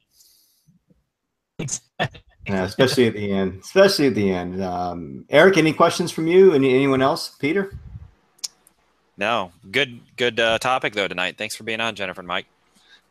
Exactly. 1.60 2.22
Yeah, 2.48 2.64
especially 2.64 3.08
at 3.08 3.14
the 3.14 3.32
end. 3.32 3.60
Especially 3.62 4.08
at 4.08 4.16
the 4.16 4.32
end. 4.32 4.64
Um, 4.64 5.26
Eric, 5.30 5.58
any 5.58 5.74
questions 5.74 6.12
from 6.12 6.28
you? 6.28 6.54
Any 6.54 6.74
anyone 6.74 7.02
else? 7.02 7.36
Peter? 7.40 7.78
No, 9.18 9.52
good 9.72 10.00
good 10.16 10.40
uh, 10.40 10.60
topic 10.60 10.94
though 10.94 11.08
tonight. 11.08 11.38
Thanks 11.38 11.56
for 11.56 11.64
being 11.64 11.82
on, 11.82 11.96
Jennifer 11.96 12.22
and 12.22 12.28
Mike. 12.28 12.46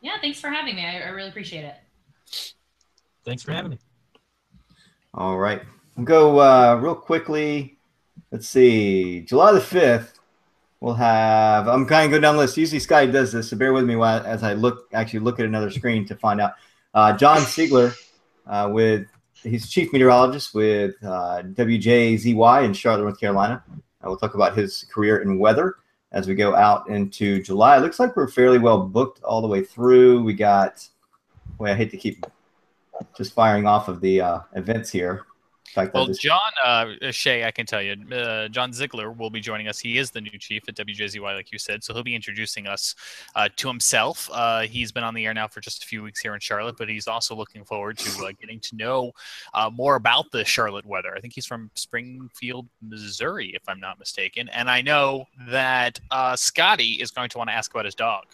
Yeah, 0.01 0.13
thanks 0.21 0.39
for 0.39 0.49
having 0.49 0.77
me. 0.77 0.85
I, 0.85 1.01
I 1.01 1.09
really 1.09 1.31
appreciate 1.31 1.65
it. 1.65 1.75
Thanks 3.25 3.43
for 3.43 3.53
having 3.53 3.73
me. 3.73 3.79
All 5.15 5.37
right, 5.37 5.63
we'll 5.97 6.07
go 6.07 6.39
uh, 6.39 6.79
real 6.81 6.95
quickly. 6.95 7.77
Let's 8.31 8.49
see, 8.49 9.23
July 9.23 9.53
the 9.53 9.61
fifth. 9.61 10.21
We'll 10.81 10.95
have. 10.95 11.67
I'm 11.67 11.87
kind 11.87 12.05
of 12.05 12.11
going 12.11 12.23
down 12.23 12.37
the 12.37 12.43
list. 12.43 12.57
Usually 12.57 12.79
Sky 12.79 13.07
does 13.07 13.33
this, 13.33 13.51
so 13.51 13.57
bear 13.57 13.73
with 13.73 13.85
me 13.85 13.97
while 13.97 14.25
as 14.25 14.45
I 14.45 14.53
look 14.53 14.89
actually 14.93 15.21
look 15.21 15.41
at 15.41 15.47
another 15.47 15.71
screen 15.71 16.07
to 16.07 16.15
find 16.15 16.41
out. 16.41 16.53
Uh, 16.95 17.17
John 17.17 17.39
Siegler 17.39 17.97
uh, 18.47 18.69
with 18.71 19.09
he's 19.43 19.69
chief 19.69 19.93
meteorologist 19.93 20.55
with 20.55 20.95
uh, 21.03 21.43
WJZY 21.43 22.65
in 22.65 22.73
Charlotte, 22.73 23.03
North 23.03 23.19
Carolina. 23.19 23.65
I 24.03 24.09
will 24.09 24.17
talk 24.17 24.35
about 24.35 24.57
his 24.57 24.85
career 24.93 25.23
in 25.23 25.41
weather 25.41 25.77
as 26.17 26.27
we 26.27 26.35
go 26.35 26.57
out 26.57 26.89
into 26.89 27.43
July. 27.43 27.77
It 27.77 27.81
looks 27.81 28.01
like 28.01 28.17
we're 28.17 28.27
fairly 28.27 28.59
well 28.59 28.81
booked 28.81 29.23
all 29.23 29.43
the 29.43 29.47
way 29.47 29.63
through. 29.63 30.23
We 30.23 30.33
got, 30.33 30.89
well, 31.59 31.71
I 31.71 31.77
hate 31.77 31.91
to 31.91 31.99
keep 31.99 32.25
just 33.15 33.35
firing 33.35 33.67
off 33.67 33.89
of 33.89 34.01
the 34.01 34.23
uh, 34.23 34.39
events 34.55 34.89
here 34.89 35.27
fact 35.77 35.95
well, 35.95 36.07
John 36.07 36.41
uh, 36.65 36.87
Shay, 37.11 37.45
I 37.45 37.51
can 37.51 37.67
tell 37.67 37.83
you, 37.83 37.97
uh, 38.13 38.49
John 38.49 38.73
Ziegler 38.73 39.13
will 39.13 39.31
be 39.31 39.41
joining 39.41 39.69
us. 39.69 39.79
He 39.79 39.99
is 39.99 40.11
the 40.11 40.21
new 40.21 40.39
chief 40.39 40.65
at 40.69 40.75
WJZY, 40.75 41.21
like 41.21 41.53
you 41.53 41.59
said, 41.59 41.85
so 41.85 41.93
he'll 41.93 42.03
be 42.03 42.15
introducing 42.15 42.67
us 42.67 42.95
uh, 43.35 43.49
to 43.57 43.69
himself. 43.69 44.29
Uh, 44.33 44.63
he's 44.63 44.91
been 44.91 45.05
on 45.05 45.15
the 45.15 45.27
air 45.27 45.35
now 45.35 45.47
for 45.47 45.61
just 45.61 45.85
a 45.85 45.87
few 45.87 46.03
weeks 46.03 46.21
here 46.21 46.35
in 46.35 46.41
Charlotte, 46.41 46.77
but 46.79 46.89
he's 46.89 47.07
also 47.07 47.37
looking 47.37 47.65
forward 47.65 47.99
to 47.99 48.25
uh, 48.25 48.33
getting 48.41 48.59
to 48.61 48.77
know 48.77 49.13
uh, 49.55 49.71
more 49.71 49.97
about 49.97 50.31
the 50.33 50.45
Charlotte 50.45 50.87
weather. 50.87 51.15
I 51.15 51.21
think 51.21 51.35
he's 51.35 51.47
from 51.47 51.71
Springfield, 51.75 52.67
Missouri, 52.83 53.53
if 53.55 53.63
I'm 53.69 53.81
not 53.81 53.99
mistaken, 53.99 54.49
and 54.49 54.71
I 54.71 54.81
know 54.81 55.27
that 55.49 56.01
Scotty 56.37 56.95
is 56.95 57.11
going 57.11 57.29
to 57.31 57.39
want 57.39 57.51
to 57.51 57.55
ask 57.55 57.71
about 57.71 57.85
his 57.85 57.95
dog. 57.95 58.25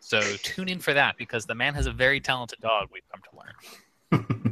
So 0.00 0.20
tune 0.42 0.68
in 0.68 0.78
for 0.78 0.94
that 0.94 1.16
because 1.16 1.46
the 1.46 1.54
man 1.54 1.74
has 1.74 1.86
a 1.86 1.92
very 1.92 2.20
talented 2.20 2.60
dog. 2.60 2.88
We've 2.92 3.02
come 3.10 3.22
to 3.30 3.38
learn. 3.38 4.51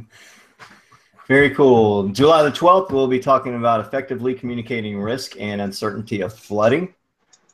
Very 1.31 1.51
cool. 1.51 2.09
July 2.09 2.43
the 2.43 2.51
12th, 2.51 2.91
we'll 2.91 3.07
be 3.07 3.17
talking 3.17 3.55
about 3.55 3.79
effectively 3.79 4.33
communicating 4.33 4.99
risk 4.99 5.39
and 5.39 5.61
uncertainty 5.61 6.19
of 6.19 6.37
flooding. 6.37 6.93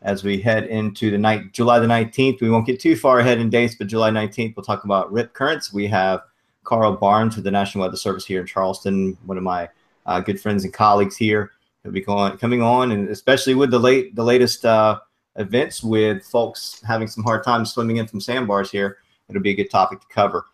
As 0.01 0.23
we 0.23 0.41
head 0.41 0.63
into 0.63 1.11
the 1.11 1.17
night, 1.19 1.53
July 1.53 1.77
the 1.77 1.85
19th, 1.85 2.41
we 2.41 2.49
won't 2.49 2.65
get 2.65 2.79
too 2.79 2.95
far 2.95 3.19
ahead 3.19 3.37
in 3.37 3.51
dates, 3.51 3.75
but 3.75 3.85
July 3.85 4.09
19th, 4.09 4.55
we'll 4.55 4.65
talk 4.65 4.83
about 4.83 5.11
rip 5.11 5.31
currents. 5.35 5.71
We 5.71 5.85
have 5.89 6.21
Carl 6.63 6.95
Barnes 6.95 7.35
with 7.35 7.45
the 7.45 7.51
National 7.51 7.83
Weather 7.83 7.97
Service 7.97 8.25
here 8.25 8.41
in 8.41 8.47
Charleston, 8.47 9.15
one 9.27 9.37
of 9.37 9.43
my 9.43 9.69
uh, 10.07 10.21
good 10.21 10.41
friends 10.41 10.63
and 10.63 10.73
colleagues 10.73 11.15
here. 11.15 11.51
He'll 11.83 11.91
be 11.91 12.01
going, 12.01 12.35
coming 12.39 12.63
on, 12.63 12.93
and 12.93 13.09
especially 13.09 13.53
with 13.53 13.69
the 13.69 13.79
late 13.79 14.15
the 14.15 14.23
latest 14.23 14.65
uh, 14.65 15.01
events 15.35 15.83
with 15.83 16.25
folks 16.25 16.81
having 16.83 17.07
some 17.07 17.23
hard 17.23 17.43
time 17.43 17.63
swimming 17.63 17.97
in 17.97 18.07
from 18.07 18.21
sandbars 18.21 18.71
here, 18.71 18.97
it'll 19.29 19.43
be 19.43 19.51
a 19.51 19.55
good 19.55 19.69
topic 19.69 20.01
to 20.01 20.07
cover. 20.07 20.45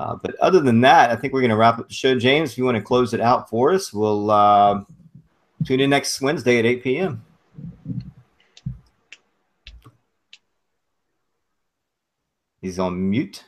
Uh, 0.00 0.16
but 0.22 0.34
other 0.36 0.60
than 0.60 0.80
that, 0.80 1.10
I 1.10 1.16
think 1.16 1.34
we're 1.34 1.42
going 1.42 1.50
to 1.50 1.56
wrap 1.56 1.78
up 1.78 1.88
the 1.88 1.94
show. 1.94 2.18
James, 2.18 2.52
if 2.52 2.58
you 2.58 2.64
want 2.64 2.78
to 2.78 2.82
close 2.82 3.12
it 3.12 3.20
out 3.20 3.50
for 3.50 3.70
us, 3.70 3.92
we'll 3.92 4.30
uh, 4.30 4.82
tune 5.66 5.78
in 5.78 5.90
next 5.90 6.22
Wednesday 6.22 6.58
at 6.58 6.64
8 6.64 6.82
p.m. 6.82 7.22
He's 12.62 12.78
on 12.78 13.10
mute. 13.10 13.44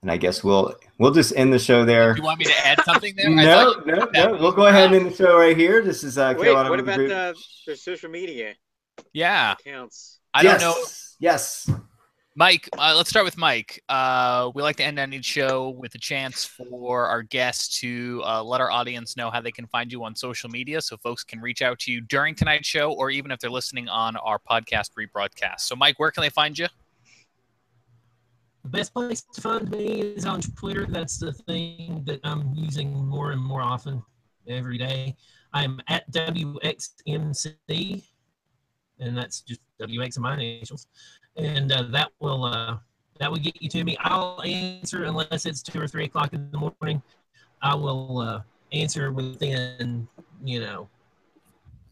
And 0.00 0.10
I 0.10 0.16
guess 0.16 0.42
we'll 0.42 0.74
we'll 0.98 1.10
just 1.10 1.36
end 1.36 1.52
the 1.52 1.58
show 1.58 1.84
there. 1.84 2.14
Do 2.14 2.20
you 2.20 2.24
want 2.24 2.38
me 2.38 2.46
to 2.46 2.66
add 2.66 2.80
something 2.84 3.14
there? 3.16 3.28
no, 3.30 3.82
no, 3.84 4.08
no. 4.14 4.32
We'll 4.40 4.52
go 4.52 4.66
ahead 4.66 4.86
and 4.86 4.94
end 4.94 5.06
the 5.06 5.14
show 5.14 5.36
right 5.36 5.56
here. 5.56 5.82
This 5.82 6.02
is 6.02 6.16
uh, 6.16 6.32
Wait, 6.38 6.54
what 6.54 6.80
about 6.80 6.96
the, 6.96 7.34
the 7.66 7.76
social 7.76 8.08
media? 8.08 8.54
Yeah, 9.12 9.52
Accounts. 9.52 10.18
I 10.32 10.42
yes. 10.42 10.60
don't 10.62 10.70
know. 10.70 10.84
Yes. 11.18 11.70
Mike, 12.38 12.68
uh, 12.76 12.92
let's 12.94 13.08
start 13.08 13.24
with 13.24 13.38
Mike. 13.38 13.82
Uh, 13.88 14.50
we 14.54 14.62
like 14.62 14.76
to 14.76 14.84
end 14.84 14.98
any 14.98 15.22
show 15.22 15.70
with 15.70 15.94
a 15.94 15.98
chance 15.98 16.44
for 16.44 17.06
our 17.06 17.22
guests 17.22 17.80
to 17.80 18.20
uh, 18.26 18.44
let 18.44 18.60
our 18.60 18.70
audience 18.70 19.16
know 19.16 19.30
how 19.30 19.40
they 19.40 19.50
can 19.50 19.66
find 19.68 19.90
you 19.90 20.04
on 20.04 20.14
social 20.14 20.50
media 20.50 20.82
so 20.82 20.98
folks 20.98 21.24
can 21.24 21.40
reach 21.40 21.62
out 21.62 21.78
to 21.78 21.90
you 21.90 22.02
during 22.02 22.34
tonight's 22.34 22.68
show 22.68 22.92
or 22.92 23.08
even 23.08 23.30
if 23.30 23.38
they're 23.38 23.48
listening 23.48 23.88
on 23.88 24.16
our 24.16 24.38
podcast 24.38 24.90
rebroadcast. 24.98 25.60
So, 25.60 25.74
Mike, 25.74 25.98
where 25.98 26.10
can 26.10 26.20
they 26.20 26.28
find 26.28 26.58
you? 26.58 26.66
The 28.64 28.68
best 28.68 28.92
place 28.92 29.22
to 29.32 29.40
find 29.40 29.70
me 29.70 30.02
is 30.02 30.26
on 30.26 30.42
Twitter. 30.42 30.84
That's 30.86 31.16
the 31.18 31.32
thing 31.32 32.02
that 32.04 32.20
I'm 32.22 32.52
using 32.54 32.92
more 32.92 33.30
and 33.30 33.40
more 33.40 33.62
often 33.62 34.02
every 34.46 34.76
day. 34.76 35.16
I'm 35.54 35.80
at 35.88 36.12
WXMC, 36.12 38.04
and 39.00 39.16
that's 39.16 39.40
just 39.40 39.62
WX 39.80 40.18
in 40.18 40.22
my 40.22 40.34
initials. 40.34 40.86
And 41.36 41.70
uh, 41.70 41.82
that 41.90 42.10
will 42.20 42.44
uh, 42.44 42.78
that 43.18 43.30
will 43.30 43.38
get 43.38 43.60
you 43.60 43.68
to 43.70 43.84
me. 43.84 43.96
I'll 44.00 44.40
answer 44.42 45.04
unless 45.04 45.46
it's 45.46 45.62
two 45.62 45.80
or 45.80 45.86
three 45.86 46.04
o'clock 46.04 46.32
in 46.32 46.50
the 46.50 46.58
morning. 46.58 47.02
I 47.62 47.74
will 47.74 48.18
uh, 48.18 48.42
answer 48.72 49.12
within, 49.12 50.06
you 50.44 50.60
know, 50.60 50.88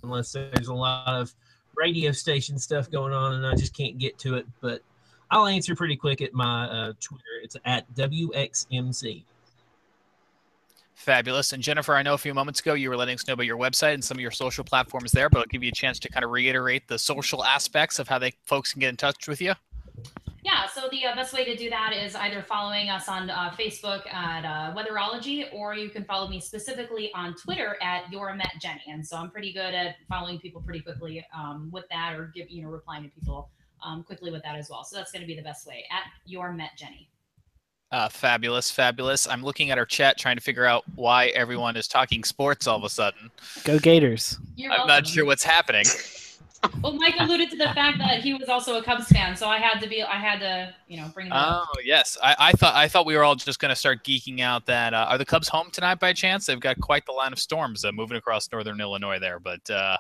unless 0.03 0.33
there's 0.33 0.69
a 0.69 0.75
lot 0.75 1.09
of 1.09 1.35
radio 1.77 2.12
station 2.12 2.59
stuff 2.59 2.91
going 2.91 3.12
on 3.12 3.35
and 3.35 3.47
I 3.47 3.55
just 3.55 3.77
can't 3.77 3.99
get 3.99 4.19
to 4.21 4.37
it. 4.37 4.47
But 4.61 4.83
I'll 5.31 5.47
answer 5.47 5.75
pretty 5.75 5.97
quick 5.97 6.21
at 6.21 6.35
my 6.35 6.66
uh, 6.66 6.93
Twitter. 7.01 7.23
It's 7.43 7.57
at 7.65 7.93
WXMC. 7.95 9.25
Fabulous. 10.95 11.53
And 11.53 11.62
Jennifer, 11.62 11.95
I 11.95 12.03
know 12.03 12.15
a 12.15 12.19
few 12.19 12.33
moments 12.33 12.61
ago 12.61 12.75
you 12.75 12.89
were 12.89 12.97
letting 12.97 13.15
us 13.15 13.27
know 13.27 13.35
about 13.35 13.47
your 13.47 13.59
website 13.59 13.95
and 13.95 14.05
some 14.05 14.16
of 14.16 14.21
your 14.21 14.31
social 14.31 14.65
platforms 14.65 15.12
there, 15.12 15.29
but 15.29 15.41
I'll 15.41 15.47
give 15.47 15.62
you 15.62 15.69
a 15.69 15.73
chance 15.73 15.99
to 16.01 16.09
kind 16.09 16.25
of 16.25 16.31
reiterate 16.31 16.89
the 16.89 16.99
social 16.99 17.45
aspects 17.45 17.99
of 17.99 18.09
how 18.09 18.19
they 18.19 18.33
folks 18.45 18.73
can 18.73 18.81
get 18.81 18.89
in 18.89 18.97
touch 18.97 19.29
with 19.29 19.41
you. 19.43 19.55
Yeah, 20.45 20.66
so 20.66 20.89
the 20.91 21.07
uh, 21.07 21.15
best 21.15 21.33
way 21.33 21.45
to 21.47 21.57
do 21.57 21.71
that 21.71 21.95
is 21.95 22.15
either 22.15 22.43
following 22.43 22.91
us 22.91 23.09
on 23.09 23.31
uh, 23.31 23.51
Facebook 23.59 24.07
at 24.12 24.45
uh, 24.45 24.75
Weatherology, 24.75 25.47
or 25.55 25.75
you 25.75 25.89
can 25.89 26.05
follow 26.05 26.29
me 26.29 26.39
specifically 26.39 27.11
on 27.15 27.35
Twitter 27.35 27.77
at 27.83 28.12
Your 28.12 28.35
Met 28.35 28.53
Jenny. 28.61 28.83
And 28.89 29.07
so 29.07 29.16
I'm 29.16 29.31
pretty 29.31 29.55
good 29.55 29.75
at 29.75 29.97
following 30.07 30.39
people 30.39 30.61
pretty 30.61 30.81
quickly 30.81 31.25
um, 31.35 31.71
with 31.73 31.85
that, 31.91 32.15
or 32.15 32.31
give 32.35 32.51
you 32.51 32.62
know 32.62 32.69
replying 32.69 33.05
to 33.05 33.09
people 33.09 33.49
um, 33.83 34.05
quickly 34.05 34.31
with 34.31 34.43
that 34.43 34.55
as 34.55 34.69
well. 34.69 34.85
So 34.85 34.97
that's 34.97 35.11
going 35.11 35.23
to 35.23 35.27
be 35.27 35.35
the 35.35 35.43
best 35.43 35.66
way 35.66 35.87
at 35.91 36.05
Your 36.27 36.53
Met 36.53 36.73
Jenny. 36.77 37.09
Uh, 37.95 38.09
fabulous, 38.09 38.73
fabulous. 38.73 39.29
I'm 39.29 39.45
looking 39.45 39.71
at 39.71 39.79
our 39.79 39.87
chat 39.87 40.19
trying 40.19 40.35
to 40.35 40.43
figure 40.43 40.65
out 40.65 40.83
why 40.97 41.27
everyone 41.27 41.77
is 41.77 41.87
talking 41.87 42.25
sports 42.25 42.66
all 42.66 42.77
of 42.77 42.83
a 42.83 42.89
sudden. 42.89 43.31
Go 43.62 43.79
Gators. 43.79 44.37
You're 44.57 44.73
I'm 44.73 44.89
not 44.89 45.07
sure 45.07 45.25
what's 45.25 45.45
happening. 45.45 45.85
Well, 46.83 46.95
Mike 46.95 47.15
alluded 47.21 47.51
to 47.51 47.57
the 47.57 47.73
fact 47.73 47.99
that 47.99 48.21
he 48.21 48.35
was 48.35 48.49
also 48.49 48.79
a 48.79 48.83
Cubs 48.83 49.07
fan, 49.07 49.37
so 49.37 49.49
I 49.49 49.59
had 49.59 49.81
to 49.81 49.89
be, 49.89 50.03
I 50.03 50.16
had 50.16 50.41
to, 50.41 50.75
you 50.89 50.97
know, 50.97 51.09
bring 51.15 51.29
that 51.29 51.37
up. 51.37 51.69
Oh 51.69 51.81
yes, 51.85 52.19
I, 52.21 52.35
I 52.39 52.53
thought 52.53 52.75
I 52.75 52.89
thought 52.89 53.07
we 53.07 53.15
were 53.16 53.23
all 53.23 53.37
just 53.37 53.61
going 53.61 53.69
to 53.69 53.77
start 53.77 54.03
geeking 54.03 54.41
out. 54.41 54.66
That 54.66 54.93
uh, 54.93 55.07
are 55.11 55.19
the 55.19 55.25
Cubs 55.25 55.47
home 55.47 55.69
tonight 55.71 56.01
by 56.01 56.12
chance? 56.15 56.47
They've 56.47 56.59
got 56.59 56.81
quite 56.81 57.07
the 57.07 57.12
line 57.12 57.33
of 57.33 57.39
storms 57.39 57.85
uh, 57.85 57.93
moving 57.93 58.16
across 58.16 58.51
northern 58.51 58.81
Illinois 58.81 59.21
there, 59.21 59.39
but 59.39 59.71
uh, 59.71 59.99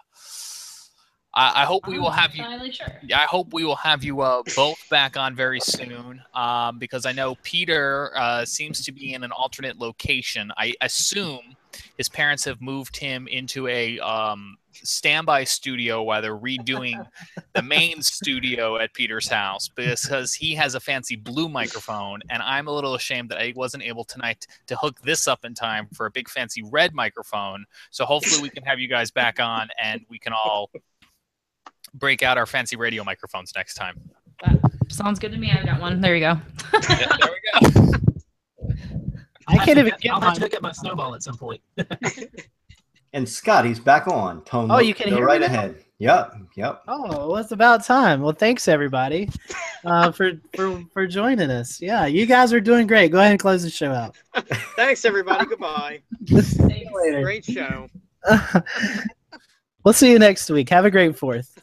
I, 1.34 1.62
I 1.62 1.64
hope 1.64 1.86
we 1.86 1.98
will 1.98 2.08
I'm 2.08 2.18
have 2.18 2.34
you. 2.34 2.72
sure. 2.72 2.86
Yeah, 3.02 3.18
I 3.18 3.24
hope 3.24 3.52
we 3.52 3.64
will 3.64 3.76
have 3.76 4.04
you 4.04 4.20
uh, 4.20 4.42
both 4.54 4.78
back 4.90 5.16
on 5.16 5.34
very 5.34 5.60
soon 5.60 6.22
um, 6.34 6.78
because 6.78 7.06
I 7.06 7.12
know 7.12 7.36
Peter 7.42 8.12
uh, 8.16 8.44
seems 8.44 8.84
to 8.84 8.92
be 8.92 9.14
in 9.14 9.24
an 9.24 9.32
alternate 9.32 9.78
location. 9.78 10.52
I 10.56 10.74
assume 10.80 11.56
his 11.98 12.08
parents 12.08 12.44
have 12.44 12.60
moved 12.60 12.96
him 12.96 13.26
into 13.26 13.66
a 13.66 13.98
um, 13.98 14.56
standby 14.72 15.44
studio 15.44 16.02
while 16.02 16.22
they're 16.22 16.36
redoing 16.36 17.04
the 17.54 17.62
main 17.62 18.02
studio 18.02 18.76
at 18.76 18.94
Peter's 18.94 19.28
house 19.28 19.68
because 19.68 20.34
he 20.34 20.54
has 20.54 20.74
a 20.74 20.80
fancy 20.80 21.16
blue 21.16 21.48
microphone, 21.48 22.20
and 22.30 22.42
I'm 22.42 22.68
a 22.68 22.72
little 22.72 22.94
ashamed 22.94 23.30
that 23.30 23.38
I 23.38 23.52
wasn't 23.56 23.82
able 23.84 24.04
tonight 24.04 24.46
to 24.66 24.76
hook 24.76 25.00
this 25.02 25.26
up 25.28 25.44
in 25.44 25.54
time 25.54 25.88
for 25.94 26.06
a 26.06 26.10
big 26.10 26.28
fancy 26.28 26.62
red 26.62 26.94
microphone. 26.94 27.64
So 27.90 28.04
hopefully 28.04 28.42
we 28.42 28.50
can 28.50 28.64
have 28.64 28.78
you 28.78 28.88
guys 28.88 29.10
back 29.10 29.40
on 29.40 29.68
and 29.82 30.02
we 30.08 30.18
can 30.18 30.32
all 30.32 30.70
break 31.94 32.22
out 32.22 32.38
our 32.38 32.46
fancy 32.46 32.76
radio 32.76 33.04
microphones 33.04 33.52
next 33.56 33.74
time. 33.74 34.00
That 34.44 34.60
sounds 34.88 35.18
good 35.18 35.32
to 35.32 35.38
me. 35.38 35.50
I've 35.50 35.64
got 35.64 35.80
one. 35.80 36.00
There 36.00 36.14
you 36.14 36.20
go. 36.20 36.40
Yeah, 36.88 37.16
there 37.20 37.30
we 37.30 37.70
go. 37.70 37.90
I 39.46 39.58
can't 39.64 39.78
even 39.78 39.92
I'll 39.92 39.98
get 39.98 40.12
have 40.12 40.20
to 40.20 40.20
mine. 40.20 40.40
hook 40.40 40.54
up 40.54 40.62
my 40.62 40.72
snowball 40.72 41.14
at 41.14 41.22
some 41.22 41.36
point. 41.36 41.60
And 43.14 43.28
Scott, 43.28 43.64
he's 43.64 43.78
back 43.78 44.08
on. 44.08 44.42
Tone. 44.42 44.72
Oh, 44.72 44.80
you 44.80 44.92
can 44.92 45.08
go 45.08 45.14
hear 45.14 45.24
me 45.24 45.26
right 45.26 45.40
now? 45.40 45.46
ahead. 45.46 45.84
Yep. 46.00 46.34
Yep. 46.56 46.82
Oh, 46.88 47.28
well, 47.28 47.36
it's 47.36 47.52
about 47.52 47.84
time. 47.84 48.20
Well, 48.20 48.32
thanks 48.32 48.66
everybody 48.66 49.30
uh, 49.84 50.10
for 50.10 50.32
for 50.56 50.82
for 50.92 51.06
joining 51.06 51.48
us. 51.48 51.80
Yeah, 51.80 52.06
you 52.06 52.26
guys 52.26 52.52
are 52.52 52.60
doing 52.60 52.88
great. 52.88 53.12
Go 53.12 53.20
ahead 53.20 53.30
and 53.30 53.38
close 53.38 53.62
the 53.62 53.70
show 53.70 53.92
out. 53.92 54.16
Thanks, 54.74 55.04
everybody. 55.04 55.46
Goodbye. 55.46 56.02
See 56.26 56.86
you 56.90 57.02
later. 57.02 57.22
Great 57.22 57.44
show. 57.44 57.86
we'll 59.84 59.92
see 59.94 60.10
you 60.10 60.18
next 60.18 60.50
week. 60.50 60.68
Have 60.70 60.84
a 60.84 60.90
great 60.90 61.16
fourth. 61.16 61.56